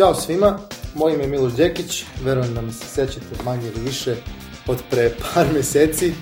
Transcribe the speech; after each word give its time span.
Ćao 0.00 0.14
svima, 0.14 0.58
moj 0.94 1.12
ime 1.14 1.24
je 1.24 1.28
Miloš 1.28 1.52
Đekić, 1.52 2.04
verujem 2.24 2.54
da 2.54 2.60
me 2.60 2.72
se 2.72 2.86
sećate 2.86 3.42
manje 3.44 3.68
ili 3.68 3.80
više 3.80 4.16
od 4.66 4.76
pre 4.90 5.10
par 5.34 5.46
meseci. 5.54 6.12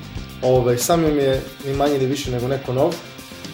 Ovaj, 0.42 0.76
sam 0.76 1.04
im 1.04 1.18
je 1.18 1.42
ni 1.64 1.72
manje 1.72 1.96
ili 1.96 2.06
više 2.06 2.30
nego 2.30 2.48
neko 2.48 2.72
nov, 2.72 2.94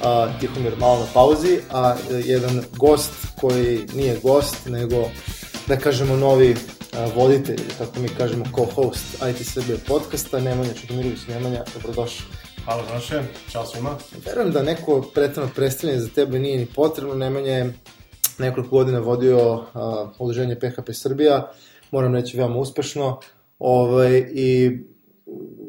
a, 0.04 0.28
Tihomir 0.40 0.72
malo 0.78 0.98
na 1.00 1.06
pauzi, 1.14 1.58
a 1.70 1.96
jedan 2.24 2.62
gost 2.76 3.10
koji 3.40 3.86
nije 3.94 4.18
gost, 4.22 4.66
nego 4.66 5.10
da 5.66 5.76
kažemo 5.76 6.16
novi 6.16 6.56
a, 6.92 7.06
voditelj, 7.16 7.60
kako 7.78 8.00
mi 8.00 8.08
kažemo 8.08 8.44
co-host 8.44 9.30
IT 9.30 9.46
Srbije 9.46 9.78
podcasta, 9.78 10.40
Nemanja 10.40 10.74
Čudomirović 10.80 11.20
Nemanja, 11.28 11.64
dobrodošao. 11.74 12.26
Hvala 12.64 12.82
Zoše, 12.94 13.22
čao 13.52 13.66
svima. 13.66 13.96
Verujem 14.26 14.52
da 14.52 14.62
neko 14.62 15.02
pretredno 15.14 15.50
predstavljanje 15.54 16.00
za 16.00 16.08
tebe 16.08 16.38
nije 16.38 16.58
ni 16.58 16.66
potrebno, 16.66 17.14
Nemanja 17.14 17.52
je 17.52 17.74
nekoliko 18.38 18.76
godina 18.76 18.98
vodio 18.98 19.64
a, 19.74 20.08
udruženje 20.18 20.56
PHP 20.56 20.92
Srbija, 20.92 21.50
moram 21.90 22.14
reći 22.14 22.36
veoma 22.36 22.56
uspešno, 22.56 23.20
ovaj, 23.58 24.24
i 24.32 24.78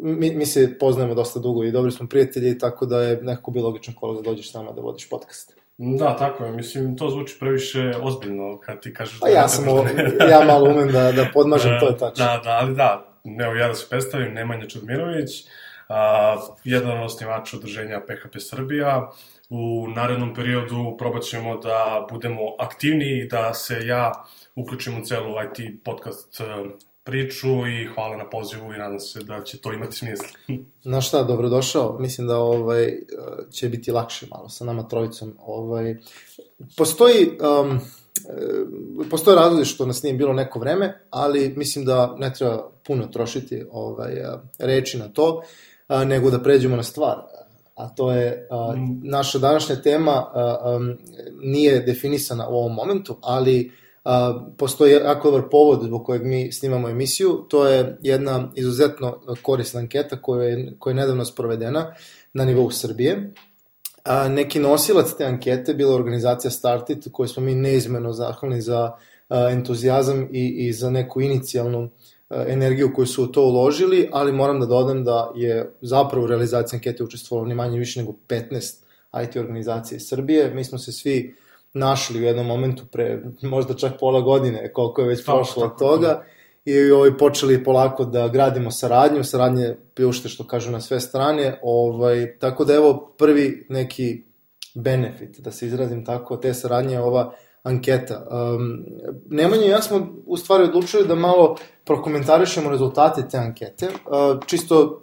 mi, 0.02 0.36
mi 0.36 0.46
se 0.46 0.78
poznajemo 0.80 1.16
dosta 1.16 1.40
dugo 1.40 1.64
i 1.64 1.72
dobri 1.72 1.92
smo 1.92 2.08
prijatelji, 2.08 2.58
tako 2.58 2.86
da 2.86 3.02
je 3.02 3.22
nekako 3.22 3.52
bilo 3.52 3.68
logično 3.68 3.94
kola 3.96 4.16
da 4.16 4.22
dođeš 4.22 4.52
s 4.52 4.54
nama 4.54 4.72
da 4.72 4.82
vodiš 4.82 5.10
podcast. 5.10 5.56
Da, 5.78 6.16
tako 6.18 6.46
je, 6.46 6.52
mislim, 6.52 6.98
to 6.98 7.10
zvuči 7.10 7.36
previše 7.40 7.94
ozbiljno 8.02 8.60
kad 8.60 8.82
ti 8.82 8.94
kažeš... 8.94 9.20
Pa 9.20 9.30
ja 9.30 9.48
sam, 9.48 9.68
o, 9.68 9.86
ja 10.30 10.46
malo 10.46 10.70
umem 10.70 10.92
da, 10.92 11.12
da 11.12 11.28
podmažem, 11.34 11.80
to 11.80 11.88
je 11.88 11.98
tačno. 12.04 12.26
Da, 12.26 12.42
da, 12.44 12.50
ali 12.62 12.76
da, 12.76 13.06
evo 13.46 13.56
ja 13.56 13.68
da 13.68 13.74
se 13.74 13.86
predstavim, 13.90 14.34
Nemanja 14.34 14.68
Čudmirović, 14.68 15.30
a, 15.90 16.36
jedan 16.64 16.98
od 16.98 17.06
osnivača 17.06 17.58
udruženja 17.58 18.00
PHP 18.00 18.40
Srbija, 18.40 19.12
u 19.50 19.88
narednom 19.96 20.34
periodu 20.34 20.96
probat 20.98 21.24
ćemo 21.24 21.58
da 21.58 22.08
budemo 22.12 22.42
aktivniji 22.60 23.20
i 23.20 23.28
da 23.28 23.54
se 23.54 23.80
ja 23.86 24.12
uključim 24.56 25.02
u 25.02 25.06
celu 25.06 25.30
IT 25.44 25.84
podcast 25.84 26.40
e, 26.40 26.44
priču 27.04 27.48
i 27.68 27.88
hvala 27.96 28.18
na 28.18 28.30
pozivu 28.30 28.74
i 28.74 28.78
nadam 28.78 29.00
se 29.00 29.20
da 29.20 29.44
će 29.44 29.58
to 29.58 29.74
imati 29.74 29.96
smisla. 29.96 30.28
Na 30.84 31.02
šta, 31.02 31.24
dobrodošao. 31.24 31.98
Mislim 32.00 32.28
da 32.28 32.38
ovaj, 32.38 32.94
će 33.52 33.70
biti 33.70 33.92
lakše 33.92 34.26
malo 34.32 34.50
sa 34.50 34.66
nama 34.66 34.88
trojicom. 34.88 35.38
Ovaj, 35.40 35.96
postoji, 36.78 37.38
um, 37.62 37.80
postoje 39.10 39.36
razlozi 39.36 39.66
što 39.66 39.86
nas 39.86 40.04
nije 40.04 40.16
bilo 40.16 40.34
neko 40.34 40.60
vreme, 40.60 41.02
ali 41.10 41.54
mislim 41.58 41.86
da 41.86 42.16
ne 42.18 42.34
treba 42.34 42.70
puno 42.86 43.08
trošiti 43.08 43.64
ovaj, 43.72 44.14
reči 44.60 44.98
na 44.98 45.08
to, 45.08 45.42
nego 46.06 46.30
da 46.30 46.44
pređemo 46.44 46.76
na 46.76 46.84
stvar 46.84 47.18
a 47.76 47.90
to 47.90 48.12
je 48.12 48.48
a, 48.52 48.74
naša 49.04 49.40
današnja 49.40 49.76
tema 49.76 50.12
a, 50.12 50.28
a, 50.34 50.80
nije 51.42 51.80
definisana 51.80 52.48
u 52.50 52.56
ovom 52.56 52.74
momentu, 52.74 53.18
ali 53.22 53.72
a, 54.04 54.46
postoji 54.58 54.92
jako 54.92 55.32
dobar 55.32 55.50
povod 55.50 55.84
zbog 55.84 56.06
kojeg 56.06 56.26
mi 56.26 56.52
snimamo 56.52 56.90
emisiju, 56.90 57.46
to 57.50 57.68
je 57.68 57.98
jedna 58.02 58.52
izuzetno 58.56 59.20
korisna 59.42 59.80
anketa 59.80 60.22
koja 60.22 60.48
je, 60.48 60.76
koja 60.80 60.92
je 60.92 60.96
nedavno 60.96 61.26
sprovedena 61.26 61.94
na 62.34 62.46
nivou 62.46 62.72
Srbije. 62.72 63.34
A, 64.04 64.30
neki 64.30 64.60
nosilac 64.60 65.14
te 65.18 65.26
ankete 65.26 65.74
bila 65.74 65.96
organizacija 65.96 66.52
Startit, 66.52 67.08
koju 67.12 67.28
smo 67.28 67.44
mi 67.44 67.56
neizmeno 67.56 68.14
zahvalni 68.14 68.62
za 68.62 68.92
a, 69.30 69.50
entuzijazam 69.52 70.28
i, 70.32 70.68
i 70.68 70.74
za 70.74 70.90
neku 70.90 71.22
inicijalnu 71.22 71.90
energiju 72.30 72.94
koju 72.96 73.06
su 73.06 73.24
u 73.24 73.28
to 73.28 73.42
uložili, 73.42 74.10
ali 74.12 74.32
moram 74.32 74.60
da 74.60 74.66
dodam 74.66 75.04
da 75.04 75.32
je 75.36 75.72
zapravo 75.82 76.24
u 76.24 76.28
realizaciji 76.28 76.78
ankete 76.78 77.04
učestvovalo 77.04 77.48
ni 77.48 77.56
manje 77.56 77.80
više 77.80 78.00
nego 78.00 78.14
15 78.28 78.84
IT 79.24 79.36
organizacije 79.36 80.00
Srbije. 80.00 80.54
Mi 80.54 80.64
smo 80.64 80.78
se 80.78 80.92
svi 80.92 81.36
našli 81.74 82.20
u 82.20 82.24
jednom 82.24 82.46
momentu 82.46 82.84
pre 82.92 83.22
možda 83.42 83.74
čak 83.74 83.92
pola 84.00 84.22
godine, 84.22 84.74
koliko 84.74 85.02
je 85.02 85.08
već 85.08 85.26
tako, 85.26 85.38
prošlo 85.38 85.64
od 85.64 85.78
toga, 85.80 86.08
tako. 86.08 86.26
i 86.66 86.92
ovaj, 86.92 87.18
počeli 87.18 87.64
polako 87.64 88.06
da 88.06 88.28
gradimo 88.28 88.72
saradnju, 88.72 89.24
saradnje 89.24 89.76
pljušte 89.94 90.30
što 90.30 90.48
kažu 90.48 90.72
na 90.72 90.82
sve 90.82 91.00
strane, 91.00 91.60
ovaj, 91.64 92.38
tako 92.40 92.66
da 92.66 92.74
evo 92.74 93.14
prvi 93.18 93.66
neki 93.70 94.24
benefit, 94.76 95.40
da 95.40 95.52
se 95.52 95.66
izrazim 95.66 96.06
tako, 96.06 96.38
te 96.38 96.54
saradnje 96.54 97.00
ova 97.00 97.34
anketa. 97.66 98.28
Um, 98.32 98.86
Nemanja 99.30 99.66
i 99.66 99.70
ja 99.70 99.82
smo 99.82 100.08
u 100.26 100.38
stvari 100.38 100.64
odlučili 100.64 101.08
da 101.08 101.16
malo 101.16 101.56
prokomentarišemo 101.86 102.70
rezultate 102.70 103.28
te 103.30 103.38
ankete. 103.38 103.88
Uh, 103.88 104.46
čisto 104.46 105.02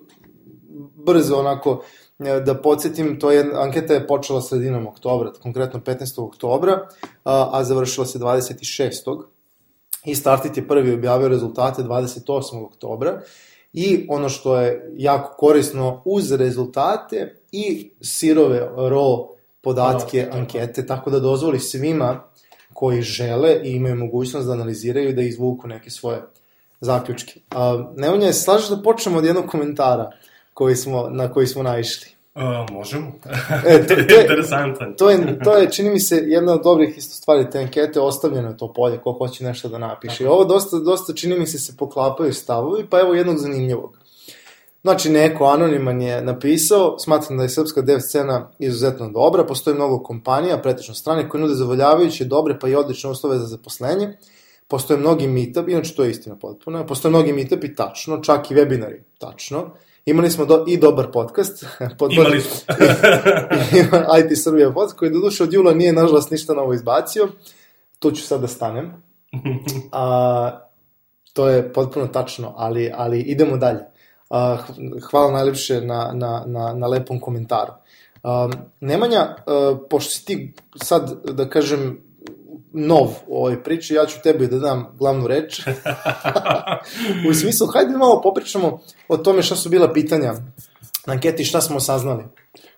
brzo 1.07 1.37
onako 1.37 1.83
e, 2.19 2.41
da 2.41 2.55
podsjetim, 2.55 3.19
to 3.21 3.31
je, 3.31 3.51
anketa 3.55 3.95
je 3.95 4.07
počela 4.07 4.43
sredinom 4.43 4.87
oktobra, 4.87 5.33
konkretno 5.43 5.81
15. 5.81 6.25
oktobra, 6.25 6.73
a, 7.25 7.51
a 7.53 7.65
završila 7.65 8.07
se 8.07 8.19
26. 8.19 9.23
I 10.05 10.15
Startit 10.15 10.57
je 10.57 10.69
prvi 10.69 10.95
objavio 10.95 11.29
rezultate 11.29 11.83
28. 11.83 12.65
oktobra. 12.67 13.21
I 13.73 14.07
ono 14.09 14.29
što 14.29 14.61
je 14.61 14.93
jako 14.97 15.37
korisno 15.37 16.03
uz 16.05 16.33
rezultate 16.33 17.41
i 17.53 17.91
sirove 18.01 18.71
raw 18.77 19.27
podatke 19.61 20.29
ankete, 20.33 20.87
tako 20.87 21.11
da 21.11 21.21
dozvoli 21.21 21.59
svima 21.59 22.25
koji 22.83 23.03
žele 23.03 23.61
i 23.65 23.71
imaju 23.71 23.97
mogućnost 23.97 24.47
da 24.47 24.53
analiziraju 24.53 25.09
i 25.09 25.13
da 25.13 25.23
izvuku 25.23 25.69
neke 25.69 25.91
svoje 25.91 26.23
zaključke. 26.81 27.41
Uh, 27.51 27.97
Nemanja, 27.97 28.27
je 28.27 28.33
slažeš 28.33 28.69
da 28.69 28.83
počnemo 28.83 29.19
od 29.19 29.25
jednog 29.25 29.47
komentara 29.47 30.11
koji 30.55 30.77
smo, 30.77 31.09
na 31.11 31.29
koji 31.33 31.47
smo 31.47 31.63
naišli? 31.63 32.09
Uh, 32.35 32.43
možemo. 32.71 33.13
e, 33.69 33.87
to, 33.87 33.95
to, 33.95 34.15
je, 34.15 34.23
Interesantan. 34.23 34.95
To 34.99 35.11
je, 35.11 35.39
to 35.45 35.57
je, 35.57 35.71
čini 35.71 35.91
mi 35.91 36.01
se, 36.01 36.23
jedna 36.27 36.53
od 36.53 36.63
dobrih 36.65 36.99
isto 36.99 37.15
stvari 37.15 37.51
te 37.51 37.59
ankete, 37.59 38.01
ostavljeno 38.01 38.49
je 38.49 38.57
to 38.57 38.73
polje, 38.73 38.99
ko 38.99 39.13
hoće 39.13 39.45
nešto 39.45 39.69
da 39.69 39.79
napiše. 39.79 40.25
I 40.25 40.27
ovo 40.27 40.45
dosta, 40.45 40.79
dosta, 40.79 41.13
čini 41.13 41.39
mi 41.39 41.47
se, 41.47 41.59
se 41.59 41.77
poklapaju 41.77 42.35
stavovi, 42.35 42.87
pa 42.91 43.01
evo 43.01 43.15
jednog 43.15 43.39
zanimljivog. 43.39 43.99
Znači, 44.83 45.11
neko 45.11 45.45
anoniman 45.45 46.03
je 46.03 46.23
napisao, 46.23 46.99
smatram 46.99 47.37
da 47.37 47.43
je 47.43 47.49
srpska 47.49 47.81
dev 47.83 48.01
scena 48.01 48.51
izuzetno 48.59 49.09
dobra, 49.09 49.45
postoji 49.47 49.77
mnogo 49.77 50.03
kompanija, 50.03 50.59
pretečno 50.59 50.95
strane, 50.95 51.29
koje 51.29 51.41
nude 51.41 51.55
zadovoljavajuće, 51.55 52.25
dobre 52.25 52.59
pa 52.59 52.69
i 52.69 52.75
odlične 52.75 53.11
uslove 53.11 53.39
za 53.39 53.47
zaposlenje, 53.47 54.19
postoje 54.69 55.01
mnogi 55.01 55.29
meetup, 55.29 55.69
inače 55.69 55.95
to 55.95 56.05
je 56.05 56.11
istina 56.11 56.37
potpuno, 56.39 56.87
postoje 56.87 57.11
mnogi 57.11 57.33
meetup 57.33 57.65
i 57.65 57.75
tačno, 57.75 58.21
čak 58.23 58.51
i 58.51 58.55
webinari, 58.55 59.01
tačno. 59.19 59.71
Imali 60.07 60.31
smo 60.31 60.45
do, 60.45 60.65
i 60.69 60.77
dobar 60.77 61.11
podcast. 61.13 61.65
Pod, 61.99 62.13
Imali 62.13 62.41
smo. 62.41 62.75
IT 64.19 64.43
Srbija 64.43 64.73
podcast, 64.73 64.99
koji 64.99 65.11
do 65.11 65.19
duše 65.19 65.43
od 65.43 65.53
jula 65.53 65.75
nije, 65.75 65.93
nažalost, 65.93 66.31
ništa 66.31 66.55
novo 66.55 66.75
izbacio. 66.75 67.29
Tu 67.99 68.11
ću 68.11 68.23
sad 68.23 68.41
da 68.41 68.49
stanem. 68.49 68.93
A, 69.93 70.61
to 71.33 71.49
je 71.49 71.73
potpuno 71.73 72.07
tačno, 72.07 72.55
ali, 72.57 72.91
ali 72.95 73.21
idemo 73.21 73.57
dalje. 73.57 73.92
Hvala 75.11 75.33
najlepše 75.33 75.81
na, 75.81 76.11
na, 76.15 76.45
na, 76.47 76.73
na 76.75 76.87
lepom 76.87 77.21
komentaru. 77.21 77.73
Um, 78.23 78.53
Nemanja, 78.81 79.37
uh, 79.47 79.79
pošto 79.91 80.11
si 80.11 80.25
ti 80.25 80.55
sad, 80.83 81.13
da 81.25 81.49
kažem, 81.49 82.01
nov 82.73 83.09
u 83.27 83.37
ovoj 83.37 83.63
priči, 83.63 83.95
ja 83.95 84.07
ću 84.07 84.23
tebi 84.23 84.47
da 84.47 84.59
dam 84.59 84.87
glavnu 84.99 85.27
reč. 85.27 85.61
u 87.31 87.35
smislu, 87.35 87.67
hajde 87.67 87.97
malo 87.97 88.21
popričamo 88.23 88.79
o 89.09 89.17
tome 89.17 89.43
šta 89.43 89.57
su 89.57 89.69
bila 89.69 89.93
pitanja 89.93 90.33
na 91.07 91.13
anketi, 91.13 91.45
šta 91.45 91.61
smo 91.61 91.81
saznali. 91.81 92.25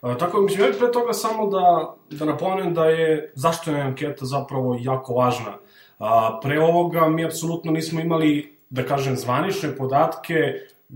Uh, 0.02 0.16
tako, 0.16 0.40
mislim, 0.40 0.66
ja 0.66 0.78
pre 0.78 0.92
toga 0.92 1.12
samo 1.12 1.46
da, 1.46 1.94
da 2.10 2.24
napomenem 2.24 2.74
da 2.74 2.84
je, 2.84 3.32
zašto 3.34 3.70
je 3.70 3.80
anketa 3.80 4.24
zapravo 4.24 4.76
jako 4.80 5.14
važna. 5.14 5.58
Uh, 5.98 6.06
pre 6.42 6.60
ovoga 6.60 7.08
mi 7.08 7.24
apsolutno 7.24 7.72
nismo 7.72 8.00
imali, 8.00 8.58
da 8.70 8.82
kažem, 8.82 9.16
zvanične 9.16 9.76
podatke 9.76 10.34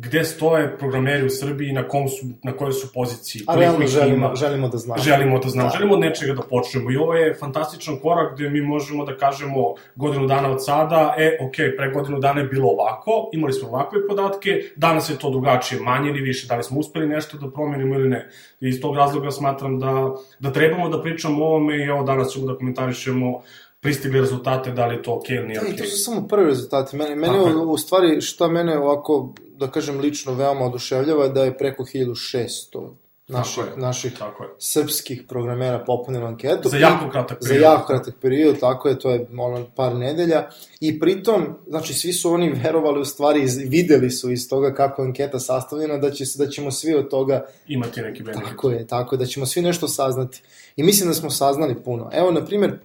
gde 0.00 0.24
stoje 0.24 0.78
programeri 0.78 1.26
u 1.26 1.30
Srbiji, 1.30 1.72
na, 1.72 1.88
kom 1.88 2.08
su, 2.08 2.26
na 2.42 2.52
kojoj 2.52 2.72
su 2.72 2.92
poziciji. 2.94 3.42
A 3.46 3.54
realno 3.54 3.86
želimo, 3.86 4.16
ima. 4.16 4.34
želimo 4.34 4.68
da 4.68 4.78
znamo. 4.78 5.02
Želimo 5.02 5.38
da 5.38 5.48
znamo, 5.48 5.68
da. 5.68 5.76
želimo 5.76 5.94
od 5.94 6.00
nečega 6.00 6.32
da 6.34 6.42
počnemo. 6.42 6.90
I 6.90 6.96
ovo 6.96 7.14
je 7.14 7.34
fantastičan 7.34 7.98
korak 8.02 8.34
gde 8.34 8.50
mi 8.50 8.60
možemo 8.60 9.04
da 9.04 9.16
kažemo 9.16 9.74
godinu 9.94 10.26
dana 10.26 10.50
od 10.50 10.64
sada, 10.64 11.14
e, 11.18 11.38
ok, 11.40 11.54
pre 11.76 11.90
godinu 11.90 12.18
dana 12.18 12.40
je 12.40 12.46
bilo 12.46 12.68
ovako, 12.68 13.30
imali 13.32 13.52
smo 13.52 13.68
ovakve 13.68 14.06
podatke, 14.08 14.50
danas 14.76 15.10
je 15.10 15.18
to 15.18 15.30
drugačije, 15.30 15.80
manje 15.80 16.08
ili 16.10 16.20
više, 16.20 16.46
da 16.46 16.56
li 16.56 16.62
smo 16.62 16.78
uspeli 16.78 17.08
nešto 17.08 17.38
da 17.38 17.50
promenimo 17.50 17.94
ili 17.94 18.08
ne. 18.08 18.28
I 18.60 18.68
iz 18.68 18.80
tog 18.80 18.96
razloga 18.96 19.30
smatram 19.30 19.78
da, 19.78 20.14
da 20.38 20.52
trebamo 20.52 20.88
da 20.88 21.02
pričamo 21.02 21.44
o 21.44 21.48
ovome 21.48 21.76
i 21.76 21.86
evo 21.86 22.02
danas 22.02 22.32
ćemo 22.32 22.46
da 22.46 22.56
komentarišemo 22.56 23.42
pristigli 23.80 24.20
rezultate, 24.20 24.70
da 24.72 24.86
li 24.86 24.94
je 24.94 25.02
to 25.02 25.14
ok 25.14 25.30
ili 25.30 25.46
nije 25.46 25.60
ok. 25.60 25.66
Da, 25.66 25.76
to 25.76 25.84
su 25.84 26.04
samo 26.04 26.26
prvi 26.28 26.46
rezultati. 26.46 26.96
Mene, 26.96 27.16
mene 27.16 27.40
u, 27.40 27.72
u 27.72 27.78
stvari, 27.78 28.20
šta 28.20 28.48
mene 28.48 28.78
ovako, 28.78 29.34
da 29.56 29.70
kažem, 29.70 30.00
lično 30.00 30.34
veoma 30.34 30.64
oduševljava 30.64 31.28
da 31.28 31.44
je 31.44 31.58
preko 31.58 31.84
1600 31.84 32.94
naših, 33.28 33.56
tako 33.56 33.70
je, 33.70 33.82
naših 33.82 34.18
tako 34.18 34.44
je. 34.44 34.50
srpskih 34.58 35.22
programera 35.28 35.84
popunilo 35.86 36.26
anketu. 36.26 36.68
Za 36.68 36.76
jako 36.76 37.10
kratak 37.10 37.38
period. 37.40 37.60
Za 37.60 37.66
jako 37.66 37.86
kratak 37.86 38.14
period, 38.20 38.60
tako 38.60 38.88
je, 38.88 38.98
to 38.98 39.10
je 39.10 39.26
ono 39.38 39.66
par 39.76 39.94
nedelja. 39.94 40.48
I 40.80 41.00
pritom, 41.00 41.58
znači, 41.66 41.94
svi 41.94 42.12
su 42.12 42.30
oni 42.30 42.52
verovali 42.64 43.00
u 43.00 43.04
stvari, 43.04 43.46
videli 43.66 44.10
su 44.10 44.30
iz 44.30 44.48
toga 44.48 44.74
kako 44.74 45.02
je 45.02 45.06
anketa 45.06 45.38
sastavljena, 45.38 45.98
da, 45.98 46.10
će, 46.10 46.24
da 46.38 46.46
ćemo 46.46 46.70
svi 46.70 46.94
od 46.94 47.10
toga... 47.10 47.46
Imati 47.66 48.02
neki 48.02 48.22
benefit. 48.22 48.48
Tako 48.48 48.70
je, 48.70 48.86
tako 48.86 49.14
je, 49.14 49.18
da 49.18 49.26
ćemo 49.26 49.46
svi 49.46 49.62
nešto 49.62 49.88
saznati. 49.88 50.42
I 50.76 50.82
mislim 50.82 51.08
da 51.08 51.14
smo 51.14 51.30
saznali 51.30 51.82
puno. 51.82 52.10
Evo, 52.12 52.30
na 52.30 52.44
primjer, 52.44 52.78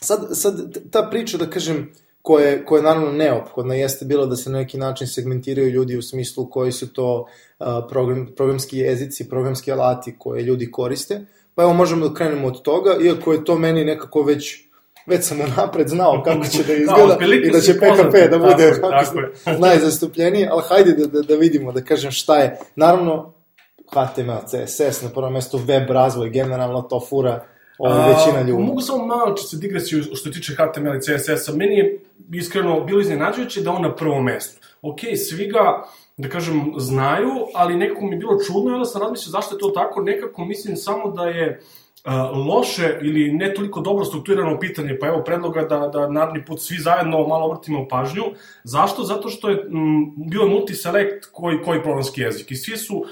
sad, 0.00 0.28
sad 0.32 0.76
ta 0.90 1.08
priča, 1.10 1.38
da 1.38 1.46
kažem, 1.46 1.92
koje, 2.22 2.64
koje 2.64 2.78
je 2.78 2.82
naravno 2.82 3.12
neophodno, 3.12 3.74
jeste 3.74 4.04
bilo 4.04 4.26
da 4.26 4.36
se 4.36 4.50
na 4.50 4.58
neki 4.58 4.78
način 4.78 5.06
segmentiraju 5.06 5.70
ljudi 5.70 5.96
u 5.96 6.02
smislu 6.02 6.50
koji 6.50 6.72
su 6.72 6.92
to 6.92 7.26
uh, 7.58 7.66
program, 7.88 8.28
programski 8.36 8.78
jezici, 8.78 9.28
programski 9.28 9.72
alati 9.72 10.14
koje 10.18 10.42
ljudi 10.42 10.70
koriste. 10.70 11.20
Pa 11.54 11.62
evo 11.62 11.72
možemo 11.72 12.08
da 12.08 12.14
krenemo 12.14 12.48
od 12.48 12.62
toga, 12.62 12.96
iako 13.02 13.32
je 13.32 13.44
to 13.44 13.58
meni 13.58 13.84
nekako 13.84 14.22
već 14.22 14.70
već 15.06 15.24
sam 15.24 15.38
napred 15.56 15.88
znao 15.88 16.22
kako 16.24 16.46
će 16.46 16.62
da 16.64 16.72
izgleda 16.82 17.16
Da, 17.16 17.34
i 17.34 17.50
da 17.50 17.60
će 17.60 17.72
PHP 17.72 18.30
da 18.30 18.38
bude 18.38 18.70
Tako 18.80 18.86
je, 18.86 19.04
tako 19.04 19.50
je. 19.50 19.58
najzastupljeniji, 19.68 20.46
ali 20.50 20.62
hajde 20.68 20.92
da, 20.92 21.06
da, 21.06 21.22
da 21.22 21.34
vidimo, 21.34 21.72
da 21.72 21.84
kažem 21.84 22.10
šta 22.10 22.38
je. 22.38 22.58
Naravno, 22.76 23.32
HTML, 23.88 24.46
CSS, 24.46 25.02
na 25.02 25.08
prvom 25.08 25.32
mestu 25.32 25.58
web 25.58 25.90
razvoj, 25.90 26.30
generalno 26.30 26.82
to 26.82 27.00
fura 27.08 27.44
ova 27.80 28.06
većina 28.06 28.40
ljudi. 28.40 28.62
Mogu 28.62 28.80
samo 28.80 29.06
malo 29.06 29.36
se 29.36 29.56
digresiju 29.56 30.02
što 30.14 30.30
tiče 30.30 30.54
HTML 30.54 30.96
i 30.96 31.00
CSS-a. 31.00 31.52
Meni 31.56 31.74
je 31.74 32.04
iskreno 32.32 32.80
bilo 32.80 33.00
iznenađujuće 33.00 33.60
da 33.60 33.70
on 33.70 33.82
na 33.82 33.94
prvom 33.94 34.24
mestu. 34.24 34.68
Ok, 34.82 34.98
svi 35.28 35.46
ga, 35.46 35.82
da 36.16 36.28
kažem, 36.28 36.72
znaju, 36.76 37.30
ali 37.54 37.76
nekako 37.76 38.04
mi 38.04 38.10
je 38.10 38.18
bilo 38.18 38.38
čudno 38.46 38.70
i 38.70 38.74
onda 38.74 38.84
sam 38.84 39.02
razmislio 39.02 39.30
zašto 39.30 39.54
je 39.54 39.58
to 39.58 39.68
tako. 39.68 40.02
Nekako 40.02 40.44
mislim 40.44 40.76
samo 40.76 41.10
da 41.10 41.24
je 41.24 41.60
uh, 42.04 42.46
loše 42.46 42.98
ili 43.02 43.32
ne 43.32 43.54
toliko 43.54 43.80
dobro 43.80 44.04
strukturirano 44.04 44.58
pitanje, 44.58 44.98
pa 45.00 45.06
evo 45.06 45.22
predloga 45.24 45.62
da, 45.62 45.78
da 45.78 46.08
naredni 46.08 46.44
put 46.44 46.60
svi 46.60 46.76
zajedno 46.78 47.26
malo 47.26 47.46
obrtimo 47.46 47.88
pažnju. 47.88 48.22
Zašto? 48.64 49.04
Zato 49.04 49.28
što 49.28 49.48
je 49.48 49.56
m, 49.56 50.12
bio 50.16 50.46
multiselect 50.46 51.26
koji, 51.32 51.62
koji 51.62 51.82
programski 51.82 52.20
jezik 52.20 52.50
i 52.50 52.56
svi 52.56 52.76
su 52.76 53.04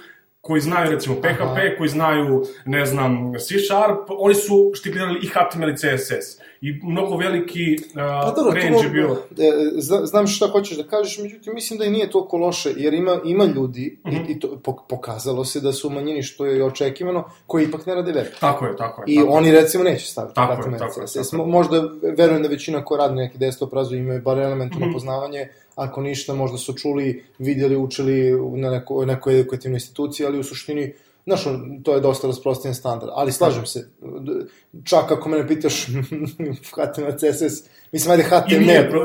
koji 0.48 0.60
znaju 0.60 0.90
recimo 0.90 1.14
PHP, 1.16 1.40
Aha. 1.40 1.76
koji 1.78 1.88
znaju, 1.90 2.42
ne 2.66 2.86
znam, 2.86 3.10
C 3.38 3.54
Sharp, 3.60 3.98
oni 4.10 4.34
su 4.36 4.72
štiklirali 4.74 5.20
i 5.22 5.28
HTML 5.28 5.68
i 5.68 5.76
CSS. 5.76 6.26
I 6.60 6.80
mnogo 6.82 7.16
veliki 7.16 7.64
uh, 7.80 7.94
Pa 7.94 8.32
dobro, 8.36 8.52
range 8.54 8.78
je 8.78 8.90
bio. 8.90 9.16
e, 9.32 9.50
zna, 9.76 10.06
znam 10.06 10.26
šta 10.26 10.46
hoćeš 10.46 10.76
da 10.76 10.82
kažeš, 10.84 11.18
međutim 11.18 11.54
mislim 11.54 11.78
da 11.78 11.84
i 11.84 11.90
nije 11.90 12.10
toliko 12.10 12.36
loše, 12.36 12.70
jer 12.76 12.94
ima, 12.94 13.18
ima 13.24 13.44
ljudi, 13.46 13.98
Mhm. 14.06 14.16
i, 14.18 14.24
i 14.28 14.40
to 14.40 14.48
pok- 14.48 14.82
pokazalo 14.88 15.44
se 15.44 15.60
da 15.60 15.72
su 15.72 15.88
u 15.88 15.92
manjini, 15.92 16.22
što 16.22 16.46
je 16.46 16.58
i 16.58 16.62
očekivano, 16.62 17.24
koji 17.46 17.64
ipak 17.64 17.86
ne 17.86 17.94
rade 17.94 18.12
web. 18.12 18.26
Tako 18.40 18.66
je, 18.66 18.76
tako 18.76 19.02
je. 19.02 19.04
I 19.06 19.16
tako 19.16 19.26
je. 19.26 19.34
oni 19.34 19.52
recimo 19.52 19.84
neće 19.84 20.06
staviti 20.06 20.34
Tako 20.34 20.52
je, 20.52 20.58
HTML, 20.58 20.78
tako 20.78 21.00
je, 21.00 21.06
CSS. 21.06 21.30
tako 21.30 21.42
je. 21.42 21.48
Možda 21.48 21.82
verujem 22.16 22.42
da 22.42 22.48
većina 22.48 22.84
ko 22.84 22.96
radi 22.96 23.14
neki 23.14 23.38
desktop 23.38 23.72
razvoj 23.72 23.98
imaju 23.98 24.22
bar 24.22 24.38
elementarno 24.38 24.86
Mhm. 24.86 24.92
poznavanje, 24.92 25.48
ako 25.78 26.00
ništa 26.00 26.34
možda 26.34 26.58
su 26.58 26.72
čuli, 26.72 27.24
vidjeli, 27.38 27.76
učili 27.76 28.32
na 28.56 28.70
neko, 28.70 29.04
nekoj 29.04 29.40
edukativnoj 29.40 29.76
instituciji, 29.76 30.26
ali 30.26 30.38
u 30.38 30.42
suštini 30.42 30.92
Znaš, 31.28 31.44
to 31.84 31.94
je 31.94 32.00
dosta 32.00 32.26
rasprostavljen 32.26 32.74
standard, 32.74 33.12
ali 33.14 33.32
slažem 33.32 33.66
se, 33.66 33.88
čak 34.84 35.12
ako 35.12 35.28
mene 35.28 35.48
pitaš 35.48 35.86
HTML, 36.76 37.12
CSS, 37.18 37.68
mislim, 37.92 38.12
ajde 38.12 38.22
HTML, 38.22 38.98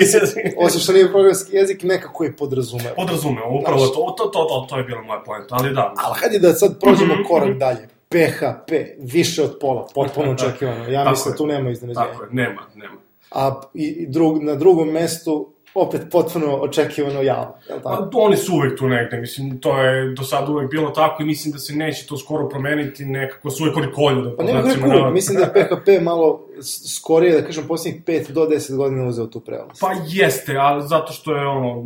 jezik. 0.00 0.34
osim 0.66 0.80
što 0.80 0.92
nije 0.92 1.10
programski 1.12 1.56
jezik, 1.56 1.82
nekako 1.82 2.24
je 2.24 2.36
podrazumeo. 2.36 2.94
Podrazumeo, 2.94 3.58
upravo 3.60 3.78
Znaš. 3.78 3.92
to, 3.92 4.14
to, 4.18 4.24
to, 4.24 4.44
to, 4.44 4.66
to 4.68 4.78
je 4.78 4.84
bila 4.84 5.02
moja 5.02 5.22
poenta, 5.26 5.56
ali 5.58 5.74
da. 5.74 5.92
Ali 5.96 6.14
hajde 6.20 6.38
da 6.38 6.54
sad 6.54 6.80
prođemo 6.80 7.14
Mhm, 7.14 7.22
korak 7.28 7.48
mhm. 7.48 7.58
dalje. 7.58 7.88
PHP, 8.08 8.72
više 8.98 9.42
od 9.42 9.58
pola, 9.60 9.86
potpuno 9.94 10.30
očekivano. 10.36 10.88
Ja 10.88 11.10
mislim 11.10 11.32
da 11.32 11.36
tu 11.36 11.46
nema 11.46 11.70
iznenađenja. 11.70 12.06
Tako 12.06 12.24
je, 12.24 12.28
nema, 12.32 12.62
nema. 12.74 12.96
A 13.30 13.60
i 13.74 14.06
drug, 14.06 14.42
na 14.42 14.54
drugom 14.54 14.88
mestu 14.88 15.52
opet 15.76 16.02
potpuno 16.10 16.54
očekivano 16.56 17.22
Java. 17.22 17.58
Je 17.68 17.74
li 17.74 17.80
Pa 17.82 17.96
tako? 17.96 18.18
oni 18.18 18.36
su 18.36 18.54
uvek 18.54 18.78
tu 18.78 18.88
negde, 18.88 19.16
mislim, 19.16 19.60
to 19.60 19.78
je 19.78 20.14
do 20.14 20.22
sada 20.22 20.52
uvek 20.52 20.70
bilo 20.70 20.90
tako 20.90 21.22
i 21.22 21.26
mislim 21.26 21.52
da 21.52 21.58
se 21.58 21.74
neće 21.74 22.06
to 22.06 22.16
skoro 22.16 22.48
promeniti, 22.48 23.04
nekako 23.04 23.50
su 23.50 23.64
uvek 23.64 23.76
oni 23.76 23.92
kolju, 23.92 24.22
da 24.22 24.36
Pa 24.36 24.42
nema 24.42 24.60
rekao, 24.60 24.88
navoda. 24.88 25.10
mislim 25.10 25.38
da 25.38 25.44
je 25.44 25.52
PHP 25.68 26.02
malo 26.02 26.46
skorije, 26.88 27.40
da 27.40 27.46
kažem, 27.46 27.64
posljednjih 27.68 28.02
5 28.04 28.30
do 28.30 28.46
10 28.46 28.76
godina 28.76 29.06
uzeo 29.06 29.26
tu 29.26 29.40
prelaz. 29.40 29.78
Pa 29.80 29.90
jeste, 30.06 30.56
ali 30.56 30.88
zato 30.88 31.12
što 31.12 31.36
je 31.36 31.46
ono, 31.46 31.84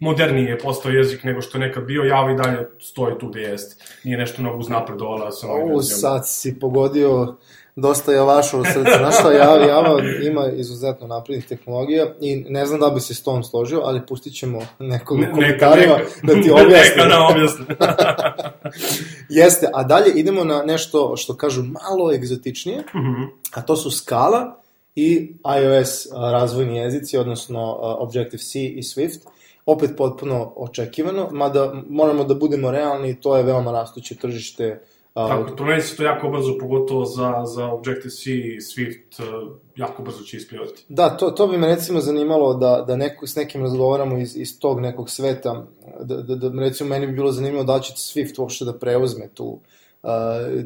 moderniji 0.00 0.44
je 0.44 0.58
postao 0.58 0.92
jezik 0.92 1.24
nego 1.24 1.40
što 1.40 1.58
je 1.58 1.66
nekad 1.66 1.84
bio, 1.84 2.02
Java 2.02 2.32
i 2.32 2.36
dalje 2.36 2.68
stoji 2.80 3.18
tu 3.18 3.28
gde 3.28 3.40
jeste. 3.40 3.84
Nije 4.04 4.18
nešto 4.18 4.42
mnogo 4.42 4.58
uznapredovala 4.58 5.30
sa 5.30 5.46
ovim 5.48 5.64
U, 5.64 5.76
verzijama. 5.76 6.00
sad 6.00 6.28
si 6.28 6.58
pogodio 6.60 7.36
dosta 7.80 8.12
Javaša 8.12 8.56
u 8.58 8.64
srce. 8.64 8.80
Znaš 8.98 9.14
šta, 9.14 9.32
Java, 9.32 9.56
Java 9.58 9.98
ima 10.22 10.46
izuzetno 10.48 11.06
naprednih 11.06 11.46
tehnologija 11.46 12.06
i 12.20 12.36
ne 12.38 12.66
znam 12.66 12.80
da 12.80 12.88
bi 12.88 13.00
se 13.00 13.14
s 13.14 13.22
tom 13.22 13.42
složio, 13.42 13.80
ali 13.80 14.06
pustit 14.06 14.34
ćemo 14.34 14.60
nekog 14.78 15.18
Ne- 15.20 15.30
komentarima 15.30 15.94
neka, 15.94 16.10
da 16.22 16.32
ti 16.34 16.38
Neka 16.40 16.54
objasnim. 16.56 17.08
nam 17.08 17.26
objasni. 17.26 17.64
Jeste, 19.30 19.66
a 19.74 19.84
dalje 19.84 20.12
idemo 20.12 20.44
na 20.44 20.62
nešto 20.62 21.16
što 21.16 21.36
kažu 21.36 21.62
malo 21.62 22.12
egzotičnije, 22.12 22.78
Mhm. 22.94 23.22
a 23.52 23.62
to 23.62 23.76
su 23.76 23.90
Scala 23.90 24.56
i 24.94 25.32
iOS 25.58 25.90
razvojni 26.32 26.76
jezici, 26.76 27.18
odnosno 27.18 27.60
Objective-C 27.80 28.58
i 28.60 28.82
Swift. 28.84 29.18
Opet 29.66 29.90
potpuno 29.96 30.52
očekivano, 30.56 31.28
mada 31.32 31.72
moramo 31.88 32.24
da 32.24 32.34
budemo 32.34 32.70
realni, 32.70 33.14
to 33.14 33.36
je 33.36 33.42
veoma 33.42 33.72
rastuće 33.72 34.14
tržište. 34.14 34.80
Tako, 35.14 35.56
promenit 35.56 35.84
se 35.84 35.96
to 35.96 36.02
jako 36.02 36.28
brzo, 36.28 36.58
pogotovo 36.60 37.04
za, 37.04 37.42
za 37.44 37.66
Objective-C 37.66 38.30
i 38.30 38.60
Swift, 38.60 39.42
uh, 39.42 39.56
jako 39.76 40.02
brzo 40.02 40.22
će 40.22 40.36
isplivati. 40.36 40.84
Da, 40.88 41.16
to, 41.16 41.30
to 41.30 41.46
bi 41.46 41.58
me 41.58 41.66
recimo 41.66 42.00
zanimalo 42.00 42.54
da, 42.54 42.84
da 42.86 42.96
neko, 42.96 43.26
s 43.26 43.36
nekim 43.36 43.62
razgovaramo 43.62 44.18
iz, 44.18 44.36
iz 44.36 44.60
tog 44.60 44.80
nekog 44.80 45.10
sveta, 45.10 45.66
da, 46.00 46.16
da, 46.16 46.34
da 46.34 46.60
recimo 46.60 46.88
meni 46.88 47.06
bi 47.06 47.12
bilo 47.12 47.32
zanimljivo 47.32 47.64
da 47.64 47.80
će 47.80 47.92
Swift 47.92 48.40
uopšte 48.40 48.64
da 48.64 48.72
preuzme 48.72 49.28
tu 49.34 49.44
uh, 50.02 50.10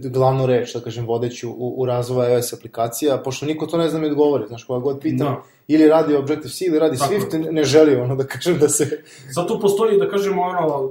glavnu 0.02 0.46
reč, 0.46 0.75
da 0.75 0.81
kažem, 0.81 1.06
vodeću 1.06 1.50
u, 1.50 1.75
u 1.76 1.87
razvoju 1.87 2.31
iOS 2.31 2.52
aplikacija, 2.52 3.19
pošto 3.19 3.46
niko 3.46 3.67
to 3.67 3.76
ne 3.76 3.88
zna 3.88 3.99
mi 3.99 4.06
odgovori, 4.06 4.46
znaš, 4.49 4.64
koga 4.64 4.81
god 4.81 5.00
pitam, 5.00 5.26
Da. 5.26 5.43
ili 5.69 5.88
radi 5.88 6.17
Objective-C 6.17 6.64
ili 6.64 6.79
radi 6.79 6.99
Tako 6.99 7.14
Swift, 7.14 7.38
ne, 7.38 7.52
ne 7.52 7.64
želi 7.64 7.96
ono 7.96 8.17
da 8.17 8.25
kažem 8.25 8.58
da 8.58 8.69
se... 8.69 9.02
Zato 9.31 9.61
postoji, 9.61 9.99
da 9.99 10.08
kažemo, 10.08 10.43
ono, 10.43 10.91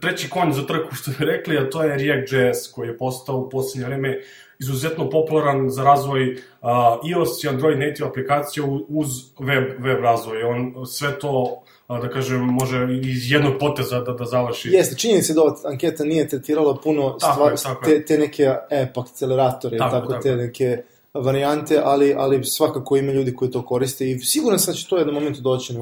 treći 0.00 0.30
konj 0.30 0.52
za 0.52 0.66
trku, 0.66 0.94
što 0.94 1.10
bi 1.18 1.24
rekli, 1.24 1.58
a 1.58 1.70
to 1.70 1.82
je 1.82 1.98
React.js, 1.98 2.72
koji 2.72 2.88
je 2.88 2.98
postao 2.98 3.36
u 3.36 3.48
poslednje 3.50 3.86
vreme 3.86 4.20
izuzetno 4.58 5.10
popularan 5.10 5.70
za 5.70 5.84
razvoj 5.84 6.32
uh, 6.32 6.68
iOS 7.10 7.44
i 7.44 7.48
Android 7.48 7.78
native 7.78 8.08
aplikacija 8.08 8.64
uz 8.88 9.08
web, 9.38 9.64
web 9.78 10.00
razvoj. 10.02 10.42
On 10.42 10.86
sve 10.86 11.18
to, 11.18 11.62
da 11.88 12.10
kažem, 12.10 12.40
može 12.40 12.88
iz 13.02 13.32
jednog 13.32 13.52
poteza 13.60 14.00
da, 14.00 14.12
da 14.12 14.24
završi. 14.24 14.68
Jeste, 14.68 14.96
činjenica 14.96 15.32
je 15.32 15.34
da 15.34 15.42
ova 15.42 15.54
anketa 15.64 16.04
nije 16.04 16.28
tretirala 16.28 16.76
puno 16.82 17.16
Tako 17.20 17.32
stvar, 17.32 17.52
je, 17.52 17.56
tako 17.62 17.84
te, 17.84 18.04
te 18.04 18.18
neke 18.18 18.48
app 18.82 18.98
akceleratore, 18.98 19.78
Tako, 19.78 19.90
tako, 19.90 20.08
tako, 20.08 20.22
te 20.22 20.36
neke 20.36 20.82
varijante, 21.14 21.80
ali, 21.84 22.14
ali 22.18 22.44
svakako 22.44 22.96
ima 22.96 23.12
ljudi 23.12 23.34
koji 23.34 23.50
to 23.50 23.62
koriste 23.62 24.10
i 24.10 24.18
siguran 24.18 24.58
sam 24.58 24.72
da 24.72 24.78
će 24.78 24.88
to 24.88 24.98
jednom 24.98 25.14
momentu 25.14 25.40
doći. 25.40 25.74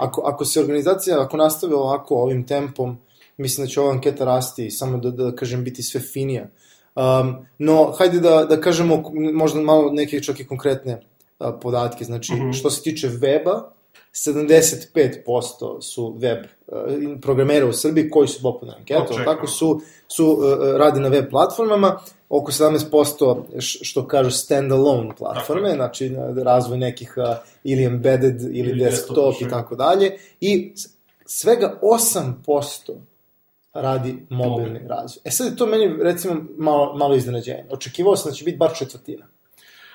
Ako, 0.00 0.22
ako 0.24 0.44
se 0.44 0.60
organizacija, 0.60 1.22
ako 1.22 1.36
nastave 1.36 1.74
ovako, 1.74 2.16
ovim 2.16 2.46
tempom, 2.46 2.98
mislim 3.36 3.66
da 3.66 3.70
će 3.70 3.80
ova 3.80 3.90
anketa 3.90 4.24
rasti 4.24 4.70
samo 4.70 4.98
da, 4.98 5.10
da 5.12 5.34
kažem 5.34 5.64
biti 5.64 5.82
sve 5.82 6.00
finija. 6.02 6.48
Um, 6.94 7.02
no, 7.58 7.92
hajde 7.92 8.20
da, 8.20 8.44
da 8.44 8.60
kažemo 8.60 9.02
možda 9.32 9.60
malo 9.60 9.90
neke 9.92 10.20
čak 10.20 10.40
i 10.40 10.46
konkretne 10.46 11.00
a, 11.38 11.52
podatke. 11.52 12.04
Znači, 12.04 12.32
Mhm. 12.34 12.50
što 12.52 12.70
se 12.70 12.82
tiče 12.82 13.08
weba, 13.10 13.62
75% 14.14 15.80
su 15.82 16.14
web 16.14 16.38
uh, 16.66 16.76
programera 17.18 17.66
u 17.66 17.72
Srbiji 17.72 18.10
koji 18.10 18.28
su 18.28 18.42
popularni 18.42 18.80
anketu, 18.80 19.00
Očekujemo. 19.02 19.24
tako 19.26 19.46
su, 19.46 19.80
su 20.08 20.26
uh, 20.28 20.38
radi 20.76 21.00
na 21.00 21.08
web 21.08 21.24
platformama, 21.30 21.98
oko 22.28 22.52
17% 22.52 23.36
š- 23.54 23.78
što 23.82 24.06
kažu 24.06 24.30
standalone 24.32 25.10
platforme, 25.10 25.62
Tako 25.64 25.76
znači 25.76 26.10
na- 26.10 26.42
razvoj 26.42 26.78
nekih 26.78 27.14
uh, 27.18 27.24
ili 27.64 27.84
embedded 27.84 28.40
ili, 28.42 28.58
Ili 28.58 28.78
desktop, 28.80 29.16
desktop, 29.16 29.42
i 29.42 29.50
tako 29.50 29.76
dalje, 29.76 30.10
i 30.40 30.72
svega 31.26 31.78
8% 31.82 32.92
radi 33.82 34.26
mobilni 34.30 34.80
razvoj. 34.88 35.20
E 35.24 35.30
sad 35.30 35.46
je 35.46 35.56
to 35.56 35.66
meni, 35.66 35.96
recimo, 36.02 36.34
malo, 36.58 36.96
malo 36.96 37.14
iznenađenje. 37.14 37.64
Očekivao 37.70 38.16
sam 38.16 38.30
da 38.30 38.34
će 38.34 38.44
biti 38.44 38.56
bar 38.56 38.70
četvrtina. 38.78 39.26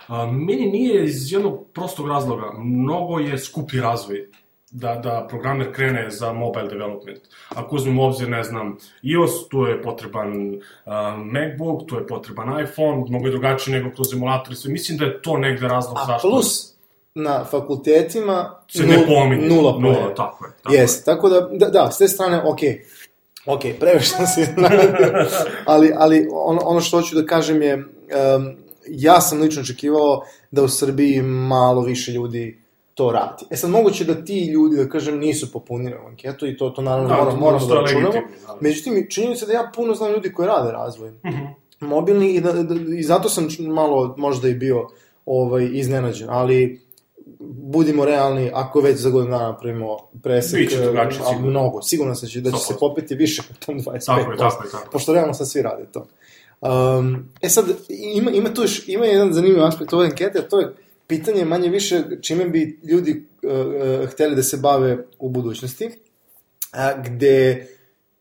A, 0.07 0.25
meni 0.25 0.65
nije 0.71 1.05
iz 1.05 1.31
jednog 1.31 1.65
prostog 1.73 2.07
razloga. 2.07 2.51
Mnogo 2.57 3.19
je 3.19 3.37
skuplji 3.37 3.81
razvoj 3.81 4.27
da, 4.71 4.95
da 4.95 5.27
programer 5.29 5.73
krene 5.73 6.09
za 6.09 6.33
mobile 6.33 6.67
development. 6.67 7.19
Ako 7.49 7.75
uzmemo 7.75 8.03
u 8.03 8.05
obzir, 8.05 8.29
ne 8.29 8.43
znam, 8.43 8.77
iOS, 9.01 9.47
tu 9.49 9.61
je 9.61 9.81
potreban 9.81 10.53
uh, 10.55 10.61
MacBook, 11.17 11.89
tu 11.89 11.95
je 11.95 12.07
potreban 12.07 12.61
iPhone, 12.63 13.03
mnogo 13.09 13.25
je 13.25 13.31
drugačije 13.31 13.77
nego 13.79 13.95
kroz 13.95 14.13
emulator 14.13 14.53
i 14.53 14.55
sve. 14.55 14.71
Mislim 14.71 14.97
da 14.97 15.05
je 15.05 15.21
to 15.21 15.37
negde 15.37 15.67
razlog 15.67 15.97
A 15.97 16.05
zašto 16.05 16.29
plus, 16.29 16.73
na 17.15 17.45
fakultetima 17.45 18.55
se 18.67 18.83
ne 18.83 18.97
nul- 18.97 19.07
pominje. 19.07 19.47
Nula 19.47 19.79
Nula, 19.79 20.15
tako 20.15 20.45
je. 20.45 20.51
Tako 20.63 20.75
Jeste, 20.75 21.05
tako 21.05 21.29
da, 21.29 21.49
da, 21.51 21.69
da, 21.69 21.91
s 21.91 21.97
te 21.97 22.07
strane, 22.07 22.41
ok, 22.45 22.59
ok, 23.45 23.61
previše 23.79 24.05
sam 24.07 24.27
se 24.27 24.41
iznenadio, 24.41 24.89
ali, 25.65 25.91
ali 25.97 26.27
ono, 26.31 26.61
ono 26.63 26.81
što 26.81 26.97
hoću 26.97 27.15
da 27.15 27.25
kažem 27.25 27.61
je, 27.61 27.75
um, 27.75 27.83
ja 28.87 29.21
sam 29.21 29.41
lično 29.41 29.61
očekivao 29.61 30.21
da 30.51 30.63
u 30.63 30.67
Srbiji 30.67 31.21
malo 31.21 31.81
više 31.81 32.11
ljudi 32.11 32.61
to 32.93 33.11
radi. 33.11 33.45
E 33.49 33.55
sad, 33.55 33.69
moguće 33.69 34.05
da 34.05 34.25
ti 34.25 34.45
ljudi, 34.45 34.75
da 34.77 34.89
kažem, 34.89 35.17
nisu 35.19 35.51
popunili 35.51 35.95
ovu 35.95 36.07
anketu 36.07 36.47
i 36.47 36.57
to, 36.57 36.69
to 36.69 36.81
naravno 36.81 37.09
Da, 37.09 37.15
moramo, 37.15 37.37
moramo 37.39 37.65
da 37.65 37.75
računamo. 37.75 38.11
da. 38.13 38.57
Međutim, 38.61 39.07
činjenica 39.09 39.45
da 39.45 39.53
ja 39.53 39.71
puno 39.75 39.93
znam 39.93 40.11
ljudi 40.11 40.33
koji 40.33 40.47
rade 40.47 40.71
razvoj 40.71 41.11
Mhm. 41.25 41.37
mobilni 41.79 42.31
i, 42.33 42.41
da, 42.41 42.53
da, 42.53 42.75
i 42.97 43.03
zato 43.03 43.29
sam 43.29 43.47
malo 43.59 44.15
možda 44.17 44.47
i 44.49 44.53
bio 44.53 44.87
ovaj, 45.25 45.69
iznenađen, 45.71 46.27
ali 46.29 46.81
budimo 47.49 48.05
realni, 48.05 48.51
ako 48.53 48.81
već 48.81 48.97
za 48.97 49.09
godinu 49.09 49.31
dana 49.31 49.47
napravimo 49.47 49.97
presek, 50.23 50.59
Biće 50.59 50.81
drugačije, 50.81 51.21
a, 51.21 51.29
sigurno. 51.29 51.49
mnogo, 51.49 51.81
sigurno 51.81 52.15
se 52.15 52.27
će, 52.27 52.41
da 52.41 52.51
će 52.51 52.57
se 52.57 52.73
100%. 52.73 52.79
popiti 52.79 53.15
više 53.15 53.41
od 53.49 53.65
tom 53.65 53.79
25%. 53.79 54.05
Tako 54.05 54.31
je, 54.31 54.37
tako 54.37 54.63
je, 54.63 54.71
tako 54.71 54.83
je. 54.83 54.91
Pošto 54.91 55.13
realno 55.13 55.33
sad 55.33 55.49
svi 55.49 55.61
rade 55.61 55.85
to. 55.91 56.07
Um, 56.61 57.29
e 57.41 57.49
sad, 57.49 57.65
ima, 57.89 58.31
ima 58.31 58.53
tu 58.53 58.61
još, 58.61 58.87
ima 58.87 59.05
jedan 59.05 59.33
zanimljiv 59.33 59.63
aspekt 59.63 59.93
ove 59.93 60.05
ankete, 60.05 60.39
a 60.39 60.49
to 60.49 60.59
je 60.59 60.73
pitanje 61.07 61.45
manje 61.45 61.69
više 61.69 62.03
čime 62.21 62.45
bi 62.45 62.79
ljudi 62.83 63.25
uh, 63.43 63.51
uh, 63.51 64.09
hteli 64.09 64.35
da 64.35 64.43
se 64.43 64.57
bave 64.57 64.97
u 65.19 65.29
budućnosti, 65.29 65.89
a, 66.71 67.01
gde 67.01 67.67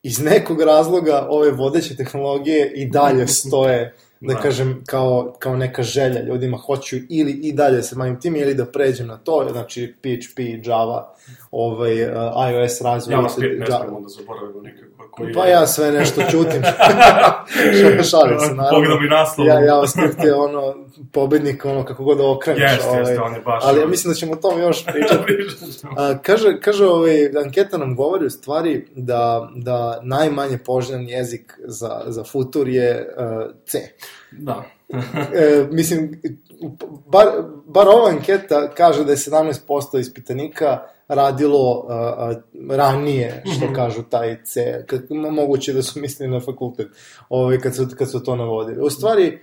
iz 0.02 0.20
nekog 0.20 0.62
razloga 0.62 1.26
ove 1.30 1.50
vodeće 1.50 1.96
tehnologije 1.96 2.72
i 2.74 2.86
dalje 2.86 3.26
stoje 3.26 3.94
da 4.20 4.34
Da. 4.34 4.40
kažem, 4.40 4.82
kao, 4.86 5.34
kao 5.38 5.56
neka 5.56 5.82
želja 5.82 6.22
ljudima, 6.22 6.56
hoću 6.56 6.96
ili 7.08 7.32
i 7.32 7.52
dalje 7.52 7.76
da 7.76 7.82
se 7.82 7.96
bavim 7.96 8.20
tim, 8.20 8.36
ili 8.36 8.54
da 8.54 8.64
pređem 8.66 9.06
na 9.06 9.16
to, 9.16 9.48
znači 9.52 9.94
PHP, 9.98 10.38
Java, 10.64 11.14
ovaj, 11.50 12.04
uh, 12.04 12.10
iOS 12.52 12.80
razvoj. 12.80 13.14
JavaScript 13.14 13.60
ne 13.60 13.66
Java- 13.66 13.80
smemo 13.80 14.00
da 14.00 14.08
zaboravimo 14.08 14.60
nikako. 14.60 14.89
Koji 15.10 15.32
Pa 15.32 15.46
ja 15.46 15.66
sve 15.66 15.92
nešto 15.92 16.22
čutim. 16.30 16.62
Šal- 16.62 18.02
Šalim 18.10 18.40
se, 18.40 18.54
naravno. 18.54 18.70
Pogledam 18.70 19.04
i 19.04 19.08
naslov. 19.08 19.46
Ja, 19.46 19.60
JavaScript 19.60 20.24
je 20.24 20.34
ono, 20.34 20.74
pobednik, 21.12 21.64
ono, 21.64 21.84
kako 21.84 22.04
god 22.04 22.18
da 22.18 22.30
okreneš. 22.30 22.72
Jeste, 22.72 22.88
ovaj, 22.88 23.00
jeste, 23.00 23.20
on 23.20 23.34
je 23.34 23.40
baš... 23.40 23.62
Ali 23.66 23.80
ja 23.80 23.86
mislim 23.86 24.12
da 24.12 24.14
ćemo 24.14 24.32
o 24.32 24.36
tome 24.36 24.62
još 24.62 24.84
pričati. 24.92 25.32
A, 25.96 26.18
kaže, 26.22 26.60
kaže 26.60 26.86
ovaj, 26.86 27.38
anketa 27.44 27.78
nam 27.78 27.96
govori 27.96 28.26
u 28.26 28.30
stvari 28.30 28.86
da, 28.96 29.50
da 29.56 30.00
najmanje 30.02 30.58
poželjan 30.58 31.08
jezik 31.08 31.58
za, 31.64 32.02
za 32.06 32.24
futur 32.24 32.68
je 32.68 33.14
uh, 33.16 33.54
C. 33.66 33.78
da. 34.30 34.62
E, 35.34 35.66
mislim, 35.70 36.20
bar, 37.06 37.26
bar 37.66 37.88
ova 37.88 38.08
anketa 38.08 38.70
kaže 38.70 39.04
da 39.04 39.12
je 39.12 39.16
17% 39.16 40.00
ispitanika 40.00 40.78
radilo 41.10 41.86
a, 41.88 41.94
a, 41.94 42.34
ranije, 42.70 43.42
što 43.56 43.64
Mhm. 43.64 43.74
kažu 43.74 44.02
taj 44.02 44.36
C, 44.44 44.84
kad, 44.86 45.08
mo- 45.10 45.30
moguće 45.30 45.72
da 45.72 45.82
su 45.82 46.00
mislili 46.00 46.32
na 46.32 46.40
fakultet, 46.40 46.88
ovaj, 47.28 47.58
kad, 47.58 47.76
su, 47.76 47.86
kad 47.98 48.10
su 48.10 48.24
to 48.24 48.36
navodili. 48.36 48.82
U 48.82 48.90
stvari, 48.90 49.38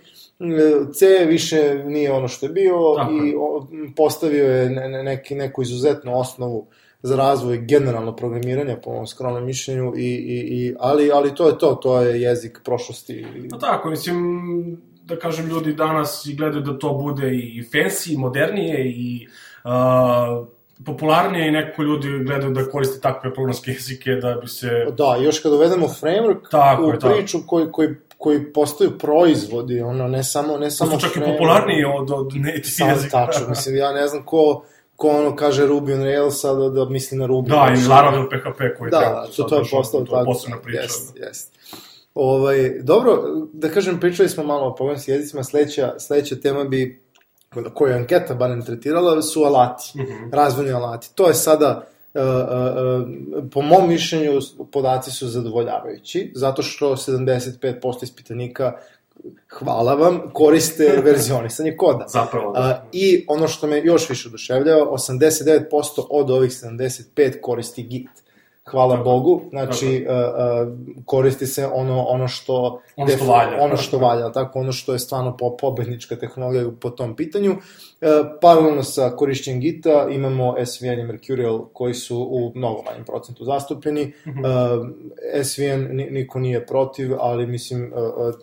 C 0.94 1.26
više 1.26 1.84
nije 1.86 2.12
ono 2.12 2.28
što 2.28 2.46
je 2.46 2.52
bio 2.52 2.74
Tako 2.98 3.12
i 3.12 3.36
o, 3.36 3.68
postavio 3.96 4.46
je 4.46 4.70
ne, 4.70 4.90
ne, 4.90 5.04
neki, 5.04 5.36
neku 5.36 5.62
izuzetnu 5.62 6.20
osnovu 6.20 6.68
za 7.02 7.16
razvoj 7.16 7.58
generalno 7.58 8.16
programiranja, 8.16 8.78
po 8.78 8.92
mom 8.92 9.08
skromnom 9.08 9.46
mišljenju, 9.46 9.94
i, 9.98 10.02
i, 10.06 10.38
i, 10.58 10.76
ali, 10.80 11.12
ali 11.12 11.36
to 11.36 11.48
je 11.48 11.58
to, 11.58 11.76
to 11.76 12.02
je 12.02 12.22
jezik 12.22 12.60
prošlosti. 12.66 13.26
Pa 13.52 13.58
tako, 13.60 13.90
mislim, 13.90 14.18
da 15.04 15.16
kažem, 15.16 15.48
ljudi 15.48 15.74
danas 15.74 16.26
i 16.26 16.36
gledaju 16.36 16.64
da 16.64 16.80
to 16.80 16.94
bude 16.94 17.28
i 17.28 17.64
fancy, 17.74 18.14
i 18.14 18.18
modernije 18.18 18.86
i 18.88 19.28
uh, 19.64 20.48
popularnije 20.86 21.48
i 21.48 21.52
neko 21.52 21.84
ljudi 21.84 22.08
gledaju 22.26 22.54
da 22.54 22.70
koriste 22.70 23.00
takve 23.02 23.34
programske 23.34 23.72
jezike 23.72 24.12
da 24.12 24.34
bi 24.42 24.48
se... 24.48 24.70
Da, 24.98 25.18
još 25.24 25.40
kad 25.40 25.54
uvedemo 25.54 25.88
framework 25.88 26.50
Tako 26.52 26.84
u 26.84 26.90
je, 26.90 27.00
tako. 27.00 27.14
priču 27.14 27.38
koji, 27.48 27.72
koji, 27.72 27.90
koji 28.18 28.54
postaju 28.54 28.98
proizvodi, 28.98 29.82
ono, 29.82 30.08
ne 30.08 30.24
samo, 30.24 30.58
ne 30.58 30.66
To 30.66 30.72
samo 30.72 30.92
su 30.92 31.00
čak 31.08 31.16
i 31.16 31.20
framework. 31.20 31.32
popularnije 31.32 31.88
od, 31.88 32.12
od 32.12 32.28
native 32.36 32.92
jezika. 32.92 33.26
tačno, 33.26 33.50
mislim, 33.50 33.76
ja 33.76 33.94
ne 33.94 34.08
znam 34.08 34.24
ko, 34.26 34.64
ko 34.96 35.10
ono 35.10 35.36
kaže 35.36 35.68
Ruby 35.68 35.94
on 35.94 36.04
Rails, 36.04 36.44
a 36.46 36.54
da, 36.54 36.70
da 36.70 36.86
misli 36.86 37.18
na 37.18 37.26
Ruby. 37.28 37.48
Da, 37.50 37.74
i 37.84 37.88
Laravel 37.88 38.26
PHP 38.30 38.58
koji 38.80 38.92
Da, 38.92 39.00
trenutno 39.00 39.22
da, 39.22 39.28
to, 39.36 39.44
to 39.44 39.56
je 39.56 39.60
došao, 39.60 39.80
postalo 39.80 40.06
to 40.06 40.16
je 40.16 40.20
tako. 40.20 40.32
posebna 40.32 40.58
priča. 40.64 40.82
Jest, 40.82 41.18
jest. 41.18 41.58
Ovaj, 42.14 42.80
dobro, 42.82 43.24
da 43.54 43.70
kažem, 43.70 44.00
pričali 44.00 44.30
smo 44.30 44.44
malo 44.44 44.68
o 44.68 44.76
programskim 44.76 45.14
jezicima, 45.16 45.44
sledeća, 45.44 45.94
sledeća 46.00 46.36
tema 46.36 46.64
bi, 46.64 47.02
koju 47.74 47.90
je 47.90 47.96
anketa 47.96 48.34
barem 48.36 48.62
tretirala, 48.66 49.22
su 49.22 49.44
alati, 49.44 49.92
Mhm. 49.96 50.30
razvojni 50.34 50.72
alati. 50.72 51.10
To 51.16 51.28
je 51.28 51.34
sada, 51.34 51.84
uh, 52.14 52.22
uh, 52.22 52.28
uh, 53.42 53.50
po 53.54 53.62
mom 53.62 53.88
mišljenju, 53.88 54.40
podaci 54.72 55.12
su 55.12 55.28
zadovoljavajući, 55.28 56.32
zato 56.36 56.62
što 56.64 56.96
75% 56.96 58.04
ispitanika 58.04 58.74
hvala 59.50 59.94
vam, 59.94 60.22
koriste 60.34 60.84
verzionisanje 61.06 61.76
koda. 61.78 62.06
Zapravo, 62.08 62.52
da. 62.52 62.60
A, 62.60 62.84
I 62.92 63.26
ono 63.28 63.48
što 63.48 63.68
me 63.68 63.82
još 63.84 64.10
više 64.10 64.28
oduševljava, 64.28 64.86
89% 64.92 65.62
od 66.10 66.32
ovih 66.32 66.52
75 66.52 67.42
koristi 67.42 67.84
Git. 67.84 68.10
Hvala 68.72 68.96
Tako. 68.96 69.04
Bogu, 69.04 69.42
znači 69.50 70.06
uh, 70.10 70.16
uh, 70.16 70.74
koristi 71.06 71.48
se 71.48 71.68
ono 71.68 72.04
ono 72.04 72.28
što 72.28 72.82
Ono 72.96 73.10
što 73.10 73.26
valja. 73.26 73.58
ono 73.64 73.78
što 73.78 73.98
valja, 73.98 74.32
tako 74.32 74.60
ono 74.60 74.72
što 74.72 74.94
je 74.94 75.00
stvarno 75.00 75.38
po 75.38 75.58
pobednička 75.58 76.16
tehnologija 76.16 76.66
po 76.80 76.90
tom 76.90 77.16
pitanju. 77.16 77.52
Uh, 77.52 77.58
paralelno 78.42 78.84
sa 78.84 79.10
korišćenjem 79.10 79.60
Gita 79.62 80.08
imamo 80.12 80.56
SVN 80.66 81.00
i 81.00 81.04
Mercurial 81.04 81.66
koji 81.74 81.94
su 81.94 82.18
u 82.32 82.52
mnogo 82.56 82.82
manjem 82.82 83.06
procentu 83.06 83.44
zastupljeni. 83.46 84.14
Mhm. 84.28 84.40
Uh, 84.40 84.46
SVN 85.44 85.88
ni- 85.92 86.10
niko 86.12 86.40
nije 86.40 86.66
protiv, 86.66 87.12
ali 87.20 87.48
mislim 87.48 87.94
uh, 87.94 88.34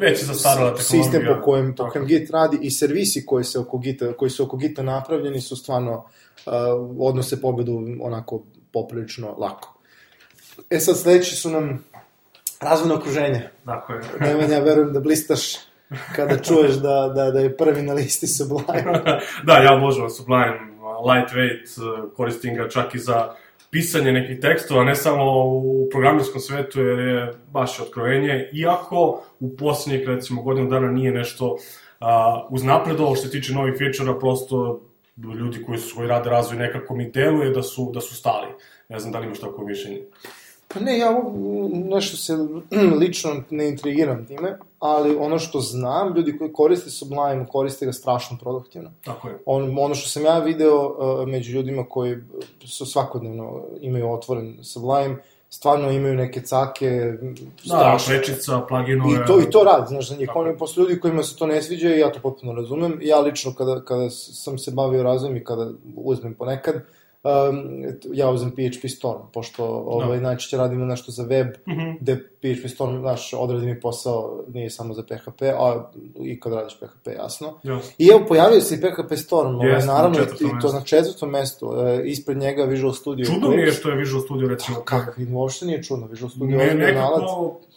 Već 0.00 0.20
je 0.20 0.26
zastarala 0.26 0.74
tehnologija. 0.74 1.02
Sistem 1.02 1.22
po 1.28 1.44
kojem, 1.44 1.74
po 1.74 1.88
kojem 1.88 2.06
Git 2.06 2.30
radi 2.30 2.58
i 2.62 2.70
servisi 2.70 3.26
koji, 3.26 3.44
se 3.44 3.58
oko 3.58 3.78
Gita, 3.78 4.12
koji 4.12 4.30
su 4.30 4.44
oko 4.44 4.56
Gita 4.56 4.82
napravljeni 4.82 5.40
su 5.40 5.56
stvarno 5.56 5.92
uh, 5.92 6.52
odnose 6.98 7.40
pobedu 7.40 7.82
onako 8.00 8.42
poprilično 8.72 9.34
lako. 9.38 9.74
E 10.70 10.78
sad 10.78 10.98
sledeći 10.98 11.36
su 11.36 11.50
nam 11.50 11.84
razvojno 12.60 12.94
okruženje. 12.94 13.48
Tako 13.64 13.92
je. 13.92 14.00
Ja 14.52 14.60
verujem 14.60 14.92
da 14.92 15.00
blistaš 15.00 15.40
kada 16.16 16.38
čuješ 16.38 16.74
da, 16.74 17.12
da, 17.14 17.30
da 17.30 17.40
je 17.40 17.56
prvi 17.56 17.82
na 17.82 17.92
listi 17.92 18.26
Sublime. 18.26 19.02
da, 19.46 19.52
ja 19.52 19.76
obožavam 19.76 20.10
Sublime, 20.10 20.58
lightweight, 20.80 21.66
koristim 22.16 22.54
ga 22.54 22.68
čak 22.68 22.94
i 22.94 22.98
za 22.98 23.34
pisanje 23.70 24.12
nekih 24.12 24.40
tekstova, 24.40 24.84
ne 24.84 24.94
samo 24.94 25.46
u 25.46 25.88
programirskom 25.90 26.40
svetu, 26.40 26.80
jer 26.80 26.98
je 26.98 27.32
baš 27.52 27.80
otkrovenje, 27.80 28.50
iako 28.52 29.22
u 29.40 29.56
posljednjih, 29.56 30.08
recimo, 30.08 30.42
godinu 30.42 30.70
dana 30.70 30.90
nije 30.90 31.12
nešto 31.12 31.46
uh, 31.50 31.58
uznapredovalo 32.50 33.14
što 33.14 33.24
se 33.24 33.30
tiče 33.30 33.54
novih 33.54 33.74
feature-a, 33.78 34.18
prosto 34.18 34.80
ljudi 35.22 35.64
koji 35.66 35.78
su 35.78 35.96
koji 35.96 36.08
rade 36.08 36.30
razvoj 36.30 36.58
nekako 36.58 36.94
mi 36.94 37.10
deluje 37.10 37.50
da 37.50 37.62
su, 37.62 37.90
da 37.94 38.00
su 38.00 38.14
stali. 38.14 38.48
Ne 38.88 38.98
znam 38.98 39.12
da 39.12 39.18
li 39.18 39.26
imaš 39.26 39.40
tako 39.40 39.64
mišljenje. 39.64 40.00
Pa 40.74 40.80
ne, 40.80 40.98
ja 40.98 41.22
nešto 41.72 42.16
se 42.16 42.36
lično 43.00 43.42
ne 43.50 43.68
intrigiram 43.68 44.26
time, 44.26 44.58
ali 44.78 45.16
ono 45.16 45.38
što 45.38 45.60
znam, 45.60 46.16
ljudi 46.16 46.38
koji 46.38 46.52
koriste 46.52 46.90
Sublime, 46.90 47.46
koriste 47.48 47.86
ga 47.86 47.92
strašno 47.92 48.36
produktivno. 48.40 48.90
Tako 49.04 49.28
je. 49.28 49.38
On, 49.46 49.78
ono 49.78 49.94
što 49.94 50.08
sam 50.08 50.24
ja 50.24 50.38
video 50.38 50.88
uh, 50.88 51.28
među 51.28 51.52
ljudima 51.52 51.84
koji 51.88 52.16
su 52.64 52.86
svakodnevno 52.86 53.62
imaju 53.80 54.12
otvoren 54.12 54.64
Sublime, 54.64 55.16
stvarno 55.50 55.90
imaju 55.90 56.14
neke 56.14 56.40
cake, 56.40 57.12
Da, 57.64 57.76
strašno. 57.76 58.14
prečica, 58.14 58.60
pluginove. 58.68 59.14
I 59.14 59.26
to, 59.26 59.40
I 59.40 59.50
to 59.50 59.64
radi, 59.64 59.86
znaš, 59.88 60.08
za 60.08 60.16
njih. 60.16 60.30
Oni, 60.34 60.58
posle 60.58 60.82
ljudi 60.82 61.00
kojima 61.00 61.22
se 61.22 61.36
to 61.36 61.46
ne 61.46 61.62
sviđa, 61.62 61.94
i 61.94 61.98
ja 61.98 62.12
to 62.12 62.20
potpuno 62.22 62.52
razumem. 62.52 62.98
Ja 63.02 63.20
lično, 63.20 63.54
kada, 63.54 63.84
kada 63.84 64.10
sam 64.10 64.58
se 64.58 64.70
bavio 64.70 65.02
razvojem 65.02 65.36
i 65.36 65.44
kada 65.44 65.70
uzmem 65.96 66.34
ponekad, 66.34 66.74
um, 67.22 67.30
ja 68.12 68.30
uzmem 68.30 68.50
PHP 68.50 68.88
Storm, 68.88 69.20
pošto 69.32 69.64
ovaj, 69.86 70.20
najčešće 70.20 70.56
radimo 70.56 70.84
nešto 70.84 71.12
za 71.12 71.22
web, 71.22 71.46
Mhm. 71.68 71.90
gde 72.00 72.16
PHP 72.16 72.68
Storm, 72.68 72.98
znaš, 73.00 73.32
odradi 73.34 73.66
mi 73.66 73.80
posao, 73.80 74.44
nije 74.48 74.70
samo 74.70 74.94
za 74.94 75.02
PHP, 75.02 75.42
a 75.42 75.90
i 76.16 76.40
kad 76.40 76.52
radiš 76.52 76.76
PHP, 76.76 77.08
jasno. 77.08 77.58
Jasno. 77.62 77.92
I 77.98 78.08
evo, 78.08 78.24
pojavio 78.28 78.60
se 78.60 78.74
i 78.74 78.78
PHP 78.78 79.16
Storm, 79.16 79.54
ovaj, 79.54 79.68
Jeste, 79.68 79.86
na 79.86 79.94
naravno, 79.94 80.16
i 80.16 80.20
četvrtom 80.20 80.60
to 80.60 80.72
na 80.72 80.80
četvrtom 80.80 81.30
mestu, 81.30 81.72
e, 81.76 82.02
ispred 82.04 82.36
njega 82.38 82.64
Visual 82.64 82.92
Studio. 82.92 83.24
Čudno 83.26 83.48
mi 83.48 83.56
je 83.56 83.72
što 83.72 83.90
je 83.90 83.96
Visual 83.96 84.22
Studio, 84.22 84.48
recimo, 84.48 84.80
Kakvi, 84.80 85.26
uopšte 85.32 85.66
nije 85.66 85.82
čudno, 85.82 86.06
Visual 86.06 86.30
Studio 86.30 86.56
Ne, 86.56 86.64
je 86.64 86.70
ozbiljan 86.70 86.94
nalac. 86.94 87.30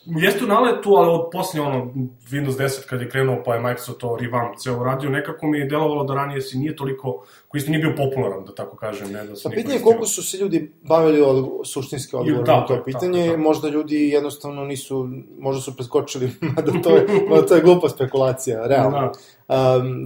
Jeste 0.06 0.44
u 0.44 0.48
naletu, 0.48 0.90
ali 0.96 1.10
od 1.10 1.30
poslije 1.32 1.62
ono, 1.62 1.92
Windows 2.30 2.58
10 2.58 2.86
kad 2.90 3.02
je 3.02 3.10
krenuo 3.10 3.44
pa 3.46 3.54
je 3.54 3.62
Microsoft 3.62 4.00
to 4.00 4.18
revamp 4.22 4.58
ceo 4.58 4.80
uradio, 4.80 5.10
nekako 5.10 5.48
mi 5.48 5.60
je 5.60 5.66
delovalo 5.66 6.04
da 6.04 6.14
ranije 6.14 6.42
si 6.42 6.58
nije 6.58 6.76
toliko, 6.76 7.24
koji 7.48 7.60
isto 7.60 7.72
nije 7.72 7.82
bio 7.82 7.96
popularan, 7.98 8.46
da 8.46 8.56
tako 8.56 8.78
kažem, 8.78 9.12
ne 9.12 9.24
da 9.24 9.36
se 9.36 9.44
Pa 9.44 9.50
pitanje 9.50 9.76
je 9.76 9.82
koliko 9.82 10.06
su 10.06 10.24
se 10.24 10.38
ljudi 10.38 10.72
bavili 10.82 11.22
od, 11.22 11.46
suštinski 11.66 12.16
odgovor 12.16 12.40
na 12.40 12.46
tako 12.46 12.68
to 12.68 12.74
je, 12.74 12.84
pitanje, 12.84 13.12
tako 13.12 13.18
je, 13.24 13.30
tako. 13.30 13.42
možda 13.42 13.70
ljudi 13.70 14.10
jednostavno 14.10 14.66
nisu, 14.66 15.10
možda 15.40 15.62
su 15.62 15.76
preskočili, 15.76 16.32
mada 16.56 16.72
to 16.84 16.96
je, 16.96 17.06
mada 17.30 17.46
to 17.46 17.56
je 17.56 17.62
glupa 17.62 17.90
spekulacija, 17.90 18.68
realno. 18.68 19.00
Da. 19.00 19.12
Um, 19.48 20.06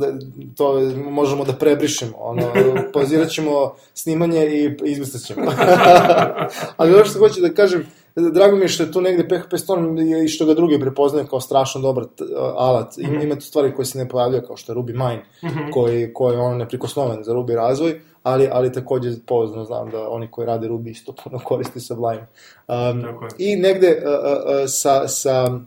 to 0.56 0.80
možemo 0.96 1.46
da 1.46 1.54
prebrišemo, 1.54 2.18
ono, 2.18 2.44
pozirat 2.94 3.30
ćemo 3.30 3.75
snimanje 3.94 4.46
i 4.46 4.75
izbrisat 4.84 5.22
ćemo. 5.22 5.51
Ali 6.77 6.94
ono 6.94 7.06
što 7.06 7.20
hoću 7.20 7.42
da 7.42 7.54
kažem, 7.54 7.86
drago 8.17 8.55
mi 8.55 8.62
je 8.62 8.67
što 8.67 8.83
je 8.83 8.91
tu 8.91 9.01
negde 9.01 9.27
PHP 9.27 9.57
Storm 9.57 9.97
i 9.97 10.27
što 10.27 10.45
ga 10.45 10.53
drugi 10.53 10.79
prepoznaju 10.79 11.27
kao 11.27 11.39
strašno 11.41 11.81
dobar 11.81 12.03
alat. 12.55 12.97
Ima, 12.97 13.24
ima 13.24 13.36
tu 13.36 13.41
stvari 13.41 13.75
koje 13.75 13.86
se 13.86 13.97
ne 13.97 14.09
pojavljaju 14.09 14.43
kao 14.47 14.57
što 14.57 14.71
je 14.71 14.75
Ruby 14.75 14.91
Mine, 14.91 15.25
Mhm. 15.43 15.71
koji, 15.74 16.13
koji 16.13 16.33
je 16.36 16.39
on 16.41 16.57
neprikosnoven 16.57 17.24
za 17.24 17.33
Ruby 17.33 17.55
razvoj, 17.55 18.01
ali, 18.24 18.50
ali 18.51 18.74
takođe 18.74 19.12
pouzno 19.25 19.63
znam 19.63 19.89
da 19.89 20.09
oni 20.09 20.31
koji 20.31 20.47
rade 20.47 20.67
Ruby 20.67 20.89
isto 20.89 21.13
puno 21.24 21.39
koriste 21.43 21.79
Sublime. 21.79 22.27
Um. 22.67 23.03
I 23.38 23.55
negde 23.55 23.88
uh, 23.88 24.12
uh, 24.12 24.62
uh, 24.62 24.65
sa, 24.67 25.07
sa 25.07 25.59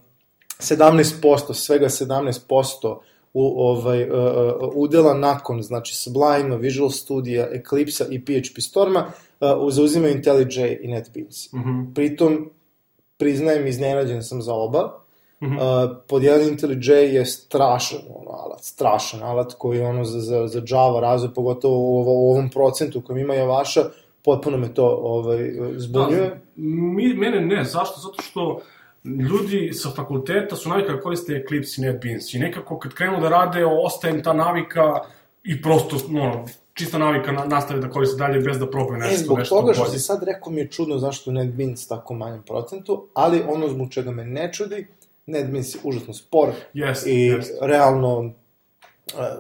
17%, 0.61 1.55
svega 1.55 1.87
17% 1.89 2.97
u, 3.35 3.63
ovaj, 3.63 4.11
uh, 4.11 4.17
uh, 4.63 4.69
udela 4.75 5.15
nakon, 5.15 5.63
znači 5.63 5.97
Sublime, 5.97 6.57
Visual 6.57 6.91
Studio, 6.91 7.47
Eclipse 7.53 8.07
i 8.11 8.25
PHP 8.25 8.61
Storma, 8.61 9.01
uh, 9.01 9.30
zauzimaju 9.71 10.15
IntelliJ 10.15 10.79
i 10.81 10.89
NetBeans. 10.89 11.53
Mm 11.53 11.59
-hmm. 11.59 11.95
Pritom, 11.95 12.51
priznajem, 13.17 13.67
iznenađen 13.67 14.23
sam 14.23 14.43
za 14.43 14.55
oba. 14.55 15.01
Mm 15.43 15.47
-hmm. 15.47 15.85
Uh, 15.91 15.97
pod 16.09 16.23
jedan 16.23 16.49
IntelliJ 16.49 17.15
je 17.15 17.27
strašan 17.27 18.01
ono, 18.09 18.31
alat, 18.31 18.61
strašan 18.61 19.23
alat 19.23 19.55
koji 19.59 19.81
ono 19.81 20.05
za, 20.05 20.21
za, 20.21 20.47
za 20.47 20.63
Java 20.67 21.01
razvoj, 21.01 21.35
pogotovo 21.35 21.77
u, 21.77 22.05
u 22.07 22.31
ovom 22.31 22.51
procentu 22.51 23.01
kojem 23.01 23.19
ima 23.19 23.35
Javaša, 23.35 23.81
potpuno 24.25 24.57
me 24.57 24.75
to 24.75 24.87
ovaj, 25.03 25.53
zbunjuje. 25.77 26.29
Da, 26.29 26.37
mi, 26.57 27.15
mene 27.15 27.41
ne, 27.41 27.65
zašto? 27.65 28.01
Zato 28.01 28.23
što 28.23 28.61
ljudi 29.05 29.71
sa 29.73 29.91
fakulteta 29.97 30.57
su 30.57 30.69
navikali 30.69 30.97
da 30.97 31.03
koriste 31.03 31.37
Eclipse 31.37 31.83
i 31.83 31.85
NetBeans 31.85 32.35
i 32.35 32.39
nekako 32.39 32.79
kad 32.79 32.95
krenu 32.95 33.21
da 33.21 33.29
rade, 33.29 33.65
ostaje 33.67 34.15
im 34.15 34.23
ta 34.23 34.33
navika 34.33 35.01
i 35.45 35.63
prosto, 35.63 35.97
no, 36.09 36.45
čista 36.81 36.99
navika 36.99 37.33
na, 37.33 37.45
nastave 37.45 37.81
da 37.81 37.91
koriste 37.91 38.17
dalje 38.17 38.41
bez 38.41 38.59
da 38.59 38.71
probaju 38.71 38.99
nešto, 38.99 39.15
e, 39.15 39.25
zbog 39.25 39.39
nešto 39.39 39.55
toga 39.55 39.73
što 39.73 39.83
bolje. 39.85 39.99
si 39.99 40.05
sad 40.05 40.23
rekao 40.23 40.53
mi 40.53 40.61
je 40.61 40.69
čudno 40.71 40.99
zašto 40.99 41.31
je 41.31 41.35
NetBeans 41.35 41.89
tako 41.89 42.15
manjem 42.15 42.43
procentu, 42.43 43.09
ali 43.15 43.43
ono 43.49 43.69
zbog 43.69 43.91
čega 43.91 44.11
me 44.11 44.25
ne 44.25 44.53
čudi, 44.53 44.87
NetBeans 45.27 45.75
je 45.75 45.81
užasno 45.85 46.15
spor 46.15 46.49
Jest, 46.75 47.07
i 47.07 47.21
jest. 47.23 47.53
realno 47.61 48.33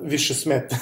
više 0.02 0.34
smeta. 0.34 0.76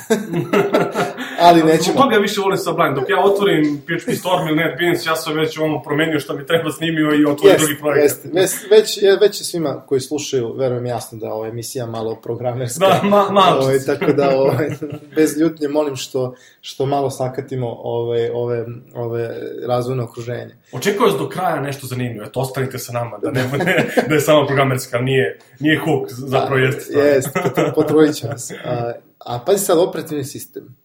ali 1.47 1.63
nećemo... 1.63 1.83
Zbog 1.93 1.97
toga 2.03 2.17
više 2.17 2.41
volim 2.41 2.59
Sublime. 2.59 2.95
Dok 2.95 3.09
ja 3.09 3.21
otvorim 3.25 3.81
PHP 3.87 4.11
Storm 4.19 4.49
ili 4.49 4.57
NetBeans, 4.57 5.07
ja 5.07 5.17
sam 5.17 5.35
već 5.35 5.59
ono 5.59 5.83
promenio 5.83 6.21
šta 6.21 6.33
mi 6.35 6.47
treba 6.47 6.71
snimio 6.71 7.15
i 7.15 7.25
otvorio 7.25 7.53
Jest, 7.53 7.65
drugi 7.65 7.81
projekat. 7.81 8.03
jest. 8.03 8.25
Već, 8.25 8.71
već, 8.71 9.03
je, 9.03 9.17
već 9.21 9.41
je 9.41 9.45
svima 9.45 9.83
koji 9.87 10.01
slušaju, 10.01 10.55
verujem 10.57 10.87
jasno 10.87 11.19
da 11.19 11.27
je 11.27 11.33
ova 11.33 11.49
emisija 11.49 11.87
malo 11.87 12.15
programerska. 12.23 12.87
Da, 12.87 13.01
ma, 13.09 13.31
malo 13.31 13.61
ovaj, 13.63 13.79
tako 13.87 14.13
da 14.13 14.39
ovaj, 14.39 14.69
bez 15.17 15.39
ljutnje 15.41 15.69
molim 15.69 15.97
što, 15.97 16.35
što 16.61 16.87
malo 16.87 17.11
sakatimo 17.11 17.69
ovaj, 17.83 18.31
ove, 18.33 18.67
ove 18.95 19.31
razvojne 19.67 20.03
okruženje. 20.03 20.57
Očekujem 20.73 21.19
do 21.19 21.29
kraja 21.29 21.61
nešto 21.61 21.87
zanimljivo, 21.87 22.25
eto, 22.27 22.41
ostanite 22.41 22.79
sa 22.79 22.93
nama, 22.93 23.19
da, 23.19 23.31
ne, 23.31 23.43
ne, 23.59 23.87
da 24.09 24.15
je 24.15 24.21
samo 24.21 24.47
programerska, 24.47 24.99
nije, 24.99 25.39
nije 25.61 25.79
hook, 25.79 26.09
zapravo 26.11 26.57
jeste. 26.57 26.81
stvar. 26.81 27.05
Jest, 27.05 27.29
pot- 27.35 27.75
potrudit 27.75 28.15
ćemo 28.17 28.39
se. 28.39 28.57
A, 28.65 28.78
a 29.19 29.39
pazi 29.47 29.65
sad, 29.65 29.79
operativni 29.79 30.25
sistem. 30.25 30.77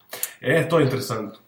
E, 0.41 0.69
to 0.69 0.79
je 0.79 0.85
interesantno. 0.85 1.39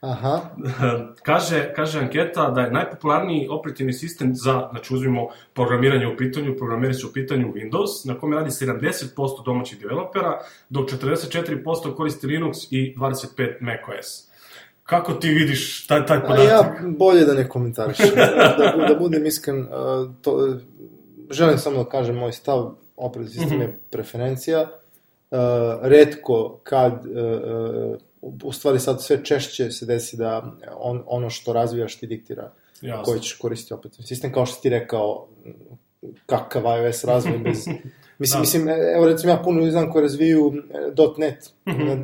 Aha, 0.00 0.40
kaže, 1.28 1.72
kaže 1.76 1.98
anketa 1.98 2.50
da 2.50 2.60
je 2.60 2.70
najpopularniji 2.70 3.48
operativni 3.50 3.92
sistem 3.92 4.34
za, 4.34 4.68
znači 4.70 4.94
uzmimo 4.94 5.28
programiranje 5.54 6.06
u 6.06 6.16
pitanju, 6.16 6.56
programeri 6.56 6.94
su 6.94 7.08
u 7.08 7.12
pitanju 7.12 7.52
Windows, 7.54 8.06
na 8.06 8.18
kome 8.18 8.36
radi 8.36 8.50
70% 8.50 9.44
domaćih 9.44 9.80
developera, 9.80 10.40
dok 10.68 10.90
44% 10.90 11.94
koristi 11.96 12.26
Linux 12.26 12.56
i 12.70 12.94
25% 12.96 13.60
macOS. 13.60 14.30
Kako 14.82 15.12
ti 15.12 15.28
vidiš 15.28 15.86
taj, 15.86 16.06
taj 16.06 16.16
a 16.16 16.20
podatak? 16.20 16.48
ja 16.48 16.74
bolje 16.98 17.24
da 17.24 17.34
ne 17.34 17.48
komentarišem. 17.48 18.08
da, 18.16 18.86
da 18.88 18.94
budem 18.98 19.26
iskren, 19.26 19.68
a, 19.70 20.12
to, 20.22 20.56
želim 21.30 21.58
samo 21.58 21.84
da 21.84 21.90
kažem 21.90 22.16
moj 22.16 22.32
stav, 22.32 22.74
operativni 22.96 23.40
sistem 23.40 23.60
je 23.60 23.78
preferencija. 23.90 24.68
Uh, 25.30 25.38
redko 25.82 26.60
kad, 26.62 26.92
uh, 27.06 27.12
uh, 27.84 27.96
u 28.42 28.52
stvari 28.52 28.78
sad 28.78 29.02
sve 29.02 29.24
češće 29.24 29.70
se 29.70 29.86
desi 29.86 30.16
da 30.16 30.52
on, 30.74 31.02
ono 31.06 31.30
što 31.30 31.52
razvijaš 31.52 31.98
ti 31.98 32.06
diktira 32.06 32.50
Jasno. 32.82 33.04
koji 33.04 33.20
ćeš 33.20 33.32
koristiti 33.32 33.74
operativni 33.74 34.06
sistem, 34.06 34.32
kao 34.32 34.46
što 34.46 34.60
ti 34.62 34.68
rekao, 34.68 35.26
kakav 36.26 36.62
iOS 36.78 37.04
razvoj 37.04 37.38
bez... 37.38 37.66
Mislim, 38.18 38.36
Da. 38.36 38.40
mislim, 38.40 38.68
evo 38.96 39.06
recimo 39.06 39.32
ja 39.32 39.38
puno 39.38 39.58
ljudi 39.58 39.70
znam 39.70 39.92
koji 39.92 40.02
razviju 40.02 40.52
.NET 41.18 41.50
Mhm. 41.68 41.88
e, 41.88 42.00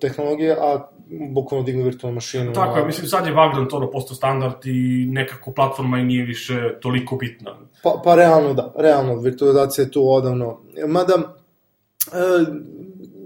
tehnologije, 0.00 0.52
a 0.52 0.88
bukvalno 1.30 1.64
dignu 1.64 1.84
virtualnu 1.84 2.14
mašinu. 2.14 2.52
Tako 2.52 2.74
a- 2.74 2.78
je, 2.78 2.86
mislim, 2.86 3.06
sad 3.06 3.26
je 3.26 3.32
Vagrant 3.32 3.72
ono 3.72 3.90
postao 3.90 4.14
standard 4.16 4.66
i 4.66 5.06
nekako 5.06 5.52
platforma 5.52 5.98
i 5.98 6.04
nije 6.04 6.24
više 6.24 6.74
toliko 6.80 7.16
bitna. 7.16 7.56
Pa, 7.82 8.00
pa 8.04 8.14
realno 8.14 8.54
da, 8.54 8.72
realno, 8.76 9.16
virtualizacija 9.16 9.84
je 9.84 9.90
tu 9.90 10.12
odavno. 10.12 10.60
Mada, 10.86 11.14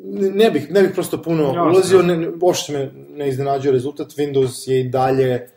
ne 0.05 0.51
bih, 0.51 0.71
ne 0.71 0.83
bih 0.83 0.90
prosto 0.95 1.23
puno 1.23 1.45
Jasno. 1.45 1.62
ulazio, 1.62 2.03
ne, 2.03 2.16
ne, 2.16 2.29
uopšte 2.42 2.73
me 2.73 2.92
ne 3.09 3.29
iznenađuje 3.29 3.73
rezultat, 3.73 4.07
Windows 4.09 4.71
je 4.71 4.81
i 4.81 4.88
dalje 4.88 5.49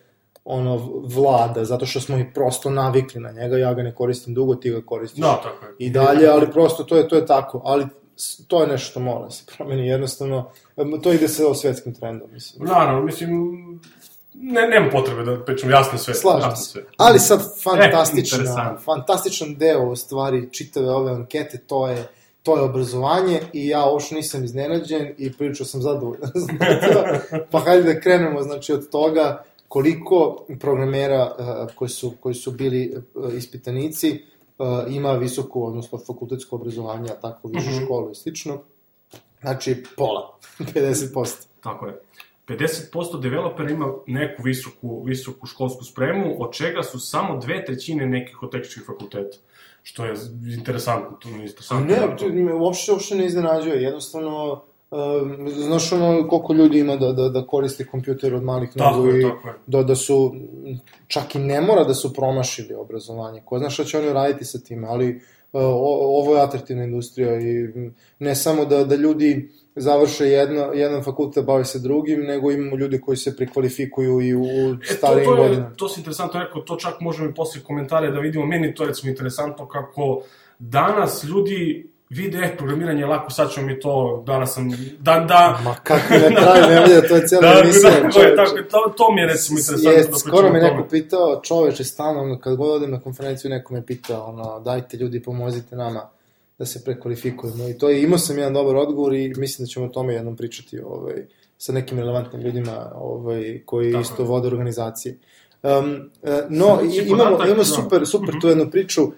ono 0.46 0.76
vlada, 1.04 1.66
zato 1.66 1.86
što 1.86 2.00
smo 2.02 2.18
i 2.18 2.26
prosto 2.34 2.70
navikli 2.70 3.22
na 3.22 3.32
njega, 3.32 3.58
ja 3.58 3.74
ga 3.74 3.84
ne 3.84 3.96
koristim 3.96 4.34
dugo, 4.34 4.56
ti 4.56 4.70
ga 4.70 4.82
koristiš 4.86 5.20
Da, 5.20 5.40
tako 5.44 5.66
je. 5.66 5.76
i 5.80 5.90
dalje, 5.90 6.28
ali 6.28 6.52
prosto 6.52 6.84
to 6.84 6.98
je, 6.98 7.08
to 7.08 7.16
je 7.16 7.26
tako, 7.26 7.62
ali 7.66 7.86
to 8.48 8.62
je 8.62 8.68
nešto 8.68 8.90
što 8.92 9.00
mora 9.00 9.30
se 9.30 9.44
promeni, 9.58 9.88
jednostavno, 9.88 10.52
to 11.04 11.14
ide 11.14 11.28
sa 11.28 11.54
svetskim 11.54 11.94
trendom, 11.94 12.30
mislim. 12.32 12.68
Naravno, 12.68 13.02
mislim, 13.02 13.30
ne, 14.34 14.68
nema 14.68 14.90
potrebe 14.92 15.24
da 15.24 15.44
pričam 15.44 15.70
jasno 15.70 15.98
sve. 15.98 16.14
Slažem 16.14 16.56
se. 16.56 16.64
sve. 16.64 16.84
Ali 16.98 17.20
sad 17.20 17.40
fantastična, 17.64 18.38
interesantno. 18.38 18.80
fantastičan 18.80 19.56
deo 19.56 19.90
u 19.90 19.96
stvari 19.96 20.50
čitave 20.52 20.90
ove 20.90 21.12
ankete, 21.12 21.58
to 21.58 21.88
je 21.88 22.08
to 22.46 22.58
je 22.58 22.64
obrazovanje 22.64 23.42
i 23.54 23.68
ja 23.68 23.86
uopšte 23.86 24.16
nisam 24.16 24.44
iznenađen 24.44 25.14
i 25.18 25.34
prilično 25.34 25.66
sam 25.66 25.82
zadovoljan. 25.82 26.30
pa 27.52 27.60
hajde 27.60 27.94
da 27.94 28.00
krenemo 28.00 28.42
znači 28.42 28.74
od 28.74 28.90
toga 28.90 29.44
koliko 29.68 30.46
programera 30.60 31.36
uh, 31.40 31.76
koji, 31.76 31.90
su, 31.90 32.14
koji 32.20 32.36
su 32.36 32.52
bili 32.52 32.96
uh, 33.16 33.34
ispitanici 33.34 34.12
uh, 34.58 34.68
ima 34.90 35.12
visoku, 35.12 35.68
odnosno 35.68 35.98
fakultetsko 36.08 36.56
obrazovanje, 36.56 37.10
a 37.12 37.16
tako 37.22 37.48
višu 37.48 37.70
Mhm. 37.70 37.86
školu 37.86 38.12
i 38.12 38.16
slično. 38.16 38.62
Znači, 39.42 39.84
pola, 39.98 40.38
50%. 40.60 41.46
Tako 41.64 41.86
je. 41.86 42.00
50% 42.48 43.22
developera 43.22 43.70
ima 43.70 43.94
neku 44.08 44.44
visoku, 44.44 45.04
visoku 45.04 45.48
školsku 45.48 45.84
spremu, 45.84 46.36
od 46.40 46.54
čega 46.54 46.84
su 46.84 47.00
samo 47.00 47.38
dve 47.38 47.66
trećine 47.66 48.06
nekih 48.06 48.44
od 48.44 48.52
tehničkih 48.52 48.84
fakulteta. 48.86 49.38
Što 49.84 50.06
je 50.06 50.14
interesantno, 50.58 51.18
to 51.20 51.30
je 51.30 51.36
interesantno. 51.36 51.86
Ne, 51.86 52.18
to 52.18 52.30
me 52.30 52.54
uopšte, 52.54 52.92
uopšte 52.92 53.16
ne 53.16 53.26
iznenađuje, 53.26 53.84
jednostavno, 53.84 54.64
um, 54.92 55.50
znaš 55.50 55.92
ono 55.92 56.28
koliko 56.28 56.54
ljudi 56.54 56.80
ima 56.80 56.96
da, 56.96 57.12
da, 57.12 57.30
da 57.30 57.48
koristi 57.48 57.86
kompjuter 57.86 58.36
od 58.36 58.44
malih 58.44 58.70
nogu 58.76 59.10
i 59.18 59.26
da, 59.68 59.84
da 59.84 59.96
su, 59.96 60.36
čak 61.08 61.36
i 61.36 61.40
ne 61.40 61.62
mora 61.62 61.84
da 61.84 61.94
su 61.94 62.14
promašili 62.14 62.74
obrazovanje, 62.74 63.42
ko 63.46 63.60
zna 63.60 63.70
šta 63.70 63.84
će 63.84 63.98
oni 63.98 64.14
raditi 64.14 64.46
sa 64.46 64.60
time, 64.60 64.88
ali 64.88 65.16
uh, 65.16 65.62
o, 65.62 66.20
ovo 66.20 66.36
je 66.36 66.42
atraktivna 66.42 66.84
industrija 66.84 67.40
i 67.40 67.68
ne 68.20 68.36
samo 68.36 68.66
da, 68.66 68.84
da 68.84 68.96
ljudi 68.96 69.52
završe 69.76 70.26
jedna, 70.26 70.62
jedan 70.74 71.04
fakultet, 71.04 71.46
bave 71.46 71.66
se 71.66 71.80
drugim, 71.80 72.22
nego 72.22 72.52
imamo 72.52 72.78
ljudi 72.78 73.02
koji 73.02 73.18
se 73.18 73.36
prekvalifikuju 73.36 74.22
i 74.22 74.36
u 74.36 74.46
E, 74.46 74.88
to, 74.88 74.94
starijim 74.94 75.26
to, 75.26 75.36
je, 75.36 75.38
godinama. 75.38 75.74
to 75.76 75.90
si 75.90 76.00
interesantno 76.00 76.40
rekao, 76.40 76.62
to 76.62 76.76
čak 76.76 76.94
možemo 77.02 77.30
i 77.30 77.34
posle 77.34 77.62
komentare 77.64 78.12
da 78.12 78.20
vidimo, 78.20 78.46
meni 78.46 78.76
to 78.76 78.84
je 78.84 78.88
recimo 78.88 79.10
interesantno 79.10 79.68
kako 79.68 80.22
danas 80.60 81.24
ljudi 81.24 81.90
vide, 82.10 82.38
eh, 82.38 82.58
programiranje 82.58 83.00
je 83.02 83.06
lako, 83.06 83.32
sad 83.32 83.52
ćemo 83.52 83.68
mi 83.68 83.80
to, 83.80 84.24
danas 84.26 84.54
sam, 84.54 84.70
da, 85.00 85.20
da, 85.20 85.60
Ma 85.64 85.76
kako 85.84 86.14
na 86.14 86.42
kraju 86.42 86.68
ne 86.70 86.82
vidi, 86.82 87.08
to 87.08 87.16
je 87.16 87.26
cijela 87.28 87.54
da, 87.54 87.60
emisija. 87.60 87.92
da, 87.92 88.02
tako 88.02 88.20
je, 88.20 88.36
tako, 88.36 88.58
to, 88.72 88.94
to 88.98 89.12
mi 89.14 89.22
je 89.22 89.28
recimo 89.28 89.60
interesantno. 89.60 89.92
Jest, 89.92 90.12
da 90.12 90.18
skoro 90.18 90.50
me 90.50 90.60
neko 90.60 90.88
pitao, 90.90 91.42
čoveče, 91.44 91.84
stalno, 91.84 92.40
kad 92.40 92.56
god 92.56 92.70
odem 92.72 92.92
na 92.92 93.00
konferenciju, 93.00 93.52
neko 93.52 93.74
me 93.74 93.86
pitao, 93.86 94.26
ono, 94.26 94.60
dajte 94.60 94.98
ljudi, 94.98 95.24
pomozite 95.24 95.76
nama 95.76 96.15
da 96.58 96.66
se 96.66 96.84
prekvalifikujemo. 96.84 97.70
I 97.70 97.78
to 97.78 97.90
je, 97.90 98.04
imao 98.04 98.18
sam 98.18 98.38
jedan 98.38 98.54
dobar 98.54 98.76
odgovor 98.76 99.14
i 99.14 99.34
mislim 99.38 99.66
da 99.66 99.70
ćemo 99.70 99.86
o 99.86 99.90
tome 99.90 100.14
jednom 100.14 100.36
pričati, 100.36 100.80
ovaj, 100.80 101.26
sa 101.58 101.74
nekim 101.74 101.98
relevantnim 102.00 102.42
ljudima, 102.42 102.92
ovaj, 102.96 103.62
koji 103.66 103.92
Tako 103.92 104.02
isto 104.02 104.24
je. 104.24 104.28
vode 104.28 104.48
organizacije. 104.48 105.18
Um, 105.64 106.10
e, 106.24 106.42
no, 106.50 106.80
i, 106.84 106.90
Sledeći 106.90 107.10
imamo, 107.10 107.24
podatak, 107.24 107.48
imamo 107.48 107.64
super, 107.64 108.08
super 108.08 108.30
Mhm. 108.30 108.40
tu 108.40 108.48
jednu 108.48 108.72
priču, 108.72 109.04
uh, 109.04 109.12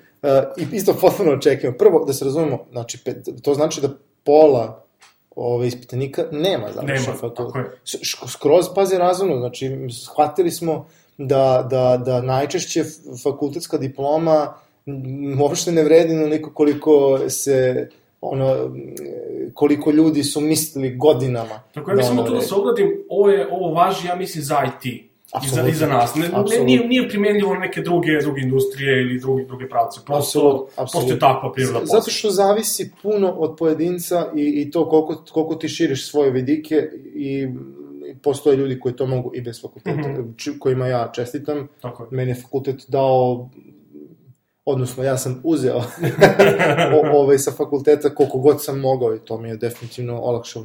i 0.58 0.76
isto 0.76 0.94
potpuno 0.94 1.32
očekujemo. 1.32 1.78
Prvo, 1.78 2.06
da 2.06 2.14
se 2.14 2.26
razumemo, 2.26 2.60
znači, 2.72 2.98
pet, 3.06 3.18
to 3.42 3.54
znači 3.54 3.82
da 3.82 3.90
pola 4.24 4.84
ove 5.36 5.68
ispitanika 5.68 6.26
nema 6.32 6.68
završen 6.72 7.14
fakultet. 7.14 7.66
skroz 8.28 8.66
pazi 8.76 8.98
razumno, 8.98 9.40
znači 9.40 9.72
shvatili 10.04 10.52
smo 10.52 10.88
da, 11.18 11.68
da, 11.70 12.02
da 12.06 12.22
najčešće 12.22 12.84
fakultetska 13.24 13.78
diploma 13.78 14.54
uopšte 15.40 15.72
ne 15.72 15.84
vredi 15.84 16.14
onoliko 16.14 16.52
koliko 16.52 16.94
se 17.30 17.90
ono, 18.22 18.72
koliko 19.54 19.92
ljudi 19.92 20.24
su 20.24 20.42
mislili 20.42 20.96
godinama. 20.96 21.60
Tako 21.74 21.92
ja 21.92 21.98
mislim 21.98 22.14
ona 22.14 22.26
tu 22.26 22.32
da 22.32 22.36
vredi. 22.36 22.48
se 22.48 22.56
ogradim, 22.56 23.04
ovo, 23.10 23.30
je, 23.30 23.48
ovo 23.52 23.72
važi, 23.72 24.08
ja 24.08 24.16
mislim, 24.16 24.44
za 24.44 24.58
IT. 24.66 25.04
I 25.46 25.48
za. 25.48 25.68
I 25.68 25.74
za 25.74 25.88
nas. 25.88 26.16
Ne, 26.16 26.30
ne, 26.52 26.64
nije, 26.64 26.88
nije 26.88 27.10
primenljivo 27.10 27.54
na 27.54 27.60
neke 27.60 27.82
druge, 27.82 28.18
druge 28.22 28.42
industrije 28.42 29.02
ili 29.02 29.20
druge, 29.20 29.46
druge 29.46 29.70
pravce. 29.70 30.00
Prosto, 30.06 30.42
postoje 30.42 30.84
apsolutno. 30.84 31.16
takva 31.18 31.52
priroda 31.54 31.80
posla. 31.80 32.00
Zato 32.00 32.12
što 32.12 32.30
zavisi 32.32 32.92
puno 33.02 33.30
od 33.30 33.56
pojedinca 33.58 34.32
i, 34.36 34.62
i 34.62 34.72
to 34.72 34.90
koliko, 34.90 35.24
koliko 35.32 35.56
ti 35.56 35.70
širiš 35.70 36.10
svoje 36.10 36.32
vidike 36.32 36.76
i, 37.16 37.48
postoje 38.22 38.58
ljudi 38.58 38.80
koji 38.80 38.96
to 38.96 39.06
mogu 39.06 39.32
i 39.36 39.42
bez 39.42 39.62
fakulteta, 39.62 40.10
Mhm. 40.10 40.22
či- 40.36 40.60
kojima 40.60 40.88
ja 40.88 41.12
čestitam. 41.16 41.68
Tako 41.82 42.04
je. 42.04 42.08
Meni 42.12 42.32
je 42.32 42.36
fakultet 42.36 42.86
dao 42.88 43.50
odnosno 44.70 45.04
ja 45.04 45.18
sam 45.18 45.42
uzeo 45.44 45.78
o, 46.96 47.20
ovaj, 47.22 47.38
sa 47.38 47.52
fakulteta 47.52 48.16
koliko 48.16 48.38
god 48.38 48.64
sam 48.64 48.80
mogao 48.80 49.16
i 49.16 49.20
to 49.20 49.38
mi 49.38 49.50
je 49.50 49.58
definitivno 49.58 50.22
olakšao 50.22 50.64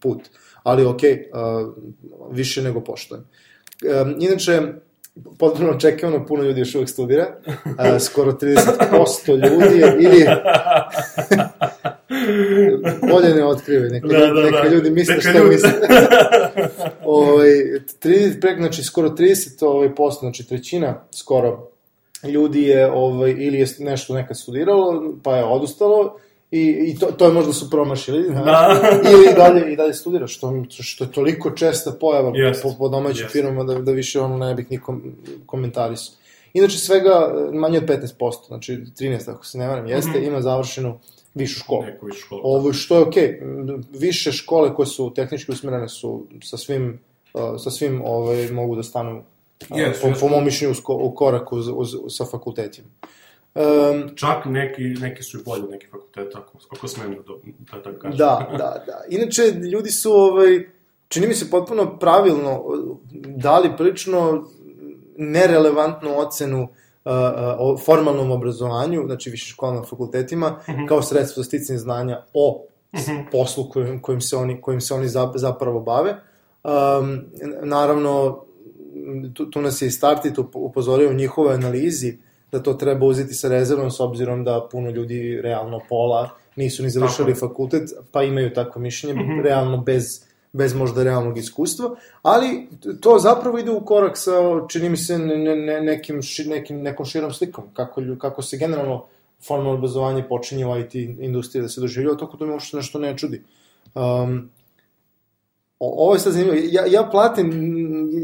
put. 0.00 0.18
Ali 0.62 0.84
ok, 0.84 1.00
uh, 1.02 1.74
više 2.30 2.62
nego 2.62 2.80
poštojem. 2.80 3.24
Um, 4.02 4.16
inače, 4.20 4.62
potpuno 5.38 5.70
očekivano, 5.70 6.26
puno 6.26 6.42
ljudi 6.42 6.60
još 6.60 6.74
uvek 6.74 6.88
studira, 6.88 7.26
uh, 7.46 8.00
skoro 8.00 8.32
30% 8.32 9.48
ljudi 9.48 9.78
je, 9.78 9.96
ili 10.00 10.26
bolje 13.12 13.34
ne 13.34 13.44
otkrive, 13.44 13.88
neka, 13.88 14.08
da, 14.08 14.18
da, 14.18 14.42
neka 14.42 14.62
da. 14.62 14.74
ljudi 14.74 14.90
misle 14.90 15.14
neka 15.14 15.30
što 15.30 15.38
ljudi. 15.38 15.50
misle. 15.54 15.70
ovaj, 17.04 17.48
30, 18.02 18.40
prek, 18.40 18.58
znači 18.58 18.82
skoro 18.82 19.08
30 19.08 19.66
ovaj, 19.66 19.94
posto, 19.94 20.20
znači 20.20 20.48
trećina 20.48 21.04
skoro 21.14 21.70
ljudi 22.28 22.62
je 22.62 22.92
ovaj, 22.92 23.30
ili 23.30 23.58
je 23.58 23.66
nešto 23.78 24.14
nekad 24.14 24.38
studiralo, 24.38 25.14
pa 25.22 25.36
je 25.36 25.44
odustalo, 25.44 26.16
i, 26.50 26.92
i 26.92 26.98
to, 26.98 27.06
to 27.06 27.26
je 27.26 27.32
možda 27.32 27.52
su 27.52 27.70
promašili, 27.70 28.24
znaš, 28.24 28.44
da. 28.44 28.80
ili 29.12 29.34
dalje, 29.36 29.72
i 29.72 29.76
dalje 29.76 29.94
studira, 29.94 30.26
što, 30.26 30.64
što 30.68 31.04
je 31.04 31.12
toliko 31.12 31.50
česta 31.50 31.92
pojava 32.00 32.30
yes. 32.30 32.62
po, 32.62 32.74
po 32.78 32.88
domaćim 32.88 33.26
yes. 33.26 33.32
firmama 33.32 33.64
da, 33.64 33.74
da 33.74 33.92
više 33.92 34.20
ono 34.20 34.36
ne 34.38 34.54
bih 34.54 34.70
nikom 34.70 35.02
komentarisao. 35.46 36.14
Inače, 36.52 36.78
svega 36.78 37.34
manje 37.52 37.78
od 37.78 37.84
15%, 37.84 38.46
znači 38.46 38.76
13, 39.00 39.30
ako 39.30 39.46
se 39.46 39.58
ne 39.58 39.68
varam, 39.68 39.86
jeste, 39.86 40.10
mm 40.10 40.22
-hmm. 40.22 40.26
ima 40.26 40.40
završenu 40.40 40.98
višu 41.34 41.58
školu. 41.58 41.82
Neku 41.82 42.06
višu 42.06 42.20
školu. 42.20 42.40
Ovo 42.44 42.72
što 42.72 42.96
je 42.96 43.02
okej. 43.02 43.40
Okay. 43.42 43.82
Više 43.98 44.32
škole 44.32 44.74
koje 44.74 44.86
su 44.86 45.12
tehnički 45.14 45.52
usmerene 45.52 45.88
su 45.88 46.26
sa 46.42 46.56
svim, 46.56 47.00
uh, 47.34 47.42
sa 47.58 47.70
svim 47.70 48.02
ovaj, 48.04 48.50
mogu 48.50 48.76
da 48.76 48.82
stanu 48.82 49.22
yes, 49.68 50.00
po, 50.02 50.08
yes. 50.08 50.20
po 50.20 50.28
mom 50.28 50.44
mišljenju 50.44 50.74
u 50.88 51.14
korak 51.14 51.52
uz, 51.52 51.68
uz, 51.68 51.96
sa 52.08 52.24
fakultetima. 52.24 52.88
Um, 53.54 54.16
Čak 54.16 54.44
neki, 54.44 54.82
neki 54.82 55.22
su 55.22 55.38
i 55.38 55.42
bolji 55.44 55.62
neki 55.70 55.86
fakultet, 55.86 56.34
ako, 56.34 56.58
ako 56.70 56.88
smem 56.88 57.10
da, 57.10 57.78
da, 57.78 57.90
da 57.90 57.98
kažem. 57.98 58.18
Da, 58.18 58.48
da, 58.50 58.84
da. 58.86 59.04
Inače, 59.08 59.42
ljudi 59.42 59.90
su, 59.90 60.12
ovaj, 60.12 60.68
čini 61.08 61.26
mi 61.26 61.34
se 61.34 61.50
potpuno 61.50 61.98
pravilno 61.98 62.64
dali 63.36 63.70
prilično 63.76 64.46
nerelevantnu 65.16 66.18
ocenu 66.18 66.62
uh, 66.62 66.70
o 67.58 67.78
formalnom 67.78 68.30
obrazovanju, 68.30 69.02
znači 69.06 69.30
više 69.30 69.50
školama 69.50 69.82
fakultetima, 69.82 70.60
mhm. 70.68 70.78
-huh. 70.78 70.88
kao 70.88 71.02
sredstvo 71.02 71.42
za 71.42 71.46
sticanje 71.46 71.78
znanja 71.78 72.22
o 72.34 72.64
mhm. 72.94 73.02
-huh. 73.02 73.30
poslu 73.32 73.70
kojim, 73.70 74.02
kojim, 74.02 74.20
se 74.20 74.36
oni, 74.36 74.60
kojim 74.60 74.80
se 74.80 74.94
oni 74.94 75.08
zapravo 75.34 75.80
bave. 75.80 76.16
Um, 76.64 77.24
naravno, 77.62 78.44
tu, 79.34 79.50
tu 79.50 79.60
nas 79.60 79.82
je 79.82 79.88
i 79.88 79.90
Startit 79.90 80.38
upozorio 80.38 81.10
u 81.10 81.14
njihovoj 81.14 81.54
analizi 81.54 82.18
da 82.52 82.62
to 82.62 82.74
treba 82.74 83.06
uzeti 83.06 83.34
sa 83.34 83.48
rezervom 83.48 83.90
s 83.90 84.00
obzirom 84.00 84.44
da 84.44 84.68
puno 84.70 84.90
ljudi 84.90 85.40
realno 85.42 85.80
pola 85.88 86.30
nisu 86.56 86.82
ni 86.82 86.90
završili 86.90 87.34
Tako. 87.34 87.46
fakultet, 87.46 87.90
pa 88.12 88.22
imaju 88.22 88.54
takvo 88.54 88.82
mišljenje, 88.82 89.14
mm 89.14 89.26
-hmm. 89.26 89.42
realno 89.42 89.76
bez, 89.76 90.04
bez 90.52 90.74
možda 90.74 91.02
realnog 91.02 91.38
iskustva, 91.38 91.90
ali 92.22 92.68
to 93.00 93.18
zapravo 93.18 93.58
ide 93.58 93.70
u 93.70 93.84
korak 93.84 94.18
sa, 94.18 94.32
čini 94.68 94.88
mi 94.88 94.96
se, 94.96 95.18
ne, 95.18 95.56
ne, 95.56 95.80
nekim, 95.80 96.20
nekim, 96.46 96.82
nekom 96.82 97.06
širom 97.06 97.32
slikom, 97.32 97.64
kako, 97.72 98.02
kako 98.18 98.42
se 98.42 98.56
generalno 98.56 99.04
formalno 99.46 99.74
obrazovanje 99.74 100.28
počinje 100.28 100.66
u 100.66 100.78
IT 100.78 100.94
industriji 100.94 101.62
da 101.62 101.68
se 101.68 101.80
doživljava, 101.80 102.16
toko 102.16 102.36
to 102.36 102.46
mi 102.46 102.52
uopšte 102.52 102.76
nešto 102.76 102.98
ne 102.98 103.18
čudi. 103.18 103.42
Um, 103.94 104.50
ovo 105.80 106.14
je 106.14 106.20
sad 106.20 106.32
zanimljivo, 106.32 106.66
ja, 106.70 106.86
ja 106.86 107.08
platim, 107.10 107.50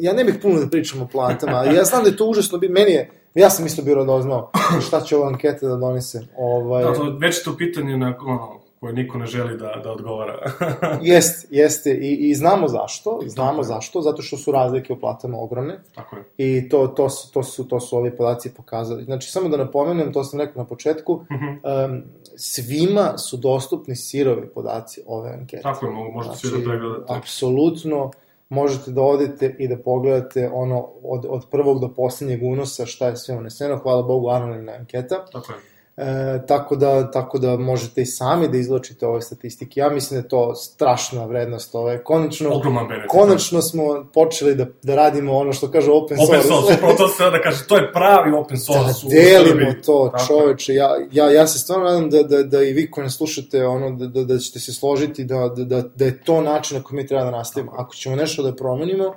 ja 0.01 0.13
ne 0.13 0.25
bih 0.25 0.35
puno 0.43 0.61
da 0.61 0.67
pričam 0.67 1.03
o 1.03 1.09
platama, 1.13 1.65
ja 1.65 1.85
znam 1.85 2.03
da 2.03 2.09
je 2.09 2.17
to 2.17 2.27
užasno, 2.27 2.59
meni 2.71 2.91
je, 2.91 3.11
ja 3.35 3.51
sam 3.51 3.67
isto 3.67 3.83
bio 3.83 4.05
doznao 4.05 4.51
šta 4.87 5.01
će 5.01 5.17
ova 5.17 5.29
anketa 5.29 5.67
da 5.67 5.77
donese. 5.77 6.27
Ovaj... 6.37 6.85
Da, 6.85 6.95
to 6.95 7.17
već 7.21 7.43
to 7.43 7.57
pitanje 7.57 7.97
na, 7.97 8.15
ono, 8.27 8.61
koje 8.81 8.93
niko 8.93 9.19
ne 9.19 9.27
želi 9.27 9.59
da, 9.59 9.81
da 9.85 9.93
odgovara. 9.93 10.39
jeste, 11.03 11.49
jeste, 11.51 11.91
I, 11.91 12.15
i 12.15 12.35
znamo 12.35 12.69
zašto, 12.69 13.21
znamo 13.27 13.51
Tako 13.51 13.63
zašto, 13.63 14.01
zato 14.01 14.23
što 14.23 14.37
su 14.37 14.53
razlike 14.53 14.93
u 14.93 15.01
platama 15.01 15.39
ogromne. 15.39 15.79
Tako 15.95 16.17
je. 16.17 16.25
I 16.39 16.69
to, 16.69 16.87
to, 16.87 17.11
su, 17.11 17.33
to, 17.33 17.43
su, 17.43 17.69
to 17.69 17.81
su 17.81 17.97
ovi 17.97 18.17
podaci 18.17 18.55
pokazali. 18.55 19.05
Znači, 19.05 19.31
samo 19.31 19.49
da 19.49 19.57
napomenem, 19.57 20.13
to 20.13 20.25
sam 20.25 20.41
rekao 20.41 20.63
na 20.63 20.69
početku, 20.69 21.13
uh 21.13 21.27
-huh. 21.29 21.91
um, 21.91 22.03
svima 22.37 23.19
su 23.19 23.37
dostupni 23.37 23.97
sirovi 23.97 24.49
podaci 24.49 25.01
ove 25.07 25.31
ankete. 25.31 25.63
Tako 25.63 25.87
je, 25.87 25.93
možete 25.93 26.35
znači, 26.35 26.47
svi 26.47 26.59
da 26.59 26.71
pregledate. 26.71 27.15
Apsolutno, 27.15 28.11
možete 28.49 28.91
da 28.91 29.03
odete 29.03 29.57
i 29.59 29.69
da 29.69 29.77
pogledate 29.77 30.51
ono 30.53 30.89
od, 31.03 31.27
od 31.29 31.47
prvog 31.51 31.81
do 31.81 31.89
poslednjeg 31.89 32.43
unosa 32.43 32.87
šta 32.87 33.07
je 33.07 33.17
sve 33.17 33.37
uneseno. 33.37 33.79
Hvala 33.79 34.03
Bogu, 34.03 34.29
anonimna 34.29 34.73
anketa. 34.73 35.25
Tako 35.33 35.53
je. 35.53 35.76
E, 35.97 36.47
tako, 36.47 36.77
da, 36.77 37.11
tako 37.11 37.39
da 37.39 37.57
možete 37.57 38.03
i 38.03 38.07
sami 38.07 38.49
da 38.49 38.59
izločite 38.59 39.07
ove 39.07 39.21
statistike. 39.21 39.81
Ja 39.81 39.91
mislim 39.91 40.21
da 40.21 40.25
je 40.25 40.29
to 40.29 40.55
strašna 40.55 41.25
vrednost. 41.25 41.75
Ove. 41.75 42.05
Konačno, 42.05 42.61
benefit. 42.89 43.09
Konačno 43.09 43.63
smo 43.63 44.07
počeli 44.15 44.55
da, 44.55 44.67
da 44.83 44.95
radimo 44.95 45.37
ono 45.37 45.53
što 45.53 45.71
kaže 45.71 45.91
open 45.91 46.17
source. 46.17 46.37
Open 46.37 46.49
source, 46.49 46.97
to 46.97 47.09
se 47.09 47.31
da 47.31 47.43
kaže, 47.43 47.67
to 47.67 47.77
je 47.77 47.93
pravi 47.93 48.33
open 48.33 48.59
source. 48.59 48.93
Da 49.03 49.09
delimo 49.09 49.73
to, 49.87 50.11
tako 50.13 50.27
čoveče. 50.27 50.75
Ja, 50.75 50.91
ja, 51.13 51.31
ja 51.31 51.47
se 51.47 51.59
stvarno 51.59 51.85
nadam 51.85 52.11
da, 52.11 52.23
da, 52.23 52.43
da 52.43 52.63
i 52.63 52.73
vi 52.73 52.91
koji 52.91 53.05
nas 53.05 53.17
slušate, 53.17 53.67
ono, 53.67 53.91
da, 53.91 54.07
da, 54.07 54.25
da 54.25 54.39
ćete 54.39 54.61
se 54.61 54.73
složiti 54.73 55.25
da, 55.25 55.49
da, 55.57 55.65
da, 55.65 55.83
da 55.95 56.05
je 56.05 56.23
to 56.25 56.41
način 56.41 56.79
na 56.79 56.85
koji 56.85 56.97
mi 56.97 57.07
treba 57.07 57.25
da 57.25 57.31
nastavimo. 57.31 57.73
Ako 57.77 57.95
ćemo 57.95 58.17
nešto 58.17 58.43
da 58.43 58.55
promenimo, 58.57 59.15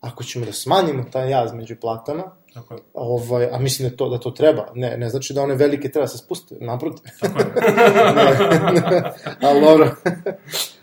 ako 0.00 0.24
ćemo 0.24 0.46
da 0.46 0.52
smanjimo 0.52 1.04
taj 1.12 1.30
jaz 1.30 1.52
među 1.52 1.76
platama, 1.80 2.24
Tako 2.56 2.74
je. 2.74 2.80
Ovaj, 2.94 3.48
a 3.52 3.58
mislim 3.58 3.88
da 3.88 3.96
to, 3.96 4.08
da 4.08 4.18
to 4.18 4.30
treba. 4.30 4.66
Ne, 4.74 4.96
ne 4.96 5.08
znači 5.08 5.34
da 5.34 5.42
one 5.42 5.54
velike 5.54 5.90
treba 5.90 6.06
se 6.06 6.18
spuste, 6.18 6.56
naprotiv. 6.60 7.10
Tako 7.20 7.38
je. 7.38 7.46
ali 9.46 9.60
dobro. 9.60 9.96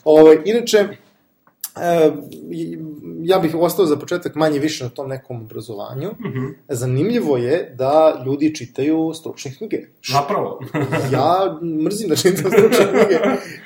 ovaj, 0.04 0.38
inače, 0.46 0.78
e, 0.78 2.12
ja 3.22 3.40
bih 3.40 3.56
ostao 3.56 3.86
za 3.86 3.98
početak 3.98 4.36
manje 4.36 4.60
više 4.60 4.84
na 4.84 4.90
tom 4.90 5.10
nekom 5.10 5.42
obrazovanju. 5.42 6.10
Mm 6.10 6.28
-hmm. 6.28 6.54
Zanimljivo 6.70 7.38
je 7.38 7.76
da 7.78 8.24
ljudi 8.26 8.56
čitaju 8.56 9.12
stručne 9.14 9.52
knjige. 9.58 9.78
Napravo. 10.14 10.60
ja 11.14 11.60
mrzim 11.86 12.10
da 12.10 12.16
čitam 12.16 12.52
stručne 12.52 12.86
knjige, 12.92 13.20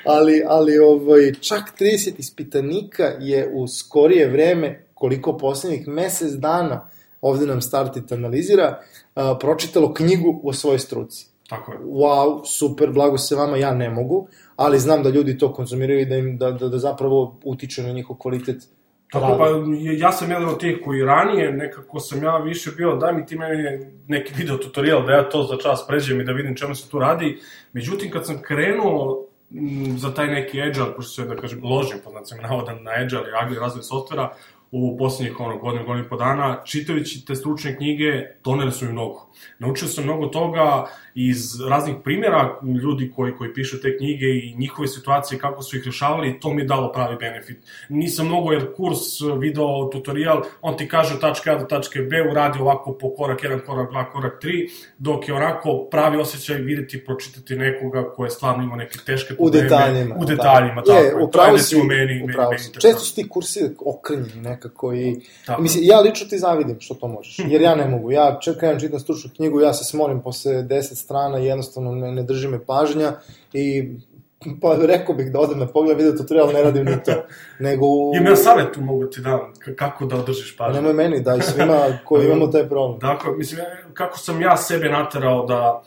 ali, 0.04 0.42
ali 0.46 0.78
ovaj, 0.78 1.32
čak 1.40 1.62
30 1.80 2.12
ispitanika 2.18 3.04
je 3.20 3.50
u 3.54 3.68
skorije 3.68 4.28
vreme, 4.28 4.84
koliko 4.94 5.36
poslednjih 5.36 5.88
mesec 5.88 6.32
dana, 6.32 6.90
ovde 7.20 7.46
nam 7.46 7.60
Startit 7.60 8.12
analizira, 8.12 8.78
a, 9.14 9.34
pročitalo 9.40 9.94
knjigu 9.94 10.40
o 10.44 10.52
svojoj 10.52 10.78
struci. 10.78 11.26
Tako 11.48 11.72
je. 11.72 11.78
Wow, 11.78 12.40
super, 12.44 12.90
blago 12.92 13.18
se 13.18 13.36
vama, 13.36 13.56
ja 13.56 13.74
ne 13.74 13.90
mogu, 13.90 14.28
ali 14.56 14.78
znam 14.78 15.02
da 15.02 15.10
ljudi 15.10 15.38
to 15.38 15.52
konzumiraju 15.52 16.00
i 16.00 16.06
da 16.06 16.16
im 16.16 16.38
da, 16.38 16.50
da, 16.50 16.68
da 16.68 16.78
zapravo 16.78 17.38
utiče 17.44 17.82
na 17.82 17.92
njihov 17.92 18.16
kvalitet 18.16 18.62
Tako, 19.12 19.38
pa 19.38 19.46
ja 19.96 20.12
sam 20.12 20.30
jedan 20.30 20.48
od 20.48 20.60
tih 20.60 20.76
koji 20.84 21.02
ranije, 21.02 21.52
nekako 21.52 22.00
sam 22.00 22.22
ja 22.22 22.36
više 22.36 22.70
bio, 22.76 22.96
daj 22.96 23.12
mi 23.12 23.26
ti 23.26 23.38
meni 23.38 23.86
neki 24.08 24.34
video 24.36 24.56
tutorial 24.56 25.06
da 25.06 25.12
ja 25.12 25.28
to 25.28 25.42
za 25.42 25.56
čas 25.56 25.86
pređem 25.86 26.20
i 26.20 26.24
da 26.24 26.32
vidim 26.32 26.56
čemu 26.56 26.74
se 26.74 26.90
tu 26.90 26.98
radi. 26.98 27.38
Međutim, 27.72 28.10
kad 28.10 28.26
sam 28.26 28.42
krenuo 28.42 29.24
za 29.96 30.14
taj 30.14 30.26
neki 30.26 30.62
agile, 30.62 30.94
pošto 30.96 31.12
se, 31.12 31.28
da 31.28 31.36
kažem, 31.36 31.64
ložim, 31.64 31.98
po 32.04 32.10
znacima 32.10 32.42
navoda, 32.42 32.72
na 32.72 32.90
agile 32.90 33.22
i 33.22 33.44
agile 33.44 33.60
razvoj 33.60 33.82
softvera, 33.82 34.32
u 34.70 34.96
poslednjih 34.98 35.40
ono, 35.40 35.58
godinu, 35.58 35.84
godinu 35.84 36.06
i 36.06 36.08
po 36.08 36.16
dana, 36.16 36.62
čitajući 36.64 37.24
te 37.26 37.34
stručne 37.34 37.76
knjige, 37.76 38.22
doneli 38.44 38.72
su 38.72 38.84
mi 38.84 38.92
mnogo. 38.92 39.28
Naučio 39.58 39.88
sam 39.88 40.04
mnogo 40.04 40.26
toga 40.26 40.86
iz 41.14 41.60
raznih 41.70 41.96
primjera 42.04 42.60
ljudi 42.82 43.12
koji, 43.16 43.32
koji 43.36 43.54
pišu 43.54 43.80
te 43.80 43.96
knjige 43.96 44.26
i 44.26 44.54
njihove 44.58 44.88
situacije, 44.88 45.38
kako 45.38 45.62
su 45.62 45.76
ih 45.76 45.82
rešavali, 45.86 46.40
to 46.40 46.54
mi 46.54 46.62
je 46.62 46.66
dalo 46.66 46.92
pravi 46.92 47.16
benefit. 47.16 47.58
Nisam 47.88 48.26
mnogo, 48.26 48.52
jer 48.52 48.74
kurs, 48.76 48.98
video, 49.40 49.88
tutorial, 49.92 50.42
on 50.60 50.76
ti 50.76 50.88
kaže 50.88 51.14
od 51.14 51.20
tačke 51.20 51.50
A 51.50 51.58
do 51.58 51.64
tačke 51.64 52.00
B, 52.00 52.30
uradi 52.30 52.58
ovako 52.60 52.92
po 52.92 53.14
korak 53.14 53.40
1, 53.42 53.66
korak 53.66 53.90
2, 53.90 54.12
korak 54.12 54.42
3, 54.42 54.70
dok 54.98 55.28
je 55.28 55.34
onako 55.34 55.88
pravi 55.90 56.16
osjećaj 56.16 56.56
videti, 56.56 57.04
pročitati 57.04 57.56
nekoga 57.56 58.10
ko 58.16 58.24
je 58.24 58.30
stvarno 58.30 58.64
imao 58.64 58.76
neke 58.76 58.98
teške 59.06 59.34
probleme. 59.34 59.66
U 59.66 59.68
detaljima. 59.68 60.14
U 60.18 60.24
detaljima, 60.24 60.82
tako. 60.82 60.98
Je, 60.98 61.14
upravo 61.24 61.58
si, 61.58 61.76
meni, 61.82 62.22
upravo 62.24 62.50
meni, 62.50 62.62
si. 62.62 62.72
Često 62.80 63.00
su 63.00 63.14
ti 63.14 63.28
kursi 63.28 63.60
okrnjeni 63.86 64.40
nekako 64.58 64.94
i... 64.94 65.20
Tako. 65.46 65.62
Mislim, 65.62 65.84
ja 65.84 66.00
lično 66.00 66.26
ti 66.28 66.38
zavidim 66.38 66.80
što 66.80 66.94
to 66.94 67.08
možeš, 67.08 67.38
jer 67.38 67.60
ja 67.60 67.74
ne 67.74 67.88
mogu. 67.94 68.10
Ja 68.10 68.38
čekam, 68.42 68.80
čitam 68.80 69.00
stručnu 69.00 69.30
knjigu, 69.36 69.60
ja 69.60 69.74
se 69.74 69.84
smorim 69.84 70.22
posle 70.22 70.52
10 70.52 70.94
strana, 70.94 71.38
jednostavno 71.38 71.94
ne, 71.94 72.12
ne 72.12 72.22
drži 72.22 72.48
me 72.48 72.64
pažnja 72.64 73.12
i 73.52 73.92
pa 74.60 74.76
rekao 74.80 75.14
bih 75.14 75.32
da 75.32 75.40
odem 75.40 75.58
na 75.58 75.66
pogled 75.66 75.96
video 75.96 76.12
tutorial, 76.12 76.52
ne 76.52 76.62
radim 76.62 76.84
ni 76.84 76.96
to. 77.04 77.12
Nego... 77.66 77.86
Imam 78.14 78.26
ja 78.26 78.36
savjet 78.36 78.72
tu 78.74 78.80
mogu 78.80 79.06
ti 79.06 79.20
da, 79.20 79.48
kako 79.76 80.06
da 80.06 80.16
održiš 80.16 80.56
pažnju. 80.56 80.74
Nemoj 80.74 80.92
meni, 80.92 81.20
daj 81.20 81.40
svima 81.40 81.78
koji 82.04 82.26
imamo 82.26 82.46
taj 82.46 82.68
problem. 82.68 82.98
Dakle, 83.08 83.36
mislim, 83.36 83.60
kako 83.94 84.18
sam 84.18 84.42
ja 84.42 84.56
sebe 84.56 84.88
naterao 84.88 85.46
da, 85.46 85.82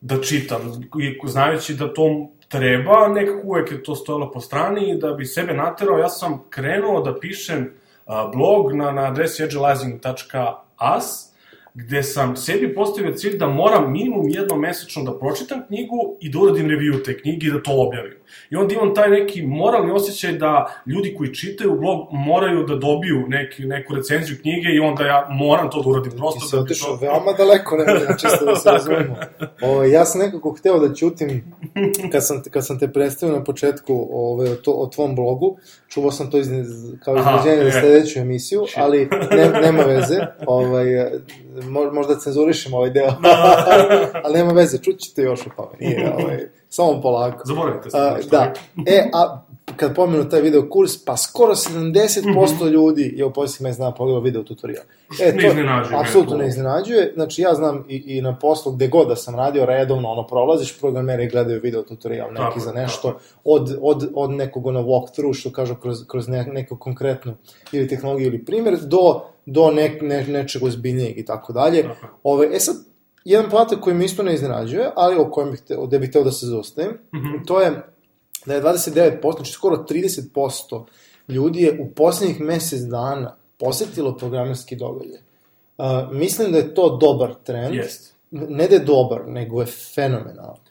da 0.00 0.20
čitam, 0.20 0.60
i 1.00 1.28
znajući 1.28 1.74
da 1.74 1.92
to 1.92 2.28
treba, 2.48 3.08
nekako 3.08 3.40
uvek 3.44 3.72
je 3.72 3.82
to 3.82 3.94
stojalo 3.94 4.30
po 4.30 4.40
strani 4.40 4.90
i 4.90 4.98
da 4.98 5.12
bi 5.12 5.26
sebe 5.26 5.54
naterao, 5.54 5.98
ja 5.98 6.08
sam 6.08 6.42
krenuo 6.50 7.00
da 7.00 7.18
pišem 7.20 7.72
blog 8.06 8.72
na, 8.74 8.92
na 8.92 9.06
adresi 9.08 9.42
agilizing.as, 9.42 11.33
gde 11.74 12.02
sam 12.02 12.36
sebi 12.36 12.74
postavio 12.74 13.12
cilj 13.12 13.38
da 13.38 13.46
moram 13.48 13.92
minimum 13.92 14.28
jednom 14.28 14.60
mesečno 14.60 15.02
da 15.02 15.18
pročitam 15.18 15.66
knjigu 15.66 16.16
i 16.20 16.30
da 16.30 16.38
uradim 16.38 16.66
review 16.66 17.04
te 17.04 17.18
knjige 17.18 17.46
i 17.46 17.50
da 17.50 17.62
to 17.62 17.72
objavim. 17.74 18.14
I 18.50 18.56
onda 18.56 18.74
imam 18.74 18.94
taj 18.94 19.10
neki 19.10 19.42
moralni 19.42 19.92
osjećaj 19.92 20.32
da 20.32 20.82
ljudi 20.86 21.14
koji 21.18 21.34
čitaju 21.34 21.78
blog 21.80 22.08
moraju 22.12 22.62
da 22.66 22.76
dobiju 22.76 23.24
neki, 23.28 23.64
neku 23.64 23.94
recenziju 23.94 24.36
knjige 24.42 24.68
i 24.74 24.80
onda 24.80 25.04
ja 25.04 25.28
moram 25.30 25.70
to 25.70 25.82
da 25.82 25.88
uradim. 25.88 26.12
Prosto 26.12 26.40
Ti 26.40 26.46
se 26.46 26.56
da 26.56 26.62
otišao 26.62 26.96
to... 26.96 27.06
veoma 27.06 27.32
daleko, 27.32 27.76
ne 27.76 27.84
znam, 27.84 28.16
čisto 28.20 28.44
da 28.44 28.56
se 28.56 28.70
razumemo. 28.70 29.16
Ovo, 29.62 29.84
ja 29.84 30.04
sam 30.04 30.20
nekako 30.20 30.52
hteo 30.52 30.78
da 30.78 30.94
ćutim 30.94 31.44
kad 32.12 32.26
sam, 32.26 32.42
kad 32.50 32.66
sam 32.66 32.78
te 32.78 32.92
predstavio 32.92 33.36
na 33.36 33.44
početku 33.44 34.08
ove, 34.12 34.50
o, 34.50 34.54
to, 34.54 34.72
o 34.72 34.86
tvom 34.86 35.14
blogu, 35.14 35.56
čuvao 35.88 36.10
sam 36.10 36.30
to 36.30 36.38
iz, 36.38 36.48
kao 37.04 37.16
Aha, 37.16 37.38
izneđenje 37.38 37.70
za 37.70 37.78
e. 37.78 37.80
sledeću 37.80 38.18
emisiju, 38.18 38.64
ali 38.76 39.08
ne, 39.30 39.60
nema 39.60 39.82
veze, 39.82 40.18
ovaj, 40.46 40.86
možda 41.92 42.18
cenzurišem 42.18 42.74
ovaj 42.74 42.90
deo, 42.90 43.12
ali 44.24 44.38
nema 44.38 44.52
veze, 44.52 44.78
čućete 44.78 45.22
još 45.22 45.46
o 45.46 45.50
tome, 45.56 45.76
nije, 45.80 46.12
ovaj, 46.14 46.38
samo 46.68 47.00
polako. 47.02 47.42
Zaboravite 47.44 47.90
se. 47.90 47.98
Što 48.20 48.36
da, 48.36 48.52
e, 48.86 49.10
a 49.14 49.43
kad 49.76 49.94
pomenu 49.94 50.28
taj 50.28 50.40
video 50.40 50.68
kurs, 50.68 51.04
pa 51.04 51.16
skoro 51.16 51.54
70% 51.54 52.70
ljudi 52.70 53.12
je 53.16 53.24
u 53.24 53.32
posljednjih 53.32 53.62
mesec 53.62 53.78
dana 53.78 53.94
pogledao 53.94 54.20
video 54.22 54.42
tutorial. 54.42 54.84
E, 55.22 55.32
Ne 55.32 55.46
iznenađuje 55.48 55.90
me 55.90 56.02
Apsolutno 56.02 56.32
to. 56.32 56.38
ne 56.38 56.48
iznenađuje. 56.48 57.12
Znači, 57.14 57.42
ja 57.42 57.54
znam 57.54 57.84
i, 57.88 58.02
i 58.06 58.22
na 58.22 58.38
poslu 58.38 58.72
gde 58.72 58.88
god 58.88 59.08
da 59.08 59.16
sam 59.16 59.34
radio, 59.34 59.66
redovno, 59.66 60.08
ono, 60.08 60.26
prolaziš 60.26 60.78
programere 60.78 61.24
i 61.24 61.28
gledaju 61.28 61.60
video 61.62 61.82
tutorial 61.82 62.28
neki 62.28 62.38
Tako 62.38 62.60
za 62.60 62.72
nešto, 62.72 63.08
tako 63.08 63.20
od, 63.44 63.78
od, 63.80 64.10
od 64.14 64.30
nekog 64.30 64.66
ono 64.66 64.82
walkthrough, 64.82 65.34
što 65.34 65.52
kažu, 65.52 65.74
kroz, 65.74 66.06
kroz 66.06 66.28
ne, 66.28 66.44
neku 66.44 66.76
konkretnu 66.76 67.34
ili 67.72 67.88
tehnologiju 67.88 68.26
ili 68.26 68.44
primjer, 68.44 68.78
do, 68.78 69.20
do 69.46 69.70
ne, 69.70 69.98
ne, 70.02 70.24
nečeg 70.24 70.62
ozbiljnijeg 70.62 71.18
i 71.18 71.24
tako 71.24 71.52
dalje. 71.52 71.84
Ove, 72.22 72.48
e 72.52 72.60
sad, 72.60 72.76
jedan 73.24 73.50
podatak 73.50 73.80
koji 73.80 73.96
me 73.96 74.04
isto 74.04 74.22
ne 74.22 74.34
iznenađuje, 74.34 74.90
ali 74.96 75.16
o 75.16 75.30
kojem 75.30 75.50
bih 75.50 75.60
te, 75.60 75.76
gde 75.86 75.98
bih 75.98 76.08
hteo 76.08 76.22
da 76.24 76.30
se 76.30 76.46
zaustavim, 76.46 76.90
Mhm. 77.14 77.44
to 77.46 77.60
je 77.60 77.93
da 78.46 78.54
je 78.54 78.62
29%, 78.62 79.36
znači 79.36 79.52
skoro 79.52 79.84
30% 79.88 80.84
ljudi 81.28 81.62
je 81.62 81.80
u 81.80 81.94
poslednjih 81.94 82.40
mesec 82.40 82.80
dana 82.80 83.36
posetilo 83.58 84.16
programerski 84.16 84.76
događaj. 84.76 85.18
Uh, 85.78 85.86
mislim 86.12 86.52
da 86.52 86.58
je 86.58 86.74
to 86.74 86.96
dobar 86.96 87.34
trend. 87.44 87.74
Jest. 87.74 88.14
Ne 88.30 88.68
da 88.68 88.74
je 88.74 88.84
dobar, 88.84 89.22
nego 89.26 89.60
je 89.60 89.66
fenomenalan. 89.66 90.63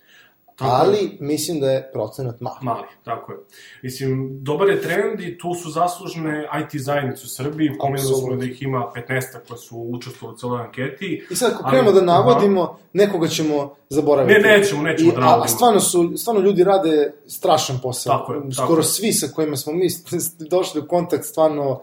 Tako 0.55 0.71
je. 0.71 0.79
ali 0.79 1.17
mislim 1.19 1.59
da 1.59 1.71
je 1.71 1.89
procenat 1.93 2.41
mali. 2.41 2.57
Mali, 2.61 2.87
tako 3.03 3.31
je. 3.31 3.37
Mislim, 3.81 4.37
dobar 4.43 4.69
je 4.69 4.81
trend 4.81 5.19
i 5.19 5.37
tu 5.37 5.53
su 5.53 5.69
zaslužne 5.71 6.47
IT 6.61 6.81
zajednice 6.81 7.21
u 7.25 7.27
Srbiji, 7.27 7.71
pomenuli 7.79 8.15
smo 8.15 8.35
da 8.35 8.45
ih 8.45 8.61
ima 8.61 8.91
15 8.95 9.23
koje 9.47 9.57
su 9.57 9.77
učestvovali 9.77 10.35
u 10.35 10.37
celoj 10.37 10.61
anketi. 10.61 11.25
I 11.31 11.35
sad, 11.35 11.51
ako 11.53 11.69
krenemo 11.69 11.91
da 11.91 11.97
aha. 11.97 12.05
navodimo, 12.05 12.77
nekoga 12.93 13.27
ćemo 13.27 13.75
zaboraviti. 13.89 14.41
Ne, 14.41 14.57
nećemo, 14.57 14.81
nećemo 14.81 15.11
I, 15.11 15.15
da 15.15 15.19
navodimo. 15.19 15.43
a 15.43 15.47
stvarno, 15.47 15.79
su, 15.79 16.13
stvarno 16.17 16.41
ljudi 16.41 16.63
rade 16.63 17.13
strašan 17.27 17.79
posao. 17.83 18.17
Tako 18.17 18.33
je, 18.33 18.41
tako 18.41 18.65
Skoro 18.65 18.79
je. 18.79 18.83
svi 18.83 19.13
sa 19.13 19.27
kojima 19.27 19.57
smo 19.57 19.73
mi 19.73 19.87
došli 20.55 20.81
u 20.81 20.87
kontakt, 20.87 21.25
stvarno, 21.25 21.81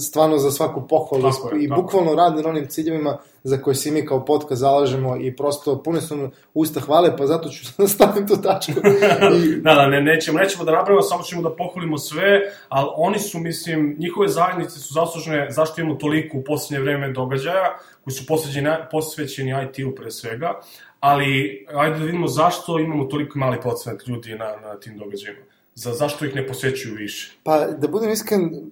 stvarno 0.00 0.38
za 0.38 0.50
svaku 0.50 0.86
pohvalu 0.88 1.30
Tako 1.30 1.54
je, 1.54 1.64
i 1.64 1.68
tako 1.68 1.82
bukvalno 1.82 2.14
rade 2.14 2.42
na 2.42 2.48
onim 2.48 2.66
ciljevima 2.66 3.18
za 3.44 3.58
koje 3.58 3.74
se 3.74 3.90
mi 3.90 4.06
kao 4.06 4.24
podcast 4.24 4.60
zalažemo 4.60 5.16
i 5.16 5.36
prosto 5.36 5.82
pune 5.82 6.00
su 6.00 6.16
nam 6.16 6.30
usta 6.54 6.80
hvale, 6.80 7.16
pa 7.16 7.26
zato 7.26 7.48
ću 7.48 7.64
da 7.78 7.88
stavim 7.88 8.26
tu 8.26 8.36
tačku. 8.36 8.72
I, 8.72 9.56
Da, 9.66 9.74
da, 9.74 9.88
ne, 9.88 10.00
nećemo, 10.00 10.38
nećemo 10.38 10.64
da 10.64 10.72
napravimo, 10.72 11.02
samo 11.02 11.22
ćemo 11.22 11.42
da 11.42 11.56
pohvalimo 11.56 11.98
sve, 11.98 12.40
ali 12.68 12.88
oni 12.96 13.18
su, 13.18 13.38
mislim, 13.38 13.96
njihove 13.98 14.28
zajednice 14.28 14.78
su 14.78 14.94
zaslužne 14.94 15.46
zašto 15.50 15.80
imamo 15.80 15.96
toliko 15.96 16.38
u 16.38 16.44
poslednje 16.44 16.82
vreme 16.84 17.12
događaja, 17.12 17.78
koji 18.04 18.14
su 18.14 18.26
posvećeni, 18.26 18.68
posvećeni 18.90 19.50
IT-u 19.50 19.94
pre 19.94 20.10
svega, 20.10 20.60
ali 21.00 21.66
ajde 21.74 21.98
da 21.98 22.04
vidimo 22.04 22.26
zašto 22.26 22.78
imamo 22.78 23.04
toliko 23.04 23.38
mali 23.38 23.60
procenat 23.60 24.06
ljudi 24.06 24.30
na, 24.30 24.56
na 24.62 24.80
tim 24.80 24.98
događajima. 24.98 25.40
Za, 25.74 25.92
zašto 25.92 26.24
ih 26.24 26.34
ne 26.34 26.46
posvećuju 26.46 26.94
više? 26.94 27.36
Pa, 27.42 27.66
da 27.66 27.88
budem 27.88 28.10
iskren, 28.10 28.70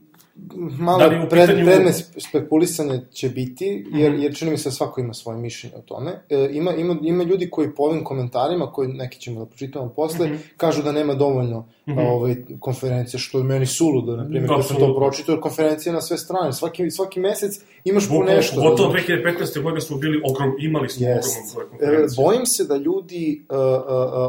malo 0.70 0.99
Da 0.99 1.07
li 1.07 1.16
u 1.16 1.29
pred, 1.29 1.49
pitanju- 1.49 1.64
predmet 1.64 1.94
spekulisanja 2.20 3.01
će 3.07 3.29
biti, 3.29 3.64
jer, 3.90 4.12
Mhm. 4.12 4.23
jer 4.23 4.35
čini 4.35 4.51
mi 4.51 4.59
se 4.59 4.64
da 4.64 4.73
svako 4.73 5.01
ima 5.01 5.14
svoje 5.14 5.38
mišljenje 5.38 5.77
o 5.77 5.83
tome. 5.83 6.23
E, 6.31 6.49
ima, 6.53 6.73
ima, 6.73 6.97
ima 7.03 7.25
ljudi 7.25 7.51
koji 7.51 7.70
po 7.70 7.83
ovim 7.83 8.05
komentarima, 8.05 8.66
koji 8.66 8.88
neki 8.88 9.20
ćemo 9.20 9.40
da 9.40 9.47
pročitamo 9.47 9.88
posle, 9.88 10.27
Mhm. 10.27 10.37
kažu 10.57 10.83
da 10.83 10.92
nema 10.92 11.14
dovoljno 11.14 11.68
Mhm. 11.88 11.99
ovaj, 12.01 12.37
konferencije, 12.61 13.20
što 13.20 13.38
je 13.38 13.44
meni 13.44 13.66
suludo, 13.66 14.16
na 14.16 14.25
primjer, 14.25 14.49
Da, 14.49 14.55
kad 14.55 14.66
sam 14.66 14.77
to 14.77 14.97
pročitao, 14.97 15.33
jer 15.33 15.40
konferencije 15.40 15.92
na 15.92 16.01
sve 16.01 16.18
strane, 16.18 16.53
svaki, 16.53 16.90
svaki 16.90 17.20
mesec 17.20 17.53
imaš 17.85 18.09
po 18.09 18.23
nešto. 18.25 18.57
Gotovo 18.57 18.92
razumeš? 18.92 19.07
2015. 19.07 19.62
godine 19.62 19.81
smo 19.81 19.97
bili 19.97 20.20
ogrom, 20.25 20.57
imali 20.59 20.88
smo 20.88 21.07
Jest. 21.07 21.37
ogromno 21.37 21.55
broj 21.55 21.64
E, 21.64 21.87
konferencija. 21.87 22.25
bojim 22.25 22.47
se 22.47 22.64
da 22.64 22.77
ljudi, 22.77 23.47
uh, 23.51 23.57
uh, 23.57 23.62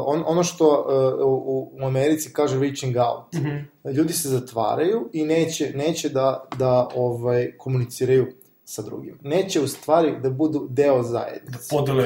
on, 0.06 0.22
ono 0.26 0.42
što 0.42 0.84
uh, 1.18 1.26
u, 1.26 1.72
u 1.74 1.86
Americi 1.86 2.32
kaže 2.32 2.60
reaching 2.60 2.96
out, 2.96 3.32
Mhm. 3.34 3.56
ljudi 3.92 4.12
se 4.12 4.28
zatvaraju 4.28 5.08
i 5.12 5.24
neće, 5.24 5.72
neće 5.74 6.08
da, 6.08 6.44
da 6.58 6.88
ovaj, 6.94 7.52
komuniciraju 7.58 8.26
sa 8.64 8.82
drugim. 8.82 9.18
Neće 9.22 9.60
u 9.60 9.68
stvari 9.68 10.14
da 10.22 10.30
budu 10.30 10.66
deo 10.70 11.02
zajednice. 11.02 11.68
Podele 11.70 12.04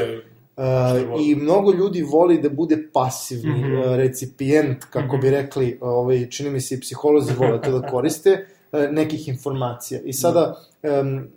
Uh. 0.57 0.65
I 1.27 1.35
mnogo 1.35 1.73
ljudi 1.73 2.03
voli 2.03 2.39
da 2.39 2.49
bude 2.49 2.89
pasivni 2.93 3.61
Mhm. 3.61 3.73
uh, 3.79 3.97
recipijent, 3.97 4.85
kako 4.85 5.17
bi 5.17 5.31
rekli, 5.31 5.79
ovaj, 5.81 6.27
čini 6.31 6.51
mi 6.51 6.61
se 6.61 6.75
i 6.75 6.81
psiholozi 6.81 7.33
vole 7.39 7.61
to 7.63 7.79
da 7.79 7.89
koriste, 7.89 8.47
uh, 8.73 8.81
nekih 8.91 9.29
informacija. 9.29 10.01
I 10.05 10.13
sada, 10.13 10.55
um, 10.83 11.29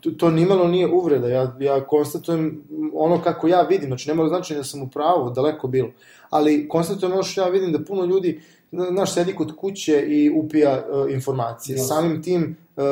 to, 0.00 0.10
to 0.10 0.30
nimalo 0.30 0.68
nije 0.68 0.86
uvreda, 0.92 1.28
ja, 1.28 1.56
ja 1.60 1.86
konstatujem 1.86 2.62
ono 2.94 3.22
kako 3.22 3.48
ja 3.48 3.62
vidim, 3.62 3.88
znači 3.88 4.08
nema 4.08 4.28
značenja 4.28 4.58
da 4.58 4.64
sam 4.64 4.82
u 4.82 4.88
pravu, 4.88 5.30
daleko 5.30 5.68
bilo, 5.68 5.90
ali 6.30 6.68
konstatujem 6.68 7.12
ono 7.12 7.22
što 7.22 7.40
ja 7.40 7.48
vidim 7.48 7.72
da 7.72 7.84
puno 7.84 8.04
ljudi, 8.04 8.40
znaš, 8.72 9.14
sedi 9.14 9.34
kod 9.34 9.56
kuće 9.56 10.04
i 10.08 10.30
upija 10.30 10.84
uh, 10.90 11.12
informacije. 11.12 11.74
Jasno. 11.76 11.94
Samim 11.94 12.22
tim 12.22 12.56
uh, 12.76 12.84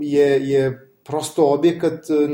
je, 0.00 0.48
je 0.50 0.87
prosto 1.08 1.46
objekat 1.46 1.92
uh, 1.92 2.30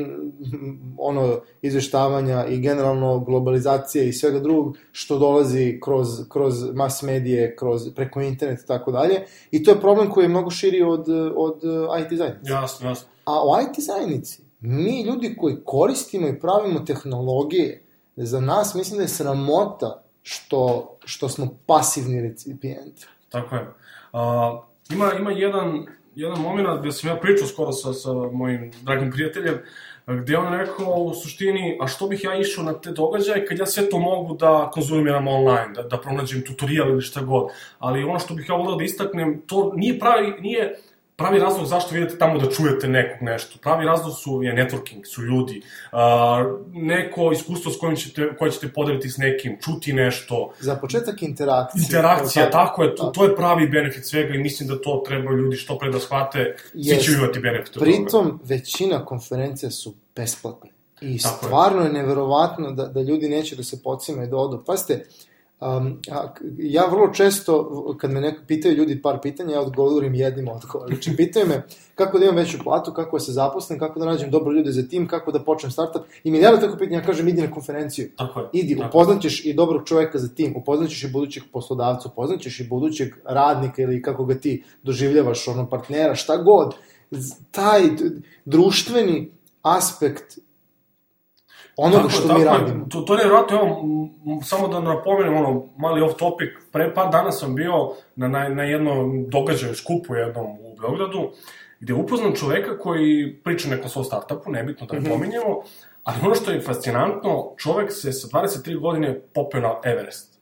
ono 0.99 1.41
izveštavanja 1.63 2.47
i 2.47 2.59
generalno 2.59 3.19
globalizacije 3.19 4.09
i 4.09 4.13
svega 4.13 4.41
drugog 4.41 4.77
što 4.93 5.19
dolazi 5.19 5.79
kroz, 5.85 6.09
kroz 6.29 6.55
mas 6.75 7.03
medije, 7.03 7.57
kroz, 7.57 7.83
preko 7.95 8.21
interneta 8.21 8.63
i 8.65 8.67
tako 8.67 8.93
dalje. 8.93 9.25
I 9.51 9.63
to 9.65 9.71
je 9.71 9.81
problem 9.81 10.11
koji 10.11 10.25
je 10.25 10.29
mnogo 10.29 10.51
širi 10.51 10.83
od, 10.83 11.09
od 11.37 11.65
uh, 11.65 12.01
IT 12.03 12.19
zajednice. 12.19 12.53
Jasno, 12.53 12.89
jasno. 12.89 13.09
A 13.25 13.45
u 13.45 13.49
IT 13.63 13.85
zajednici, 13.85 14.43
mi 14.61 15.03
ljudi 15.03 15.37
koji 15.39 15.57
koristimo 15.65 16.29
i 16.29 16.39
pravimo 16.41 16.81
tehnologije, 16.81 17.83
za 18.17 18.41
nas 18.41 18.75
mislim 18.75 18.97
da 18.97 19.03
je 19.03 19.09
sramota 19.09 20.03
što, 20.23 20.97
što 21.05 21.29
smo 21.29 21.49
pasivni 21.67 22.21
recipijenti. 22.21 23.07
Tako 23.29 23.55
je. 23.55 23.63
Uh, 24.13 24.21
ima, 24.91 25.13
ima 25.19 25.31
jedan, 25.31 25.87
jedan 26.15 26.41
moment 26.41 26.81
gde 26.81 26.93
sam 26.93 27.11
ja 27.11 27.17
pričao 27.17 27.47
skoro 27.47 27.73
sa, 27.73 27.93
sa 27.93 28.13
mojim 28.13 28.73
dragim 28.83 29.11
prijateljem, 29.11 29.59
gde 30.07 30.37
on 30.37 30.53
rekao 30.53 30.95
u 30.95 31.15
suštini, 31.15 31.79
a 31.81 31.87
što 31.87 32.09
bih 32.09 32.25
ja 32.25 32.39
išao 32.39 32.65
na 32.65 32.81
te 32.81 32.91
događaje 32.91 33.47
kad 33.47 33.59
ja 33.59 33.67
sve 33.67 33.89
to 33.91 33.99
mogu 33.99 34.35
da 34.35 34.71
konzumiram 34.73 35.29
online, 35.29 35.73
da, 35.75 35.83
da 35.83 36.01
pronađem 36.01 36.43
tutorial 36.47 36.89
ili 36.89 37.03
šta 37.03 37.23
god. 37.23 37.49
Ali 37.79 38.05
ono 38.05 38.19
što 38.19 38.35
bih 38.35 38.49
ja 38.49 38.55
volao 38.55 38.77
da 38.77 38.85
istaknem, 38.85 39.43
to 39.47 39.73
nije 39.77 39.99
pravi, 39.99 40.35
nije 40.41 40.77
pravi 41.17 41.39
razlog 41.39 41.67
zašto 41.67 41.97
idete 41.97 42.19
tamo 42.19 42.39
da 42.39 42.51
čujete 42.51 42.89
nekog 42.89 43.23
nešto. 43.23 43.59
Pravi 43.63 43.87
razlog 43.87 44.15
su, 44.19 44.43
je 44.43 44.55
networking, 44.55 45.05
su 45.05 45.23
ljudi. 45.23 45.63
Uh, 45.93 45.99
neko 46.73 47.33
iskustvo 47.33 47.73
s 47.73 47.79
kojim 47.79 47.97
ćete, 47.97 48.37
koje 48.39 48.51
ćete 48.51 48.73
podeliti 48.73 49.09
s 49.09 49.17
nekim, 49.17 49.59
čuti 49.61 49.93
nešto, 49.93 50.53
Za 50.61 50.77
početak 50.77 51.23
interakcija. 51.23 51.83
Interakcija, 51.83 52.51
tako 52.51 52.83
je, 52.83 52.95
to, 52.95 53.03
Tako. 53.03 53.13
to 53.13 53.25
je 53.25 53.37
pravi 53.37 53.69
benefit 53.69 54.07
svega 54.07 54.35
i 54.35 54.39
mislim 54.39 54.69
da 54.69 54.81
to 54.81 55.03
treba 55.07 55.33
ljudi 55.33 55.57
što 55.57 55.79
pre 55.79 55.91
da 55.91 56.01
shvate, 56.01 56.57
svi 56.73 56.97
će 56.97 57.13
imati 57.13 57.41
benefit 57.41 57.69
od 57.69 57.75
toga. 57.75 57.85
Pritom, 57.85 58.41
većina 58.45 59.05
konferencija 59.05 59.71
su 59.71 59.95
besplatne. 60.17 60.71
I 61.01 61.19
Tako 61.19 61.35
je. 61.35 61.49
stvarno 61.49 61.83
je 61.83 61.93
neverovatno 61.93 62.71
da, 62.71 62.87
da 62.87 63.03
ljudi 63.03 63.29
neće 63.29 63.57
da 63.57 63.63
se 63.63 63.83
pocime 63.83 64.27
da 64.27 64.37
odu. 64.37 64.63
Pazite, 64.67 65.07
um, 65.61 66.01
a, 66.11 66.35
ja 66.59 66.87
vrlo 66.87 67.13
često, 67.13 67.97
kad 68.01 68.11
me 68.11 68.21
neko 68.21 68.43
pitaju 68.47 68.75
ljudi 68.75 69.03
par 69.03 69.19
pitanja, 69.23 69.53
ja 69.53 69.61
odgovorim 69.61 70.15
jednim 70.15 70.49
odgovorom. 70.49 70.95
Znači, 70.95 71.17
pitaju 71.17 71.47
me 71.47 71.63
kako 71.95 72.19
da 72.19 72.25
imam 72.25 72.37
veću 72.37 72.59
platu, 72.65 72.93
kako 72.93 73.17
da 73.17 73.21
se 73.21 73.33
zaposlim, 73.33 73.79
kako 73.79 73.99
da 73.99 74.07
nađem 74.07 74.31
dobro 74.31 74.53
ljude 74.53 74.73
za 74.73 74.83
tim, 74.89 75.09
kako 75.09 75.33
da 75.33 75.45
počnem 75.45 75.73
startup. 75.73 76.03
I 76.25 76.31
milijarda 76.31 76.61
tako 76.61 76.79
pitanja, 76.79 76.99
ja 76.99 77.07
kažem, 77.07 77.29
idi 77.29 77.43
na 77.43 77.51
konferenciju. 77.51 78.11
Tako 78.17 78.41
je. 78.41 78.49
Idi, 78.53 78.77
tako. 78.77 78.89
upoznaćeš 78.89 79.45
i 79.45 79.53
dobrog 79.53 79.83
čoveka 79.87 80.19
za 80.19 80.29
tim, 80.29 80.57
upoznaćeš 80.57 81.05
i 81.05 81.11
budućeg 81.13 81.43
poslodavca, 81.53 82.09
upoznaćeš 82.09 82.61
i 82.61 82.69
budućeg 82.69 83.15
radnika 83.25 83.83
ili 83.83 84.03
kako 84.03 84.25
ga 84.25 84.35
ti 84.35 84.65
doživljavaš, 84.83 85.49
ono 85.49 85.71
partnera, 85.71 86.15
šta 86.15 86.37
god. 86.37 86.75
Taj 87.51 87.83
društveni 88.45 89.31
aspekt 89.63 90.39
onoga 91.77 91.99
Tako 91.99 92.11
što 92.11 92.29
tako 92.29 92.39
mi 92.39 92.45
radimo. 92.45 92.87
To, 92.89 93.01
to 93.01 93.15
je 93.15 93.17
nevjerojatno, 93.17 93.57
evo, 93.57 93.83
samo 94.43 94.69
da 94.69 94.81
napomenem, 94.81 95.37
ono, 95.37 95.67
mali 95.79 96.03
off 96.03 96.17
topic, 96.17 96.49
pre 96.73 96.95
par 96.95 97.11
dana 97.13 97.33
sam 97.33 97.55
bio 97.55 97.73
na, 98.17 98.29
na, 98.29 98.49
na 98.49 98.63
jednom 98.63 99.25
događaju, 99.29 99.75
skupu 99.75 100.15
jednom 100.15 100.47
u 100.47 100.77
Beogradu, 100.81 101.31
gde 101.81 101.95
upoznam 101.95 102.35
čoveka 102.35 102.79
koji 102.79 103.41
priča 103.45 103.69
nekom 103.69 103.89
svom 103.89 104.05
startupu, 104.05 104.51
nebitno 104.51 104.87
da 104.87 104.99
ne 104.99 105.11
pominjemo, 105.11 105.63
ali 106.05 106.19
ono 106.25 106.35
što 106.35 106.51
je 106.51 106.61
fascinantno, 106.61 107.55
čovek 107.59 107.93
se 107.93 108.13
sa 108.13 108.29
23 108.29 108.81
godine 108.81 109.21
popeo 109.35 109.61
na 109.61 109.75
Everest. 109.85 110.34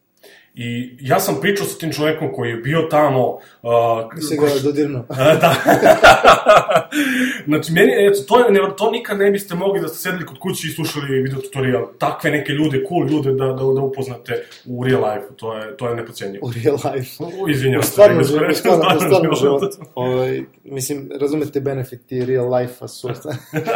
I 0.54 0.96
ja 1.00 1.20
sam 1.20 1.38
pričao 1.40 1.66
sa 1.66 1.78
tim 1.78 1.92
čovekom 1.92 2.32
koji 2.32 2.50
je 2.50 2.56
bio 2.56 2.82
tamo... 2.90 3.38
Uh, 3.62 4.22
Se 4.28 4.36
ga 4.36 4.46
dodirno. 4.64 5.04
da. 5.42 5.54
znači, 7.48 7.72
meni, 7.72 7.92
eto, 7.98 8.20
to, 8.28 8.38
je, 8.38 8.50
ne, 8.50 8.60
to 8.76 8.90
nikad 8.90 9.18
ne 9.18 9.30
biste 9.30 9.54
mogli 9.54 9.80
da 9.80 9.88
ste 9.88 9.98
sedeli 9.98 10.26
kod 10.26 10.38
kuće 10.38 10.68
i 10.68 10.70
slušali 10.70 11.22
video 11.22 11.40
tutorial. 11.40 11.86
Takve 11.98 12.30
neke 12.30 12.52
ljude, 12.52 12.84
cool 12.88 13.08
ljude 13.08 13.32
da, 13.32 13.46
da, 13.46 13.52
da 13.52 13.80
upoznate 13.80 14.46
u 14.66 14.84
real 14.84 15.00
life 15.00 15.26
To 15.36 15.56
je, 15.56 15.76
to 15.76 15.88
je 15.88 15.96
nepocenjivo. 15.96 16.46
U 16.46 16.52
real 16.64 16.76
life. 16.94 17.24
U, 17.24 17.48
izvinjam 17.48 17.80
U 17.80 17.82
se. 17.82 17.88
u 17.88 17.92
stvarno, 17.92 18.20
u 18.20 18.24
stvarno 18.24 19.34
život. 19.34 19.40
život. 19.40 19.72
Ovaj, 19.94 20.42
mislim, 20.64 21.10
razumete 21.20 21.60
benefiti 21.60 22.24
real 22.24 22.54
life-a 22.54 22.88
su. 22.88 23.08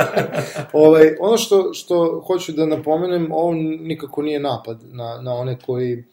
ovaj, 0.72 1.16
ono 1.20 1.36
što, 1.36 1.74
što 1.74 2.24
hoću 2.26 2.52
da 2.52 2.66
napomenem, 2.66 3.32
ovo 3.32 3.52
nikako 3.80 4.22
nije 4.22 4.40
napad 4.40 4.82
na, 4.92 5.20
na 5.22 5.34
one 5.34 5.58
koji 5.66 6.04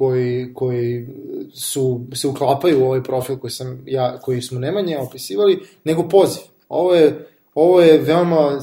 koji, 0.00 0.54
koji 0.54 1.08
su, 1.54 2.00
se 2.14 2.28
uklapaju 2.28 2.80
u 2.80 2.84
ovaj 2.84 3.02
profil 3.02 3.38
koji, 3.38 3.50
sam 3.50 3.82
ja, 3.86 4.18
koji 4.18 4.42
smo 4.42 4.60
Nemanje 4.60 4.98
opisivali, 4.98 5.60
nego 5.84 6.08
poziv. 6.08 6.42
Ovo 6.68 6.94
je, 6.94 7.28
ovo 7.54 7.80
je 7.80 7.98
veoma 7.98 8.60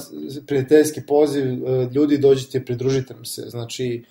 prijateljski 0.48 1.02
poziv, 1.08 1.44
e, 1.44 1.90
ljudi 1.94 2.18
dođite, 2.18 2.66
pridružite 2.66 3.14
nam 3.14 3.26
se. 3.26 3.42
Znači, 3.42 4.04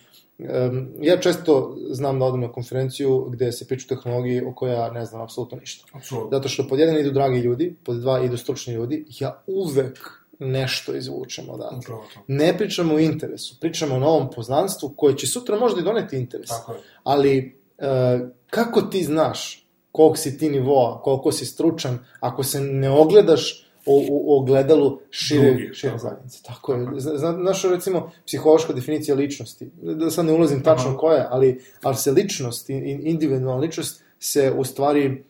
ja 1.00 1.16
često 1.20 1.76
znam 1.90 2.18
da 2.18 2.24
odem 2.24 2.40
na 2.40 2.52
konferenciju 2.52 3.28
gde 3.30 3.52
se 3.52 3.66
priča 3.66 3.86
o 3.90 3.94
tehnologiji 3.96 4.42
o 4.42 4.54
kojoj 4.54 4.74
ja 4.74 4.90
ne 4.90 5.04
znam 5.04 5.22
apsolutno 5.22 5.58
ništa. 5.58 5.86
Apsolutno. 5.92 6.38
Zato 6.38 6.48
što 6.48 6.68
pod 6.68 6.78
jedan 6.78 6.98
idu 6.98 7.10
dragi 7.10 7.38
ljudi, 7.38 7.74
pod 7.84 8.00
dva 8.00 8.24
idu 8.24 8.36
stručni 8.36 8.74
ljudi, 8.74 9.04
ja 9.20 9.42
uvek 9.46 9.98
nešto 10.38 10.96
izvučem 10.96 11.50
odatle. 11.50 11.94
Ne 12.26 12.58
pričamo 12.58 12.94
o 12.94 12.98
interesu, 12.98 13.56
pričamo 13.60 13.94
o 13.94 14.00
novom 14.00 14.30
poznanstvu 14.30 14.88
koje 14.88 15.16
će 15.16 15.26
sutra 15.26 15.58
možda 15.58 15.80
i 15.80 15.84
doneti 15.84 16.16
interes. 16.16 16.48
Tako 16.48 16.72
je. 16.72 16.78
Ali 17.04 17.56
e, 17.78 18.18
kako 18.46 18.82
ti 18.82 19.04
znaš 19.04 19.66
koliko 19.92 20.16
si 20.16 20.38
ti 20.38 20.50
nivoa, 20.50 21.02
koliko 21.02 21.32
si 21.32 21.46
stručan, 21.46 21.98
ako 22.20 22.42
se 22.42 22.60
ne 22.60 22.90
ogledaš 22.90 23.62
u, 23.86 23.92
u, 23.92 24.22
u 24.26 24.38
ogledalu 24.38 24.98
šire, 25.10 25.50
Drugi, 25.50 25.70
šire 25.74 25.92
tako. 25.92 26.02
zajednice. 26.02 26.42
Tako 26.42 26.72
je. 26.72 26.78
Zna- 26.80 27.16
zna- 27.16 27.32
Znaš, 27.34 27.62
recimo, 27.64 28.10
psihološka 28.26 28.72
definicija 28.72 29.14
ličnosti, 29.14 29.70
da 29.82 30.10
sad 30.10 30.26
ne 30.26 30.32
ulazim 30.32 30.62
tačno 30.62 30.96
koja 30.96 31.16
je, 31.16 31.26
ali, 31.30 31.60
ali 31.82 31.96
se 31.96 32.10
ličnost, 32.10 32.70
in- 32.70 32.86
in- 32.86 33.06
individualna 33.06 33.56
ličnost 33.56 34.02
se 34.18 34.52
u 34.52 34.64
stvari 34.64 35.24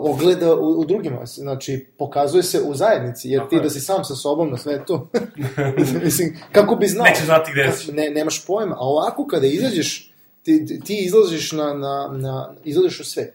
ogleda 0.00 0.54
u, 0.54 0.80
u 0.80 0.84
drugima, 0.84 1.26
znači 1.26 1.86
pokazuje 1.98 2.42
se 2.42 2.60
u 2.62 2.74
zajednici, 2.74 3.28
jer 3.28 3.40
Tako 3.40 3.50
ti 3.50 3.56
je. 3.56 3.62
da 3.62 3.70
si 3.70 3.80
sam 3.80 4.04
sa 4.04 4.14
sobom 4.14 4.50
na 4.50 4.56
svetu, 4.58 5.06
mislim, 6.04 6.36
kako 6.52 6.76
bi 6.76 6.86
znao? 6.86 7.04
Neće 7.04 7.24
znati 7.24 7.50
gde 7.52 7.72
si. 7.72 7.92
Ne, 7.92 8.10
nemaš 8.10 8.46
pojma, 8.46 8.74
a 8.74 8.80
ovako 8.80 9.26
kada 9.26 9.46
izađeš, 9.46 10.12
ti, 10.42 10.80
ti- 10.84 11.04
izlaziš 11.04 11.52
na, 11.52 11.74
na, 11.74 12.08
na, 12.12 12.54
izlaziš 12.64 13.00
u 13.00 13.04
svet. 13.04 13.34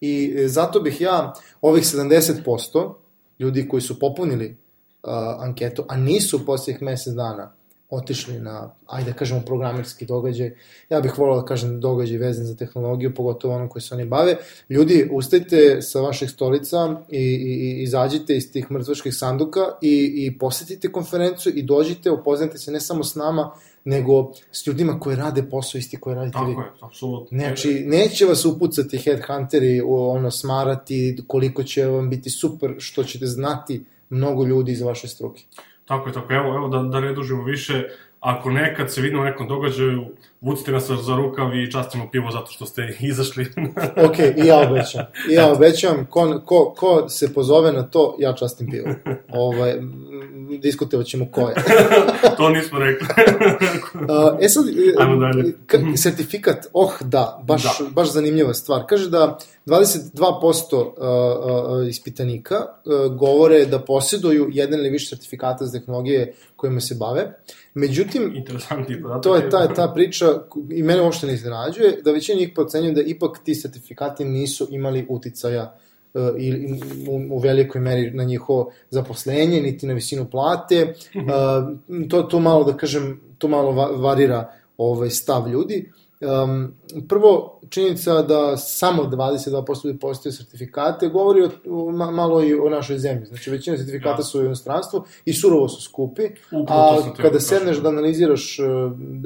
I 0.00 0.34
e, 0.38 0.48
zato 0.48 0.80
bih 0.80 1.00
ja 1.00 1.32
ovih 1.60 1.84
70% 1.84 2.92
ljudi 3.38 3.68
koji 3.68 3.80
su 3.80 3.98
popunili 3.98 4.56
uh, 5.02 5.10
anketu, 5.38 5.84
a 5.88 5.96
nisu 5.96 6.36
u 6.36 6.44
posljednjih 6.46 6.82
mesec 6.82 7.14
dana 7.14 7.52
otišli 7.90 8.40
na, 8.40 8.74
ajde 8.86 9.10
da 9.10 9.16
kažemo, 9.16 9.40
programerski 9.40 10.06
događaj. 10.06 10.54
Ja 10.90 11.00
bih 11.00 11.18
volao 11.18 11.40
da 11.40 11.46
kažem 11.46 11.80
događaj 11.80 12.18
vezan 12.18 12.46
za 12.46 12.56
tehnologiju, 12.56 13.14
pogotovo 13.14 13.54
ono 13.54 13.68
koji 13.68 13.82
se 13.82 13.94
oni 13.94 14.04
bave. 14.04 14.36
Ljudi, 14.68 15.08
ustajte 15.12 15.82
sa 15.82 16.00
vaših 16.00 16.30
stolica 16.30 16.96
i, 17.08 17.18
i, 17.18 17.78
i 17.78 17.82
izađite 17.82 18.36
iz 18.36 18.52
tih 18.52 18.70
mrtvačkih 18.70 19.14
sanduka 19.14 19.60
i, 19.82 20.12
i 20.16 20.38
posetite 20.38 20.92
konferenciju 20.92 21.52
i 21.56 21.62
dođite, 21.62 22.10
upoznajte 22.10 22.58
se 22.58 22.70
ne 22.70 22.80
samo 22.80 23.04
s 23.04 23.14
nama, 23.14 23.50
nego 23.84 24.32
s 24.52 24.66
ljudima 24.66 25.00
koji 25.00 25.16
rade 25.16 25.42
posao 25.42 25.78
isti 25.78 25.96
koji 25.96 26.16
radite 26.16 26.38
vi. 26.46 26.54
Tako 26.54 26.60
je, 26.60 26.70
apsolutno. 26.80 27.38
Znači, 27.38 27.84
neće 27.86 28.26
vas 28.26 28.44
upucati 28.44 28.98
headhunteri, 28.98 29.80
ono, 29.86 30.30
smarati 30.30 31.18
koliko 31.26 31.62
će 31.62 31.86
vam 31.86 32.10
biti 32.10 32.30
super, 32.30 32.74
što 32.78 33.04
ćete 33.04 33.26
znati 33.26 33.84
mnogo 34.10 34.44
ljudi 34.44 34.72
iz 34.72 34.80
vaše 34.80 35.08
struke. 35.08 35.42
Tako 35.88 36.08
je, 36.08 36.12
tako. 36.12 36.32
Evo, 36.32 36.54
evo 36.54 36.68
da, 36.68 36.82
da 36.82 37.00
ne 37.00 37.12
dužimo 37.12 37.44
više. 37.44 37.88
Ako 38.20 38.50
nekad 38.50 38.92
se 38.92 39.00
vidimo 39.00 39.22
u 39.22 39.24
nekom 39.24 39.48
događaju, 39.48 40.06
vucite 40.40 40.72
nas 40.72 40.86
za 40.86 41.16
rukav 41.16 41.56
i 41.56 41.70
častimo 41.72 42.10
pivo 42.10 42.30
zato 42.30 42.46
što 42.46 42.66
ste 42.66 42.82
izašli. 43.02 43.46
Ok, 43.98 44.18
i 44.18 44.46
ja 44.46 44.60
obećam. 44.60 45.04
I 45.30 45.34
ja 45.34 45.52
obećam, 45.52 46.06
ko, 46.10 46.42
ko, 46.46 46.74
ko 46.76 47.08
se 47.08 47.34
pozove 47.34 47.72
na 47.72 47.82
to, 47.82 48.16
ja 48.18 48.32
častim 48.32 48.70
pivo. 48.70 48.88
Ovaj, 49.30 49.74
diskutovat 50.52 51.06
ćemo 51.06 51.26
ko 51.30 51.40
je. 51.40 51.54
to 52.36 52.48
nismo 52.50 52.78
rekli. 52.78 53.06
Uh, 53.94 54.04
e 54.40 54.48
sad, 54.48 54.64
e, 54.66 54.70
Ajmo 54.98 55.16
dalje. 55.16 55.52
ka- 55.66 55.96
sertifikat, 55.96 56.66
oh 56.72 56.92
da, 57.02 57.42
baš, 57.44 57.62
Da. 57.62 57.70
baš 57.90 58.12
zanimljiva 58.12 58.54
stvar. 58.54 58.82
Kaže 58.88 59.10
da 59.10 59.38
22% 59.66 60.76
uh, 60.76 60.82
uh, 61.82 61.88
ispitanika 61.88 62.54
uh, 62.56 63.14
govore 63.14 63.64
da 63.64 63.78
posjeduju 63.78 64.48
jedan 64.52 64.78
ili 64.78 64.90
više 64.90 65.06
sertifikata 65.06 65.66
za 65.66 65.78
tehnologije 65.78 66.34
kojima 66.56 66.80
se 66.80 66.94
bave. 66.94 67.34
Međutim, 67.74 68.44
to 69.22 69.36
je 69.36 69.50
ta, 69.50 69.68
ta 69.68 69.88
priča 69.88 70.27
i 70.70 70.82
mene 70.82 71.02
uopšte 71.02 71.26
ne 71.26 71.34
iznenađuje, 71.34 72.02
da 72.04 72.12
većina 72.12 72.38
njih 72.38 72.50
procenjuje 72.54 72.94
da 72.94 73.00
ipak 73.00 73.38
ti 73.44 73.54
sertifikati 73.54 74.24
nisu 74.24 74.68
imali 74.70 75.06
uticaja 75.08 75.76
uh, 76.14 76.22
ili 76.38 76.80
u, 77.08 77.36
u 77.36 77.38
velikoj 77.38 77.80
meri 77.80 78.10
na 78.10 78.24
njihovo 78.24 78.72
zaposlenje, 78.90 79.60
niti 79.60 79.86
na 79.86 79.94
visinu 79.94 80.30
plate. 80.30 80.94
Uh, 81.14 82.08
to, 82.08 82.22
to 82.22 82.40
malo, 82.40 82.64
da 82.64 82.76
kažem, 82.76 83.20
to 83.38 83.48
malo 83.48 83.72
va, 83.72 83.86
varira 83.86 84.52
ovaj 84.78 85.10
stav 85.10 85.48
ljudi. 85.48 85.92
Um, 86.20 86.74
prvo, 87.08 87.60
činjenica 87.68 88.22
da 88.22 88.56
samo 88.56 89.02
22% 89.02 89.86
ljudi 89.86 89.98
postoje 89.98 90.32
sertifikate 90.32 91.08
govori 91.08 91.42
o, 91.42 91.50
o, 91.70 91.90
ma, 91.90 92.10
malo 92.10 92.44
i 92.44 92.54
o 92.54 92.68
našoj 92.70 92.98
zemlji. 92.98 93.26
Znači, 93.26 93.50
većina 93.50 93.76
sertifikata 93.76 94.16
Da. 94.16 94.22
su 94.22 94.40
u 94.40 94.44
inostranstvu 94.44 95.04
i 95.24 95.32
surovo 95.32 95.68
su 95.68 95.82
skupi, 95.82 96.22
Upravo 96.52 97.02
a 97.02 97.12
kada 97.16 97.30
da 97.30 97.40
sedneš 97.40 97.76
da 97.76 97.88
analiziraš 97.88 98.58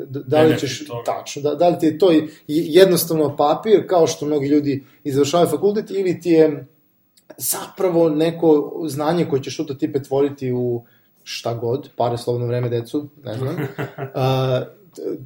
da, 0.09 0.21
da 0.21 0.43
li 0.43 0.59
ćeš, 0.59 0.85
tačno, 1.07 1.43
da, 1.43 1.55
da 1.55 1.69
li 1.69 1.79
ti 1.79 1.87
je 1.87 1.99
to 1.99 2.13
jednostavno 2.47 3.37
papir, 3.37 3.87
kao 3.89 4.07
što 4.07 4.27
mnogi 4.27 4.47
ljudi 4.47 4.85
izvršavaju 5.05 5.51
fakultet, 5.51 5.91
ili 5.91 6.21
ti 6.21 6.31
je 6.31 6.67
zapravo 7.37 8.09
neko 8.09 8.83
znanje 8.87 9.25
koje 9.25 9.43
ćeš 9.43 9.57
sutra 9.57 9.77
ti 9.77 9.93
pretvoriti 9.93 10.53
u 10.53 10.85
šta 11.25 11.55
god, 11.55 11.89
pare, 11.97 12.19
slobodno 12.19 12.47
vreme, 12.47 12.69
decu, 12.69 13.09
ne 13.25 13.35
znam. 13.35 13.57
Uh, 14.15 14.82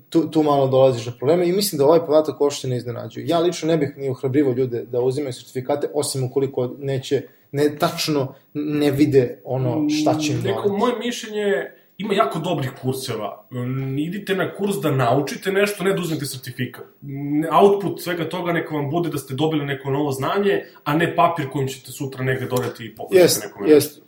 tu, 0.09 0.31
tu 0.31 0.43
malo 0.43 0.67
dolaziš 0.67 1.05
do 1.05 1.13
problema 1.19 1.45
i 1.45 1.53
mislim 1.53 1.79
da 1.79 1.85
ovaj 1.87 2.01
podatak 2.07 2.41
uopšte 2.41 2.69
ne 2.69 2.77
iznenađuje. 2.77 3.27
Ja 3.27 3.39
lično 3.39 3.69
ne 3.69 3.77
bih 3.77 3.95
ni 3.97 4.09
ohrabrivo 4.09 4.53
ljude 4.53 4.85
da 4.85 5.01
uzimaju 5.01 5.33
sertifikate, 5.33 5.89
osim 5.95 6.25
ukoliko 6.25 6.75
neće, 6.79 7.23
ne 7.53 7.77
tačno 7.79 8.35
ne 8.55 8.91
vide 8.91 9.41
ono 9.45 9.89
šta 9.91 10.19
će 10.19 10.33
im 10.33 10.39
Neko, 10.39 10.63
doneti. 10.63 10.79
moje 10.81 10.93
mišljenje 10.99 11.41
je, 11.41 11.73
ima 11.99 12.15
jako 12.15 12.39
dobrih 12.39 12.73
kurseva. 12.83 13.47
Mm, 13.53 13.99
Idite 13.99 14.35
na 14.35 14.55
kurs 14.55 14.77
da 14.77 14.91
naučite 14.91 15.53
nešto, 15.53 15.85
ne 15.85 15.93
da 15.93 16.01
uzmete 16.01 16.27
sertifikat. 16.27 16.85
Mm, 17.03 17.45
Output 17.63 18.03
svega 18.03 18.29
toga 18.29 18.53
neka 18.53 18.75
vam 18.75 18.91
bude 18.91 19.09
da 19.09 19.19
ste 19.19 19.35
dobili 19.35 19.65
neko 19.65 19.91
novo 19.91 20.13
znanje, 20.13 20.65
a 20.85 20.97
ne 20.97 21.17
papir 21.17 21.51
kojim 21.51 21.69
ćete 21.69 21.91
sutra 21.93 22.25
negde 22.25 22.47
doneti 22.47 22.85
i 22.85 22.95
pokazati 22.95 23.17
Jest, 23.23 23.45
nekome. 23.45 23.71
jest. 23.71 23.99
E, 23.99 24.03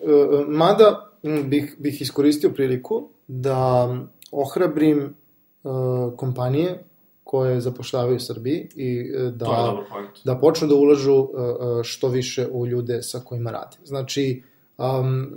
Mada 0.48 1.10
m, 1.22 1.50
bih, 1.50 1.74
bih 1.78 2.00
iskoristio 2.02 2.50
priliku 2.50 3.08
da 3.28 3.88
ohrabrim 4.32 4.98
e, 4.98 5.08
kompanije 6.16 6.84
koje 7.28 7.60
zapošljavaju 7.60 8.16
u 8.16 8.20
Srbiji 8.20 8.68
i 8.74 9.12
e, 9.16 9.30
da, 9.30 9.76
da 10.24 10.38
počnu 10.38 10.68
da 10.68 10.74
ulažu 10.74 11.12
e, 11.12 11.20
e, 11.20 11.84
što 11.84 12.08
više 12.08 12.46
u 12.52 12.66
ljude 12.66 13.02
sa 13.02 13.20
kojima 13.20 13.50
rade. 13.50 13.76
Znači, 13.84 14.42
um, 14.78 15.36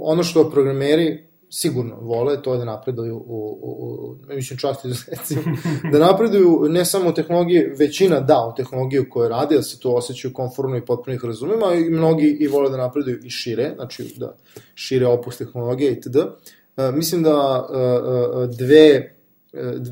ono 0.00 0.22
što 0.22 0.50
programeri 0.50 1.24
sigurno 1.50 1.96
vole, 2.00 2.42
to 2.42 2.52
je 2.52 2.58
da 2.58 2.64
napreduju 2.64 3.16
u, 3.16 3.58
u, 3.62 4.16
u 4.28 4.34
mislim 4.34 4.58
čast 4.58 4.84
izuzeci, 4.84 5.36
da 5.92 5.98
napreduju 5.98 6.66
ne 6.68 6.84
samo 6.84 7.10
u 7.10 7.14
tehnologiji, 7.14 7.64
većina 7.78 8.20
da 8.20 8.50
u 8.52 8.54
tehnologiju 8.56 9.06
koju 9.10 9.28
rade, 9.28 9.56
da 9.56 9.62
se 9.62 9.80
tu 9.80 9.96
osjećaju 9.96 10.34
konformno 10.34 10.76
i 10.76 10.84
potpuno 10.84 11.14
ih 11.14 11.24
razumemo, 11.24 11.66
a 11.66 11.74
i 11.74 11.90
mnogi 11.90 12.36
i 12.40 12.46
vole 12.46 12.70
da 12.70 12.76
napreduju 12.76 13.18
i 13.24 13.30
šire, 13.30 13.72
znači 13.76 14.14
da 14.16 14.36
šire 14.74 15.06
opus 15.06 15.36
tehnologije 15.36 15.92
itd. 15.92 16.16
Uh, 16.16 16.94
mislim 16.94 17.22
da 17.22 17.68
uh, 17.70 18.56
dve 18.56 19.16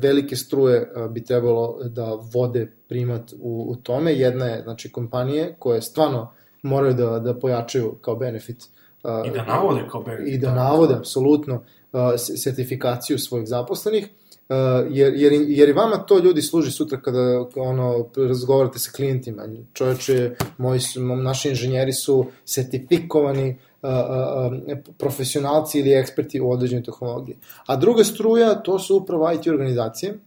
velike 0.01 0.35
struje 0.35 0.91
uh, 0.95 1.11
bi 1.11 1.25
trebalo 1.25 1.79
da 1.83 2.17
vode 2.33 2.71
primat 2.87 3.33
u, 3.39 3.65
u 3.69 3.75
tome. 3.75 4.13
Jedna 4.13 4.45
je, 4.45 4.61
znači, 4.63 4.91
kompanije 4.91 5.55
koje 5.59 5.81
stvarno 5.81 6.31
moraju 6.61 6.93
da, 6.93 7.19
da 7.19 7.39
pojačaju 7.39 7.95
kao 8.01 8.15
benefit 8.15 8.63
uh, 9.03 9.27
I 9.27 9.31
da 9.31 9.45
navode 9.45 9.81
kao 9.91 10.03
benefit. 10.03 10.33
i 10.33 10.37
da 10.37 10.55
navode 10.55 10.95
apsolutno 10.95 11.63
sertifikaciju 12.43 13.19
svojih 13.19 13.47
zaposlenih. 13.47 14.09
jer, 14.89 15.13
jer, 15.13 15.33
jer 15.47 15.69
i 15.69 15.73
vama 15.73 15.97
to 15.97 16.19
ljudi 16.19 16.41
služi 16.41 16.71
sutra 16.71 17.01
kada 17.01 17.45
ono, 17.55 18.05
razgovarate 18.15 18.79
sa 18.79 18.91
klijentima. 18.95 19.43
Čovječe, 19.73 20.35
moji 20.57 20.79
su, 20.79 21.01
naši 21.01 21.49
inženjeri 21.49 21.93
su 21.93 22.25
sertifikovani 22.45 23.57
profesionalci 24.97 25.79
ili 25.79 25.93
eksperti 25.93 26.41
u 26.41 26.51
određenoj 26.51 26.83
tehnologiji. 26.83 27.37
A 27.65 27.75
druga 27.75 28.03
struja, 28.03 28.55
to 28.55 28.79
su 28.79 28.97
upravo 28.97 29.31
IT 29.31 29.47
organizacije, 29.47 30.17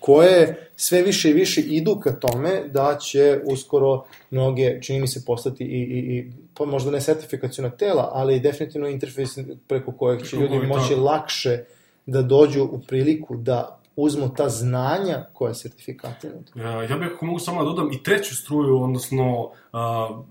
koje 0.00 0.70
sve 0.76 1.02
više 1.02 1.30
i 1.30 1.32
više 1.32 1.60
idu 1.60 2.00
ka 2.00 2.12
tome 2.12 2.62
da 2.68 2.98
će 3.00 3.40
uskoro 3.44 4.04
mnoge, 4.30 4.82
čini 4.82 5.00
mi 5.00 5.08
se, 5.08 5.24
postati 5.26 5.64
i, 5.64 5.80
i, 5.82 5.98
i 5.98 6.32
pa 6.54 6.64
možda 6.64 6.90
ne 6.90 7.00
sertifikacijona 7.00 7.70
tela, 7.70 8.10
ali 8.12 8.40
definitivno 8.40 8.88
interfejs 8.88 9.38
preko 9.68 9.92
kojeg 9.92 10.26
će 10.26 10.36
ljudi 10.36 10.58
moći 10.66 10.94
lakše 10.94 11.64
da 12.06 12.22
dođu 12.22 12.64
u 12.64 12.80
priliku 12.88 13.36
da 13.36 13.79
uzmu 14.02 14.34
ta 14.36 14.48
znanja 14.48 15.24
koja 15.32 15.54
sertifikati 15.54 16.28
nude. 16.28 16.62
Ja 16.90 16.96
bih 16.96 17.08
ako 17.14 17.26
mogu 17.26 17.38
samo 17.38 17.64
da 17.64 17.70
dodam 17.70 17.92
i 17.92 18.02
treću 18.02 18.36
struju, 18.36 18.82
odnosno 18.82 19.50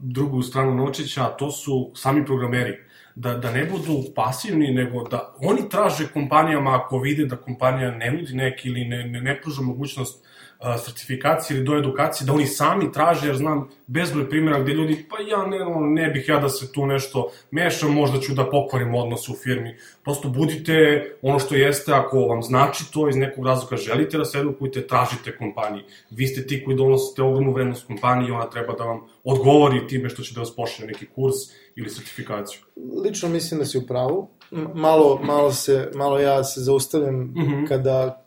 drugu 0.01 0.41
stranu 0.41 0.75
nočića, 0.75 1.25
to 1.25 1.51
su 1.51 1.91
sami 1.95 2.25
programeri 2.25 2.73
da, 3.15 3.33
da 3.33 3.51
ne 3.51 3.65
budu 3.65 4.03
pasivni, 4.15 4.73
nego 4.73 5.03
da 5.03 5.35
oni 5.39 5.69
traže 5.69 6.07
kompanijama 6.13 6.75
ako 6.75 6.99
vide 6.99 7.25
da 7.25 7.35
kompanija 7.35 7.91
ne 7.91 8.11
nudi 8.11 8.33
neki 8.33 8.67
ili 8.67 8.85
ne, 8.85 9.03
ne, 9.03 9.21
ne 9.21 9.41
pruža 9.41 9.61
mogućnost 9.61 10.25
sertifikacije 10.59 11.57
ili 11.57 11.65
do 11.65 11.77
edukacije, 11.77 12.25
da 12.25 12.33
oni 12.33 12.45
sami 12.45 12.91
traže, 12.91 13.27
jer 13.27 13.35
znam 13.37 13.69
bezbroj 13.87 14.29
primjera 14.29 14.59
gde 14.59 14.73
ljudi, 14.73 15.05
pa 15.09 15.15
ja 15.19 15.47
ne, 15.47 15.57
ne 16.03 16.09
bih 16.09 16.25
ja 16.27 16.39
da 16.39 16.49
se 16.49 16.71
tu 16.71 16.85
nešto 16.85 17.31
mešam, 17.51 17.93
možda 17.93 18.19
ću 18.19 18.33
da 18.33 18.49
pokvarim 18.49 18.95
odnos 18.95 19.29
u 19.29 19.35
firmi. 19.43 19.77
Prosto 20.03 20.29
budite 20.29 21.05
ono 21.21 21.39
što 21.39 21.55
jeste, 21.55 21.93
ako 21.93 22.19
vam 22.19 22.43
znači 22.43 22.91
to 22.91 23.09
iz 23.09 23.15
nekog 23.15 23.45
razloga 23.45 23.75
želite 23.77 24.17
da 24.17 24.25
se 24.25 24.39
edukujete, 24.39 24.87
tražite 24.87 25.37
kompaniji. 25.37 25.83
Vi 26.11 26.27
ste 26.27 26.47
ti 26.47 26.63
koji 26.65 26.77
donosite 26.77 27.23
ogromnu 27.23 27.53
vrednost 27.53 27.87
kompaniji, 27.87 28.31
ona 28.31 28.49
treba 28.49 28.73
da 28.73 28.83
vam 28.83 28.99
odgovori 29.23 29.87
time 29.87 30.09
što 30.09 30.23
će 30.23 30.33
da 30.33 30.39
vas 30.39 30.55
pošle 30.55 30.85
neki 30.85 31.05
kurs 31.05 31.35
ili 31.75 31.89
sertifikaciju. 31.89 32.59
Lično 33.03 33.29
mislim 33.29 33.59
da 33.59 33.65
si 33.65 33.77
u 33.77 33.87
pravu. 33.87 34.29
Malo, 34.75 35.19
malo, 35.23 35.51
se, 35.51 35.91
malo 35.95 36.19
ja 36.19 36.43
se 36.43 36.61
zaustavljam 36.61 37.15
mm 37.15 37.33
-hmm. 37.35 37.67
kada 37.67 38.25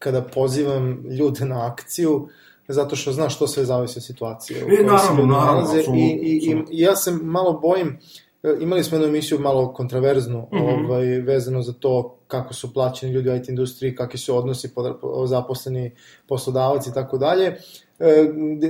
kada 0.00 0.22
pozivam 0.22 1.04
ljude 1.18 1.44
na 1.44 1.66
akciju, 1.66 2.28
zato 2.68 2.96
što 2.96 3.12
znaš 3.12 3.36
što 3.36 3.46
sve 3.46 3.64
zavisi 3.64 3.98
od 3.98 4.04
situacije 4.04 4.64
u 4.64 4.66
kojoj 4.66 4.84
naravno, 4.84 5.22
se 5.22 5.26
nalaze. 5.26 5.80
I, 5.80 6.18
i, 6.22 6.50
i, 6.50 6.56
I 6.70 6.80
ja 6.80 6.96
se 6.96 7.12
malo 7.22 7.52
bojim, 7.52 7.98
e, 8.42 8.56
imali 8.60 8.84
smo 8.84 8.96
jednu 8.96 9.08
emisiju 9.08 9.38
malo 9.38 9.72
kontraverznu, 9.72 10.38
mm 10.38 10.56
-hmm. 10.56 10.86
ovaj, 10.86 11.06
vezano 11.06 11.62
za 11.62 11.72
to 11.72 12.16
kako 12.26 12.54
su 12.54 12.74
plaćeni 12.74 13.12
ljudi 13.12 13.30
u 13.30 13.36
IT 13.36 13.48
industriji, 13.48 13.94
kakvi 13.94 14.18
su 14.18 14.36
odnosi 14.36 14.74
pod, 14.74 14.96
zaposleni 15.26 15.92
poslodavac 16.28 16.86
i 16.86 16.94
tako 16.94 17.18
dalje, 17.18 17.56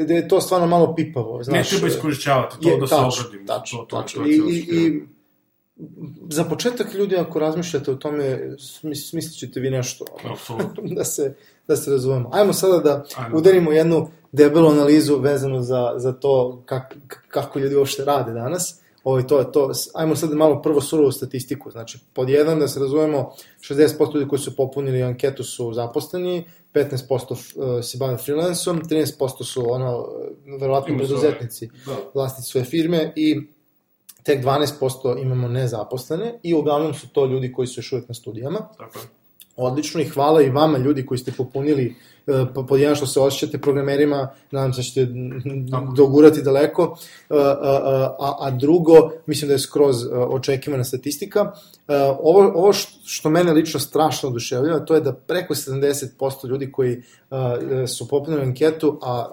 gde 0.05 0.14
je 0.14 0.28
to 0.28 0.41
stvarno 0.41 0.66
malo 0.66 0.95
pipavo. 0.95 1.43
Znaš, 1.43 1.72
ne 1.72 1.78
treba 1.78 1.95
iskorišćavati 1.95 2.57
to 2.62 2.68
je, 2.68 2.81
da 2.81 2.87
se 2.87 2.95
obradim. 2.95 3.47
Tačno, 3.47 3.87
tačno. 3.91 4.26
I, 4.26 4.31
i, 4.31 4.76
i 4.76 5.03
za 6.31 6.45
početak 6.45 6.95
ljudi 6.95 7.16
ako 7.16 7.39
razmišljate 7.39 7.91
o 7.91 7.95
tome, 7.95 8.57
smislit 8.95 9.39
ćete 9.39 9.61
vi 9.61 9.70
nešto. 9.70 10.05
da, 10.97 11.05
se, 11.05 11.35
da 11.68 11.76
se 11.76 11.91
razumemo. 11.91 12.31
Ajmo 12.33 12.53
sada 12.53 12.78
da 12.78 13.05
Ajmo. 13.16 13.39
udarimo 13.39 13.72
jednu 13.72 14.11
debelu 14.33 14.68
analizu 14.68 15.16
vezanu 15.16 15.62
za, 15.62 15.93
za 15.97 16.12
to 16.12 16.62
kak, 16.66 16.97
kako 17.28 17.59
ljudi 17.59 17.76
uopšte 17.76 18.05
rade 18.05 18.33
danas. 18.33 18.81
Ovo, 19.05 19.22
to, 19.22 19.45
to, 19.45 19.72
ajmo 19.95 20.16
sad 20.16 20.33
malo 20.33 20.62
prvo 20.62 20.81
surovu 20.81 21.12
statistiku. 21.12 21.70
Znači, 21.70 21.99
pod 22.12 22.28
jedan, 22.28 22.59
da 22.59 22.68
se 22.68 22.81
razumemo, 22.81 23.33
60% 23.61 24.14
ljudi 24.14 24.28
koji 24.28 24.39
su 24.39 24.57
popunili 24.57 25.03
anketu 25.03 25.45
su 25.45 25.72
zaposleni, 25.72 26.45
15% 26.74 27.78
e, 27.78 27.83
se 27.83 27.99
bave 27.99 28.16
freelancom, 28.16 28.83
13% 28.83 29.45
su 29.45 29.72
ono, 29.72 30.09
verovatno 30.61 30.97
preduzetnici, 30.97 31.70
da. 31.87 31.97
vlasnici 32.14 32.51
svoje 32.51 32.64
firme 32.64 33.12
i 33.16 33.41
tek 34.23 34.45
12% 34.45 35.23
imamo 35.23 35.49
nezaposlene 35.49 36.35
i 36.43 36.55
uglavnom 36.55 36.95
su 36.95 37.09
to 37.09 37.27
ljudi 37.27 37.53
koji 37.53 37.66
su 37.66 37.81
još 37.81 37.93
uvijek 37.93 38.09
na 38.09 38.14
studijama. 38.14 38.59
Tako 38.79 38.99
je. 38.99 39.05
Odlično 39.57 40.01
i 40.01 40.09
hvala 40.09 40.43
i 40.43 40.51
vama 40.51 40.79
ljudi 40.79 41.07
koji 41.07 41.18
ste 41.18 41.33
popunili 41.33 41.95
uh, 42.27 42.49
pod 42.68 42.81
jedan 42.81 42.97
što 42.97 43.07
se 43.07 43.21
osjećate 43.21 43.59
programerima, 43.59 44.29
nadam 44.51 44.73
se 44.73 44.79
da 44.79 44.83
ćete 44.83 45.07
Tako. 45.71 45.93
dogurati 45.93 46.43
daleko, 46.43 46.83
uh, 46.83 46.97
uh, 47.37 47.41
a, 48.18 48.37
a 48.41 48.51
drugo, 48.51 49.11
mislim 49.27 49.49
da 49.49 49.55
je 49.55 49.59
skroz 49.59 49.97
očekivana 50.12 50.85
statistika. 50.85 51.53
Ovo, 52.21 52.53
ovo 52.55 52.73
što 53.05 53.31
mene 53.31 53.53
lično 53.53 53.81
strašno 53.81 54.29
oduševljava, 54.29 54.85
to 54.85 54.95
je 54.95 55.01
da 55.01 55.12
preko 55.12 55.55
70% 55.55 56.49
ljudi 56.49 56.73
koji 56.73 57.03
su 57.87 58.09
popunili 58.09 58.43
anketu, 58.43 58.99
a 59.03 59.29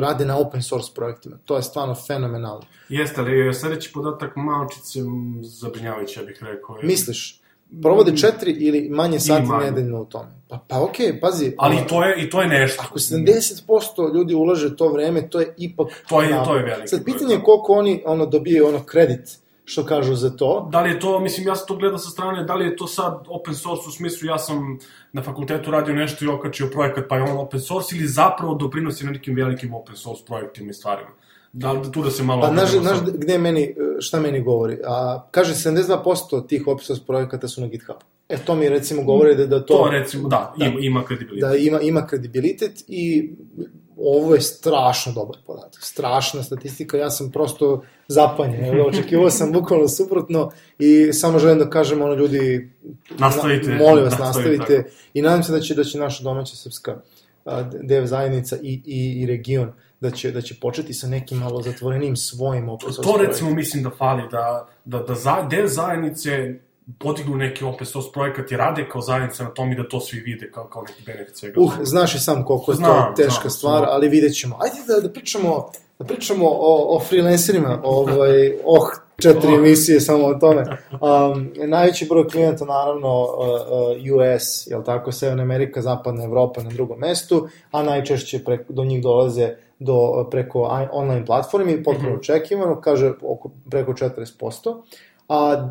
rade 0.00 0.24
na 0.24 0.38
open 0.38 0.62
source 0.62 0.92
projektima. 0.94 1.36
To 1.44 1.56
je 1.56 1.62
stvarno 1.62 1.94
fenomenalno. 1.94 2.62
Jeste, 2.88 3.20
ali 3.20 3.54
sledeći 3.54 3.92
podatak 3.92 4.36
malčice 4.36 5.00
zabrinjavajući, 5.42 6.20
ja 6.20 6.26
bih 6.26 6.38
rekao. 6.40 6.76
Je... 6.76 6.86
Misliš? 6.86 7.42
Provode 7.82 8.16
četiri 8.16 8.52
ili 8.52 8.88
manje 8.88 9.20
sati 9.20 9.46
manje. 9.46 9.70
nedeljno 9.70 10.00
u 10.00 10.04
tome. 10.04 10.30
Pa, 10.48 10.58
pa 10.68 10.82
okej, 10.82 11.06
okay, 11.06 11.20
pazi. 11.20 11.54
Ali 11.58 11.76
to 11.88 12.04
je, 12.04 12.24
i 12.24 12.30
to 12.30 12.42
je 12.42 12.48
nešto. 12.48 12.82
Ako 12.86 12.98
70% 12.98 14.14
ljudi 14.14 14.34
ulaže 14.34 14.76
to 14.76 14.88
vreme, 14.88 15.30
to 15.30 15.40
je 15.40 15.54
ipak... 15.58 15.88
To 16.08 16.22
je, 16.22 16.44
to 16.44 16.56
je 16.56 16.62
veliko. 16.62 16.86
Sad, 16.86 17.04
pitanje 17.04 17.34
je 17.34 17.42
koliko 17.42 17.72
oni 17.72 18.02
ono, 18.06 18.26
dobijaju 18.26 18.68
ono 18.68 18.84
kredit 18.84 19.41
što 19.64 19.84
kažu 19.86 20.14
za 20.14 20.30
to. 20.36 20.68
Da 20.72 20.80
li 20.80 20.90
je 20.90 21.00
to, 21.00 21.20
mislim, 21.20 21.46
ja 21.46 21.56
sam 21.56 21.66
to 21.66 21.76
gledao 21.76 21.98
sa 21.98 22.10
strane, 22.10 22.44
da 22.44 22.54
li 22.54 22.64
je 22.64 22.76
to 22.76 22.86
sad 22.86 23.24
open 23.28 23.54
source 23.54 23.88
u 23.88 23.92
smislu, 23.92 24.28
ja 24.28 24.38
sam 24.38 24.78
na 25.12 25.22
fakultetu 25.22 25.70
radio 25.70 25.94
nešto 25.94 26.24
i 26.24 26.28
okačio 26.28 26.66
projekat, 26.72 27.04
pa 27.08 27.16
je 27.16 27.22
on 27.22 27.38
open 27.38 27.60
source, 27.60 27.96
ili 27.96 28.06
zapravo 28.06 28.54
doprinosi 28.54 29.06
na 29.06 29.12
nekim 29.12 29.36
velikim 29.36 29.74
open 29.74 29.96
source 29.96 30.24
projektima 30.26 30.70
i 30.70 30.74
stvarima? 30.74 31.10
Da, 31.52 31.74
da 31.74 31.90
tu 31.90 32.02
da 32.02 32.10
se 32.10 32.22
malo... 32.22 32.40
Pa, 32.42 32.52
znaš, 32.52 32.70
znaš 32.70 32.98
gde 33.02 33.38
meni, 33.38 33.74
šta 34.00 34.20
meni 34.20 34.40
govori? 34.40 34.78
A, 34.86 35.26
kaže, 35.30 35.54
72% 35.54 36.46
tih 36.46 36.66
open 36.66 36.84
source 36.84 37.04
projekata 37.06 37.48
su 37.48 37.60
na 37.60 37.66
GitHub. 37.66 37.96
E, 38.28 38.38
to 38.38 38.54
mi 38.54 38.68
recimo 38.68 39.02
govori 39.02 39.36
da, 39.36 39.46
da 39.46 39.66
to... 39.66 39.74
To 39.74 39.90
recimo, 39.90 40.28
da, 40.28 40.54
da 40.58 40.64
ima, 40.66 40.80
ima 40.80 41.04
kredibilitet. 41.04 41.50
Da 41.50 41.56
ima, 41.56 41.80
ima 41.80 42.06
kredibilitet 42.06 42.84
i 42.88 43.32
ovo 43.96 44.34
je 44.34 44.40
strašno 44.40 45.12
dobar 45.12 45.36
podatak, 45.46 45.82
strašna 45.82 46.42
statistika, 46.42 46.96
ja 46.96 47.10
sam 47.10 47.30
prosto 47.30 47.82
zapanjen, 48.12 48.80
očekivao 48.86 49.30
sam 49.30 49.52
bukvalno 49.52 49.88
suprotno 49.88 50.50
i 50.78 51.12
samo 51.12 51.38
želim 51.38 51.58
da 51.58 51.70
kažem 51.70 52.02
ono 52.02 52.14
ljudi, 52.14 52.70
nastavite, 53.18 53.70
na, 53.70 53.76
molim 53.76 54.04
vas 54.04 54.18
nastavite, 54.18 54.58
nastavite 54.58 54.90
i 55.14 55.22
nadam 55.22 55.42
se 55.42 55.52
da 55.52 55.60
će, 55.60 55.74
da 55.74 55.84
će 55.84 55.98
naša 55.98 56.24
domaća 56.24 56.56
srpska 56.56 56.96
dev 57.82 58.06
zajednica 58.06 58.56
i, 58.62 58.82
i, 58.86 59.22
i 59.22 59.26
region 59.26 59.72
da 60.00 60.10
će, 60.10 60.30
da 60.30 60.40
će 60.40 60.54
početi 60.60 60.94
sa 60.94 61.06
nekim 61.06 61.38
malo 61.38 61.62
zatvorenim 61.62 62.16
svojim 62.16 62.68
open 62.68 62.88
To 63.02 63.16
recimo 63.16 63.50
mislim 63.50 63.82
da 63.82 63.90
fali, 63.90 64.22
da, 64.30 64.68
da, 64.84 64.98
da 64.98 65.14
za, 65.14 65.46
dev 65.50 65.66
zajednice 65.66 66.54
podignu 66.98 67.36
neki 67.36 67.64
open 67.64 67.86
source 67.86 68.10
projekat 68.12 68.52
i 68.52 68.56
rade 68.56 68.88
kao 68.88 69.00
zajednica 69.00 69.44
na 69.44 69.50
tom 69.50 69.72
i 69.72 69.76
da 69.76 69.88
to 69.88 70.00
svi 70.00 70.20
vide 70.20 70.50
kao, 70.50 70.64
kao 70.64 70.82
neki 70.82 71.02
benefit 71.06 71.36
svega. 71.36 71.60
Uh, 71.60 71.72
znaš 71.82 72.14
i 72.14 72.18
sam 72.18 72.44
koliko 72.44 72.72
je 72.72 72.76
znam, 72.76 73.14
to 73.14 73.22
teška 73.22 73.40
znam, 73.40 73.50
stvar, 73.50 73.78
znam. 73.78 73.90
ali 73.90 74.08
vidjet 74.08 74.34
ćemo. 74.34 74.58
Ajde 74.60 74.76
da, 74.86 75.08
da 75.08 75.12
pričamo, 75.12 75.70
da 76.02 76.14
pričamo 76.14 76.46
o, 76.48 76.96
o 76.96 77.00
freelancerima, 77.00 77.80
ovaj, 77.84 78.52
oh, 78.64 78.88
četiri 79.22 79.52
oh. 79.52 79.58
emisije 79.58 80.00
samo 80.00 80.26
o 80.26 80.34
tome. 80.34 80.64
Um, 80.92 81.50
najveći 81.66 82.06
broj 82.08 82.28
klijenata, 82.28 82.64
naravno, 82.64 83.22
uh, 83.22 83.28
uh, 84.08 84.16
US, 84.16 84.66
jel 84.66 84.82
tako, 84.84 85.12
Severna 85.12 85.42
Amerika, 85.42 85.82
Zapadna 85.82 86.24
Evropa 86.24 86.62
na 86.62 86.70
drugom 86.70 86.98
mestu, 86.98 87.48
a 87.70 87.82
najčešće 87.82 88.44
preko, 88.44 88.72
do 88.72 88.84
njih 88.84 89.02
dolaze 89.02 89.54
do, 89.78 90.28
preko 90.30 90.88
online 90.92 91.26
platformi, 91.26 91.82
potpuno 91.82 92.10
-hmm. 92.10 92.18
očekivano, 92.18 92.80
kaže 92.80 93.12
oko, 93.22 93.50
preko 93.70 93.92
40% 93.92 94.82
a 95.32 95.70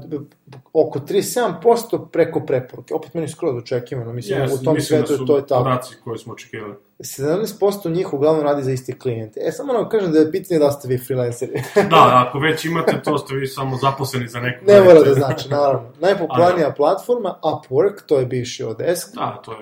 oko 0.73 0.99
37% 0.99 2.07
preko 2.11 2.39
preporuke. 2.39 2.93
Opet 2.93 3.13
meni 3.13 3.27
skroz 3.27 3.57
očekivano, 3.57 4.13
mislim, 4.13 4.39
yes, 4.39 4.61
u 4.61 4.63
tom 4.63 4.75
mislim 4.75 5.05
svetu 5.05 5.17
da 5.17 5.25
to 5.25 5.37
je 5.37 5.47
tako. 5.47 5.63
Podaci 5.63 5.95
koje 6.03 6.17
smo 6.17 6.33
očekivali. 6.33 6.75
17% 6.99 7.91
njih 7.91 8.13
uglavnom 8.13 8.43
radi 8.43 8.63
za 8.63 8.71
iste 8.71 8.99
klijente. 8.99 9.39
E, 9.43 9.51
samo 9.51 9.73
nam 9.73 9.89
kažem 9.89 10.11
da 10.11 10.19
je 10.19 10.31
pitanje 10.31 10.59
da 10.59 10.71
ste 10.71 10.87
vi 10.87 10.97
freelanceri. 10.97 11.63
da, 11.91 12.25
ako 12.27 12.39
već 12.39 12.65
imate 12.65 13.01
to, 13.03 13.17
ste 13.17 13.35
vi 13.35 13.47
samo 13.47 13.77
zaposleni 13.77 14.27
za 14.27 14.39
neku... 14.39 14.65
Ne 14.65 14.81
mora 14.81 15.03
da 15.03 15.13
znači, 15.13 15.49
naravno. 15.49 15.89
Najpopularnija 15.99 16.69
da. 16.69 16.75
platforma, 16.75 17.39
Upwork, 17.43 18.01
to 18.05 18.19
je 18.19 18.25
bivši 18.25 18.63
Odesk. 18.63 19.15
Da, 19.15 19.41
to 19.45 19.51
je 19.51 19.57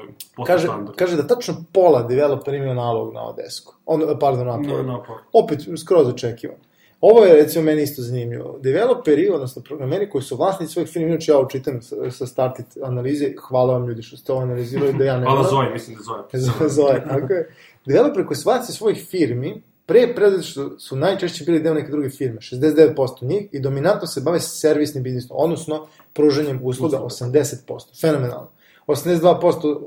kaže, 0.46 0.68
kaže 0.96 1.16
da 1.16 1.28
tačno 1.28 1.56
pola 1.74 2.04
developer 2.04 2.54
ima 2.54 2.74
nalog 2.74 3.14
na 3.14 3.24
Odesku. 3.24 3.76
On, 3.86 4.04
pardon, 4.20 4.48
na 4.48 4.54
Upwork. 4.54 4.86
Na, 4.86 4.94
na 4.94 4.94
Upwork. 4.94 5.22
Opet, 5.34 5.60
skroz 5.78 6.08
očekivano. 6.08 6.69
Ovo 7.02 7.26
je 7.26 7.34
recimo 7.34 7.66
meni 7.66 7.84
isto 7.84 8.02
zanimljivo. 8.02 8.60
Developeri, 8.62 9.30
odnosno 9.30 9.62
programeri 9.62 10.10
koji 10.10 10.22
su 10.22 10.36
vlasnici 10.36 10.74
svojih 10.74 10.90
firmi, 10.90 11.10
inače 11.10 11.32
ja 11.32 11.40
učitam 11.40 11.82
sa 12.12 12.26
startit 12.26 12.66
analize, 12.84 13.34
hvala 13.48 13.74
vam 13.74 13.88
ljudi 13.88 14.02
što 14.02 14.18
ste 14.18 14.32
ovo 14.32 14.42
analizirali, 14.42 14.94
da 14.94 15.04
ja 15.04 15.18
ne 15.18 15.26
Hvala 15.26 15.50
Zoe, 15.50 15.70
mislim 15.74 15.98
da 15.98 16.04
Zoe. 16.40 16.70
Zoe, 16.78 17.04
tako 17.10 17.34
je. 17.34 17.56
Developeri 17.86 18.26
koji 18.26 18.38
su 18.38 18.50
vlasnici 18.50 18.78
svojih 18.78 19.08
firmi, 19.10 19.62
pre 19.86 20.14
što 20.42 20.80
su 20.80 20.96
najčešće 20.96 21.44
bili 21.44 21.60
deo 21.60 21.74
neke 21.74 21.92
druge 21.92 22.10
firme, 22.10 22.38
69% 22.40 23.24
njih, 23.24 23.48
i 23.52 23.60
dominantno 23.60 24.08
se 24.08 24.22
bave 24.22 24.40
servisnim 24.40 25.04
biznisom, 25.04 25.38
odnosno 25.40 25.88
pruženjem 26.14 26.60
usluga 26.64 26.98
80%. 26.98 28.02
Fenomenalno. 28.02 28.52
82% 28.88 29.84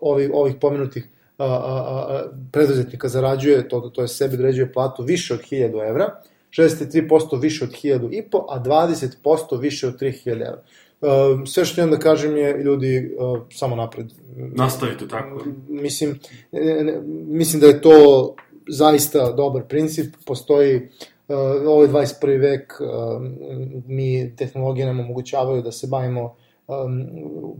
ovih, 0.00 0.30
ovih 0.34 0.54
pomenutih 0.60 1.08
preduzetnika 2.52 3.08
zarađuje, 3.08 3.68
to, 3.68 3.80
to 3.80 4.02
je 4.02 4.08
sebi 4.08 4.34
određuje 4.34 4.72
platu 4.72 5.02
više 5.02 5.34
od 5.34 5.40
1000 5.40 5.88
evra, 5.88 6.20
63% 6.58 7.40
više 7.40 7.64
od 7.64 7.70
1000 7.70 8.18
i 8.18 8.22
po, 8.30 8.46
a 8.48 8.62
20% 8.64 9.60
više 9.60 9.86
od 9.88 10.00
3000 10.00 10.32
evra. 10.32 10.62
Uh, 11.00 11.08
sve 11.46 11.64
što 11.64 11.80
imam 11.80 11.90
da 11.90 11.98
kažem 11.98 12.36
je, 12.36 12.58
ljudi, 12.64 13.16
uh, 13.18 13.40
samo 13.50 13.76
napred. 13.76 14.06
Nastavite 14.36 15.08
tako. 15.08 15.44
Mislim, 15.68 16.18
ne, 16.52 16.84
ne, 16.84 17.00
mislim 17.26 17.60
da 17.60 17.66
je 17.66 17.80
to 17.80 18.34
zaista 18.68 19.32
dobar 19.32 19.62
princip, 19.68 20.14
postoji 20.26 20.76
uh, 20.76 21.36
ovaj 21.66 21.88
21. 21.88 22.40
vek, 22.40 22.80
uh, 22.80 23.22
mi 23.86 24.36
tehnologije 24.36 24.86
nam 24.86 25.00
omogućavaju 25.00 25.62
da 25.62 25.72
se 25.72 25.86
bavimo 25.86 26.36
um, 26.66 27.06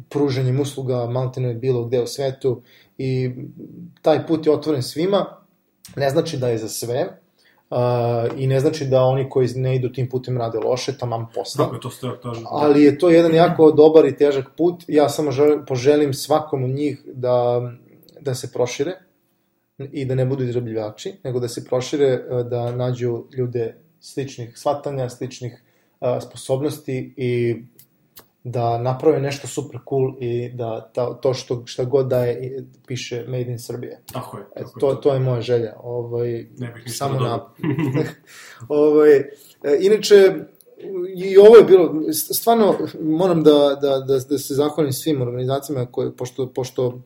pruženjem 0.09 0.61
usluga 0.61 1.07
maltene 1.07 1.55
bilo 1.55 1.84
gde 1.84 2.03
u 2.03 2.07
svetu 2.07 2.62
i 2.99 3.30
taj 4.03 4.26
put 4.26 4.47
je 4.47 4.53
otvoren 4.53 4.82
svima, 4.82 5.26
ne 5.97 6.11
znači 6.11 6.38
da 6.38 6.49
je 6.49 6.59
za 6.59 6.68
sve, 6.68 7.22
Uh, 7.73 7.79
I 8.37 8.47
ne 8.47 8.61
znači 8.61 8.85
da 8.85 9.03
oni 9.03 9.31
koji 9.31 9.49
ne 9.55 9.77
idu 9.77 9.89
tim 9.89 10.09
putem 10.09 10.39
rade 10.39 10.59
loše, 10.59 10.99
tamam 10.99 11.29
posla. 11.35 11.64
Tako 11.64 11.79
to 11.79 11.91
ste 11.91 12.07
ja 12.07 12.16
kažem. 12.23 12.45
Ali 12.47 12.83
je 12.83 12.99
to 12.99 13.11
jedan 13.11 13.35
jako 13.35 13.70
dobar 13.70 14.05
i 14.05 14.16
težak 14.16 14.51
put. 14.57 14.85
Ja 14.89 15.09
samo 15.09 15.31
želim, 15.31 15.64
poželim 15.66 16.14
svakom 16.14 16.64
od 16.64 16.70
njih 16.70 17.01
da, 17.07 17.62
da 18.20 18.35
se 18.35 18.53
prošire 18.53 18.93
i 19.93 20.05
da 20.05 20.14
ne 20.14 20.27
budu 20.27 20.45
izrabljivači, 20.45 21.14
nego 21.25 21.41
da 21.41 21.49
se 21.49 21.64
prošire, 21.64 22.23
da 22.51 22.73
nađu 22.77 23.25
ljude 23.37 23.77
sličnih 24.01 24.59
shvatanja, 24.59 25.09
sličnih 25.09 25.62
uh, 26.01 26.09
sposobnosti 26.23 27.14
i 27.16 27.62
da 28.45 28.78
naprave 28.78 29.20
nešto 29.20 29.49
super 29.49 29.80
cool 29.88 30.14
i 30.20 30.51
da 30.55 30.90
ta, 30.95 31.14
to 31.14 31.34
što 31.34 31.62
šta 31.66 31.84
god 31.84 32.07
da 32.07 32.24
je 32.24 32.64
piše 32.86 33.24
Made 33.26 33.51
in 33.51 33.59
Serbia. 33.59 33.99
Tako 34.12 34.38
je. 34.38 34.45
Tako 34.55 34.80
to, 34.80 34.90
je, 34.90 35.01
to 35.01 35.14
je 35.14 35.20
moja 35.20 35.40
želja. 35.40 35.74
Ovaj, 35.82 36.47
Ne 36.59 36.72
bih 36.74 36.97
samo 36.97 37.18
dodao. 37.18 37.51
na... 37.95 38.03
ovaj, 38.68 39.16
e, 39.16 39.26
inače, 39.80 40.34
i 41.16 41.38
ovo 41.38 41.57
je 41.57 41.64
bilo, 41.64 42.12
stvarno 42.12 42.78
moram 43.01 43.43
da, 43.43 43.78
da, 43.82 43.99
da, 43.99 44.18
da 44.18 44.38
se 44.38 44.55
zahvalim 44.55 44.93
svim 44.93 45.22
organizacijama 45.22 45.86
koje, 45.86 46.16
pošto, 46.16 46.53
pošto 46.53 47.01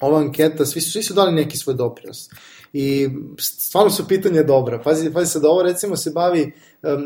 ova 0.00 0.18
anketa, 0.18 0.66
svi 0.66 0.80
su, 0.80 0.90
svi 0.90 1.02
su 1.02 1.14
dali 1.14 1.32
neki 1.32 1.56
svoj 1.56 1.74
doprinos. 1.74 2.30
I 2.72 3.08
stvarno 3.38 3.90
su 3.90 4.08
pitanja 4.08 4.42
dobra. 4.42 4.82
Pazi, 4.82 5.12
pazi 5.12 5.32
se 5.32 5.40
da 5.40 5.48
ovo 5.48 5.62
recimo 5.62 5.96
se 5.96 6.10
bavi 6.10 6.52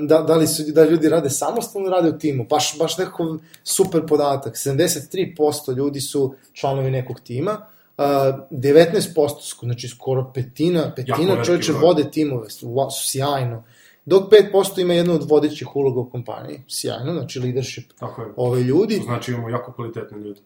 da, 0.03 0.19
da 0.19 0.37
li 0.37 0.47
su, 0.47 0.63
da 0.67 0.85
ljudi 0.85 1.09
rade 1.09 1.31
samostalno 1.31 1.91
rade 1.91 2.09
u 2.09 2.19
timu. 2.19 2.47
Baš, 2.51 2.79
baš 2.79 2.99
nekako 2.99 3.39
super 3.65 4.07
podatak. 4.07 4.55
73% 4.55 5.77
ljudi 5.77 6.01
su 6.01 6.35
članovi 6.53 6.91
nekog 6.91 7.21
tima, 7.21 7.67
Uh, 7.97 8.05
19%, 8.51 9.41
su, 9.41 9.57
znači 9.63 9.89
skoro 9.89 10.31
petina, 10.35 10.93
petina 10.97 11.45
čovječe 11.45 11.73
vode 11.73 12.11
timove, 12.11 12.47
sjajno. 12.91 13.65
Dok 14.05 14.33
5% 14.53 14.81
ima 14.81 14.95
jednu 14.95 15.15
od 15.15 15.25
vodećih 15.29 15.77
uloga 15.77 16.01
u 16.01 16.11
kompaniji, 16.11 16.61
sjajno, 16.69 17.13
znači 17.13 17.41
leadership 17.41 17.93
Tako 17.99 18.23
je. 18.23 18.29
ove 18.37 18.63
ljudi. 18.63 18.99
To 18.99 19.05
znači 19.05 19.31
imamo 19.33 19.49
jako 19.49 19.73
kvalitetne 19.73 20.19
ljude. 20.19 20.41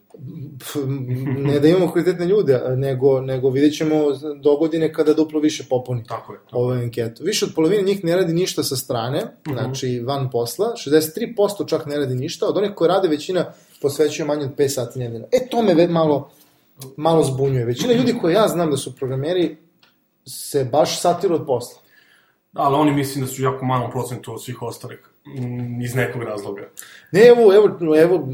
Ne 1.38 1.60
da 1.60 1.68
imamo 1.68 1.92
kvalitetne 1.92 2.26
ljude, 2.26 2.60
nego, 2.76 3.20
nego 3.20 3.50
vidjet 3.50 3.76
ćemo 3.76 3.94
do 4.42 4.56
godine 4.56 4.92
kada 4.92 5.14
duplo 5.14 5.40
više 5.40 5.64
popuni 5.70 6.04
Tako 6.04 6.32
je. 6.32 6.38
Tako. 6.44 6.56
ovu 6.58 6.70
anketu. 6.70 7.24
Više 7.24 7.44
od 7.44 7.52
polovine 7.54 7.82
njih 7.82 8.04
ne 8.04 8.16
radi 8.16 8.32
ništa 8.32 8.62
sa 8.62 8.76
strane, 8.76 9.18
Mhm. 9.48 9.58
znači 9.58 10.00
van 10.00 10.30
posla, 10.30 10.72
63% 10.76 11.68
čak 11.68 11.86
ne 11.86 11.98
radi 11.98 12.14
ništa, 12.14 12.46
od 12.46 12.56
onih 12.56 12.70
koji 12.74 12.88
rade 12.88 13.08
većina 13.08 13.52
posvećuje 13.82 14.26
manje 14.26 14.44
od 14.44 14.54
5 14.54 14.68
sati 14.68 14.98
nedeljno. 14.98 15.26
E, 15.32 15.48
to 15.50 15.62
me 15.62 15.88
malo, 15.88 16.30
malo 16.96 17.22
zbunjuje. 17.24 17.64
Većina 17.64 17.92
ljudi 17.92 18.14
koje 18.20 18.34
ja 18.34 18.48
znam 18.48 18.70
da 18.70 18.76
su 18.76 18.96
programeri 18.96 19.56
se 20.26 20.64
baš 20.64 21.00
satiru 21.00 21.34
od 21.34 21.46
posla. 21.46 21.80
Da, 22.56 22.62
ali 22.62 22.76
oni 22.76 22.92
mislim 22.92 23.24
da 23.24 23.30
su 23.30 23.42
jako 23.42 23.64
malom 23.64 23.90
procentu 23.90 24.32
od 24.32 24.44
svih 24.44 24.62
ostalih. 24.62 24.98
mm, 25.26 25.82
Iz 25.82 25.94
nekog 25.94 26.22
razloga. 26.22 26.68
Ne, 27.12 27.20
evo, 27.20 27.54
evo, 27.54 27.96
evo, 27.96 28.28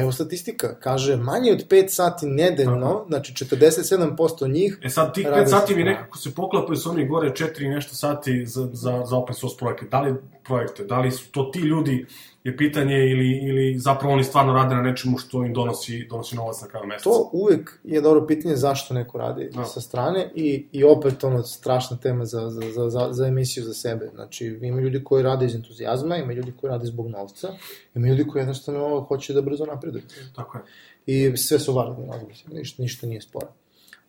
evo 0.00 0.12
statistika, 0.12 0.80
kaže 0.80 1.16
manje 1.16 1.52
od 1.52 1.68
5 1.68 1.88
sati 1.88 2.26
nedeljno, 2.26 3.04
znači 3.08 3.32
47% 3.44 4.52
njih 4.52 4.78
E 4.82 4.88
sad, 4.88 5.14
tih 5.14 5.26
Rade 5.26 5.42
5 5.42 5.44
sa 5.44 5.58
sati 5.58 5.74
mi 5.74 5.84
nekako 5.84 6.18
se 6.18 6.34
poklapaju 6.34 6.76
s 6.76 6.86
onih 6.86 7.08
gore 7.08 7.30
4 7.30 7.64
i 7.64 7.68
nešto 7.68 7.94
sati 7.94 8.46
za, 8.46 8.68
za, 8.72 9.02
za 9.04 9.16
open 9.16 9.34
source 9.34 9.56
projekte. 9.58 9.86
Da 9.90 10.00
li 10.00 10.14
projekte, 10.44 10.84
da 10.84 11.00
li 11.00 11.10
su 11.10 11.30
to 11.30 11.44
ti 11.52 11.58
ljudi 11.58 12.06
je 12.48 12.56
pitanje 12.56 12.94
ili, 12.96 13.40
ili 13.42 13.78
zapravo 13.78 14.14
oni 14.14 14.24
stvarno 14.24 14.52
rade 14.52 14.74
na 14.74 14.82
nečemu 14.82 15.18
što 15.18 15.44
im 15.44 15.52
donosi, 15.52 16.06
donosi 16.06 16.36
novac 16.36 16.60
na 16.62 16.68
kraju 16.68 16.86
meseca. 16.86 17.04
To 17.04 17.30
uvek 17.32 17.80
je 17.84 18.00
dobro 18.00 18.26
pitanje 18.26 18.56
zašto 18.56 18.94
neko 18.94 19.18
radi 19.18 19.50
Da. 19.50 19.64
sa 19.64 19.80
strane 19.80 20.30
i, 20.34 20.66
i 20.72 20.84
opet 20.84 21.24
ono 21.24 21.42
strašna 21.42 21.96
tema 21.96 22.24
za, 22.24 22.50
za, 22.50 22.60
za, 22.70 22.90
za, 22.90 23.08
za 23.10 23.26
emisiju 23.26 23.64
za 23.64 23.74
sebe. 23.74 24.10
Znači, 24.14 24.58
ima 24.62 24.80
ljudi 24.80 25.04
koji 25.04 25.22
rade 25.22 25.46
iz 25.46 25.54
entuzijazma, 25.54 26.16
ima 26.16 26.32
ljudi 26.32 26.52
koji 26.52 26.70
rade 26.70 26.86
zbog 26.86 27.08
novca, 27.08 27.48
ima 27.94 28.08
ljudi 28.08 28.26
koji 28.26 28.40
jednostavno 28.40 29.00
hoće 29.00 29.32
da 29.32 29.42
brzo 29.42 29.64
napreduju. 29.66 30.02
Tako 30.36 30.58
je. 30.58 30.64
I 31.06 31.36
sve 31.36 31.58
su 31.58 31.72
validni 31.72 32.06
razlozi, 32.06 32.42
ništa, 32.48 32.82
ništa 32.82 33.06
nije 33.06 33.20
sporo. 33.20 33.46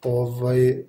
Ovaj, 0.03 0.83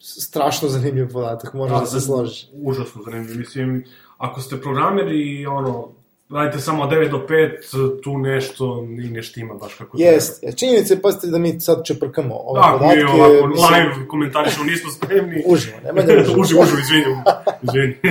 strašno 0.00 0.68
zanimljiv 0.68 1.08
podatak, 1.08 1.54
moraš 1.54 1.80
da 1.80 1.86
se 1.86 1.92
za- 1.92 2.00
složiš. 2.00 2.48
Užasno 2.54 3.02
zanimljivo. 3.02 3.38
Mislim, 3.38 3.84
ako 4.18 4.40
ste 4.40 4.60
programer 4.60 5.12
i 5.12 5.46
ono, 5.46 5.88
radite 6.32 6.58
samo 6.58 6.82
od 6.82 6.90
9 6.90 7.10
do 7.10 7.18
5, 7.20 8.02
tu 8.02 8.18
nešto 8.18 8.64
i 8.98 9.10
ne 9.10 9.22
štima 9.22 9.54
baš 9.54 9.74
kako 9.74 9.96
Jest, 9.96 10.44
činjenica 10.56 10.94
je, 10.94 11.02
pazite 11.02 11.26
da 11.26 11.38
mi 11.38 11.60
sad 11.60 11.84
čeprkamo 11.84 12.34
ove 12.36 12.60
Da, 12.60 12.72
podatke. 12.72 12.96
mi 12.96 13.04
ovako 13.04 13.46
mislim, 13.46 13.68
live 13.74 14.08
komentarišemo, 14.08 14.64
nismo 14.64 14.90
spremni. 14.92 15.42
Uživo, 15.46 15.76
nemoj 15.84 16.02
da 16.04 16.12
uživo. 16.22 16.40
uživo, 16.40 16.62
uživo, 16.62 16.78
izvinjam. 16.80 17.22
Izvini. 17.62 17.96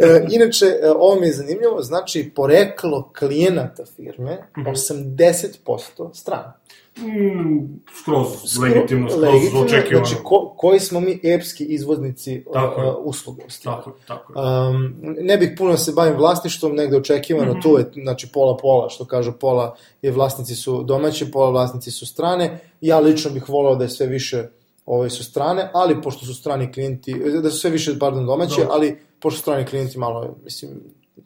E, 0.00 0.26
inače, 0.30 0.66
e, 0.66 0.90
ovo 0.90 1.20
mi 1.20 1.26
je 1.26 1.32
zanimljivo, 1.32 1.82
znači 1.82 2.30
poreklo 2.30 3.12
klijenata 3.18 3.84
firme, 3.86 4.38
Mhm. 4.56 4.66
80% 4.68 6.14
strana. 6.14 6.52
Mm, 6.98 7.80
skroz 8.08 8.58
legitimno, 8.62 9.10
skroz 9.10 9.22
Legitimno, 9.24 9.60
očekivano. 9.64 10.06
Znači, 10.06 10.22
ko, 10.24 10.54
koji 10.56 10.80
smo 10.80 11.00
mi 11.00 11.20
epski 11.24 11.64
izvoznici 11.64 12.44
Tako 12.52 12.80
je. 12.80 12.90
uh, 12.90 12.96
usluga. 13.00 13.42
Tako, 13.64 13.92
tako. 14.06 14.40
je. 14.40 14.68
Um, 14.68 14.94
ne 15.20 15.36
bih 15.38 15.54
puno 15.58 15.70
da 15.70 15.76
se 15.76 15.92
bavim 15.92 16.16
vlasništvom, 16.16 16.74
negde 16.74 16.96
očekivano, 16.96 17.52
Mhm. 17.52 17.60
tu 17.60 17.78
je, 17.78 17.90
znači, 18.02 18.28
pola-pola, 18.32 18.88
što 18.88 19.04
kažu, 19.04 19.32
pola 19.32 19.76
je 20.02 20.10
vlasnici 20.10 20.54
su 20.54 20.82
domaći, 20.82 21.30
pola 21.30 21.50
vlasnici 21.50 21.90
su 21.90 22.06
strane. 22.06 22.58
Ja 22.80 22.98
lično 22.98 23.30
bih 23.30 23.48
volao 23.48 23.74
da 23.76 23.84
je 23.84 23.90
sve 23.90 24.06
više 24.06 24.48
ove 24.86 25.10
su 25.10 25.24
strane, 25.24 25.70
ali 25.74 26.02
pošto 26.02 26.26
su 26.26 26.34
strani 26.34 26.72
klijenti, 26.72 27.14
da 27.42 27.50
su 27.50 27.58
sve 27.58 27.70
više, 27.70 27.98
pardon, 27.98 28.26
domaće, 28.26 28.60
Dobro. 28.60 28.74
ali 28.74 28.98
pošto 29.20 29.40
strani 29.40 29.66
klijenti 29.66 29.98
malo, 29.98 30.34
mislim, 30.44 30.70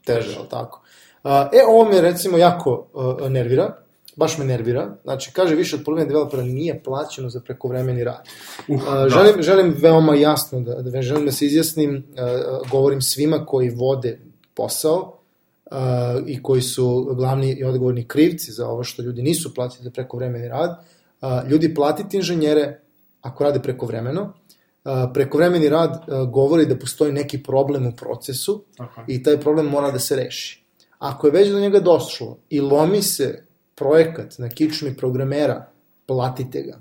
teže, 0.05 0.37
ali 0.39 0.49
tako. 0.49 0.81
Uh, 1.25 1.31
e, 1.31 1.61
ovo 1.69 1.85
me 1.85 2.01
recimo 2.01 2.39
jako 2.39 2.87
uh, 2.93 3.31
nervira, 3.31 3.77
baš 4.23 4.39
me 4.39 4.45
nervira. 4.45 4.97
Znači, 5.03 5.33
kaže, 5.33 5.55
više 5.55 5.77
od 5.77 5.83
polovine 5.85 6.07
developera 6.07 6.43
nije 6.43 6.83
plaćeno 6.83 7.31
za 7.31 7.41
prekovremeni 7.41 8.05
rad. 8.05 8.29
Uf, 8.69 8.83
A, 8.89 8.95
da. 8.95 9.09
želim, 9.09 9.43
želim 9.43 9.75
veoma 9.79 10.15
jasno 10.15 10.61
da, 10.61 10.75
da 10.83 11.03
želim 11.03 11.27
da 11.27 11.33
se 11.33 11.47
izjasnim, 11.47 12.05
a, 12.19 12.61
govorim 12.71 13.01
svima 13.03 13.47
koji 13.47 13.71
vode 13.71 14.19
posao 14.55 15.19
a, 15.71 16.21
i 16.27 16.43
koji 16.43 16.63
su 16.63 17.15
glavni 17.17 17.53
i 17.53 17.65
odgovorni 17.65 18.09
krivci 18.09 18.53
za 18.53 18.69
ovo 18.69 18.85
što 18.85 19.03
ljudi 19.03 19.23
nisu 19.23 19.55
platili 19.55 19.85
za 19.85 19.91
prekovremeni 19.91 20.49
rad. 20.49 20.85
A, 21.21 21.43
ljudi 21.51 21.75
platiti 21.75 22.17
inženjere 22.17 22.81
ako 23.21 23.45
rade 23.45 23.63
prekovremeno. 23.63 24.33
A, 24.85 25.11
prekovremeni 25.15 25.69
rad 25.69 26.05
a, 26.09 26.25
govori 26.25 26.67
da 26.67 26.79
postoji 26.79 27.13
neki 27.13 27.43
problem 27.43 27.87
u 27.87 27.97
procesu 27.97 28.65
je. 28.79 29.05
i 29.07 29.23
taj 29.23 29.41
problem 29.41 29.67
mora 29.67 29.91
da 29.91 29.99
se 29.99 30.17
reši. 30.17 30.63
Ako 30.99 31.27
je 31.27 31.33
već 31.33 31.49
do 31.51 31.61
njega 31.61 31.81
došlo 31.81 32.39
i 32.51 32.61
lomi 32.61 33.03
se 33.03 33.47
projekat 33.75 34.39
na 34.39 34.49
kičmi 34.49 34.97
programera, 34.97 35.67
platite 36.07 36.63
ga. 36.63 36.79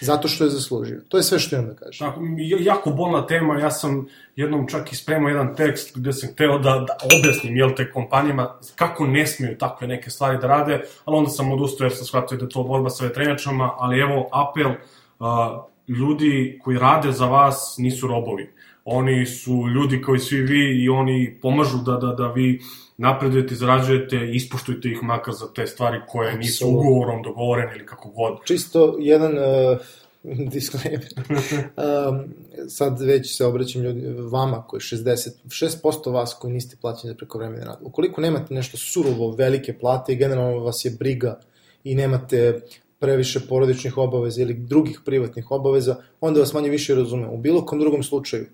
Zato 0.00 0.28
što 0.28 0.44
je 0.44 0.50
zaslužio. 0.50 1.00
To 1.08 1.16
je 1.16 1.22
sve 1.22 1.38
što 1.38 1.56
imam 1.56 1.68
da 1.68 1.74
kažem. 1.74 2.08
Tako, 2.08 2.20
jako 2.60 2.90
bolna 2.90 3.26
tema, 3.26 3.58
ja 3.58 3.70
sam 3.70 4.06
jednom 4.36 4.68
čak 4.68 4.92
i 4.92 4.96
spremao 4.96 5.28
jedan 5.28 5.56
tekst 5.56 5.98
gde 5.98 6.12
sam 6.12 6.30
hteo 6.32 6.58
da, 6.58 6.70
da 6.70 6.96
objasnim, 7.18 7.56
jel 7.56 7.74
te, 7.76 7.92
kompanijama 7.92 8.58
kako 8.76 9.06
ne 9.06 9.26
smiju 9.26 9.58
takve 9.58 9.86
neke 9.86 10.10
stvari 10.10 10.38
da 10.38 10.46
rade, 10.46 10.80
ali 11.04 11.16
onda 11.16 11.30
sam 11.30 11.52
odustao 11.52 11.84
jer 11.84 11.92
sam 11.96 12.06
shvatio 12.06 12.38
da 12.38 12.44
je 12.44 12.48
to 12.48 12.62
borba 12.62 12.90
sa 12.90 13.04
vetrenjačama, 13.04 13.70
ali 13.78 14.00
evo, 14.00 14.28
apel, 14.32 14.72
a, 15.20 15.62
ljudi 15.88 16.60
koji 16.64 16.78
rade 16.78 17.12
za 17.12 17.26
vas 17.26 17.74
nisu 17.78 18.06
robovi. 18.06 18.50
Oni 18.84 19.26
su 19.26 19.68
ljudi 19.74 20.02
koji 20.02 20.18
svi 20.18 20.42
vi 20.42 20.84
i 20.84 20.88
oni 20.88 21.38
pomažu 21.42 21.78
da, 21.78 21.92
da, 21.92 22.06
da 22.06 22.32
vi 22.32 22.60
napredujete, 23.00 23.54
zarađujete, 23.54 24.30
ispoštujte 24.32 24.88
ih 24.88 25.02
makar 25.02 25.34
za 25.34 25.46
te 25.54 25.66
stvari 25.66 26.00
koje 26.08 26.38
nisu 26.38 26.68
ugovorom 26.68 27.22
dogovorene 27.22 27.76
ili 27.76 27.86
kako 27.86 28.08
god. 28.08 28.38
Čisto 28.44 28.96
jedan 28.98 29.32
uh, 29.38 29.78
disclaimer. 30.52 31.08
um, 31.28 32.34
sad 32.68 33.00
već 33.00 33.36
se 33.36 33.46
obraćam 33.46 33.82
ljudi, 33.82 34.02
vama 34.30 34.62
koji 34.62 34.80
60, 34.80 35.30
6% 35.46 36.12
vas 36.12 36.34
koji 36.40 36.52
niste 36.52 36.76
plaćeni 36.80 37.12
za 37.12 37.16
prekovremeni 37.16 37.64
rad. 37.64 37.78
Ukoliko 37.82 38.20
nemate 38.20 38.54
nešto 38.54 38.76
surovo, 38.76 39.30
velike 39.30 39.78
plate 39.78 40.12
i 40.12 40.16
generalno 40.16 40.58
vas 40.58 40.84
je 40.84 40.90
briga 40.90 41.40
i 41.84 41.94
nemate 41.94 42.60
previše 42.98 43.40
porodičnih 43.48 43.98
obaveza 43.98 44.42
ili 44.42 44.54
drugih 44.54 45.00
privatnih 45.04 45.50
obaveza, 45.50 45.96
onda 46.20 46.40
vas 46.40 46.52
manje 46.52 46.68
više 46.68 46.94
razume. 46.94 47.28
U 47.28 47.36
bilo 47.36 47.66
kom 47.66 47.80
drugom 47.80 48.02
slučaju, 48.02 48.46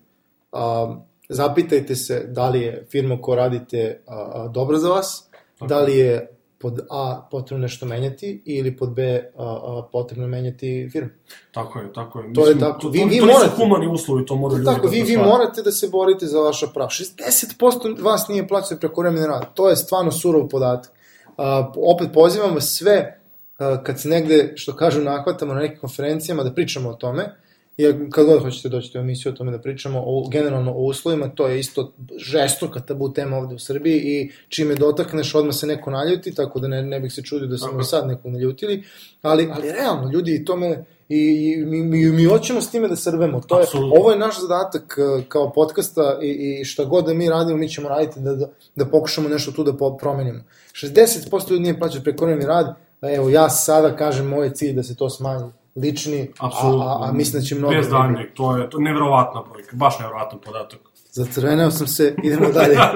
a, 0.53 0.97
zapitajte 1.29 1.97
se 1.97 2.25
da 2.29 2.49
li 2.49 2.61
je 2.61 2.87
firma 2.91 3.21
ko 3.21 3.35
radite 3.35 4.03
a, 4.07 4.15
a, 4.35 4.49
dobra 4.49 4.79
za 4.79 4.89
vas, 4.89 5.29
Tako. 5.55 5.67
da 5.67 5.81
li 5.81 5.99
je 5.99 6.33
pod 6.59 6.81
A 6.91 7.29
potrebno 7.31 7.63
nešto 7.63 7.87
menjati 7.87 8.43
ili 8.45 8.77
pod 8.77 8.91
B 8.91 9.03
a, 9.37 9.43
a, 9.45 9.89
potrebno 9.93 10.27
menjati 10.27 10.89
firmu. 10.93 11.11
Tako 11.53 11.79
je, 11.79 11.93
tako 11.93 12.21
je. 12.21 12.33
To 12.33 12.47
je 12.47 12.59
tako. 12.59 12.89
Vi- 12.89 13.01
to, 13.01 13.07
vi 13.07 13.19
to 13.19 13.27
nisu 13.27 13.27
morate- 13.29 13.57
humani 13.57 13.87
uslovi, 13.89 14.27
to 14.27 14.37
moraju 14.37 14.59
ljudi 14.59 14.67
Tako, 14.67 14.87
da 14.87 14.91
vi, 14.91 15.03
vi 15.03 15.17
morate 15.17 15.63
da 15.63 15.73
se 15.73 15.89
borite 15.89 16.27
za 16.27 16.39
vaša 16.39 16.67
prava. 16.67 16.89
60% 16.91 18.03
vas 18.03 18.29
nije 18.29 18.49
plaćeno 18.49 18.81
preko 18.81 19.01
vremena 19.01 19.27
rada. 19.27 19.45
To 19.45 19.69
je 19.71 19.77
stvarno 19.77 20.13
surov 20.13 20.49
podatak. 20.49 20.93
A, 21.37 21.73
opet 21.77 22.09
pozivam 22.15 22.55
vas 22.55 22.65
sve, 22.69 23.21
a, 23.59 23.83
kad 23.83 24.01
se 24.01 24.09
negde, 24.09 24.53
što 24.57 24.77
kažu, 24.77 25.01
nahvatamo 25.01 25.55
na 25.55 25.61
nekim 25.61 25.79
konferencijama, 25.79 26.43
da 26.43 26.53
pričamo 26.53 26.91
o 26.91 26.95
tome, 26.95 27.35
jer 27.77 27.97
kad 28.13 28.27
god 28.27 28.43
hoćete 28.43 28.69
doći 28.69 28.99
u 28.99 29.01
emisiju 29.01 29.33
o 29.33 29.35
tome 29.35 29.53
da 29.53 29.59
pričamo 29.59 30.03
o, 30.07 30.29
generalno 30.29 30.73
o 30.73 30.85
uslovima, 30.85 31.29
to 31.29 31.47
je 31.47 31.61
isto 31.61 31.93
žestoka 32.19 32.81
tabu 32.81 33.13
tema 33.13 33.37
ovde 33.37 33.55
u 33.55 33.59
Srbiji 33.59 34.03
i 34.05 34.31
čime 34.49 34.75
dotakneš 34.75 35.35
odmah 35.35 35.55
se 35.55 35.67
neko 35.67 35.91
naljuti, 35.91 36.35
tako 36.35 36.61
da 36.61 36.69
ne, 36.69 36.83
ne 36.83 37.01
bih 37.01 37.13
se 37.13 37.23
čudio 37.23 37.49
da 37.49 37.59
smo 37.59 37.83
sad 37.83 38.07
nekog 38.07 38.33
naljutili, 38.33 38.85
ali, 39.23 39.49
ali 39.53 39.73
realno, 39.73 40.11
ljudi, 40.11 40.35
i 40.35 40.45
tome, 40.45 40.85
i, 41.09 41.19
i 41.19 41.65
mi, 41.65 41.83
mi, 41.83 42.07
mi 42.07 42.25
hoćemo 42.25 42.61
s 42.61 42.71
time 42.71 42.89
da 42.89 42.97
srbemo. 42.97 43.41
To 43.41 43.59
je, 43.59 43.63
Apsolutno. 43.63 44.01
ovo 44.01 44.11
je 44.11 44.19
naš 44.19 44.41
zadatak 44.41 44.99
eh, 44.99 45.23
kao 45.29 45.53
podcasta 45.53 46.19
i, 46.23 46.59
i 46.61 46.65
šta 46.65 46.85
god 46.85 47.05
da 47.05 47.15
mi 47.15 47.29
radimo, 47.29 47.59
mi 47.59 47.69
ćemo 47.69 47.89
raditi 47.89 48.21
da, 48.21 48.35
da, 48.35 48.49
da 48.77 48.85
pokušamo 48.85 49.29
nešto 49.29 49.53
tu 49.53 49.65
da 49.65 49.77
po, 49.77 49.97
promenimo. 49.97 50.41
60% 50.73 51.51
ljudi 51.51 51.63
nije 51.63 51.79
plaćao 51.79 52.03
prekovremeni 52.03 52.47
rad, 52.47 52.75
evo 53.03 53.31
ja 53.31 53.49
sada 53.49 53.97
kažem 53.97 54.27
moj 54.27 54.51
cilj 54.51 54.73
da 54.73 54.83
se 54.83 54.97
to 54.97 55.11
smanji 55.11 55.53
lični, 55.77 56.31
a, 56.39 56.47
Apsolutno. 56.47 56.87
a, 56.87 57.09
a 57.09 57.13
mislim 57.13 57.41
da 57.41 57.47
će 57.47 57.55
mnogo... 57.55 57.75
Bez 57.75 57.89
daljnjeg, 57.89 58.27
to 58.35 58.57
je, 58.57 58.71
to 58.71 58.79
je 58.79 58.85
nevjerovatna 58.85 59.43
brojka, 59.51 59.77
baš 59.77 59.99
nevjerovatan 59.99 60.39
podatak. 60.45 60.81
Zacrveneo 61.13 61.71
sam 61.71 61.87
se, 61.87 62.15
idemo 62.25 62.51
dalje. 62.51 62.77
a, 62.77 62.93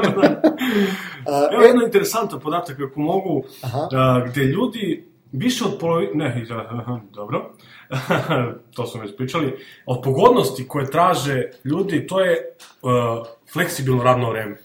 Evo 1.53 1.63
jedan 1.63 1.83
interesantan 1.85 2.41
podatak, 2.41 2.81
ako 2.81 3.01
mogu, 3.01 3.43
Aha. 3.63 3.89
a, 3.93 4.27
gde 4.27 4.45
ljudi 4.45 5.11
više 5.33 5.65
od 5.65 5.77
polovi... 5.81 6.11
Ne, 6.15 6.47
aha, 6.51 7.01
dobro. 7.13 7.51
to 8.75 8.87
smo 8.87 9.01
već 9.01 9.17
pričali. 9.17 9.59
Od 9.87 10.01
pogodnosti 10.05 10.69
koje 10.69 10.91
traže 10.91 11.51
ljudi, 11.65 12.07
to 12.07 12.21
je 12.21 12.57
uh, 12.83 12.91
fleksibilno 13.53 14.03
radno 14.03 14.31
vreme. 14.31 14.57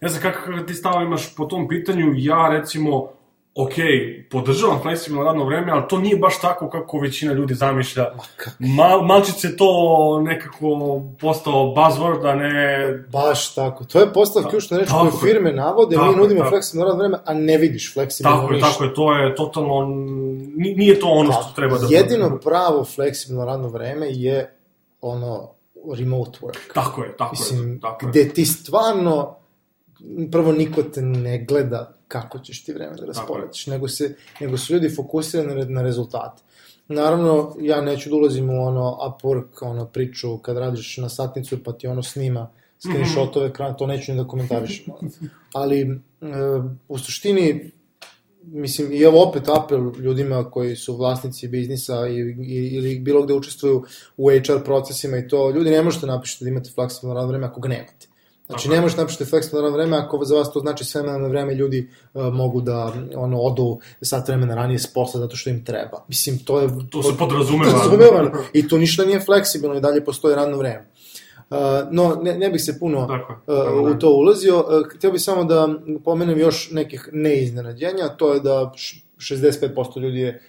Ne 0.00 0.08
znam 0.08 0.22
kakav 0.22 0.66
ti 0.66 0.74
stav 0.74 1.02
imaš 1.02 1.34
po 1.34 1.44
tom 1.44 1.68
pitanju, 1.68 2.12
ja 2.16 2.48
recimo, 2.50 3.08
ok, 3.54 3.72
podržavam 4.30 4.78
fleksibilno 4.80 5.24
radno 5.24 5.44
vreme, 5.44 5.72
ali 5.72 5.82
to 5.88 5.98
nije 5.98 6.16
baš 6.16 6.40
tako 6.40 6.70
kako 6.70 6.98
većina 6.98 7.32
ljudi 7.32 7.54
zamišlja. 7.54 8.06
Mal, 8.58 9.02
malčice 9.02 9.56
to 9.56 9.68
nekako 10.20 10.66
postao 11.20 11.54
buzzword, 11.66 12.30
a 12.30 12.34
ne... 12.34 13.04
Baš 13.08 13.54
tako. 13.54 13.84
To 13.84 14.00
je 14.00 14.12
postav 14.12 14.42
ključna 14.44 14.78
reč 14.78 14.88
Tako 14.88 15.00
koju 15.00 15.28
je. 15.28 15.32
firme 15.32 15.52
navode, 15.52 15.96
Tako 15.96 16.06
mi 16.06 16.12
je, 16.12 16.16
nudimo 16.16 16.40
tako. 16.40 16.50
fleksibilno 16.50 16.86
radno 16.86 16.98
vreme, 16.98 17.18
a 17.24 17.34
ne 17.34 17.58
vidiš 17.58 17.94
fleksibilno 17.94 18.36
Tako 18.36 18.48
je, 18.48 18.54
ništa. 18.54 18.70
tako 18.70 18.84
je, 18.84 18.94
to 18.94 19.12
je 19.14 19.34
totalno, 19.34 19.86
ni- 20.56 20.74
nije 20.74 21.00
to 21.00 21.08
ono 21.08 21.32
što 21.32 21.52
treba 21.56 21.78
da 21.78 21.86
Jedino 21.90 22.38
pravo 22.38 22.84
fleksibilno 22.86 23.44
radno 23.44 23.68
vreme 23.68 24.06
je 24.08 24.56
ono 25.00 25.50
remote 25.94 26.38
work. 26.42 26.72
Tako 26.74 27.02
je, 27.04 27.16
tako 27.16 27.30
Mislim, 27.32 27.72
je, 27.72 27.80
tako 27.80 28.06
je. 28.06 28.10
gde 28.10 28.28
ti 28.28 28.44
stvarno, 28.44 29.36
prvo 30.32 30.52
niko 30.52 30.82
te 30.84 31.02
ne 31.02 31.38
gleda 31.40 31.92
kako 32.10 32.38
ćeš 32.38 32.64
ti 32.64 32.72
vreme 32.72 32.96
da 32.96 33.06
rasporediš, 33.06 33.66
nego, 33.66 33.88
se, 33.88 34.14
nego 34.40 34.58
su 34.58 34.72
ljudi 34.72 34.88
fokusirani 34.96 35.64
na, 35.64 35.82
rezultate. 35.82 36.42
Naravno, 36.88 37.56
ja 37.60 37.80
neću 37.80 38.10
da 38.10 38.16
ulazim 38.16 38.50
u 38.50 38.66
ono 38.66 38.98
Upwork, 39.00 39.62
ono 39.62 39.86
priču 39.86 40.38
kad 40.38 40.56
radiš 40.56 40.96
na 40.96 41.08
satnicu 41.08 41.64
pa 41.64 41.72
ti 41.72 41.86
ono 41.86 42.02
snima 42.02 42.50
screenshotove 42.78 43.46
ekrana, 43.46 43.76
to 43.76 43.86
neću 43.86 44.12
ni 44.12 44.18
da 44.18 44.28
komentarišem. 44.28 44.94
Ali, 45.52 45.80
e, 45.80 45.86
u 46.88 46.98
suštini, 46.98 47.70
mislim, 48.42 48.92
i 48.92 49.02
evo 49.02 49.22
opet 49.28 49.48
apel 49.48 49.92
ljudima 49.98 50.50
koji 50.50 50.76
su 50.76 50.96
vlasnici 50.96 51.48
biznisa 51.48 52.08
i, 52.08 52.20
i, 52.20 52.68
ili 52.72 52.98
bilo 52.98 53.22
gde 53.22 53.34
učestvuju 53.34 53.84
u 54.16 54.30
HR 54.30 54.64
procesima 54.64 55.16
i 55.16 55.28
to, 55.28 55.50
ljudi 55.50 55.70
ne 55.70 55.82
možete 55.82 56.06
napišete 56.06 56.44
da 56.44 56.50
imate 56.50 56.70
fleksibilno 56.74 57.14
radno 57.14 57.28
vreme 57.28 57.46
ako 57.46 57.60
ga 57.60 57.68
nemate. 57.68 58.09
Znači, 58.50 58.68
je. 58.68 58.74
ne 58.74 58.80
možete 58.80 59.00
napišete 59.00 59.24
fleksibilno 59.24 59.62
radno 59.62 59.76
vreme 59.76 59.96
ako 59.96 60.24
za 60.24 60.34
vas 60.34 60.52
to 60.52 60.60
znači 60.60 60.84
sve 60.84 61.02
na 61.02 61.16
vreme 61.28 61.54
ljudi 61.54 61.88
uh, 62.14 62.34
mogu 62.34 62.60
da 62.60 62.92
ono 63.16 63.38
odu 63.40 63.78
sat 64.02 64.28
vremena 64.28 64.54
ranije 64.54 64.78
s 64.78 64.92
posla 64.92 65.20
zato 65.20 65.36
što 65.36 65.50
im 65.50 65.64
treba. 65.64 66.04
Mislim, 66.08 66.38
to 66.38 66.60
je... 66.60 66.68
To 66.90 67.02
se 67.02 67.12
podrazumeva. 67.18 67.72
podrazumeva. 67.72 68.30
I 68.52 68.68
to 68.68 68.78
ništa 68.78 69.04
nije 69.04 69.20
fleksibilno 69.20 69.76
i 69.76 69.80
dalje 69.80 70.04
postoji 70.04 70.34
radno 70.34 70.56
vreme. 70.56 70.90
Uh, 71.50 71.56
no, 71.90 72.18
ne, 72.22 72.38
ne 72.38 72.50
bih 72.50 72.62
se 72.64 72.78
puno 72.78 73.06
Tako 73.06 73.52
je. 73.52 73.82
uh, 73.82 73.96
u 73.96 73.98
to 73.98 74.10
ulazio. 74.10 74.58
Uh, 74.58 74.64
htio 74.96 75.12
bih 75.12 75.22
samo 75.22 75.44
da 75.44 75.68
pomenem 76.04 76.38
još 76.38 76.70
nekih 76.70 77.08
neiznenađenja, 77.12 78.08
to 78.08 78.34
je 78.34 78.40
da 78.40 78.72
š- 78.76 79.04
65% 79.18 80.00
ljudi 80.00 80.18
je 80.18 80.42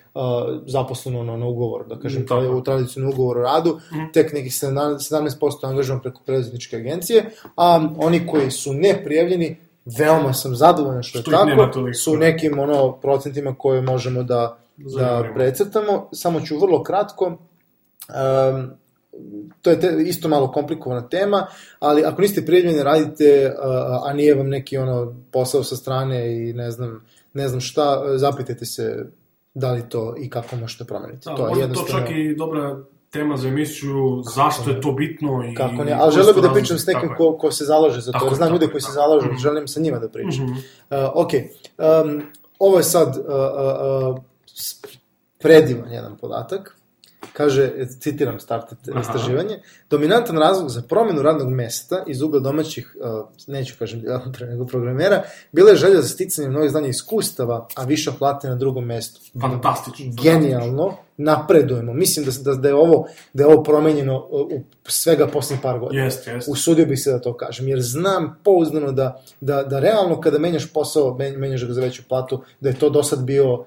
zaposleno 0.65 1.23
na, 1.23 1.37
na 1.37 1.45
ugovor, 1.45 1.87
da 1.87 1.99
kažem, 1.99 2.21
Mm, 2.21 2.55
u 2.55 2.63
tradicionalnom 2.63 3.13
ugovoru 3.13 3.39
o 3.39 3.43
radu, 3.43 3.79
Mhm. 3.91 4.03
tek 4.13 4.33
nekih 4.33 4.53
17% 4.53 5.29
angažovan 5.63 6.01
preko 6.01 6.21
preduzetničke 6.25 6.75
agencije, 6.75 7.25
a 7.55 7.89
oni 7.97 8.27
koji 8.27 8.51
su 8.51 8.73
neprijavljeni, 8.73 9.57
veoma 9.87 10.33
sam 10.33 10.55
zadovoljan 10.55 11.03
što 11.03 11.19
je 11.19 11.21
Što 11.21 11.45
nema 11.45 11.61
tako, 11.61 11.73
toliko. 11.73 11.93
su 11.95 12.17
nekim 12.17 12.59
ono, 12.59 12.91
procentima 12.91 13.55
koje 13.55 13.81
možemo 13.81 14.23
da, 14.23 14.57
da 14.77 14.89
Zadovoljimo. 14.89 15.35
precrtamo. 15.35 16.09
Samo 16.11 16.41
ću 16.41 16.59
vrlo 16.59 16.83
kratko, 16.83 17.25
um, 17.25 18.69
to 19.61 19.69
je 19.69 19.79
te, 19.79 19.95
isto 19.99 20.27
malo 20.27 20.51
komplikovana 20.51 21.01
tema, 21.01 21.47
ali 21.79 22.03
ako 22.03 22.21
niste 22.21 22.45
prijavljeni 22.45 22.83
radite, 22.83 23.53
a, 23.59 24.01
a 24.03 24.13
nije 24.13 24.35
vam 24.35 24.49
neki 24.49 24.77
ono 24.77 25.15
posao 25.31 25.63
sa 25.63 25.75
strane 25.75 26.17
i 26.39 26.53
ne 26.53 26.71
znam, 26.71 27.05
ne 27.33 27.47
znam 27.47 27.61
šta, 27.61 28.03
zapitajte 28.15 28.65
se 28.65 29.05
da 29.53 29.71
li 29.71 29.89
to 29.89 30.15
i 30.17 30.29
kako 30.29 30.55
možete 30.55 30.83
promeniti. 30.83 31.25
Da, 31.25 31.35
to 31.35 31.41
je 31.41 31.47
možda 31.49 31.55
to 31.55 31.69
jednostavno... 31.69 32.07
čak 32.07 32.15
i 32.17 32.35
dobra 32.35 32.79
tema 33.09 33.37
za 33.37 33.47
emisiju, 33.47 34.23
zašto 34.35 34.69
je 34.69 34.81
to 34.81 34.91
bitno 34.91 35.43
i... 35.51 35.55
Kako 35.55 35.83
ne, 35.83 35.91
ali 35.99 36.15
bih 36.33 36.43
da 36.43 36.53
pričam 36.53 36.77
s 36.77 36.85
nekim 36.85 37.09
ko, 37.17 37.37
ko 37.37 37.51
se 37.51 37.65
zalaže 37.65 38.01
za 38.01 38.11
to, 38.11 38.19
Tako 38.19 38.25
jer 38.25 38.35
znam 38.35 38.49
tako 38.49 38.53
ljude 38.55 38.71
koji 38.71 38.81
se 38.81 38.87
tako. 38.87 38.95
zalažu, 38.95 39.27
Mhm. 39.27 39.35
želim 39.37 39.67
sa 39.67 39.79
njima 39.79 39.99
da 39.99 40.09
pričam. 40.09 40.45
Mhm. 40.45 40.51
Uh, 40.53 40.57
ok, 41.13 41.29
um, 41.33 42.21
ovo 42.59 42.77
je 42.77 42.83
sad 42.83 43.07
uh, 43.17 43.23
uh, 43.25 44.15
uh, 44.15 44.21
predivan 45.39 45.91
jedan 45.91 46.17
podatak. 46.17 46.77
Kaže, 47.33 47.71
citiram 47.99 48.37
Aha. 48.49 49.01
istraživanje, 49.01 49.59
dominantan 49.89 50.37
razlog 50.37 50.69
za 50.69 50.81
promenu 50.81 51.21
radnog 51.21 51.49
mesta 51.49 52.03
iz 52.07 52.21
ugla 52.21 52.39
domaćih, 52.39 52.95
uh, 52.99 53.29
neću 53.47 53.75
kažem 53.79 54.03
nego 54.51 54.65
programera, 54.65 55.23
bila 55.51 55.69
je 55.69 55.75
želja 55.75 56.01
za 56.01 56.07
sticanje 56.07 56.49
novih 56.49 56.71
znanja 56.71 56.87
iskustava, 56.87 57.67
a 57.75 57.83
viša 57.83 58.11
plata 58.11 58.49
na 58.49 58.55
drugom 58.55 58.85
mestu. 58.85 59.21
Fantastično. 59.41 60.13
Genijalno, 60.23 60.97
napredujemo. 61.17 61.93
Mislim 61.93 62.25
da, 62.25 62.31
da, 62.41 62.55
da, 62.55 62.67
je 62.67 62.75
ovo, 62.75 63.07
da 63.33 63.43
je 63.43 63.47
ovo 63.47 63.63
promenjeno 63.63 64.27
uh, 64.29 64.51
u 64.51 64.61
svega 64.83 65.27
poslednjih 65.27 65.61
par 65.61 65.79
godina. 65.79 66.03
Jeste, 66.03 66.31
jeste. 66.31 66.51
Usudio 66.51 66.85
bih 66.85 66.99
se 66.99 67.11
da 67.11 67.19
to 67.19 67.37
kažem, 67.37 67.67
jer 67.67 67.81
znam 67.81 68.39
pouzdano 68.43 68.91
da, 68.91 69.23
da, 69.41 69.63
da 69.63 69.79
realno 69.79 70.21
kada 70.21 70.39
menjaš 70.39 70.73
posao, 70.73 71.17
men- 71.17 71.37
menjaš 71.37 71.65
ga 71.67 71.73
za 71.73 71.81
veću 71.81 72.03
platu, 72.09 72.41
da 72.59 72.69
je 72.69 72.75
to 72.75 72.89
do 72.89 73.03
sad 73.03 73.23
bio 73.23 73.65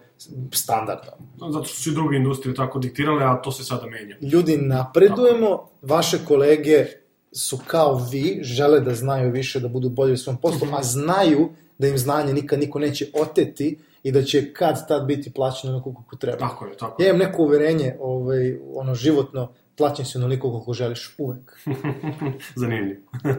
standardno. 0.53 1.12
Zato 1.53 1.64
što 1.64 1.77
su 1.77 1.91
i 1.91 1.95
druge 1.95 2.16
industrije 2.16 2.55
tako 2.55 2.79
diktirale, 2.79 3.25
a 3.25 3.43
to 3.43 3.53
se 3.53 3.64
sada 3.64 3.87
menja. 3.87 4.16
Ljudi, 4.20 4.57
napredujemo, 4.57 5.68
vaše 5.83 6.18
kolege 6.25 6.87
su 7.33 7.59
kao 7.66 7.95
vi, 8.11 8.39
žele 8.43 8.81
da 8.81 8.95
znaju 8.95 9.33
više, 9.33 9.61
da 9.61 9.68
budu 9.68 9.89
bolji 9.89 10.12
u 10.12 10.16
svom 10.16 10.37
poslu, 10.37 10.68
a 10.79 10.83
znaju 10.83 11.49
da 11.79 11.89
im 11.89 11.99
znanje 11.99 12.33
nikad 12.33 12.59
niko 12.61 12.79
neće 12.79 13.07
oteti 13.14 13.79
i 14.03 14.12
da 14.12 14.22
će 14.22 14.53
kad 14.53 14.89
tad 14.89 15.07
biti 15.07 15.33
plaćeno 15.33 15.72
onako 15.72 15.95
kako 15.95 16.16
treba. 16.16 16.39
Tako 16.39 16.66
je, 16.66 16.77
tako 16.77 17.03
Ja 17.03 17.07
je. 17.07 17.11
imam 17.11 17.27
neko 17.27 17.43
uverenje, 17.43 17.97
ovaj, 18.01 18.59
ono, 18.75 18.95
životno, 18.95 19.53
plaćen 19.77 20.05
si 20.05 20.18
onoliko 20.18 20.51
koliko 20.51 20.72
želiš 20.72 21.14
uvek. 21.18 21.59
Zanimljivo. 22.61 23.01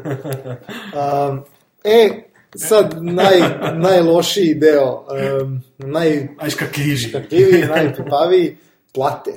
Um, 0.96 1.42
e, 1.84 2.24
sad 2.56 3.04
naj, 3.04 3.40
najlošiji 3.74 4.54
deo, 4.56 5.06
um, 5.42 5.62
iškakljiviji. 6.48 6.96
najškakljiviji, 7.02 7.64
najpipaviji, 7.66 8.58
plate. 8.94 9.32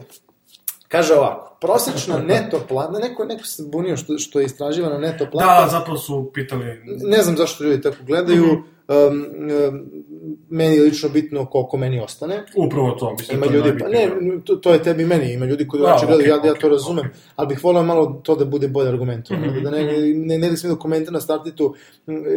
Kaže 0.88 1.14
ovako, 1.14 1.56
prosečna 1.60 2.18
neto 2.18 2.60
plata, 2.68 2.98
neko, 2.98 3.24
neko 3.24 3.44
se 3.44 3.62
bunio 3.66 3.96
što, 3.96 4.18
što 4.18 4.40
je 4.40 4.46
istraživana 4.46 4.98
neto 4.98 5.26
plata, 5.32 5.60
Da, 5.62 5.68
zato 5.68 5.96
su 5.96 6.30
pitali... 6.34 6.64
ne 6.84 7.22
znam 7.22 7.36
zašto 7.36 7.64
ljudi 7.64 7.82
tako 7.82 7.96
gledaju, 8.06 8.46
Mhm. 8.46 8.77
Um, 8.88 8.96
um, 9.68 9.86
meni 10.50 10.76
je 10.76 10.82
lično 10.82 11.08
bitno 11.08 11.46
koliko 11.46 11.76
meni 11.76 12.00
ostane. 12.00 12.44
Upravo 12.56 12.90
to, 12.90 13.10
mislim, 13.12 13.36
Ima 13.36 13.46
to 13.46 13.52
ljudi, 13.52 13.78
pa 13.78 13.88
ne, 13.88 14.08
to, 14.44 14.56
to 14.56 14.72
je 14.72 14.82
tebi 14.82 15.04
meni, 15.04 15.32
ima 15.32 15.46
ljudi 15.46 15.68
koji 15.68 15.80
Da, 15.80 15.86
drugačije 15.86 16.06
gledaju, 16.08 16.34
okej, 16.34 16.48
ja, 16.48 16.54
ja 16.54 16.60
to 16.60 16.68
razumem, 16.68 17.06
okej. 17.06 17.20
ali 17.36 17.48
bih 17.48 17.64
volao 17.64 17.82
malo 17.82 18.20
to 18.22 18.36
da 18.36 18.44
bude 18.44 18.68
bolje 18.68 18.88
argumentovano, 18.88 19.46
Mhm, 19.46 19.62
da 19.62 19.70
ne, 19.70 19.84
ne, 20.14 20.38
ne 20.38 20.50
da 20.50 20.56
smije 20.56 20.74
da 20.74 20.78
komentar 20.78 21.12
na 21.12 21.20
startitu 21.20 21.74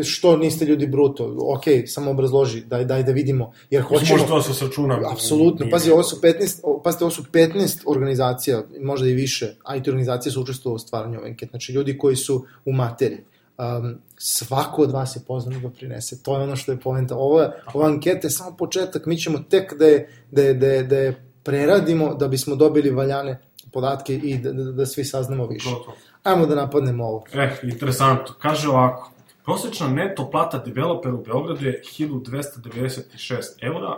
što 0.03 0.37
niste 0.37 0.65
ljudi 0.65 0.87
bruto, 0.87 1.23
ok, 1.47 1.63
samo 1.85 2.11
obrazloži, 2.11 2.61
daj, 2.61 2.85
daj 2.85 3.03
da 3.03 3.11
vidimo, 3.11 3.51
jer 3.69 3.81
hoćemo... 3.83 4.11
Može 4.11 4.27
to 4.27 4.35
da 4.35 4.41
se 4.43 4.53
sačuna. 4.55 4.99
Apsolutno, 5.11 5.67
pazi, 5.71 5.91
ovo 5.91 6.03
su 6.03 6.15
15, 6.17 6.59
o- 6.63 6.81
pazite, 6.81 7.03
ovo 7.03 7.11
su 7.11 7.23
15 7.23 7.81
organizacija, 7.85 8.63
možda 8.81 9.07
i 9.07 9.13
više, 9.13 9.45
IT 9.77 9.87
organizacije 9.87 10.31
su 10.31 10.41
učestvovali 10.41 10.75
u 10.75 10.79
stvaranju 10.79 11.19
ove 11.19 11.27
ankete, 11.27 11.49
znači 11.49 11.73
ljudi 11.73 11.97
koji 11.97 12.15
su 12.15 12.45
u 12.65 12.71
materiji. 12.71 13.19
Um, 13.61 13.95
svako 14.17 14.81
od 14.81 14.91
vas 14.91 15.15
je 15.15 15.21
pozvan 15.27 15.53
da 15.53 15.59
doprinese, 15.59 16.23
to 16.23 16.37
je 16.37 16.43
ono 16.43 16.55
što 16.55 16.71
je 16.71 16.79
poenta. 16.79 17.15
Je, 17.15 17.51
ova 17.73 17.87
anketa 17.87 18.27
je 18.27 18.31
samo 18.31 18.57
početak, 18.57 19.05
mi 19.05 19.17
ćemo 19.17 19.39
tek 19.49 19.73
da 19.79 19.85
je, 19.85 20.09
da 20.31 20.41
je, 20.41 20.53
da 20.53 20.67
je, 20.67 20.83
da 20.83 20.95
je 20.97 21.25
preradimo 21.43 22.15
da 22.15 22.27
bismo 22.27 22.55
dobili 22.55 22.89
valjane 22.89 23.39
podatke 23.73 24.15
i 24.15 24.37
da, 24.37 24.53
da, 24.53 24.63
da 24.63 24.85
svi 24.85 25.05
saznamo 25.05 25.47
više. 25.47 25.69
To, 25.69 25.75
to. 25.75 25.93
Ajmo 26.23 26.45
da 26.45 26.55
napadnemo 26.55 27.05
ovo. 27.05 27.23
Eh, 27.33 27.59
interesantno. 27.63 28.35
Kaže 28.41 28.69
ovako. 28.69 29.11
Prosječna 29.45 29.87
neto 29.87 30.29
plata 30.31 30.57
developera 30.57 31.13
u 31.13 31.23
Beogradu 31.23 31.65
je 31.65 31.81
1296 31.99 33.41
eura, 33.61 33.95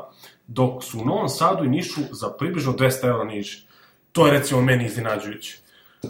dok 0.48 0.84
su 0.84 1.00
u 1.00 1.06
Novom 1.06 1.30
Sadu 1.30 1.64
i 1.64 1.70
Nišu 1.70 2.02
za 2.12 2.30
približno 2.30 2.74
200 2.74 3.08
eura 3.08 3.24
niže. 3.24 3.68
To 4.12 4.26
je 4.28 4.34
recimo 4.34 4.62
meni 4.62 4.86
iznenađujuće. 4.86 5.60
Uh, 6.04 6.10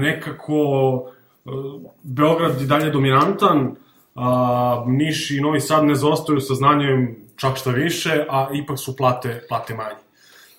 nekako 0.00 1.12
Beograd 2.02 2.60
je 2.60 2.66
dalje 2.66 2.90
dominantan, 2.90 3.76
a 4.14 4.84
Niš 4.86 5.30
i 5.30 5.40
Novi 5.40 5.60
Sad 5.60 5.84
ne 5.84 5.94
zaostaju 5.94 6.40
sa 6.40 6.54
znanjem 6.54 7.16
čak 7.36 7.56
šta 7.56 7.70
više, 7.70 8.24
a 8.30 8.48
ipak 8.54 8.78
su 8.78 8.96
plate, 8.96 9.44
plate 9.48 9.74
manje. 9.74 9.96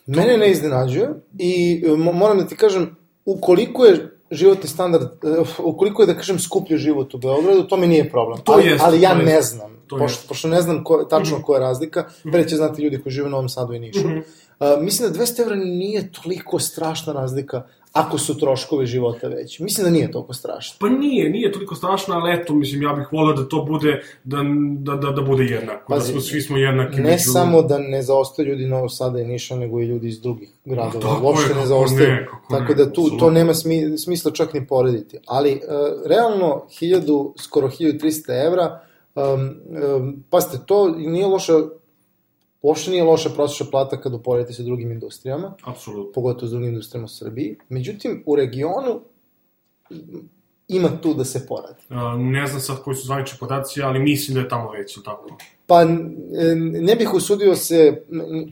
Mene 0.05 0.37
ne 0.37 0.51
iznenađuje 0.51 1.09
i 1.39 1.83
e, 1.85 1.89
mo- 1.89 2.13
moram 2.13 2.37
da 2.37 2.47
ti 2.47 2.55
kažem, 2.55 2.95
ukoliko 3.25 3.85
je 3.85 4.17
životni 4.31 4.69
standard, 4.69 5.03
e, 5.03 5.27
ukoliko 5.63 6.01
je, 6.03 6.05
da 6.07 6.13
kažem, 6.13 6.39
skuplji 6.39 6.77
život 6.77 7.13
u 7.13 7.17
Beogradu, 7.17 7.63
to 7.63 7.77
mi 7.77 7.87
nije 7.87 8.09
problem. 8.09 8.39
To 8.43 8.51
ali, 8.51 8.65
jest, 8.65 8.83
ali 8.83 9.01
ja 9.01 9.13
to 9.13 9.19
jest. 9.19 9.27
ne 9.31 9.41
znam, 9.41 9.71
To 9.87 9.97
pošto, 9.97 10.19
jest. 10.19 10.27
pošto 10.27 10.47
ne 10.47 10.61
znam 10.61 10.83
ko, 10.83 11.03
tačno 11.03 11.41
koja 11.41 11.57
je 11.57 11.61
razlika, 11.61 12.05
pre 12.31 12.47
će 12.47 12.55
znati 12.55 12.81
ljudi 12.81 13.01
koji 13.03 13.13
žive 13.13 13.27
u 13.27 13.31
Novom 13.31 13.49
Sadu 13.49 13.73
i 13.73 13.79
Nišu. 13.79 14.07
Mhm. 14.07 14.17
Uh, 14.17 14.67
mislim 14.81 15.11
da 15.11 15.19
200 15.19 15.41
evra 15.41 15.55
nije 15.55 16.11
toliko 16.11 16.59
strašna 16.59 17.13
razlika 17.13 17.63
ako 17.97 18.17
su 18.17 18.37
troškovi 18.37 18.85
života 18.85 19.27
veći. 19.27 19.63
Mislim 19.63 19.85
da 19.85 19.91
nije 19.91 20.11
toliko 20.11 20.33
strašno. 20.33 20.77
Pa 20.79 20.89
nije, 20.89 21.29
nije 21.29 21.51
toliko 21.51 21.75
strašno, 21.75 22.15
ali 22.15 22.33
eto, 22.33 22.53
mislim, 22.53 22.81
ja 22.81 22.93
bih 22.93 23.07
volio 23.11 23.33
da 23.33 23.49
to 23.49 23.61
bude, 23.63 23.91
da, 24.23 24.37
da, 24.77 24.95
da, 24.97 25.11
da 25.11 25.21
bude 25.21 25.43
jednako, 25.45 25.85
Pazi, 25.89 26.07
da 26.07 26.11
smo, 26.11 26.21
svi 26.21 26.41
smo 26.41 26.57
jednaki. 26.57 26.95
Ne 26.97 27.03
među- 27.03 27.31
samo 27.31 27.61
da 27.61 27.77
ne 27.79 28.01
zaostaju 28.01 28.47
ljudi 28.47 28.65
Novog 28.65 28.89
Sada 28.91 29.19
i 29.19 29.25
Niša, 29.25 29.55
nego 29.55 29.79
i 29.79 29.85
ljudi 29.85 30.07
iz 30.07 30.21
drugih 30.21 30.49
gradova. 30.65 31.05
tako 31.05 31.25
Uopšte 31.25 31.51
je, 31.51 31.55
ne 31.55 31.65
zaostaju. 31.65 32.09
ne, 32.09 32.27
Tako 32.49 32.63
ne, 32.65 32.75
da 32.75 32.85
tu 32.85 32.93
to 32.93 33.01
apsolutno. 33.01 33.29
nema 33.29 33.53
smi, 33.53 33.97
smisla 33.97 34.31
čak 34.31 34.53
ni 34.53 34.67
porediti. 34.67 35.17
Ali, 35.27 35.51
uh, 35.53 35.61
realno, 36.05 36.65
1000, 36.71 37.01
skoro 37.37 37.67
1300 37.69 38.45
evra, 38.45 38.79
um, 39.15 39.23
um, 39.95 40.23
pazite, 40.29 40.57
to 40.65 40.89
nije 40.89 41.25
loša, 41.25 41.53
uopšte 42.61 42.91
nije 42.91 43.03
loša 43.03 43.29
prosječna 43.29 43.65
plata 43.71 44.01
kad 44.01 44.13
uporedite 44.13 44.53
sa 44.53 44.63
drugim 44.63 44.91
industrijama, 44.91 45.53
Apsolutno. 45.63 46.11
pogotovo 46.11 46.47
s 46.47 46.51
drugim 46.51 46.69
industrijama 46.69 47.05
u 47.05 47.09
Srbiji. 47.09 47.57
Međutim, 47.69 48.23
u 48.25 48.35
regionu 48.35 49.01
ima 50.67 50.89
tu 51.01 51.13
da 51.13 51.25
se 51.25 51.47
poradi. 51.47 51.81
Ne 52.17 52.47
znam 52.47 52.61
sad 52.61 52.83
koji 52.83 52.95
su 52.95 53.05
zvanični 53.05 53.37
podaci, 53.39 53.81
ali 53.81 53.99
mislim 53.99 54.35
da 54.35 54.41
je 54.41 54.49
tamo 54.49 54.71
već, 54.71 54.95
ili 54.97 55.05
tako? 55.05 55.37
Pa 55.67 55.83
ne 56.81 56.95
bih 56.95 57.13
usudio 57.13 57.55
se, 57.55 58.03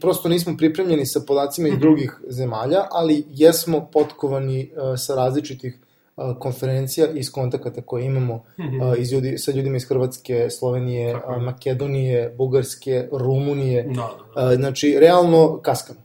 prosto 0.01 0.29
nismo 0.29 0.57
pripremljeni 0.57 1.05
sa 1.05 1.19
podacima 1.27 1.67
iz 1.67 1.79
drugih 1.79 2.19
zemalja, 2.27 2.85
ali 2.91 3.25
jesmo 3.29 3.87
potkovani 3.93 4.61
e, 4.61 4.97
sa 4.97 5.15
različitih 5.15 5.79
konferencija 6.39 7.07
iz 7.07 7.31
kontakata 7.31 7.81
koje 7.81 8.05
imamo 8.05 8.43
e, 8.57 8.63
iz 8.97 9.13
ljudi, 9.13 9.37
sa 9.37 9.51
ljudima 9.51 9.77
iz 9.77 9.87
Hrvatske, 9.87 10.49
Slovenije, 10.49 11.21
Makedonije, 11.41 12.33
Bugarske, 12.37 13.07
Rumunije. 13.11 13.83
Da, 13.83 14.09
da, 14.35 14.41
da. 14.49 14.55
Znači, 14.55 14.97
realno 14.99 15.59
kaskamo. 15.61 15.99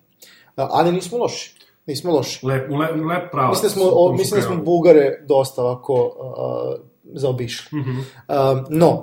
Ali 0.56 0.92
nismo 0.92 1.18
loši. 1.18 1.61
Nismo 1.86 2.12
loši. 2.12 2.46
Lep, 2.46 2.70
lep, 2.70 2.90
lep 3.11 3.30
pravac. 3.32 3.50
Mislim 3.50 3.68
da 3.68 3.72
smo, 3.72 3.84
o, 3.92 4.12
mislim 4.12 4.40
da 4.40 4.46
smo. 4.46 4.56
Bugare 4.56 5.24
dosta 5.26 5.62
ovako 5.62 6.04
uh, 6.04 6.86
zaobišli. 7.14 7.80
Mhm. 7.80 7.90
Uh, 7.90 8.04
no, 8.70 8.90
uh, 8.90 9.00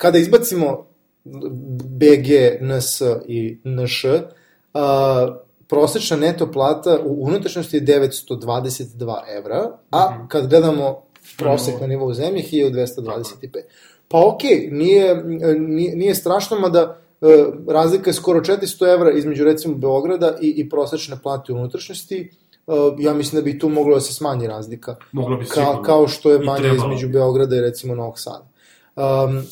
kada 0.00 0.18
izbacimo 0.18 0.86
BG, 1.84 2.28
NS 2.60 3.00
i 3.26 3.58
NŠ, 3.64 4.04
uh, 4.04 4.20
prosečna 5.68 6.16
neto 6.16 6.52
plata 6.52 6.98
u 7.04 7.16
unutrašnjosti 7.20 7.76
je 7.76 7.82
922 7.82 9.16
evra, 9.28 9.60
a 9.90 10.10
Mhm. 10.10 10.26
kad 10.28 10.46
gledamo 10.46 11.02
prosek 11.38 11.74
na 11.80 11.86
nivou 11.86 12.12
zemlje, 12.14 12.42
1225. 12.42 13.62
Pa 14.08 14.26
okej, 14.26 14.68
nije, 14.72 15.24
nije, 15.58 15.96
nije 15.96 16.14
strašno, 16.14 16.58
mada 16.58 16.98
e, 17.20 17.26
razlika 17.68 18.10
je 18.10 18.14
skoro 18.14 18.40
400 18.40 18.92
evra 18.94 19.10
između 19.12 19.44
recimo 19.44 19.74
Beograda 19.74 20.36
i, 20.40 20.48
i 20.50 20.68
prosečne 20.68 21.16
plate 21.22 21.52
u 21.52 21.56
unutrašnjosti. 21.56 22.30
E, 22.66 22.72
ja 22.98 23.14
mislim 23.14 23.40
da 23.40 23.44
bi 23.44 23.58
tu 23.58 23.68
moglo 23.68 23.94
da 23.94 24.00
se 24.00 24.14
smanji 24.14 24.46
razlika 24.46 24.96
Moglo 25.12 25.36
bi 25.36 25.44
Ka, 25.44 25.54
sigurno. 25.54 25.82
kao 25.82 26.08
što 26.08 26.30
je 26.30 26.38
trebalo 26.38 26.74
između. 26.76 27.08
Beograda 27.08 27.56
i 27.56 27.60
recimo 27.60 27.94
Novog 27.94 28.18
Sada. 28.18 28.46
Um, 28.96 29.42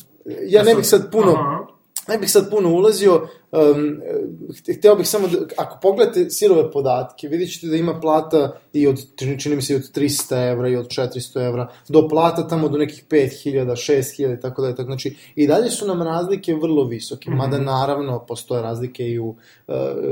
ja 0.41 0.63
ne 0.63 0.75
bih 0.75 0.87
sad 0.87 1.11
puno, 1.11 1.31
Aha. 1.31 1.65
Ne 2.07 2.17
bih 2.17 2.31
sad 2.31 2.49
puno 2.49 2.69
ulazio, 2.69 3.13
um, 3.51 4.01
ht- 4.49 4.77
hteo 4.77 4.95
bih 4.95 5.07
samo 5.07 5.27
da, 5.27 5.37
ako 5.57 5.77
pogledate 5.81 6.29
sirove 6.29 6.71
podatke, 6.71 7.27
vidjet 7.27 7.53
ćete 7.53 7.67
da 7.67 7.75
ima 7.75 7.99
plata 7.99 8.41
i 8.73 8.87
od, 8.87 8.99
čini, 9.39 9.55
mi 9.55 9.61
se 9.61 9.73
i 9.73 9.75
od 9.75 9.81
300 9.95 10.51
evra 10.51 10.69
i 10.69 10.75
od 10.75 10.87
400 10.87 11.47
evra, 11.47 11.67
do 11.89 12.07
plata 12.07 12.47
tamo 12.47 12.69
do 12.69 12.77
nekih 12.77 13.03
5000, 13.09 13.65
6000 13.65 14.37
i 14.37 14.41
tako 14.41 14.61
dalje. 14.61 14.75
Tako, 14.75 14.87
znači, 14.87 15.15
i 15.35 15.47
dalje 15.47 15.69
su 15.69 15.87
nam 15.87 16.01
razlike 16.01 16.53
vrlo 16.55 16.83
visoke, 16.85 17.29
Mhm. 17.29 17.37
mada 17.37 17.57
naravno 17.57 18.25
postoje 18.25 18.61
razlike 18.61 19.03
i 19.03 19.19
u 19.19 19.27
uh, 19.27 19.35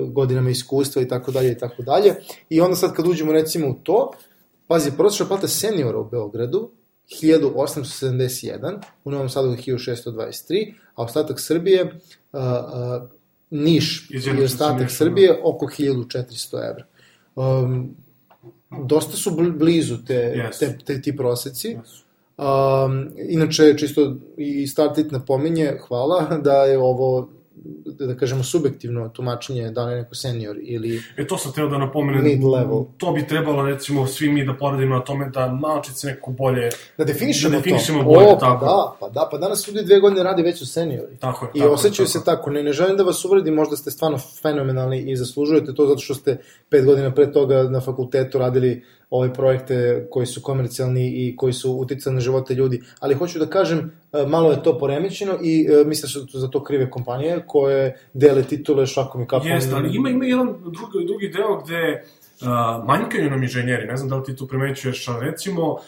godinama 0.07 0.49
iskustva 0.49 1.01
i 1.01 1.07
tako 1.07 1.31
dalje 1.31 1.51
i 1.51 1.57
tako 1.57 1.81
dalje. 1.83 2.15
I 2.49 2.61
onda 2.61 2.75
sad 2.75 2.93
kad 2.93 3.07
uđemo 3.07 3.31
recimo 3.31 3.67
u 3.69 3.73
to, 3.73 4.11
pazi, 4.67 4.91
prosječna 4.91 5.25
plata 5.25 5.47
seniora 5.47 5.99
u 5.99 6.09
Beogradu 6.09 6.69
1871, 7.11 8.77
u 9.03 9.11
Novom 9.11 9.29
Sadu 9.29 9.51
je 9.51 9.57
1623, 9.57 10.73
a 10.95 11.03
ostatak 11.03 11.39
Srbije, 11.39 11.83
uh, 12.33 12.39
Niš 13.49 14.09
i 14.11 14.43
ostatak 14.43 14.91
Srbije 14.91 15.39
oko 15.43 15.65
1400 15.65 16.69
evra. 16.69 16.85
Um, 17.35 17.95
dosta 18.87 19.17
su 19.17 19.31
bl- 19.31 19.57
blizu 19.57 19.97
te, 20.07 20.33
Yes. 20.35 20.59
te, 20.59 20.77
te, 20.85 21.01
ti 21.01 21.17
proseci. 21.17 21.67
Jesu. 21.67 22.03
Um, 22.37 23.09
inače, 23.29 23.77
čisto 23.77 24.15
i 24.37 24.67
Startit 24.67 25.11
napominje, 25.11 25.77
hvala, 25.87 26.23
da 26.43 26.53
je 26.63 26.77
ovo 26.77 27.29
da 27.86 28.16
kažemo 28.16 28.43
subjektivno 28.43 29.09
tumačenje 29.09 29.72
da 29.72 29.86
li 29.86 29.93
je 29.93 30.01
neko 30.01 30.16
senior 30.16 30.57
ili 30.62 31.01
E 31.18 31.28
to 31.28 31.38
sam 31.38 31.53
teo 31.53 31.68
da 31.68 31.78
napomenem. 31.78 32.24
Mid 32.24 32.43
level. 32.43 32.84
To 32.97 33.12
bi 33.12 33.28
trebalo 33.28 33.66
recimo 33.66 34.07
svi 34.07 34.30
mi 34.30 34.45
da 34.45 34.53
poradimo 34.53 34.95
na 34.95 35.03
tome 35.03 35.30
da 35.30 35.47
malčice 35.47 36.07
neko 36.07 36.32
bolje... 36.32 36.70
da 36.97 37.03
definišemo, 37.03 37.51
Da 37.51 37.57
definišemo 37.57 37.99
to. 37.99 38.05
bolje, 38.05 38.28
o, 38.28 38.34
pa 38.34 38.39
tako. 38.39 38.66
da, 38.66 38.95
pa 38.99 39.09
da, 39.09 39.28
pa 39.32 39.38
danas 39.38 39.68
ljudi 39.68 39.84
dve 39.86 39.99
godine 39.99 40.24
radi 40.24 40.41
već 40.41 40.57
su 40.59 40.66
seniori. 40.66 41.18
Tako 41.18 41.45
je, 41.45 41.51
I 41.53 41.59
tako 41.59 41.70
je, 41.70 41.74
osjećaju 41.74 42.07
tako 42.07 42.20
se 42.20 42.26
tako. 42.26 42.49
Ne, 42.49 42.64
ne 42.64 42.74
želim 42.74 42.97
da 42.97 43.03
vas 43.03 43.26
uvredim, 43.26 43.53
možda 43.53 43.76
ste 43.76 43.91
stvarno 43.91 44.18
fenomenalni 44.41 44.99
i 45.01 45.16
zaslužujete 45.16 45.74
to 45.74 45.86
zato 45.86 45.99
što 45.99 46.14
ste 46.14 46.38
pet 46.70 46.86
godina 46.86 47.12
pre 47.14 47.32
toga 47.32 47.64
na 47.64 47.82
fakultetu 47.82 48.38
radili 48.38 48.84
ove 49.12 49.34
projekte 49.34 50.07
koji 50.09 50.26
su 50.26 50.41
komercijalni 50.41 51.07
i 51.07 51.36
koji 51.36 51.53
su 51.53 51.74
uticali 51.74 52.14
na 52.14 52.22
živote 52.22 52.53
ljudi. 52.53 52.82
Ali 52.99 53.16
hoću 53.16 53.39
da 53.39 53.45
kažem, 53.45 53.91
e, 54.14 54.26
malo 54.26 54.51
je 54.51 54.64
to 54.64 54.78
poremećeno 54.78 55.38
i 55.43 55.68
e, 55.70 55.84
mislim 55.86 56.01
da 56.01 56.07
su 56.07 56.39
za 56.39 56.47
to 56.47 56.64
krive 56.64 56.89
kompanije 56.89 57.43
koje 57.47 57.97
dele 58.14 58.43
titule 58.43 58.86
šakom 58.86 59.22
i 59.22 59.28
kapom. 59.28 59.47
Jeste, 59.47 59.76
ali 59.76 59.95
ima, 59.95 60.09
ima 60.09 60.26
jedan 60.26 60.47
drugi, 60.47 61.07
drugi 61.07 61.30
deo 61.30 61.62
gde 61.64 62.03
uh, 62.41 62.47
manjkaju 62.85 63.29
nam 63.29 63.43
inženjeri, 63.43 63.87
ne 63.87 63.97
znam 63.97 64.09
da 64.09 64.15
li 64.15 64.23
ti 64.23 64.35
tu 64.35 64.47
primećuješ, 64.47 65.07
ali 65.07 65.25
recimo 65.25 65.71
uh, 65.71 65.79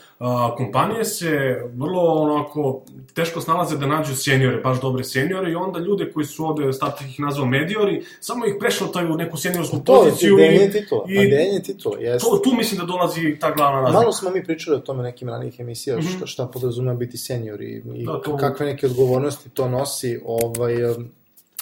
kompanije 0.57 1.05
se 1.05 1.29
vrlo 1.73 2.01
onako 2.01 2.81
teško 3.13 3.41
snalaze 3.41 3.77
da 3.77 3.87
nađu 3.87 4.15
seniore, 4.15 4.57
baš 4.57 4.81
dobre 4.81 5.03
seniore 5.03 5.51
i 5.51 5.55
onda 5.55 5.79
ljude 5.79 6.11
koji 6.11 6.25
su 6.25 6.45
ovde, 6.45 6.73
Startih 6.73 7.07
ih 7.09 7.19
nazvao 7.19 7.45
mediori, 7.47 8.03
samo 8.19 8.45
ih 8.45 8.55
prešlataju 8.59 9.13
u 9.13 9.17
neku 9.17 9.37
seniorsku 9.37 9.77
to 9.77 9.93
poziciju 9.95 10.35
deljenje 10.37 10.65
i, 10.65 10.71
titula. 10.71 11.05
i 11.09 11.15
deljenje 11.19 11.61
titula, 11.61 11.97
jeste. 11.99 12.29
to, 12.29 12.37
tu 12.39 12.53
mislim 12.53 12.79
da 12.79 12.85
dolazi 12.85 13.37
ta 13.39 13.51
glavna 13.51 13.79
razlika. 13.79 13.99
Malo 13.99 14.11
smo 14.11 14.29
mi 14.29 14.43
pričali 14.43 14.77
o 14.77 14.81
tome 14.81 15.03
nekim 15.03 15.29
ranijih 15.29 15.59
emisija, 15.59 15.97
Mhm. 15.97 16.07
šta, 16.07 16.25
šta 16.25 16.45
podrazumeva 16.45 16.95
biti 16.95 17.17
senior 17.17 17.61
i, 17.61 17.83
i 17.95 18.05
Da, 18.05 18.21
to- 18.21 18.37
kakve 18.37 18.65
neke 18.65 18.85
odgovornosti 18.85 19.49
to 19.49 19.69
nosi, 19.69 20.19
ovaj, 20.25 20.75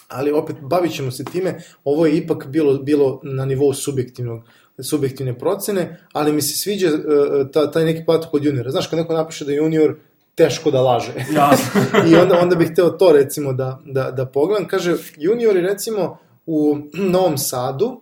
ali 0.10 0.32
opet 0.32 0.56
bavit 0.62 0.92
ćemo 0.94 1.12
se 1.12 1.24
time, 1.26 1.54
ovo 1.84 2.06
je 2.06 2.18
ipak 2.18 2.48
bilo, 2.48 2.74
bilo 2.76 3.20
na 3.24 3.46
nivou 3.46 3.74
subjektivnog 3.74 4.42
subjektivne 4.84 5.40
procene, 5.40 6.00
ali 6.14 6.34
mi 6.34 6.42
se 6.42 6.58
sviđa 6.58 6.88
uh, 6.88 7.52
ta, 7.52 7.72
taj 7.72 7.86
neki 7.86 8.06
podatak 8.06 8.34
od 8.34 8.46
juniora. 8.46 8.72
Znaš, 8.72 8.88
kad 8.88 9.00
neko 9.00 9.14
napiše 9.14 9.46
da 9.46 9.52
je 9.52 9.58
junior, 9.58 9.96
teško 10.36 10.72
da 10.72 10.82
laže. 10.82 11.14
Jasno. 11.34 11.82
I 12.10 12.16
onda, 12.16 12.40
onda 12.42 12.56
bih 12.56 12.72
hteo 12.72 12.90
to 12.90 13.12
recimo 13.12 13.54
da, 13.54 13.80
da, 13.86 14.12
da 14.12 14.26
pogledam. 14.26 14.68
Kaže, 14.68 14.96
juniori 15.18 15.62
recimo 15.62 16.18
u 16.46 16.78
Novom 17.14 17.38
Sadu 17.38 18.02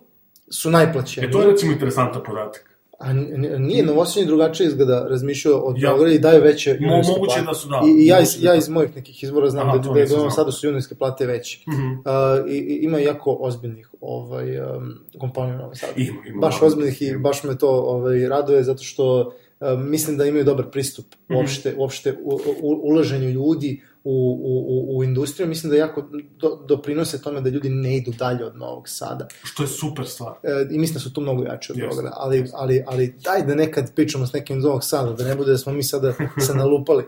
su 0.50 0.70
najplaćeniji. 0.70 1.28
E, 1.28 1.32
to 1.32 1.40
je 1.40 1.46
recimo 1.46 1.72
interesantan 1.72 2.22
podatak. 2.26 2.69
A 3.00 3.12
nije, 3.58 3.84
Novosadnje 3.84 4.26
drugačije 4.26 4.66
izgleda 4.66 5.06
razmišljaju 5.08 5.56
od 5.62 5.78
Ja. 5.78 5.88
Beograda 5.88 6.14
i 6.14 6.18
daju 6.18 6.42
veće 6.42 6.70
Mo- 6.70 6.76
juniorske 6.80 7.12
moguće 7.12 7.34
plate. 7.34 7.46
da 7.46 7.54
su, 7.54 7.68
da. 7.68 7.80
I, 7.86 7.90
i 7.94 8.06
ja, 8.06 8.20
iz, 8.20 8.28
Moguće 8.28 8.46
ja 8.46 8.52
da- 8.52 8.58
iz 8.58 8.68
mojih 8.68 8.96
nekih 8.96 9.22
izbora 9.22 9.50
znam 9.50 9.68
Aha, 9.68 9.78
da, 9.78 9.82
da 9.84 10.02
u 10.02 10.06
znao. 10.06 10.30
Sadu 10.30 10.52
su 10.52 10.66
juniorske 10.66 10.94
plate 10.94 11.26
veće. 11.26 11.60
Mhm. 11.68 11.86
Uh, 11.86 12.00
i, 12.48 12.54
i 12.54 12.78
ima 12.78 12.98
jako 12.98 13.32
ozbiljnih 13.32 13.88
ovaj, 14.00 14.60
um, 14.60 14.94
kompanija 15.18 15.54
u 15.54 15.58
Novom 15.58 15.74
Sadu. 15.74 15.92
Ima, 15.96 16.22
ima, 16.26 16.40
baš 16.40 16.60
da. 16.60 16.66
ozbiljnih 16.66 17.02
i 17.02 17.06
Ima. 17.06 17.18
baš 17.18 17.44
me 17.44 17.58
to 17.58 17.68
ovaj, 17.70 18.28
raduje 18.28 18.62
zato 18.62 18.82
što 18.82 19.32
um, 19.60 19.90
mislim 19.90 20.16
da 20.16 20.24
imaju 20.24 20.44
dobar 20.44 20.66
pristup 20.66 21.04
Mhm. 21.24 21.36
uopšte, 21.36 21.74
uopšte 21.76 22.16
u, 22.22 22.30
u, 22.62 22.80
ulaženju 22.84 23.30
ljudi 23.30 23.82
u, 24.04 24.40
u, 24.42 24.96
u, 24.96 25.04
industriju. 25.04 25.48
Mislim 25.48 25.70
da 25.70 25.76
jako 25.76 26.08
do, 26.40 26.64
doprinose 26.68 27.22
tome 27.22 27.40
da 27.40 27.50
ljudi 27.50 27.68
ne 27.68 27.96
idu 27.96 28.12
dalje 28.18 28.44
od 28.44 28.56
Novog 28.56 28.88
Sada. 28.88 29.28
Što 29.42 29.62
je 29.62 29.66
super 29.66 30.06
stvar. 30.06 30.32
E, 30.42 30.66
I 30.70 30.78
mislim 30.78 30.94
da 30.94 31.00
su 31.00 31.12
tu 31.12 31.20
mnogo 31.20 31.44
jači 31.44 31.72
od 31.72 31.78
Jeste, 31.78 31.88
Beograda, 31.88 32.16
ali, 32.20 32.50
ali, 32.54 32.84
ali 32.86 33.14
daj 33.24 33.42
da 33.42 33.54
nekad 33.54 33.94
pričamo 33.94 34.26
s 34.26 34.32
nekim 34.32 34.58
iz 34.58 34.64
Novog 34.64 34.84
Sada, 34.84 35.12
da 35.12 35.24
ne 35.24 35.34
bude 35.34 35.52
da 35.52 35.58
smo 35.58 35.72
mi 35.72 35.82
sada 35.82 36.14
se 36.46 36.54
nalupali 36.54 37.04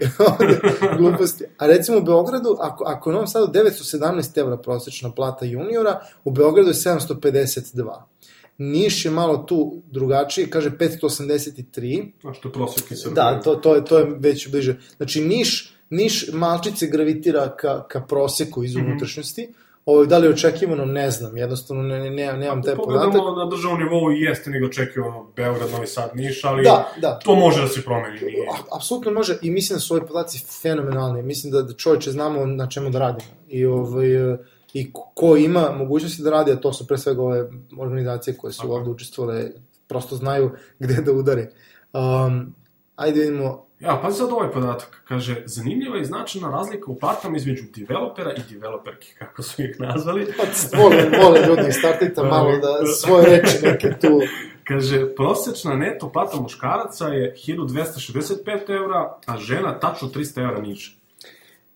gluposti. 0.98 1.44
A 1.58 1.66
recimo 1.66 1.98
u 1.98 2.02
Beogradu, 2.02 2.56
ako, 2.60 2.84
ako 2.84 3.10
je 3.10 3.12
u 3.12 3.14
Novom 3.14 3.28
Sadu 3.28 3.52
917 3.52 4.40
evra 4.40 4.56
prosečna 4.56 5.10
plata 5.10 5.44
juniora, 5.44 6.00
u 6.24 6.30
Beogradu 6.30 6.68
je 6.68 6.74
752. 6.74 8.02
Niš 8.58 9.04
je 9.04 9.10
malo 9.10 9.36
tu 9.36 9.82
drugačiji, 9.90 10.46
kaže 10.46 10.70
583, 10.70 12.12
Znaš, 12.20 12.40
to 12.40 12.48
je 12.48 12.52
prosjek 12.52 12.90
i 12.90 12.96
Srbije. 12.96 13.14
Da, 13.14 13.40
to, 13.40 13.54
to, 13.54 13.74
je, 13.74 13.84
to 13.84 13.98
je 13.98 14.06
već 14.18 14.50
bliže. 14.50 14.76
Znači, 14.96 15.20
Niš, 15.20 15.76
Niš 15.92 16.30
malčice 16.32 16.86
gravitira 16.86 17.56
ka, 17.56 17.84
ka 17.84 18.00
proseku 18.02 18.64
iz 18.64 18.76
Mhm. 18.76 18.86
unutrašnjosti. 18.86 19.52
Ovo, 19.86 20.06
da 20.06 20.18
li 20.18 20.26
je 20.26 20.30
očekivano, 20.30 20.84
ne 20.84 21.10
znam, 21.10 21.36
jednostavno 21.36 21.82
ne, 21.82 21.98
ne, 22.00 22.10
ne, 22.10 22.32
nemam 22.32 22.62
taj 22.62 22.76
podatak. 22.76 22.84
Pogledamo 23.04 23.34
na 23.34 23.46
državnom 23.46 23.80
nivou 23.80 24.12
i 24.12 24.20
jeste 24.20 24.50
nego 24.50 24.66
očekivano 24.66 25.26
Beograd, 25.36 25.70
Novi 25.70 25.86
Sad, 25.86 26.10
Niš, 26.14 26.44
ali 26.44 26.62
Da, 26.64 26.88
da. 26.98 27.18
to 27.18 27.34
može 27.36 27.60
da 27.60 27.68
se 27.68 27.82
promeni. 27.82 28.20
Nije. 28.20 28.46
Apsolutno 28.72 29.10
može 29.12 29.38
i 29.42 29.50
mislim 29.50 29.76
da 29.76 29.80
su 29.80 29.94
ovi 29.94 30.06
podaci 30.06 30.44
fenomenalni. 30.62 31.22
Mislim 31.22 31.52
da, 31.52 31.62
da 31.62 31.72
čovječe 31.74 32.10
znamo 32.10 32.46
na 32.46 32.68
čemu 32.68 32.90
da 32.90 32.98
radimo. 33.00 33.30
I, 33.48 33.64
ovaj, 33.66 34.06
i 34.74 34.90
ko- 34.92 35.36
ima 35.38 35.72
mogućnosti 35.72 36.22
da 36.22 36.30
radi, 36.30 36.52
a 36.52 36.56
to 36.56 36.72
su 36.72 36.86
pre 36.86 36.98
svega 36.98 37.22
ove 37.22 37.44
organizacije 37.78 38.36
koje 38.36 38.52
su 38.52 38.66
je. 38.66 38.72
ovde 38.72 38.90
učestvovale, 38.90 39.50
prosto 39.86 40.16
znaju 40.16 40.50
gde 40.78 40.94
da 40.96 41.12
udare. 41.12 41.50
Um, 41.92 42.54
ajde 42.96 43.20
vidimo, 43.20 43.66
Ja, 43.82 43.98
pa 44.02 44.10
sad 44.10 44.32
ovaj 44.32 44.50
podatak. 44.50 45.02
Kaže, 45.08 45.42
zanimljiva 45.44 45.98
i 45.98 46.04
značajna 46.04 46.50
razlika 46.50 46.90
u 46.90 46.98
platama 46.98 47.36
između 47.36 47.62
developera 47.76 48.32
i 48.32 48.54
developerki, 48.54 49.14
kako 49.18 49.42
su 49.42 49.62
ih 49.62 49.80
nazvali. 49.80 50.26
pa, 50.36 50.42
vole, 50.78 50.96
vole 51.22 51.40
ljudi, 51.46 51.72
startajte 51.72 52.22
malo 52.32 52.50
da 52.56 52.86
svoje 52.86 53.26
reči 53.26 53.58
neke 53.62 53.98
tu 54.00 54.20
Kaže, 54.64 55.14
prosečna 55.14 55.74
neto 55.74 56.12
plata 56.12 56.40
muškaraca 56.40 57.08
je 57.08 57.34
1265 57.46 58.70
evra, 58.70 59.18
a 59.26 59.36
žena 59.36 59.78
tačno 59.78 60.08
300 60.08 60.42
evra 60.42 60.60
niže. 60.60 61.01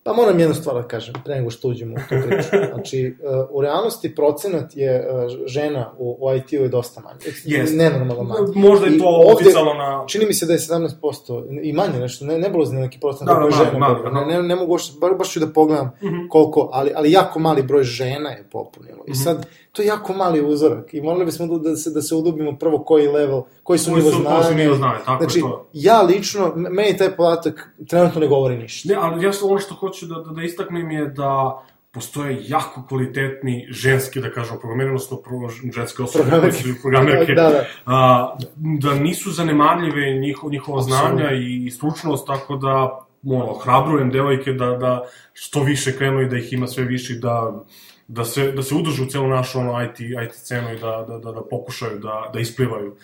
Pa 0.07 0.13
moram 0.13 0.39
jednu 0.39 0.55
stvar 0.55 0.75
da 0.75 0.83
kažem, 0.83 1.13
pre 1.25 1.35
nego 1.35 1.49
što 1.49 1.67
uđemo 1.67 1.93
u 1.93 1.99
tu 1.99 2.15
priču. 2.27 2.47
Znači, 2.73 3.15
uh, 3.21 3.29
u 3.51 3.61
realnosti 3.61 4.15
procenat 4.15 4.75
je 4.75 5.07
uh, 5.07 5.45
žena 5.45 5.91
u, 5.97 6.17
u 6.21 6.35
IT-u 6.35 6.55
je 6.55 6.69
dosta 6.69 7.01
manji. 7.01 7.19
Jest. 7.45 7.75
Nenormalno 7.75 8.23
manji. 8.23 8.47
Možda 8.57 8.85
je 8.85 8.97
to 8.99 9.05
ovde- 9.05 9.33
uticalo 9.35 9.73
na... 9.73 10.03
Čini 10.07 10.25
mi 10.25 10.33
se 10.33 10.45
da 10.45 10.53
je 10.53 10.59
17% 10.59 11.59
i 11.63 11.73
manje 11.73 11.99
nešto, 11.99 12.25
ne, 12.25 12.37
ne 12.37 12.49
bilo 12.49 12.65
neki 12.65 12.99
procenat 12.99 13.35
Da, 13.35 13.43
da, 13.43 13.51
žena. 13.51 13.77
mali, 13.79 14.03
mali, 14.03 14.25
ne, 14.25 14.37
ne, 14.37 14.43
ne 14.43 14.55
mogu, 14.55 14.77
bar, 15.01 15.13
baš 15.13 15.31
ću 15.31 15.39
da 15.39 15.47
pogledam 15.47 15.91
Mhm. 16.03 16.15
koliko, 16.29 16.69
ali, 16.73 16.91
ali 16.95 17.11
jako 17.11 17.39
mali 17.39 17.63
broj 17.63 17.83
žena 17.83 18.29
je 18.29 18.43
popunilo. 18.51 19.03
I 19.07 19.11
Mhm. 19.11 19.15
sad, 19.15 19.45
to 19.77 19.83
je 19.83 19.87
jako 19.87 20.13
mali 20.13 20.41
uzorak 20.43 20.93
i 20.93 21.01
morali 21.01 21.25
bismo 21.25 21.47
da, 21.47 21.69
da, 21.69 21.75
se, 21.75 21.89
da 21.89 22.01
se 22.01 22.15
udubimo 22.15 22.57
prvo 22.57 22.79
koji 22.79 23.07
level, 23.07 23.41
koji 23.63 23.79
su 23.79 23.89
nivo 23.91 24.11
su- 24.11 24.23
koji 24.23 24.37
su 24.37 24.43
znanja. 24.43 24.57
nivo 24.57 24.75
znanja, 24.75 24.99
tako 24.99 25.23
je 25.23 25.29
znači, 25.29 25.39
to. 25.41 25.69
ja 25.73 26.01
lično, 26.01 26.53
meni 26.55 26.97
taj 26.97 27.11
podatak 27.11 27.69
trenutno 27.87 28.21
ne 28.21 28.27
govori 28.27 28.57
ništa. 28.57 28.89
Ne, 28.89 28.95
ali 28.95 29.25
ja 29.25 29.31
ono 29.43 29.59
što 29.59 29.75
hoću 29.75 30.05
da, 30.05 30.15
da, 30.15 30.31
da 30.31 30.43
istaknem 30.43 30.91
je 30.91 31.05
da 31.05 31.61
postoje 31.91 32.37
jako 32.41 32.83
kvalitetni 32.87 33.67
ženski, 33.69 34.21
da 34.21 34.31
kažemo, 34.31 34.59
programeri, 34.59 34.89
odnosno 34.89 35.17
pro, 35.17 35.33
ženske 35.73 36.03
osobe, 36.03 36.23
koje 36.23 36.31
Programerke. 36.31 36.63
su 36.63 36.81
programerke, 36.81 37.33
Da, 37.35 37.49
da. 37.49 37.65
a, 37.85 38.35
da 38.55 38.93
nisu 38.93 39.31
zanemarljive 39.31 40.11
njiho, 40.13 40.49
njihova 40.49 40.79
Apsolutno. 40.79 41.07
znanja 41.07 41.31
i, 41.31 41.71
stručnost, 41.71 42.27
tako 42.27 42.55
da 42.55 42.99
ono, 43.27 43.53
hrabrujem 43.53 44.11
devojke 44.11 44.51
da, 44.51 44.65
da 44.67 45.03
što 45.33 45.63
više 45.63 45.97
krenu 45.97 46.21
i 46.21 46.29
da 46.29 46.37
ih 46.37 46.53
ima 46.53 46.67
sve 46.67 46.83
više 46.83 47.13
da 47.13 47.63
da 48.07 48.25
se, 48.25 48.51
da 48.51 48.63
se 48.63 48.75
udružu 48.75 49.03
u 49.03 49.07
celu 49.07 49.27
našu 49.27 49.59
ono, 49.59 49.83
IT, 49.83 49.99
IT 49.99 50.33
scenu 50.33 50.73
i 50.73 50.79
da, 50.79 51.05
da, 51.07 51.17
da, 51.17 51.31
da 51.31 51.41
pokušaju 51.49 51.99
da, 51.99 52.31
da 52.33 52.39
isplivaju, 52.39 52.95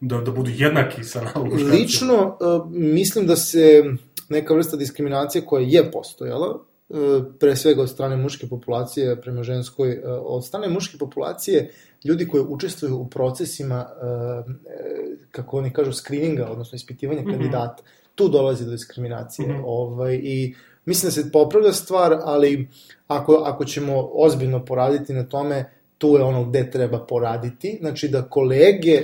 da, 0.00 0.18
da 0.20 0.30
budu 0.30 0.50
jednaki 0.54 1.04
sa 1.04 1.22
nama. 1.24 1.54
Lično, 1.54 2.36
uh, 2.40 2.70
mislim 2.70 3.26
da 3.26 3.36
se 3.36 3.84
neka 4.28 4.54
vrsta 4.54 4.76
diskriminacije 4.76 5.44
koja 5.44 5.66
je 5.68 5.90
postojala, 5.90 6.58
uh, 6.88 6.98
pre 7.40 7.56
svega 7.56 7.82
od 7.82 7.90
strane 7.90 8.16
muške 8.16 8.46
populacije 8.48 9.20
prema 9.20 9.42
ženskoj, 9.42 9.90
uh, 9.90 10.04
od 10.22 10.46
strane 10.46 10.68
muške 10.68 10.98
populacije 10.98 11.70
ljudi 12.04 12.28
koji 12.28 12.44
učestvuju 12.48 12.96
u 12.96 13.08
procesima, 13.10 13.86
uh, 13.86 14.54
e, 14.66 15.16
kako 15.30 15.58
oni 15.58 15.72
kažu, 15.72 15.92
screeninga, 15.92 16.48
odnosno 16.50 16.76
ispitivanja 16.76 17.20
Mhm. 17.20 17.30
kandidata, 17.30 17.82
tu 18.14 18.28
dolazi 18.28 18.64
do 18.64 18.70
diskriminacije. 18.70 19.48
Mhm. 19.48 19.60
ovaj, 19.64 20.20
I 20.22 20.54
mislim 20.84 21.08
da 21.08 21.12
se 21.12 21.32
popravlja 21.32 21.72
stvar, 21.72 22.18
ali 22.22 22.68
ako, 23.06 23.32
ako 23.34 23.64
ćemo 23.64 24.08
ozbiljno 24.12 24.64
poraditi 24.64 25.12
na 25.12 25.22
tome, 25.24 25.70
tu 25.98 26.08
je 26.16 26.22
ono 26.22 26.44
gde 26.44 26.70
treba 26.70 27.06
poraditi. 27.06 27.78
Znači 27.80 28.08
da 28.08 28.22
kolege 28.22 29.02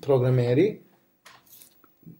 programeri 0.00 0.80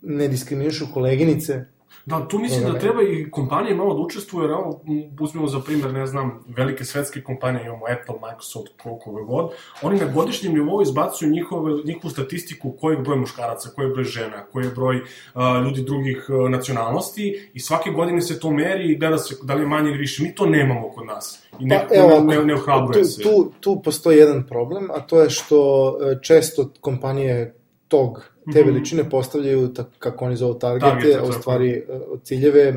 ne 0.02 0.28
diskriminišu 0.28 0.86
koleginice. 0.94 1.64
Da, 2.06 2.28
tu 2.28 2.38
mislim 2.38 2.72
da 2.72 2.78
treba 2.78 3.02
i 3.02 3.30
kompanije 3.30 3.74
malo 3.74 3.94
da 3.94 4.00
učestvuju, 4.00 4.44
jer 4.44 4.50
evo, 4.50 4.82
uzmemo 5.20 5.46
za 5.46 5.60
primjer, 5.60 5.92
ne 5.92 6.06
znam, 6.06 6.44
velike 6.56 6.84
svetske 6.84 7.22
kompanije, 7.22 7.64
imamo 7.64 7.84
Apple, 8.00 8.14
Microsoft, 8.28 8.68
koliko 8.82 9.24
god, 9.24 9.50
oni 9.82 9.98
na 9.98 10.06
godišnjem 10.06 10.54
nivou 10.54 10.82
izbacuju 10.82 11.30
njihove, 11.30 11.82
njihovu 11.84 12.10
statistiku 12.10 12.72
koji 12.80 12.96
je 12.96 13.02
broj 13.02 13.16
muškaraca, 13.16 13.70
koji 13.74 13.86
je 13.86 13.92
broj 13.92 14.04
žena, 14.04 14.44
koji 14.52 14.64
je 14.64 14.70
broj 14.70 14.96
uh, 14.96 15.42
ljudi 15.64 15.82
drugih 15.82 16.26
nacionalnosti 16.50 17.50
i 17.54 17.60
svake 17.60 17.90
godine 17.90 18.22
se 18.22 18.40
to 18.40 18.50
meri 18.50 18.92
i 18.92 18.98
gleda 18.98 19.18
se 19.18 19.36
da 19.42 19.54
li 19.54 19.62
je 19.62 19.66
manje 19.66 19.88
ili 19.88 19.98
više. 19.98 20.22
Mi 20.22 20.34
to 20.34 20.46
nemamo 20.46 20.90
kod 20.90 21.06
nas 21.06 21.42
i 21.58 21.64
nekako 21.64 21.94
Pa, 21.94 22.00
evo, 22.00 22.24
ne, 22.24 22.36
ne, 22.36 22.44
ne 22.44 22.54
ohrabruje 22.54 23.02
tu, 23.02 23.08
se. 23.08 23.22
tu, 23.22 23.52
tu 23.60 23.82
postoji 23.82 24.18
jedan 24.18 24.46
problem, 24.46 24.90
a 24.90 25.00
to 25.00 25.22
je 25.22 25.30
što 25.30 25.90
e, 26.02 26.18
često 26.22 26.70
kompanije 26.80 27.54
tog, 27.88 28.29
te 28.44 28.60
Mhm. 28.60 28.68
veličine 28.68 29.10
postavljaju, 29.10 29.68
tak, 29.68 29.86
kako 29.98 30.24
oni 30.24 30.36
zovu 30.36 30.54
targete, 30.54 30.86
Targete, 30.86 31.18
a 31.18 31.24
u 31.24 31.32
stvari 31.32 31.70
e, 31.70 31.84
ciljeve 32.22 32.60
e, 32.60 32.76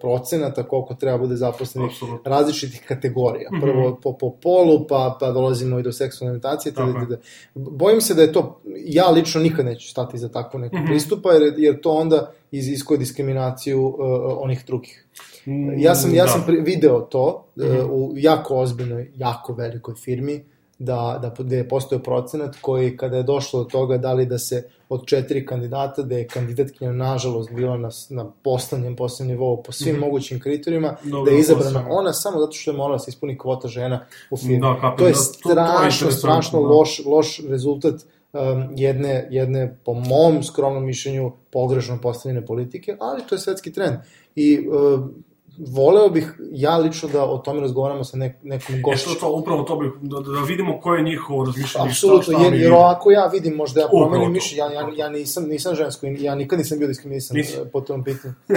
procenata 0.00 0.62
koliko 0.62 0.94
treba 0.94 1.18
bude 1.18 1.36
zaposlenih 1.36 1.90
različitih 2.24 2.82
kategorija. 2.88 3.48
Mhm. 3.52 3.60
Prvo 3.60 3.98
po, 4.02 4.12
po 4.12 4.30
polu, 4.32 4.86
pa, 4.86 5.16
pa 5.20 5.30
dolazimo 5.30 5.78
i 5.78 5.82
do 5.82 5.92
seksualne 5.92 6.30
orijentacije. 6.30 6.74
Tako 6.74 6.92
tada, 6.92 7.04
tada. 7.06 7.16
Bojim 7.54 8.00
se 8.00 8.14
da 8.14 8.22
je 8.22 8.32
to, 8.32 8.60
ja 8.76 9.06
lično 9.06 9.40
nikad 9.40 9.64
neću 9.64 9.88
stati 9.88 10.18
za 10.18 10.28
takvu 10.28 10.60
neku 10.60 10.76
Mhm. 10.76 10.86
pristupa, 10.86 11.32
jer, 11.32 11.54
jer 11.56 11.80
to 11.80 11.90
onda 11.90 12.32
iziskuje 12.50 12.98
diskriminaciju 12.98 13.86
uh, 13.86 13.94
onih 14.38 14.64
drugih. 14.66 15.06
Mm, 15.46 15.78
Ja 15.78 15.94
sam, 15.94 16.14
ja 16.14 16.24
da. 16.24 16.30
sam 16.30 16.42
pri, 16.46 16.60
video 16.60 17.00
to 17.00 17.24
uh, 17.56 17.64
Mhm. 17.64 17.90
u 17.90 18.12
jako 18.14 18.56
ozbiljnoj, 18.56 19.10
jako 19.14 19.52
velikoj 19.52 19.94
firmi, 19.94 20.44
da, 20.78 21.18
da 21.22 21.34
gde 21.38 21.56
je 21.56 21.68
postojao 21.68 22.02
procenat 22.02 22.56
koji 22.56 22.96
kada 22.96 23.16
je 23.16 23.22
došlo 23.22 23.62
do 23.62 23.70
toga 23.70 23.98
da 23.98 24.12
li 24.12 24.26
da 24.26 24.38
se 24.38 24.62
od 24.88 25.06
četiri 25.06 25.46
kandidata, 25.46 26.02
da 26.02 26.16
je 26.16 26.26
kandidatkinja 26.26 26.92
nažalost 26.92 27.50
bila 27.52 27.76
na, 27.78 27.88
na 28.10 28.26
postavljen 28.34 28.96
posebnom 28.96 29.30
nivou 29.30 29.62
po 29.62 29.72
svim 29.72 29.94
Mhm. 29.94 30.00
mogućim 30.00 30.40
kriterijuma, 30.40 30.96
Dobro, 31.04 31.24
da 31.24 31.30
je 31.30 31.40
izabrana 31.40 31.70
posebno. 31.72 31.88
ona 31.90 32.12
samo 32.12 32.40
zato 32.40 32.52
što 32.52 32.70
je 32.70 32.76
morala 32.76 32.94
da 32.94 32.98
se 32.98 33.08
ispuni 33.08 33.38
kvota 33.38 33.68
žena 33.68 34.00
u 34.30 34.36
firmi. 34.36 34.60
Da, 34.60 34.66
to 34.70 34.76
je 34.76 34.80
da, 34.80 34.90
to- 34.90 34.96
to 34.98 35.06
je 35.06 35.14
strašno, 35.14 36.10
strašno 36.10 36.60
da. 36.60 36.66
loš, 36.68 37.00
loš 37.06 37.40
rezultat 37.40 37.94
um, 37.94 38.40
jedne, 38.72 39.28
jedne, 39.30 39.78
po 39.84 39.94
mom 39.94 40.42
skromnom 40.42 40.84
mišljenju, 40.84 41.32
pogrešno 41.50 41.98
postavljene 41.98 42.46
politike, 42.46 42.96
ali 43.00 43.22
to 43.22 43.34
je 43.34 43.38
svetski 43.38 43.72
trend. 43.72 43.96
I 44.34 44.68
um, 44.68 45.24
voleo 45.58 46.08
bih 46.08 46.34
ja 46.52 46.76
lično 46.76 47.08
da 47.08 47.24
o 47.24 47.38
tome 47.38 47.60
razgovaramo 47.60 48.04
sa 48.04 48.16
nek, 48.16 48.36
nekom 48.42 48.74
E 48.74 48.78
što 48.78 48.90
gošćom. 48.90 49.14
to, 49.20 49.32
upravo 49.32 49.62
to 49.62 49.76
bih, 49.76 49.90
da, 50.00 50.20
da 50.20 50.40
vidimo 50.48 50.80
koje 50.80 50.98
je 50.98 51.04
njihovo 51.04 51.44
razmišljanje, 51.44 51.90
Apsolutno, 51.90 52.38
jer, 52.44 52.54
jer 52.54 52.72
ovako 52.72 53.10
ja 53.10 53.26
vidim, 53.26 53.54
možda 53.54 53.80
ja 53.80 53.88
promenim 53.88 54.32
mišljenje, 54.32 54.74
ja, 54.74 54.80
ja, 54.80 54.88
ja 54.96 55.08
nisam, 55.08 55.44
nisam 55.44 55.74
žensko 55.74 56.06
ja 56.06 56.34
nikad 56.34 56.58
nisam 56.58 56.78
bio 56.78 56.88
diskriminisan 56.88 57.36
Nisi. 57.36 57.56
eh, 57.56 57.64
po 57.72 57.80
tom 57.80 58.04
pitanju. 58.04 58.34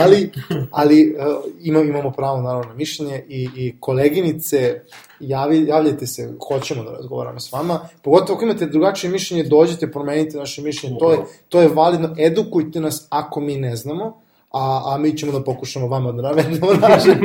ali 0.00 0.30
ali 0.70 1.14
uh, 1.18 1.44
ima, 1.62 1.80
imamo 1.80 2.10
pravo 2.10 2.42
naravno 2.42 2.68
na 2.68 2.74
mišljenje 2.74 3.24
i, 3.28 3.48
i 3.56 3.76
koleginice 3.80 4.80
javi, 5.20 5.66
javljajte 5.66 6.06
se, 6.06 6.32
hoćemo 6.48 6.84
da 6.84 6.92
razgovaramo 6.92 7.40
s 7.40 7.52
vama. 7.52 7.80
Pogotovo 8.02 8.36
ako 8.36 8.44
imate 8.44 8.66
drugačije 8.66 9.10
mišljenje, 9.10 9.44
dođite, 9.44 9.90
promenite 9.90 10.38
naše 10.38 10.62
mišljenje. 10.62 10.96
To 10.98 11.12
je, 11.12 11.18
to 11.48 11.60
je 11.60 11.68
validno. 11.68 12.14
Edukujte 12.18 12.80
nas 12.80 13.06
ako 13.10 13.40
mi 13.40 13.56
ne 13.56 13.76
znamo 13.76 14.27
a, 14.50 14.82
a 14.94 14.98
mi 14.98 15.16
ćemo 15.16 15.32
da 15.32 15.44
pokušamo 15.44 15.86
vama 15.88 16.12
da 16.12 16.22
navedemo 16.22 16.66
naše. 16.88 17.16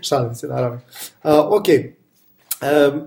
Šalim 0.00 0.34
se, 0.34 0.46
naravno. 0.46 0.80
Uh, 1.24 1.30
ok, 1.32 1.66
uh, 1.68 3.02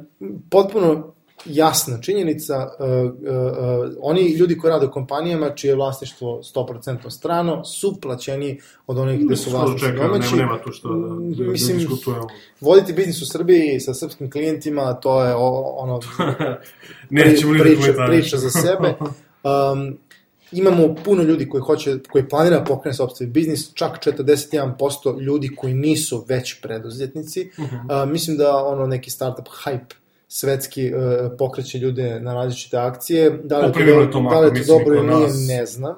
potpuno 0.49 1.13
jasna 1.45 2.01
činjenica, 2.01 2.69
uh, 2.79 2.85
uh, 2.87 3.07
uh, 3.07 3.93
oni 4.01 4.31
ljudi 4.31 4.57
koji 4.57 4.71
rade 4.71 4.85
u 4.85 4.91
kompanijama 4.91 5.49
čije 5.49 5.71
je 5.71 5.75
vlasništvo 5.75 6.41
100% 6.55 7.09
strano, 7.09 7.65
su 7.65 7.97
plaćeni 8.01 8.59
od 8.87 8.97
onih 8.97 9.25
gde 9.25 9.35
su 9.35 9.49
vlasnici 9.49 9.85
domaći. 9.85 10.35
Nema, 10.35 10.45
nema 10.45 10.63
tu 10.63 10.71
što 10.71 10.89
da, 10.89 11.43
da, 11.43 11.51
Mislim, 11.51 11.77
diskutujemo. 11.77 12.27
Voditi 12.61 12.93
biznis 12.93 13.21
u 13.21 13.25
Srbiji 13.25 13.79
sa 13.79 13.93
srpskim 13.93 14.31
klijentima, 14.31 14.93
to 14.93 15.23
je 15.23 15.35
o, 15.35 15.75
ono... 15.77 15.99
Nećemo 17.09 17.53
ni 17.53 17.57
da 17.57 17.63
priča, 17.63 18.05
priča 18.07 18.37
za 18.37 18.49
sebe. 18.49 18.95
Um, 19.43 19.97
imamo 20.51 20.95
puno 21.05 21.23
ljudi 21.23 21.49
koji 21.49 21.61
hoće, 21.61 21.97
koji 22.11 22.29
planira 22.29 22.57
da 22.57 22.63
pokrene 22.63 22.93
sopstveni 22.93 23.31
biznis, 23.31 23.73
čak 23.73 23.99
41% 24.05 25.21
ljudi 25.21 25.55
koji 25.55 25.73
nisu 25.73 26.25
već 26.27 26.61
preduzetnici. 26.61 27.49
Uh 27.57 27.65
-huh. 27.65 28.03
uh, 28.03 28.09
mislim 28.09 28.37
da 28.37 28.57
ono 28.57 28.87
neki 28.87 29.09
startup 29.09 29.47
hype 29.65 29.93
svetski 30.27 30.93
uh, 30.93 31.01
pokreće 31.37 31.77
ljude 31.77 32.19
na 32.19 32.33
različite 32.33 32.77
akcije. 32.77 33.39
Da 33.43 33.59
li 33.59 33.73
to, 33.73 33.79
do, 33.79 34.05
to 34.11 34.21
da 34.29 34.39
li 34.39 34.51
mislim, 34.51 34.67
to 34.67 34.77
dobro 34.77 34.95
ili 34.95 35.07
nije, 35.07 35.57
ne 35.57 35.65
znam. 35.65 35.95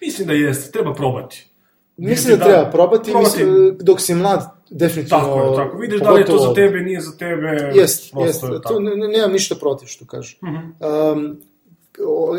Mislim 0.00 0.28
da 0.28 0.34
jeste, 0.34 0.70
treba 0.72 0.94
probati. 0.94 1.48
Mislim 1.96 2.38
da, 2.38 2.44
Vidjeti 2.44 2.50
treba 2.50 2.70
probati, 2.70 3.10
probati. 3.10 3.44
mislim, 3.44 3.76
dok 3.80 4.00
si 4.00 4.14
mlad, 4.14 4.42
definitivno... 4.70 5.24
Tako 5.24 5.40
je, 5.40 5.56
tako. 5.56 5.78
Vidiš 5.78 6.00
da 6.00 6.10
li 6.10 6.20
je 6.20 6.26
to 6.26 6.38
za 6.38 6.54
tebe, 6.54 6.80
nije 6.80 7.00
za 7.00 7.16
tebe. 7.18 7.72
Jest, 7.74 8.10
prosto 8.12 8.26
jest, 8.26 8.42
je 8.42 8.60
to 8.68 8.80
ne, 8.80 8.96
ne- 8.96 9.08
nemam 9.08 9.32
ništa 9.32 9.54
protiv 9.54 9.86
što 9.86 10.04
kažeš. 10.06 10.38
Mhm. 10.42 10.56
Um, 10.56 10.70
o- 10.80 11.57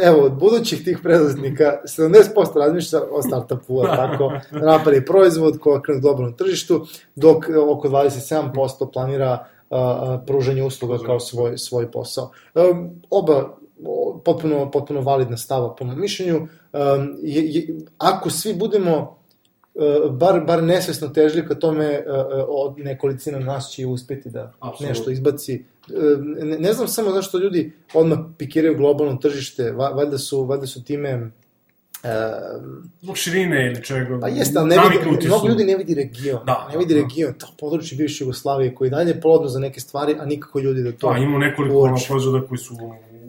evo, 0.03 0.21
od 0.25 0.33
budućih 0.33 0.83
tih 0.83 0.99
preduzetnika, 1.03 1.81
70% 1.83 2.55
razmišlja 2.55 2.99
o 3.11 3.21
startupu, 3.21 3.81
tako, 3.83 4.31
da 4.51 4.59
napravi 4.59 5.05
proizvod 5.05 5.59
koji 5.59 5.81
krene 5.81 6.01
dobro 6.01 6.25
na 6.25 6.35
tržištu, 6.35 6.85
dok 7.15 7.45
oko 7.69 7.89
27% 7.89 8.91
planira 8.93 9.45
a, 9.69 10.19
pružanje 10.27 10.63
usluga 10.63 10.97
kao 11.05 11.19
svoj, 11.19 11.57
svoj 11.57 11.91
posao. 11.91 12.31
Um, 12.55 13.01
oba 13.09 13.59
potpuno, 14.25 14.71
potpuno 14.71 15.01
validna 15.01 15.37
stava 15.37 15.75
po 15.75 15.85
mom 15.85 15.99
mišljenju. 15.99 16.37
Um, 16.37 17.17
je, 17.21 17.53
je, 17.53 17.79
ako 17.97 18.29
svi 18.29 18.53
budemo 18.53 19.17
uh, 19.73 20.11
bar, 20.11 20.41
bar 20.45 20.63
nesvesno 20.63 21.07
težili 21.07 21.47
ka 21.47 21.55
tome, 21.55 22.03
uh, 22.07 22.15
uh, 22.15 22.45
od 22.47 22.77
nekolicina 22.77 23.39
nas 23.39 23.69
će 23.71 23.85
uspeti 23.85 24.29
da 24.29 24.51
Apsolutno. 24.59 24.87
nešto 24.87 25.11
izbaci. 25.11 25.65
Uh, 25.89 26.25
ne, 26.25 26.57
ne 26.59 26.73
znam 26.73 26.87
samo 26.87 27.11
zašto 27.11 27.37
ljudi 27.37 27.73
odmah 27.93 28.19
pikiraju 28.37 28.77
globalno 28.77 29.15
tržište, 29.15 29.71
va, 29.71 29.89
valjda 29.89 30.17
su, 30.17 30.45
valjda 30.45 30.67
su 30.67 30.83
time 30.83 31.31
uh, 32.03 32.09
Zbog 33.01 33.17
širine 33.17 33.67
ili 33.67 33.83
čega. 33.83 34.19
Pa 34.21 34.27
jeste, 34.27 34.59
ali 34.59 34.69
ne 34.69 34.77
vidi, 34.89 35.27
mnogo 35.27 35.47
ljudi 35.47 35.63
ne 35.63 35.77
vidi 35.77 35.95
region. 35.95 36.45
Da, 36.45 36.67
ne 36.71 36.77
vidi 36.77 36.93
da. 36.93 37.01
region, 37.01 37.33
to 37.33 37.47
područje 37.59 37.97
bivše 37.97 38.23
Jugoslavije 38.23 38.75
koji 38.75 38.85
je 38.85 38.89
dalje 38.89 39.21
plodno 39.21 39.47
za 39.47 39.59
neke 39.59 39.79
stvari, 39.79 40.15
a 40.19 40.25
nikako 40.25 40.59
ljudi 40.59 40.83
da 40.83 40.91
to... 40.91 41.13
Da, 41.13 41.17
imamo 41.17 41.37
nekoliko 41.37 41.97
proizvoda 42.07 42.47
koji 42.47 42.57
su 42.57 42.77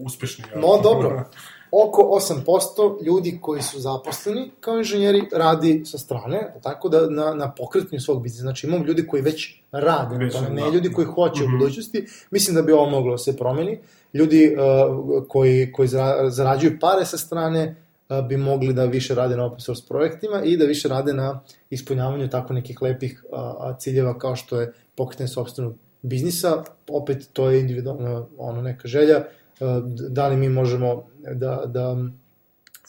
uspešni. 0.04 0.44
ja. 0.54 0.60
No, 0.60 0.80
dobro. 0.82 1.24
Oko 1.72 2.02
8% 2.46 3.04
ljudi 3.04 3.38
koji 3.42 3.62
su 3.62 3.80
zaposleni 3.80 4.50
kao 4.60 4.78
inženjeri 4.78 5.22
radi 5.32 5.82
sa 5.84 5.98
strane, 5.98 6.54
tako 6.62 6.88
da 6.88 7.10
na, 7.10 7.34
na 7.34 7.50
pokretanju 7.50 8.00
svog 8.00 8.22
biznisa. 8.22 8.42
Znači 8.42 8.66
imamo 8.66 8.84
ljudi 8.84 9.06
koji 9.06 9.22
već 9.22 9.54
rade 9.72 10.16
Već, 10.16 10.32
tome, 10.34 10.48
ne 10.50 10.62
da. 10.62 10.68
ljudi 10.68 10.92
koji 10.92 11.06
hoće 11.06 11.42
Mhm. 11.44 11.54
u 11.54 11.58
budućnosti. 11.58 12.06
Mislim 12.30 12.54
da 12.56 12.62
bi 12.62 12.72
ovo 12.72 12.90
moglo 12.90 13.10
da 13.10 13.18
se 13.18 13.36
promeni. 13.36 13.78
Ljudi 14.14 14.56
uh, 14.56 15.24
koji, 15.28 15.72
koji 15.72 15.88
zara- 15.88 16.30
zarađuju 16.30 16.78
pare 16.80 17.04
sa 17.04 17.18
strane 17.18 17.76
uh, 18.08 18.26
bi 18.26 18.36
mogli 18.36 18.72
da 18.72 18.84
više 18.84 19.14
rade 19.14 19.36
na 19.36 19.44
open 19.44 19.60
source 19.60 19.82
projektima 19.88 20.42
i 20.44 20.56
da 20.56 20.64
više 20.64 20.88
rade 20.88 21.12
na 21.12 21.40
ispunjavanju 21.70 22.28
tako 22.28 22.52
nekih 22.52 22.82
lepih 22.82 23.24
uh, 23.28 23.38
ciljeva 23.78 24.18
kao 24.18 24.36
što 24.36 24.60
je 24.60 24.72
pokretanje 24.94 25.28
sobstvenog 25.28 25.74
biznisa. 26.02 26.62
Opet, 26.88 27.28
to 27.32 27.50
je 27.50 27.60
individualna 27.60 28.26
ono, 28.38 28.62
neka 28.62 28.88
želja. 28.88 29.24
Uh, 29.60 29.84
da 30.08 30.28
li 30.28 30.36
mi 30.36 30.48
možemo 30.48 31.04
da, 31.34 31.62
da 31.66 31.96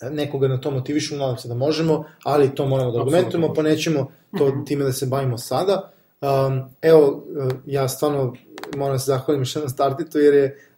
nekoga 0.09 0.47
na 0.47 0.61
to 0.61 0.71
motivišemo, 0.71 1.19
nadam 1.19 1.37
se 1.37 1.47
da 1.47 1.53
možemo, 1.53 2.05
ali 2.23 2.55
to 2.55 2.65
moramo 2.65 2.91
da 2.91 2.99
argumentujemo, 2.99 3.53
pa 3.53 3.61
nećemo 3.61 4.11
to 4.37 4.63
time 4.65 4.83
da 4.83 4.91
se 4.91 5.05
bavimo 5.05 5.37
sada. 5.37 5.91
Um, 6.21 6.61
evo, 6.81 7.07
uh, 7.07 7.51
ja 7.65 7.87
stvarno 7.87 8.33
moram 8.77 8.95
da 8.95 8.99
se 8.99 9.05
zahvalim 9.05 9.41
još 9.41 9.55
jednom 9.55 9.69
startitu, 9.69 10.19
jer 10.19 10.33
je 10.33 10.70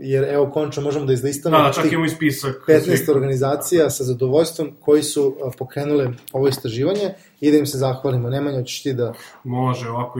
jer 0.00 0.24
evo 0.24 0.50
končno 0.50 0.82
možemo 0.82 1.04
da 1.04 1.12
izlistamo 1.12 1.58
Da, 1.58 1.72
čak 1.72 1.84
imamo 1.84 2.06
i 2.06 2.08
spisak. 2.08 2.64
15 2.68 2.80
svih- 2.80 3.08
organizacija 3.08 3.90
sa 3.90 4.04
zadovoljstvom 4.04 4.70
koji 4.80 5.02
su 5.02 5.36
pokrenule 5.58 6.08
ovo 6.32 6.48
istraživanje 6.48 7.10
i 7.40 7.50
da 7.50 7.56
im 7.56 7.66
se 7.66 7.78
zahvalimo. 7.78 8.30
Nemanja, 8.30 8.58
hoćeš 8.58 8.82
ti 8.82 8.92
da... 8.94 9.12
Može, 9.44 9.90
ovako, 9.90 10.18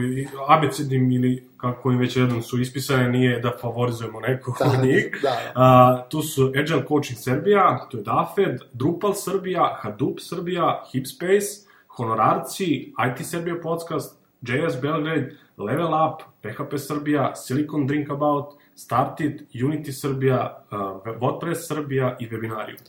abecednim 0.49 1.13
ili 1.13 1.49
kako 1.57 1.93
im 1.93 1.99
već 1.99 2.17
jednom 2.17 2.43
su 2.43 2.61
ispisane, 2.61 3.09
nije 3.09 3.41
da 3.41 3.53
favorizujemo 3.61 4.21
nekog 4.21 4.55
Da, 4.59 4.67
od 4.71 4.85
njih. 4.85 5.11
da. 5.23 5.37
A, 5.55 6.03
tu 6.09 6.23
su 6.23 6.53
Agile 6.57 6.83
Coaching 6.89 7.19
Srbija, 7.19 7.87
tu 7.91 7.97
je 7.97 8.03
DAFED, 8.03 8.61
Drupal 8.73 9.15
Srbija, 9.15 9.79
Hadoop 9.81 10.21
Srbija, 10.21 10.85
Hipspace, 10.93 11.67
Honorarci, 11.89 12.65
IT 13.09 13.27
Srbija 13.27 13.55
podcast, 13.63 14.17
JS 14.43 14.81
Belgrade, 14.83 15.31
Level 15.59 15.89
Up, 15.89 16.23
PHP 16.43 16.79
Srbija, 16.79 17.35
Silicon 17.37 17.87
Drink 17.87 18.11
About, 18.11 18.47
Startit, 18.75 19.43
Unity 19.55 19.93
Srbija, 19.93 20.65
uh, 20.71 20.79
WordPress 21.21 21.69
Srbija 21.69 22.17
i 22.21 22.29
Webinarium. 22.29 22.81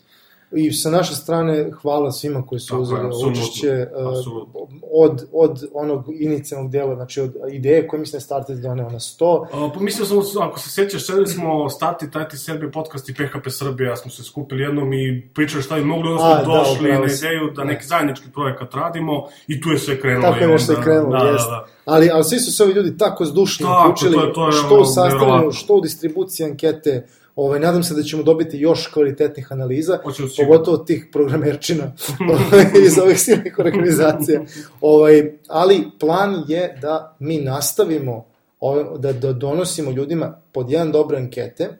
I 0.53 0.71
sa 0.73 0.89
naše 0.89 1.15
strane 1.15 1.71
hvala 1.73 2.11
svima 2.11 2.45
koji 2.45 2.59
su 2.59 2.79
uzeli 2.79 2.99
učešće 3.27 3.87
uh, 3.95 4.57
od, 4.93 5.25
od 5.33 5.63
onog 5.73 6.05
inicijalnog 6.11 6.71
dela, 6.71 6.95
znači 6.95 7.21
od 7.21 7.35
ideje 7.51 7.87
koje 7.87 7.99
mislim 7.99 8.11
da 8.11 8.17
je 8.17 8.21
Started 8.21 8.57
doneo 8.57 8.89
na 8.89 8.99
100, 8.99 9.39
Uh, 9.41 9.71
pa 9.73 9.79
mislio 9.79 10.05
sam, 10.05 10.41
ako 10.41 10.59
se 10.59 10.69
sećaš, 10.69 11.05
sedeli 11.05 11.27
smo 11.27 11.69
Starti, 11.69 12.11
Tati 12.11 12.37
Srbije 12.37 12.71
podcast 12.71 13.09
i 13.09 13.13
PHP 13.13 13.49
Srbija, 13.49 13.95
smo 13.95 14.11
se 14.11 14.23
skupili 14.23 14.63
jednom 14.63 14.93
i 14.93 15.29
pričali 15.33 15.63
šta 15.63 15.75
bi 15.75 15.83
mogli, 15.83 16.09
onda 16.09 16.23
A, 16.23 16.27
smo 16.35 16.53
da, 16.53 16.59
došli 16.59 16.75
upravo 16.79 17.05
na 17.05 17.13
ideju 17.13 17.47
da 17.47 17.53
Da. 17.53 17.63
neki 17.63 17.85
zajednički 17.85 18.25
projekat 18.29 18.73
radimo 18.73 19.13
i 19.47 19.61
tu 19.61 19.69
je 19.69 19.77
sve 19.77 19.99
krenulo. 19.99 20.21
Tako 20.23 20.39
je 20.39 20.47
onda- 20.47 20.73
je 20.73 20.83
krenulo, 20.83 21.17
da, 21.19 21.25
jest. 21.25 21.45
Da, 21.45 21.51
da. 21.51 21.65
Ali, 21.85 22.09
ali 22.09 22.23
svi 22.23 22.39
su 22.39 22.51
se 22.51 22.63
ovi 22.63 22.73
ljudi 22.73 22.97
tako 22.97 23.25
zdušno 23.25 23.67
uključili, 23.81 24.13
to 24.13 24.23
je- 24.23 24.33
to 24.33 24.45
je 24.47 24.51
što 24.51 24.75
u 24.75 24.85
sastavljanju, 24.85 25.51
što 25.51 25.73
u 25.73 25.81
distribuciji 25.81 26.45
ankete. 26.45 27.07
Ovaj, 27.35 27.59
nadam 27.59 27.83
se 27.83 27.93
da 27.93 28.03
ćemo 28.03 28.23
dobiti 28.23 28.57
još 28.57 28.87
kvalitetnih 28.87 29.51
analiza, 29.51 29.99
pogotovo 30.37 30.77
od 30.77 30.87
tih 30.87 31.07
programerčina 31.11 31.83
ovaj, 32.31 32.65
iz 32.87 32.99
ovih 32.99 33.19
silnih 33.19 33.59
organizacija. 33.59 34.41
Ovaj, 34.81 35.31
ali 35.47 35.87
plan 35.99 36.43
je 36.47 36.77
da 36.81 37.15
mi 37.19 37.37
nastavimo 37.37 38.25
ovaj, 38.59 38.83
da, 38.97 39.13
da 39.13 39.33
donosimo 39.33 39.91
ljudima 39.91 40.41
pod 40.51 40.71
jedan 40.71 40.91
dobre 40.91 41.17
ankete, 41.17 41.77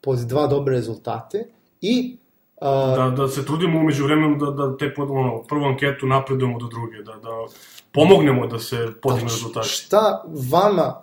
pod 0.00 0.18
dva 0.18 0.46
dobre 0.46 0.74
rezultate 0.74 1.44
i 1.80 2.16
a, 2.60 2.96
Da, 2.96 3.10
da 3.16 3.28
se 3.28 3.44
trudimo 3.46 3.80
umeđu 3.80 4.04
vremenu 4.04 4.36
da, 4.36 4.50
da 4.50 4.76
te 4.76 4.94
pod, 4.94 5.08
ono, 5.10 5.42
prvu 5.42 5.64
anketu 5.64 6.06
napredujemo 6.06 6.58
do 6.58 6.66
druge, 6.66 6.96
da, 6.96 7.12
da 7.12 7.46
pomognemo 7.92 8.46
da 8.46 8.58
se 8.58 8.88
podignu 9.02 9.28
rezultati. 9.28 9.68
šta 9.68 10.24
vama, 10.50 11.02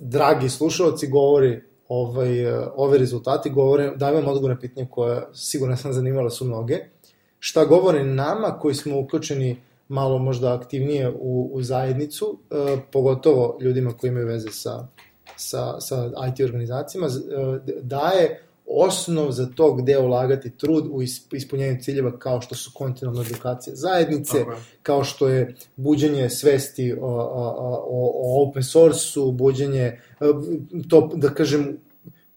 dragi 0.00 0.48
slušalci, 0.48 1.06
govori 1.06 1.62
ovaj, 1.90 2.40
eh, 2.40 2.68
ove 2.76 2.98
rezultati, 2.98 3.50
govore, 3.50 3.92
daj 3.96 4.12
vam 4.12 4.28
odgovor 4.28 4.50
na 4.50 4.58
pitanje 4.58 4.86
koje 4.90 5.22
sigurno 5.32 5.76
sam 5.76 5.92
zanimala 5.92 6.30
su 6.30 6.44
mnoge. 6.44 6.78
Šta 7.38 7.64
govore 7.64 8.04
nama 8.04 8.58
koji 8.58 8.74
smo 8.74 9.00
uključeni 9.00 9.56
malo 9.88 10.18
možda 10.18 10.54
aktivnije 10.54 11.10
u, 11.10 11.50
u 11.52 11.62
zajednicu, 11.62 12.38
eh, 12.50 12.76
pogotovo 12.92 13.58
ljudima 13.60 13.92
koji 13.92 14.08
imaju 14.08 14.26
veze 14.26 14.50
sa, 14.50 14.86
sa, 15.36 15.80
sa 15.80 16.10
IT 16.28 16.40
organizacijama, 16.44 17.06
eh, 17.06 17.72
daje 17.82 18.42
osnov 18.70 19.30
za 19.32 19.46
to 19.56 19.74
gde 19.74 19.98
ulagati 19.98 20.50
trud 20.50 20.86
u 20.90 21.02
is- 21.02 21.26
ispunjenju 21.32 21.80
ciljeva 21.82 22.18
kao 22.18 22.40
što 22.40 22.54
su 22.54 22.70
kontinualna 22.74 23.22
edukacija 23.22 23.76
zajednice, 23.76 24.38
je. 24.38 24.46
kao 24.82 25.04
što 25.04 25.28
je 25.28 25.54
buđenje 25.76 26.30
svesti 26.30 26.92
o, 26.92 27.06
o, 27.06 27.84
o, 27.90 28.48
open 28.48 28.62
source-u, 28.62 29.32
buđenje, 29.32 29.82
e, 29.82 29.98
to, 30.88 31.10
da 31.14 31.28
kažem, 31.28 31.76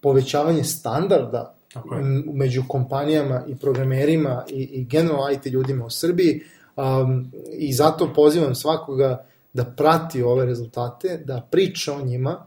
povećavanje 0.02 0.64
standarda 0.64 1.56
Tako 1.74 1.96
m- 1.96 2.24
među 2.34 2.64
kompanijama 2.68 3.44
i 3.48 3.56
programerima 3.56 4.44
i, 4.50 4.62
i 4.64 4.84
generalno 4.84 5.32
IT 5.32 5.46
ljudima 5.46 5.86
u 5.86 5.90
Srbiji 5.90 6.42
um, 6.76 7.32
i 7.52 7.74
zato 7.74 8.14
pozivam 8.14 8.56
svakoga 8.56 9.26
da 9.54 9.66
prati 9.66 10.24
ove 10.24 10.46
rezultate, 10.46 11.22
da 11.26 11.48
priča 11.52 11.94
o 11.94 12.02
njima 12.02 12.46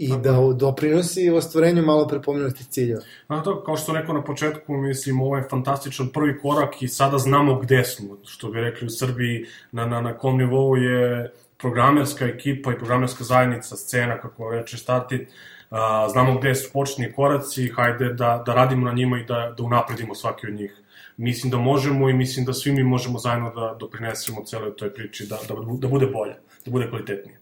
i 0.00 0.08
Tako 0.08 0.20
da 0.20 0.54
doprinosi 0.54 1.30
ostvarenju 1.30 1.82
malo 1.82 2.08
prepomenutih 2.08 2.66
ciljeva. 2.66 3.00
Znate, 3.26 3.44
to, 3.44 3.64
kao 3.64 3.76
što 3.76 3.86
sam 3.86 3.96
rekao 3.96 4.14
na 4.14 4.24
početku, 4.24 4.76
mislim, 4.76 5.20
ovo 5.20 5.36
je 5.36 5.48
fantastičan 5.50 6.08
prvi 6.08 6.38
korak 6.38 6.82
i 6.82 6.88
sada 6.88 7.18
znamo 7.18 7.58
gde 7.58 7.84
smo, 7.84 8.16
što 8.26 8.50
bi 8.50 8.60
rekli 8.60 8.86
u 8.86 8.90
Srbiji, 8.90 9.44
na, 9.72 9.86
na, 9.86 10.00
na 10.00 10.18
kom 10.18 10.38
nivou 10.38 10.76
je 10.76 11.32
programerska 11.58 12.26
ekipa 12.26 12.72
i 12.72 12.78
programerska 12.78 13.24
zajednica, 13.24 13.76
scena, 13.76 14.18
kako 14.20 14.50
reče 14.50 14.76
Startit, 14.76 15.28
a, 15.70 16.08
znamo 16.12 16.38
gde 16.38 16.54
su 16.54 16.72
početni 16.72 17.12
koraci, 17.12 17.68
hajde 17.68 18.12
da, 18.12 18.42
da 18.46 18.54
radimo 18.54 18.86
na 18.86 18.92
njima 18.92 19.18
i 19.18 19.24
da, 19.24 19.54
da 19.56 19.62
unapredimo 19.62 20.14
svaki 20.14 20.46
od 20.46 20.54
njih. 20.54 20.76
Mislim 21.16 21.50
da 21.50 21.58
možemo 21.58 22.08
i 22.10 22.12
mislim 22.12 22.46
da 22.46 22.52
svi 22.52 22.72
mi 22.72 22.84
možemo 22.84 23.18
zajedno 23.18 23.52
da 23.54 23.76
doprinesemo 23.80 24.44
celoj 24.44 24.76
toj 24.76 24.94
priči, 24.94 25.26
da, 25.26 25.38
da, 25.48 25.54
da 25.78 25.88
bude 25.88 26.06
bolje, 26.06 26.34
da 26.64 26.70
bude 26.70 26.88
kvalitetnije. 26.88 27.40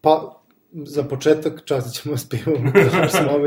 Pa, 0.00 0.45
za 0.84 1.02
početak 1.02 1.62
častit 1.64 2.02
ćemo 2.02 2.16
s 2.16 2.28
pivom, 2.28 2.72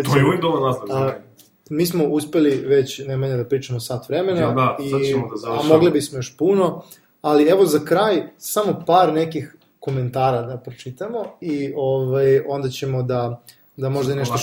to 0.06 0.18
je 0.18 0.26
uvijek 0.26 0.42
za 0.44 0.96
mene. 0.96 1.22
Mi 1.70 1.86
smo 1.86 2.06
uspeli 2.06 2.64
već 2.66 3.02
najmanje 3.08 3.38
da 3.38 3.46
pričamo 3.46 3.80
sat 3.80 4.10
vremena, 4.10 4.40
Ja, 4.40 4.52
da, 4.52 4.78
sad 4.92 5.02
i, 5.02 5.06
ćemo 5.12 5.28
da 5.46 5.52
a 5.52 5.64
mogli 5.64 5.92
bismo 5.92 6.18
još 6.18 6.38
puno, 6.38 6.84
ali 7.22 7.50
evo 7.50 7.66
za 7.66 7.80
kraj 7.86 8.24
samo 8.38 8.84
par 8.88 9.14
nekih 9.14 9.56
komentara 9.80 10.42
da 10.42 10.58
pročitamo 10.58 11.26
i 11.42 11.74
ovaj, 11.76 12.40
onda 12.48 12.70
ćemo 12.70 13.04
da, 13.04 13.42
da 13.78 13.90
možda 13.90 14.14
i 14.14 14.16
nešto 14.16 14.38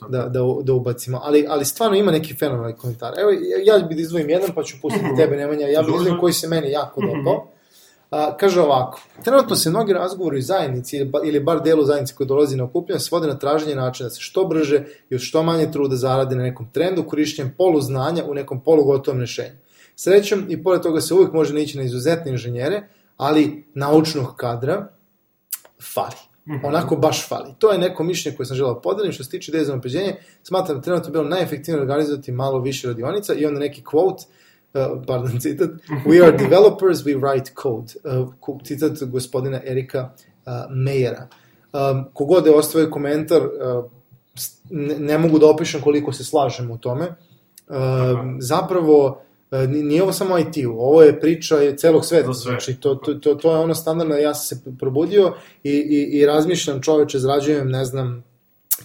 to. 0.00 0.08
da, 0.08 0.28
da, 0.28 0.40
da 0.62 0.72
ubacimo. 0.72 1.20
Ali, 1.22 1.46
ali 1.48 1.64
stvarno 1.64 1.96
ima 1.96 2.12
neki 2.12 2.34
fenomenalni 2.34 2.76
komentar. 2.76 3.12
Evo, 3.18 3.30
ja, 3.30 3.74
ja 3.74 3.86
bih 3.86 3.96
da 3.96 4.02
izdvojim 4.02 4.30
jedan, 4.30 4.50
pa 4.54 4.62
ću 4.62 4.76
pustiti 4.82 5.16
tebe, 5.18 5.36
Nemanja. 5.36 5.66
Ja 5.66 5.82
bih 5.82 5.94
izdvojim 5.94 6.20
koji 6.20 6.32
se 6.32 6.48
meni 6.48 6.70
jako 6.70 7.00
dopao. 7.06 7.46
A, 8.12 8.36
kaže 8.36 8.60
ovako, 8.60 9.00
trenutno 9.24 9.56
se 9.56 9.70
mnogi 9.70 9.92
razgovori 9.92 10.38
u 10.38 10.42
zajednici 10.42 10.96
ili, 10.96 11.04
ba, 11.04 11.20
ili 11.24 11.40
bar 11.40 11.62
delu 11.62 11.84
zajednice 11.84 12.14
koji 12.14 12.26
dolazi 12.26 12.56
na 12.56 12.64
okupljanje 12.64 13.00
svode 13.00 13.26
na 13.26 13.38
traženje 13.38 13.74
načina 13.74 14.08
da 14.08 14.14
se 14.14 14.20
što 14.20 14.44
brže 14.44 14.84
i 15.10 15.14
od 15.14 15.20
što 15.20 15.42
manje 15.42 15.70
truda 15.72 15.96
zaradi 15.96 16.36
na 16.36 16.42
nekom 16.42 16.66
trendu 16.72 17.04
korišćenjem 17.04 17.54
poluznanja 17.58 18.24
u 18.24 18.34
nekom 18.34 18.60
polugotovom 18.60 19.20
rešenju. 19.20 19.56
Srećom 19.96 20.44
i 20.48 20.62
pored 20.62 20.82
toga 20.82 21.00
se 21.00 21.14
uvijek 21.14 21.32
može 21.32 21.54
nići 21.54 21.78
na 21.78 21.84
izuzetne 21.84 22.30
inženjere, 22.30 22.82
ali 23.16 23.64
naučnog 23.74 24.36
kadra 24.36 24.88
fali. 25.94 26.16
Onako 26.62 26.96
baš 26.96 27.28
fali. 27.28 27.54
To 27.58 27.72
je 27.72 27.78
neko 27.78 28.04
mišljenje 28.04 28.36
koje 28.36 28.46
sam 28.46 28.56
želao 28.56 28.80
podelim. 28.80 29.12
Što 29.12 29.24
se 29.24 29.30
tiče 29.30 29.50
ideje 29.50 29.64
za 29.64 29.74
napređenje, 29.74 30.16
smatram 30.42 30.76
da 30.76 30.82
trenutno 30.82 31.10
bilo 31.10 31.24
najefektivnije 31.24 31.82
organizovati 31.82 32.32
malo 32.32 32.58
više 32.58 32.88
radionica 32.88 33.34
i 33.34 33.46
onda 33.46 33.60
neki 33.60 33.82
quote, 33.82 34.24
uh, 34.74 35.02
pardon, 35.06 35.40
citat, 35.44 35.70
we 36.06 36.24
are 36.24 36.36
developers, 36.36 37.04
we 37.04 37.14
write 37.14 37.54
code. 37.54 37.92
Uh, 38.04 38.28
citat 38.64 39.02
gospodina 39.10 39.60
Erika 39.64 40.12
uh, 40.46 40.52
Mejera. 40.70 41.28
Um, 41.72 42.04
kogod 42.12 42.46
je 42.46 42.54
ostavio 42.54 42.90
komentar, 42.90 43.42
uh, 43.42 43.84
ne, 44.70 44.98
ne 44.98 45.18
mogu 45.18 45.38
da 45.38 45.46
opišem 45.46 45.80
koliko 45.80 46.12
se 46.12 46.24
slažem 46.24 46.70
u 46.70 46.78
tome. 46.78 47.08
Um, 47.68 48.36
zapravo, 48.40 49.22
ni- 49.68 49.82
nije 49.82 50.02
ovo 50.02 50.12
samo 50.12 50.38
IT, 50.38 50.66
ovo 50.76 51.02
je 51.02 51.20
priča 51.20 51.56
je 51.56 51.76
celog 51.76 52.04
sveta, 52.04 52.32
znači 52.32 52.74
to, 52.80 52.94
to, 52.94 53.14
to, 53.14 53.34
to 53.34 53.52
je 53.52 53.58
ono 53.58 53.74
standardno, 53.74 54.16
ja 54.16 54.34
sam 54.34 54.58
se 54.58 54.64
probudio 54.78 55.34
i, 55.62 55.70
i, 55.70 56.18
i 56.18 56.26
razmišljam 56.26 56.82
čoveče, 56.82 57.18
zarađujem, 57.18 57.70
ne 57.70 57.84
znam, 57.84 58.24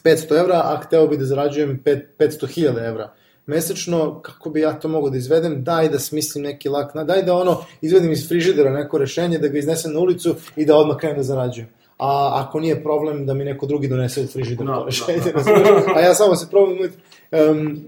500 0.03 0.39
evra, 0.39 0.61
a 0.63 0.81
hteo 0.83 1.07
bi 1.07 1.17
da 1.17 1.25
zarađujem 1.25 1.83
pet- 1.85 2.05
500.000 2.19 2.87
evra 2.87 3.13
mesečno, 3.47 4.21
kako 4.21 4.49
bi 4.49 4.61
ja 4.61 4.73
to 4.79 4.87
mogao 4.87 5.09
da 5.09 5.17
izvedem, 5.17 5.63
daj 5.63 5.89
da 5.89 5.99
smislim 5.99 6.43
neki 6.43 6.69
lak, 6.69 6.95
na, 6.95 7.03
daj 7.03 7.23
da 7.23 7.35
ono, 7.35 7.57
izvedim 7.81 8.11
iz 8.11 8.27
frižidera 8.27 8.71
neko 8.71 8.97
rešenje, 8.97 9.37
da 9.37 9.47
ga 9.47 9.57
iznesem 9.57 9.93
na 9.93 9.99
ulicu 9.99 10.35
i 10.55 10.65
da 10.65 10.75
odmah 10.75 10.97
krenem 10.97 11.17
da 11.17 11.23
zarađujem. 11.23 11.69
A 11.97 12.43
ako 12.43 12.59
nije 12.59 12.83
problem 12.83 13.25
da 13.25 13.33
mi 13.33 13.43
neko 13.43 13.65
drugi 13.65 13.87
donese 13.87 14.21
u 14.21 14.27
frižider 14.27 14.67
Da, 14.67 14.73
to 14.73 14.85
rešenje, 14.85 15.19
da. 15.25 15.31
razumeš? 15.31 15.95
a 15.95 15.99
ja 15.99 16.13
samo 16.13 16.35
se 16.35 16.49
probam 16.49 16.77
um, 16.79 17.79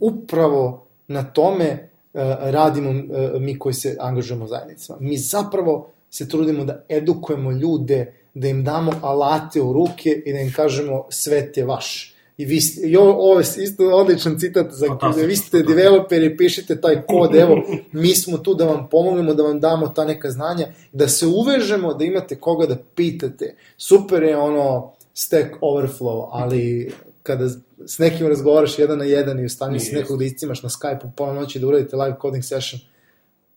upravo 0.00 0.86
na 1.08 1.22
tome 1.22 1.88
uh, 2.12 2.20
radimo 2.40 2.90
uh, 2.90 3.40
mi 3.40 3.58
koji 3.58 3.74
se 3.74 3.96
angažujemo 4.00 4.46
zajednicama. 4.46 4.98
Mi 5.00 5.16
zapravo 5.16 5.90
se 6.10 6.28
trudimo 6.28 6.64
da 6.64 6.84
edukujemo 6.88 7.50
ljude, 7.50 8.14
da 8.34 8.48
im 8.48 8.64
damo 8.64 8.92
alate 9.02 9.62
u 9.62 9.72
ruke 9.72 10.22
i 10.26 10.32
da 10.32 10.38
im 10.38 10.52
kažemo 10.52 11.06
svet 11.10 11.56
je 11.56 11.64
vaš. 11.64 12.11
I 12.36 12.44
vi 12.44 12.60
ste, 12.60 12.88
i 12.88 12.96
ovo, 12.96 13.12
ovo 13.12 13.40
je 13.40 13.44
isto 13.62 13.84
odličan 13.88 14.38
citat 14.38 14.66
za 14.70 14.86
Fantastično, 14.86 15.26
vi 15.28 15.36
ste 15.36 15.62
developeri, 15.62 16.36
pišite 16.36 16.80
taj 16.80 17.02
kod, 17.02 17.34
evo, 17.34 17.62
mi 17.92 18.14
smo 18.14 18.38
tu 18.38 18.54
da 18.54 18.64
vam 18.64 18.88
pomognemo, 18.90 19.34
da 19.34 19.42
vam 19.42 19.60
damo 19.60 19.88
ta 19.88 20.04
neka 20.04 20.30
znanja, 20.30 20.66
da 20.92 21.08
se 21.08 21.26
uvežemo, 21.26 21.94
da 21.94 22.04
imate 22.04 22.40
koga 22.40 22.66
da 22.66 22.76
pitate. 22.94 23.54
Super 23.76 24.22
je 24.22 24.36
ono 24.36 24.92
Stack 25.14 25.48
Overflow, 25.60 26.28
ali 26.32 26.92
kada 27.22 27.48
s 27.86 27.98
nekim 27.98 28.26
razgovaraš 28.26 28.78
jedan 28.78 28.98
na 28.98 29.04
jedan 29.04 29.40
i 29.40 29.44
u 29.44 29.48
stanju 29.48 29.80
si 29.80 29.92
Nije 29.92 30.02
nekog 30.02 30.18
da 30.18 30.24
istimaš 30.24 30.62
na 30.62 30.68
Skype 30.68 31.04
u 31.06 31.10
pola 31.16 31.34
noći 31.34 31.58
da 31.58 31.66
uradite 31.66 31.96
live 31.96 32.16
coding 32.22 32.44
session, 32.44 32.80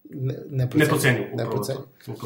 ne, 0.09 0.35
ne 0.49 0.69
Ne 0.75 0.85
procenju, 0.85 1.19
Ne 1.35 1.45
procenju. 1.45 1.79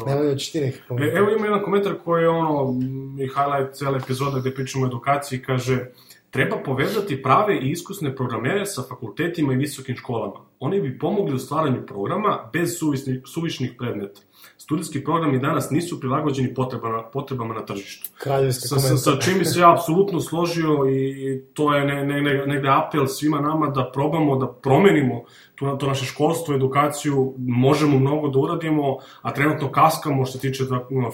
Nemoj 0.06 0.32
hoćeš 0.32 0.52
ti 0.52 0.60
nekih 0.60 0.80
E, 0.80 0.88
komentara. 0.88 1.18
evo 1.18 1.30
ima 1.30 1.46
jedan 1.46 1.64
komentar 1.64 1.94
koji 2.04 2.22
je 2.22 2.28
ono 2.28 2.74
i 3.18 3.26
highlight 3.28 3.74
cele 3.78 3.98
epizode 4.04 4.40
gde 4.40 4.54
pričamo 4.54 4.84
o 4.84 4.88
edukaciji, 4.88 5.42
kaže 5.42 5.86
treba 6.30 6.56
povezati 6.56 7.22
prave 7.22 7.58
i 7.58 7.70
iskusne 7.70 8.16
programere 8.16 8.66
sa 8.66 8.82
fakultetima 8.88 9.52
i 9.52 9.56
visokim 9.56 9.96
školama. 9.96 10.40
Oni 10.60 10.80
bi 10.80 10.98
pomogli 10.98 11.34
u 11.34 11.38
stvaranju 11.38 11.86
programa 11.86 12.50
bez 12.52 12.78
suvisnih, 12.78 13.20
suvišnih 13.26 13.72
predmeta. 13.78 14.20
Studijski 14.56 15.04
programi 15.04 15.38
danas 15.38 15.70
nisu 15.70 16.00
prilagođeni 16.00 16.54
potrebama, 16.54 17.02
potrebama 17.12 17.54
na 17.54 17.64
tržištu. 17.64 18.10
Kraljevski 18.18 18.68
Sa, 18.68 18.78
sa, 18.78 18.88
komentar. 18.88 18.98
sa 18.98 19.30
čim 19.30 19.44
se 19.44 19.60
ja 19.60 19.72
apsolutno 19.72 20.20
složio 20.20 20.90
i 20.90 21.42
to 21.54 21.74
je 21.74 21.84
ne, 21.84 22.04
ne, 22.04 22.22
ne, 22.22 22.46
negde 22.46 22.68
apel 22.68 23.06
svima 23.06 23.40
nama 23.40 23.66
da 23.66 23.90
probamo 23.94 24.36
da 24.36 24.52
promenimo 24.52 25.24
to, 25.60 25.76
to 25.76 25.86
naše 25.86 26.04
školstvo, 26.06 26.54
edukaciju, 26.54 27.34
možemo 27.38 27.98
mnogo 27.98 28.28
da 28.28 28.38
uradimo, 28.38 28.96
a 29.22 29.32
trenutno 29.34 29.72
kaskamo 29.72 30.24
što 30.24 30.38
se 30.38 30.40
tiče 30.40 30.64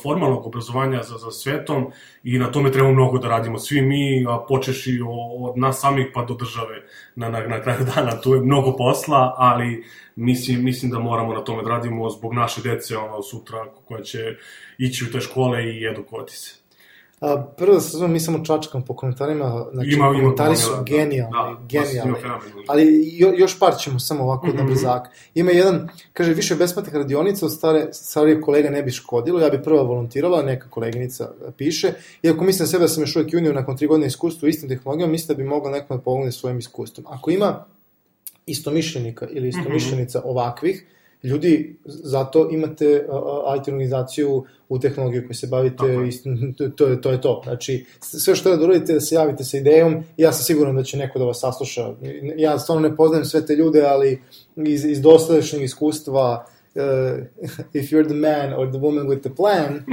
formalnog 0.03 0.47
obrazovanja 0.47 1.03
za, 1.03 1.19
za 1.19 1.31
svetom 1.31 1.91
i 2.23 2.39
na 2.39 2.53
tome 2.53 2.73
trebamo 2.73 2.95
mnogo 2.95 3.19
da 3.19 3.29
radimo. 3.29 3.59
Svi 3.59 3.83
mi, 3.83 4.27
a 4.29 4.39
počeši 4.49 5.01
o- 5.07 5.49
od 5.51 5.59
nas 5.59 5.81
samih 5.81 6.07
pa 6.15 6.25
do 6.25 6.35
države 6.35 6.83
na, 7.17 7.29
na, 7.29 7.41
na 7.41 7.61
kraju 7.63 7.85
dana, 7.95 8.21
tu 8.21 8.35
je 8.35 8.41
mnogo 8.41 8.77
posla, 8.77 9.35
ali 9.37 9.85
mislim, 10.17 10.65
mislim 10.65 10.91
da 10.91 10.99
moramo 10.99 11.35
na 11.35 11.41
tome 11.45 11.63
da 11.63 11.71
radimo 11.71 12.11
zbog 12.11 12.35
naše 12.35 12.63
dece, 12.63 12.97
ono, 12.97 13.23
sutra 13.23 13.67
koja 13.85 14.03
će 14.03 14.37
ići 14.79 15.05
u 15.05 15.13
te 15.13 15.21
škole 15.21 15.65
i 15.65 15.87
edukovati 15.91 16.33
se. 16.37 16.66
A, 17.21 17.47
prvo 17.49 17.75
da 17.75 17.81
se 17.81 17.91
zove, 17.91 18.09
mi 18.09 18.21
samo 18.21 18.39
čačkam 18.41 18.83
po 18.83 18.95
komentarima, 18.95 19.67
znači 19.73 19.89
Ima- 19.89 20.07
ima 20.07 20.15
komentari 20.15 20.57
su 20.57 20.69
gomila, 20.69 20.79
da. 20.79 20.85
genijalni, 20.87 21.33
Da, 21.33 21.57
genijalni. 21.71 22.15
Ali 22.69 22.85
jo, 23.13 23.33
još 23.35 23.59
par 23.59 23.75
ćemo 23.77 23.99
samo 23.99 24.25
ovako 24.25 24.47
Mhm. 24.47 24.57
na 24.57 24.63
brzak. 24.65 25.03
Ima 25.35 25.51
jedan, 25.51 25.89
kaže, 26.13 26.35
više 26.35 26.55
besplatnih 26.55 26.95
radionica 26.95 27.47
od 27.47 27.53
stare, 27.53 27.89
starijeg 27.93 28.41
kolega 28.41 28.71
ne 28.71 28.83
bi 28.83 28.91
škodilo, 28.91 29.41
ja 29.41 29.51
bi 29.51 29.63
prva 29.63 29.83
volontirala, 29.83 30.43
neka 30.43 30.69
koleginica 30.69 31.29
piše, 31.53 31.93
iako 32.23 32.45
mislim 32.45 32.69
sebe 32.69 32.83
da 32.83 32.89
sam 32.89 33.03
još 33.03 33.17
uvijek 33.17 33.33
junior 33.33 33.55
nakon 33.55 33.77
tri 33.77 33.87
godine 33.87 34.07
iskustva 34.07 34.47
u 34.47 34.51
istim 34.51 34.69
tehnologijama, 34.69 35.11
mislim 35.13 35.29
da 35.29 35.35
bi 35.35 35.49
mogla 35.49 35.71
nekome 35.71 35.99
da 35.99 36.05
pomogne 36.05 36.33
svojim 36.33 36.59
iskustvom. 36.59 37.07
Ako 37.09 37.31
ima 37.31 37.65
istomišljenika 38.47 39.27
ili 39.29 39.49
istomišljenica 39.49 40.23
ovakvih, 40.25 40.87
ljudi, 41.27 41.77
zato 41.85 42.49
imate 42.53 43.07
IT 43.59 43.69
organizaciju 43.69 44.45
u 44.69 44.79
tehnologiju 44.79 45.23
koju 45.27 45.35
se 45.35 45.47
bavite, 45.47 45.85
isto, 46.09 46.31
to, 46.77 46.87
je, 46.87 47.01
to 47.01 47.11
je 47.11 47.21
to. 47.21 47.41
Znači, 47.45 47.85
sve 48.01 48.37
što 48.37 48.51
je 48.51 48.57
da 48.57 48.65
uradite, 48.65 48.93
da 48.93 49.01
se 49.01 49.15
javite 49.15 49.45
sa 49.45 49.57
idejom, 49.57 49.95
i 50.17 50.23
ja 50.23 50.33
sam 50.33 50.45
siguran 50.45 50.77
da 50.77 50.83
će 50.83 50.97
neko 50.97 51.19
da 51.19 51.25
vas 51.25 51.41
sasluša. 51.41 51.95
Ja 52.37 52.59
stvarno 52.59 52.89
ne 52.89 52.97
poznajem 52.97 53.25
sve 53.25 53.47
te 53.47 53.55
ljude, 53.55 53.83
ali 53.83 54.23
iz, 54.57 54.85
iz 54.85 55.01
dosadašnjeg 55.01 55.63
iskustva, 55.63 56.47
uh, 56.75 56.83
if 57.81 57.91
you're 57.93 58.07
the 58.07 58.15
man 58.15 58.53
or 58.53 58.71
the 58.71 58.79
woman 58.79 59.07
with 59.07 59.21
the 59.21 59.35
plan, 59.35 59.85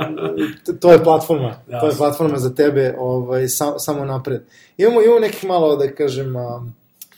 to, 0.80 0.92
je 0.92 1.04
platforma. 1.04 1.62
Da, 1.66 1.80
to 1.80 1.86
je 1.86 1.96
platforma 1.96 2.38
za 2.38 2.54
tebe 2.54 2.94
ovaj, 2.98 3.48
sa, 3.48 3.78
samo 3.78 4.04
napred. 4.04 4.42
Imamo, 4.76 5.02
imamo 5.02 5.20
nekih 5.20 5.44
malo, 5.44 5.76
da 5.76 5.90
kažem, 5.92 6.36
a, 6.36 6.62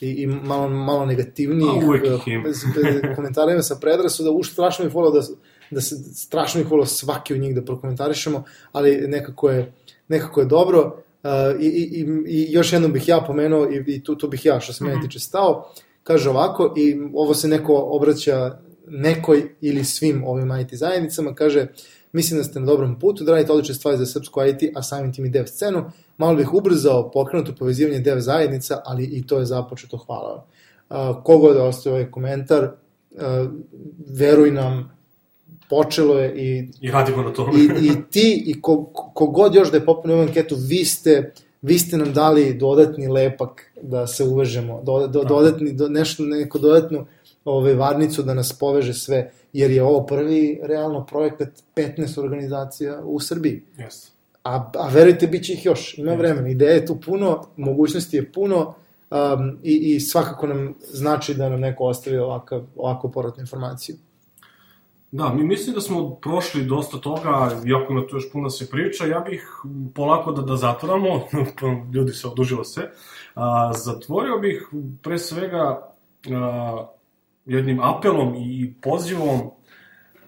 i, 0.01 0.09
i 0.11 0.27
malo, 0.27 0.69
malo 0.69 1.07
negativnijih 1.07 1.83
A, 1.83 1.87
uvek 1.87 2.05
ih 2.05 2.11
eh, 2.11 2.31
ima. 2.33 2.45
bez- 2.45 2.65
bez- 2.75 3.15
komentara 3.17 3.53
ima 3.53 3.63
sa 3.63 3.77
predrasuda, 3.81 4.31
uš 4.31 4.53
strašno 4.53 4.85
bih 4.85 4.95
volao 4.95 5.11
da, 5.11 5.21
da 5.71 5.81
se, 5.81 5.97
strašno 6.15 6.61
bih 6.61 6.71
volao 6.71 6.87
svaki 6.87 7.35
od 7.35 7.41
njih 7.41 7.55
da 7.55 7.65
prokomentarišemo, 7.65 8.45
ali 8.73 9.09
nekako 9.09 9.51
je, 9.51 9.73
nekako 10.09 10.41
je 10.41 10.47
dobro. 10.47 11.03
Uh, 11.23 11.61
i, 11.61 11.67
i, 11.67 12.01
i, 12.01 12.07
I 12.27 12.53
još 12.53 12.73
jednom 12.73 12.93
bih 12.93 13.09
ja 13.09 13.21
pomenuo, 13.27 13.69
i, 13.71 13.85
i 13.87 14.05
tu, 14.05 14.15
tu 14.17 14.29
bih 14.29 14.47
ja, 14.47 14.61
što 14.61 14.73
se 14.73 14.85
mene 14.85 15.03
tiče, 15.03 15.19
stao, 15.19 15.73
kaže 16.03 16.31
ovako, 16.31 16.75
i 16.77 16.97
ovo 17.15 17.35
se 17.35 17.49
neko 17.49 17.75
obraća 17.77 18.59
nekoj 18.89 19.55
ili 19.61 19.85
svim 19.85 20.25
ovim 20.25 20.53
IT 20.61 20.75
zajednicama, 20.75 21.35
kaže, 21.35 21.67
mislim 22.13 22.39
da 22.39 22.45
ste 22.45 22.61
na 22.61 22.67
dobrom 22.67 22.99
putu, 22.99 23.25
da 23.25 23.33
radite 23.33 23.53
odlične 23.53 23.75
stvari 23.75 23.99
za 23.99 24.07
srpsku 24.07 24.41
IT, 24.45 24.77
a 24.77 24.83
samim 24.83 25.13
tim 25.13 25.25
i 25.25 25.29
dev 25.29 25.45
scenu, 25.47 25.91
malo 26.21 26.37
bih 26.37 26.55
ubrzao 26.55 27.11
pokrenuto 27.11 27.53
povezivanje 27.59 28.01
dev 28.01 28.19
zajednica, 28.21 28.81
ali 28.85 29.05
i 29.05 29.27
to 29.27 29.39
je 29.39 29.45
započeto, 29.45 29.97
hvala. 29.97 30.47
Uh, 30.91 30.97
kogod 31.25 31.57
da 31.57 31.65
ostaje 31.65 31.93
ovaj 31.95 32.11
komentar, 32.11 32.65
uh, 32.65 33.21
veruj 34.09 34.51
nam, 34.51 34.91
počelo 35.71 36.19
je 36.19 36.35
i 36.37 36.69
I 36.81 36.91
radimo 36.91 37.23
na 37.23 37.33
tome. 37.33 37.53
i, 37.59 37.87
i 37.87 37.91
ti 38.11 38.43
i 38.47 38.61
ko, 38.61 38.85
kogod 39.15 39.55
još 39.55 39.71
da 39.71 39.77
je 39.77 39.87
popune 39.87 40.15
ovu 40.15 40.23
anketu, 40.23 40.57
vi 40.69 40.85
ste, 40.85 41.33
vi 41.63 41.79
ste 41.79 41.97
nam 41.97 42.13
dali 42.13 42.55
dodatni 42.55 43.09
lepak 43.09 43.73
da 43.83 44.07
se 44.07 44.25
uvežemo, 44.25 44.83
do, 44.83 45.07
do, 45.07 45.25
dodatni, 45.25 45.73
do, 45.73 45.89
nešto, 45.89 46.23
neko 46.23 46.59
dodatnu 46.59 47.07
ovaj, 47.45 47.75
varnicu 47.75 48.23
da 48.23 48.35
nas 48.35 48.53
poveže 48.53 48.95
sve, 48.95 49.31
jer 49.53 49.71
je 49.71 49.83
ovo 49.83 50.07
prvi 50.07 50.61
realno 50.63 51.07
projekat 51.07 51.49
15 51.77 52.21
organizacija 52.21 53.01
u 53.05 53.21
Srbiji. 53.21 53.63
Yes. 53.79 54.20
A, 54.45 54.71
a 54.75 54.89
verujte, 54.89 55.27
bit 55.27 55.45
će 55.45 55.53
ih 55.53 55.67
još, 55.67 55.99
ima 55.99 56.13
vremena, 56.15 56.49
ideje 56.49 56.75
je 56.75 56.87
tu 56.87 57.01
puno, 57.01 57.47
mogućnosti 57.57 58.17
je 58.17 58.33
puno 58.33 58.75
um, 59.11 59.59
i, 59.63 59.95
i 59.95 60.01
svakako 60.01 60.47
nam 60.47 60.75
znači 60.81 61.35
da 61.35 61.49
nam 61.49 61.61
neko 61.61 61.85
ostavi 61.85 62.19
ovakav, 62.19 62.63
ovakvu 62.77 63.11
povratnu 63.11 63.41
informaciju. 63.41 63.97
Da, 65.13 65.29
mi 65.35 65.45
mislim 65.45 65.75
da 65.75 65.81
smo 65.81 66.15
prošli 66.15 66.65
dosta 66.65 66.99
toga, 66.99 67.51
iako 67.67 67.93
ima 67.93 68.07
tu 68.07 68.17
još 68.17 68.33
puno 68.33 68.51
se 68.51 68.71
priča, 68.71 69.07
ja 69.07 69.21
bih 69.21 69.47
polako 69.95 70.33
da, 70.33 70.43
da 70.43 70.57
zatvoramo, 70.57 71.27
ljudi 71.95 72.13
se 72.13 72.29
odužilo 72.29 72.65
se, 72.65 72.81
a, 73.35 73.73
zatvorio 73.73 74.39
bih 74.39 74.69
pre 75.03 75.19
svega 75.19 75.93
a, 76.31 76.87
jednim 77.47 77.81
apelom 77.81 78.35
i 78.37 78.75
pozivom 78.83 79.41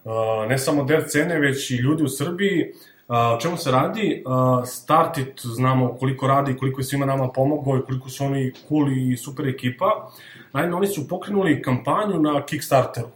a, 0.05 0.47
ne 0.49 0.59
samo 0.59 0.85
dev 0.85 1.01
cene, 1.09 1.39
već 1.39 1.71
i 1.71 1.77
ljudi 1.77 2.03
u 2.03 2.09
Srbiji, 2.09 2.73
o 3.13 3.39
čemu 3.41 3.57
se 3.57 3.71
radi? 3.71 4.25
Startit, 4.65 5.41
znamo 5.45 5.97
koliko 5.99 6.27
radi, 6.27 6.57
koliko 6.57 6.81
je 6.81 6.85
svima 6.85 7.07
nama 7.07 7.29
pomogao 7.29 7.77
i 7.77 7.83
koliko 7.87 8.09
su 8.09 8.25
oni 8.25 8.53
cool 8.69 8.93
i 8.93 9.17
super 9.17 9.49
ekipa. 9.49 10.11
Naime, 10.53 10.75
oni 10.75 10.87
su 10.87 11.09
pokrenuli 11.09 11.63
kampanju 11.63 12.21
na 12.21 12.43
Kickstarteru 12.47 13.09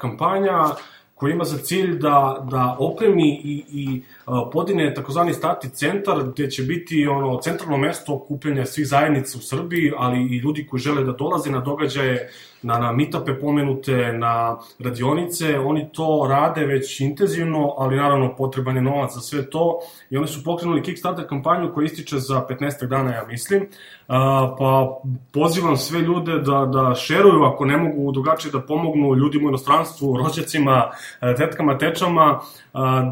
kampanja 0.00 0.64
koja 1.14 1.34
ima 1.34 1.44
za 1.44 1.58
cilj 1.58 1.98
da, 1.98 2.46
da 2.50 2.76
opremi 2.78 3.40
i, 3.44 3.64
i 3.72 4.02
podine 4.52 4.94
takozvani 4.94 5.34
stati 5.34 5.70
centar 5.70 6.22
gde 6.32 6.50
će 6.50 6.62
biti 6.62 7.06
ono 7.06 7.38
centralno 7.42 7.76
mesto 7.76 8.14
okupljanja 8.14 8.66
svih 8.66 8.88
zajednica 8.88 9.38
u 9.38 9.40
Srbiji, 9.40 9.92
ali 9.96 10.18
i 10.18 10.38
ljudi 10.38 10.66
koji 10.66 10.80
žele 10.80 11.04
da 11.04 11.12
dolaze 11.12 11.50
na 11.50 11.60
događaje 11.60 12.30
na, 12.62 12.78
na 12.78 12.92
mitape 12.92 13.34
pomenute, 13.34 14.12
na 14.12 14.58
radionice, 14.78 15.58
oni 15.58 15.88
to 15.92 16.26
rade 16.30 16.64
već 16.64 17.00
intenzivno, 17.00 17.74
ali 17.78 17.96
naravno 17.96 18.36
potreban 18.36 18.76
je 18.76 18.82
novac 18.82 19.14
za 19.14 19.20
sve 19.20 19.50
to. 19.50 19.78
I 20.10 20.16
oni 20.16 20.26
su 20.26 20.44
pokrenuli 20.44 20.82
Kickstarter 20.82 21.28
kampanju 21.28 21.72
koja 21.74 21.84
ističe 21.84 22.18
za 22.18 22.46
15 22.48 22.86
dana, 22.86 23.10
ja 23.10 23.26
mislim, 23.26 23.66
pa 24.58 25.00
pozivam 25.32 25.76
sve 25.76 26.00
ljude 26.00 26.38
da, 26.38 26.66
da 26.66 26.94
šeruju 26.94 27.42
ako 27.42 27.64
ne 27.64 27.76
mogu 27.76 28.12
drugačije 28.12 28.52
da 28.52 28.60
pomognu 28.60 29.14
ljudima 29.14 29.46
u 29.46 29.48
inostranstvu, 29.48 30.16
rođacima, 30.16 30.90
tetkama, 31.36 31.78
tečama, 31.78 32.40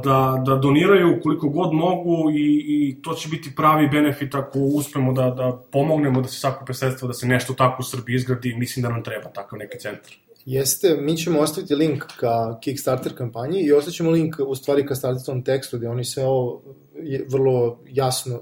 da, 0.05 0.43
da 0.47 0.57
doniraju 0.57 1.07
koliko 1.22 1.48
god 1.48 1.72
mogu 1.72 2.30
i, 2.30 2.64
i 2.68 3.02
to 3.02 3.14
će 3.14 3.28
biti 3.28 3.55
pravi 3.56 3.89
benefit 3.89 4.35
ako 4.35 4.59
uspemo 4.59 5.12
da, 5.12 5.30
da 5.30 5.62
pomognemo 5.72 6.20
da 6.20 6.28
se 6.28 6.40
sakupe 6.40 6.74
sredstva, 6.74 7.09
da 7.09 7.14
se 7.14 7.26
nešto 7.26 7.55
tako 7.55 7.76
u 7.80 7.85
Srbiji 7.85 8.16
izgradi, 8.16 8.55
mislim 8.55 8.82
da 8.82 8.89
nam 8.89 9.05
treba 9.05 9.28
takav 9.28 9.59
neki 9.59 9.78
centar. 9.78 10.12
Jeste, 10.44 10.97
mi 11.01 11.16
ćemo 11.16 11.40
ostaviti 11.40 11.74
link 11.74 12.05
ka 12.16 12.59
Kickstarter 12.60 13.16
kampanji 13.16 13.60
i 13.60 13.72
ostaćemo 13.72 14.10
link 14.10 14.36
u 14.47 14.55
stvari 14.55 14.86
ka 14.86 14.94
startitvom 14.94 15.44
tekstu 15.44 15.78
gde 15.78 15.89
oni 15.89 16.05
sve 16.05 16.24
ovo 16.24 16.62
vrlo 17.28 17.78
jasno 17.89 18.40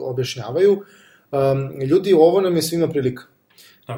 objašnjavaju. 0.00 0.72
Um, 0.72 1.82
ljudi, 1.82 2.12
ovo 2.12 2.40
nam 2.40 2.56
je 2.56 2.62
svima 2.62 2.88
prilika. 2.88 3.22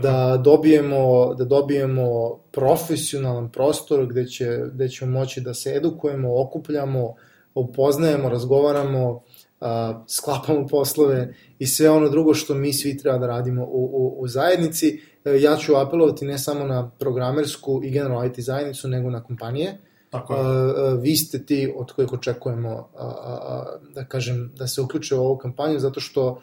Da 0.03 0.41
dobijemo, 0.45 1.35
da 1.35 1.45
dobijemo 1.45 2.39
profesionalan 2.53 3.51
prostor 3.51 4.07
gde, 4.07 4.27
će, 4.27 4.59
gde 4.73 4.89
ćemo 4.89 5.19
moći 5.19 5.41
da 5.41 5.55
se 5.55 5.75
edukujemo, 5.77 6.41
okupljamo, 6.43 7.15
upoznajemo, 7.55 8.29
razgovaramo, 8.29 9.11
uh, 9.11 9.67
sklapamo 10.09 10.67
poslove 10.67 11.35
i 11.59 11.67
sve 11.67 11.91
ono 11.91 12.09
drugo 12.09 12.35
što 12.35 12.55
mi 12.55 12.73
svi 12.73 12.99
treba 12.99 13.19
da 13.19 13.27
radimo 13.27 13.65
u, 13.65 13.91
u, 13.93 14.15
u 14.19 14.29
zajednici 14.29 15.01
E, 15.25 15.41
ja 15.41 15.57
ću 15.57 15.77
apelovati 15.77 16.25
ne 16.25 16.39
samo 16.39 16.65
na 16.65 16.91
programersku 16.99 17.81
i 17.85 17.91
generalno 17.91 18.25
IT 18.25 18.41
zajednicu, 18.41 18.89
nego 18.89 19.11
na 19.11 19.23
kompanije. 19.23 19.79
Tako 20.11 20.35
je. 20.35 20.41
Uh, 20.41 21.03
vi 21.03 21.17
ste 21.17 21.45
ti 21.45 21.73
od 21.77 21.93
kojih 21.93 22.13
očekujemo, 22.13 22.71
uh, 22.73 23.01
uh, 23.01 23.95
da 23.95 24.05
kažem, 24.05 24.53
da 24.57 24.67
se 24.67 24.81
uključe 24.81 25.15
u 25.15 25.21
ovu 25.21 25.39
kampanju, 25.39 25.79
zato 25.79 26.01
što 26.01 26.41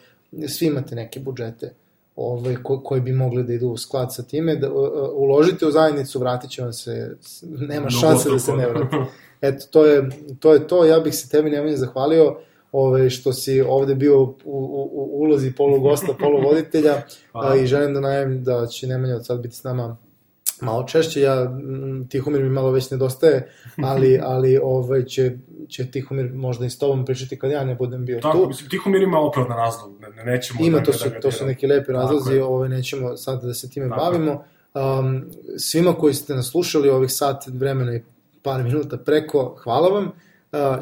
svi 0.48 0.66
imate 0.66 0.94
neke 0.94 1.20
budžete 1.20 1.74
ovaj, 2.16 2.56
ko, 2.62 2.80
koji 2.82 3.00
bi 3.00 3.12
mogli 3.12 3.44
da 3.44 3.52
idu 3.52 3.68
u 3.68 3.76
sklad 3.76 4.14
sa 4.14 4.22
time, 4.22 4.56
da 4.56 4.72
uh, 4.72 4.76
uložite 5.14 5.66
u 5.66 5.70
zajednicu, 5.70 6.18
vratit 6.18 6.50
će 6.50 6.62
vam 6.62 6.72
se, 6.72 7.16
nema 7.42 7.90
šanse 7.90 8.30
da 8.30 8.38
se 8.38 8.52
ne 8.52 8.68
vrati. 8.68 8.96
Eto, 9.40 9.66
to 9.70 9.84
je, 9.84 10.08
to 10.40 10.52
je 10.52 10.66
to, 10.66 10.84
ja 10.84 11.00
bih 11.00 11.14
se 11.14 11.28
tebi 11.28 11.50
Nemanja 11.50 11.76
zahvalio 11.76 12.36
ove, 12.72 13.10
što 13.10 13.32
si 13.32 13.60
ovde 13.60 13.94
bio 13.94 14.22
u, 14.22 14.34
u, 14.44 14.90
u 14.92 15.22
ulozi 15.22 15.52
polugosta, 15.54 16.14
poluvoditelja 16.20 17.02
a, 17.32 17.56
i 17.56 17.66
želim 17.66 17.94
da 17.94 18.00
najem 18.00 18.44
da 18.44 18.66
će 18.66 18.86
Nemanja 18.86 19.16
od 19.16 19.26
sad 19.26 19.40
biti 19.40 19.56
s 19.56 19.64
nama 19.64 19.96
malo 20.60 20.84
češće, 20.84 21.20
ja, 21.20 21.58
Tihomir 22.08 22.42
mi 22.42 22.50
malo 22.50 22.70
već 22.70 22.90
nedostaje, 22.90 23.50
ali, 23.82 24.20
ali 24.32 24.58
ovaj, 24.62 25.04
će, 25.04 25.32
će 25.68 25.90
Tihomir 25.90 26.32
možda 26.34 26.66
i 26.66 26.70
s 26.70 26.78
tobom 26.78 27.04
pričati 27.04 27.38
kad 27.38 27.50
ja 27.50 27.64
ne 27.64 27.74
budem 27.74 28.04
bio 28.04 28.20
Tako, 28.20 28.38
tu. 28.38 28.48
Mislim, 28.48 28.70
Tihomir 28.70 29.02
ima 29.02 29.20
opravdan 29.20 29.56
razlog, 29.56 30.00
ne, 30.00 30.24
nećemo... 30.24 30.60
Ima, 30.62 30.78
da 30.78 30.84
to, 30.84 30.92
su, 30.92 31.08
da 31.08 31.20
to 31.20 31.30
su 31.30 31.46
neki 31.46 31.66
lepi 31.66 31.92
razlozi, 31.92 32.38
ovaj, 32.38 32.68
nećemo 32.68 33.16
sad 33.16 33.42
da 33.42 33.54
se 33.54 33.70
time 33.70 33.88
Tako 33.88 34.00
bavimo. 34.00 34.44
Um, 34.74 35.24
svima 35.58 35.94
koji 35.94 36.14
ste 36.14 36.34
nas 36.34 36.50
slušali 36.50 36.88
ovih 36.88 37.10
sat 37.12 37.46
vremena 37.46 37.94
i 37.94 38.02
par 38.42 38.62
minuta 38.62 38.96
preko, 38.96 39.56
hvala 39.62 39.88
vam 39.88 40.12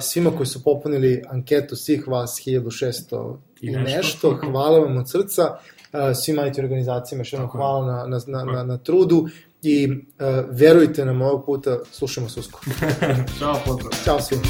svima 0.01 0.30
koji 0.36 0.47
su 0.47 0.64
popunili 0.64 1.22
anketu, 1.28 1.76
svih 1.76 2.09
vas 2.09 2.43
1600 2.47 3.36
i, 3.60 3.66
i 3.66 3.70
nešto. 3.70 3.97
nešto, 3.97 4.39
hvala 4.51 4.78
vam 4.78 4.97
od 4.97 5.10
srca, 5.10 5.43
svim 6.14 6.47
IT 6.47 6.59
organizacijama, 6.59 7.24
što 7.24 7.36
jednom 7.36 7.51
hvala 7.51 7.86
na, 7.86 8.06
na, 8.06 8.20
na, 8.26 8.52
na, 8.52 8.62
na 8.62 8.78
trudu 8.78 9.26
i 9.62 9.89
uh, 9.89 9.94
verujte 10.51 11.05
nam 11.05 11.22
ovog 11.22 11.47
puta, 11.47 11.78
slušamo 11.93 12.28
se 12.28 12.40
uskoro. 12.40 12.64
Ćao, 13.39 13.60
pozdrav. 13.66 13.90
Ćao 14.05 14.20
svima. 14.20 14.43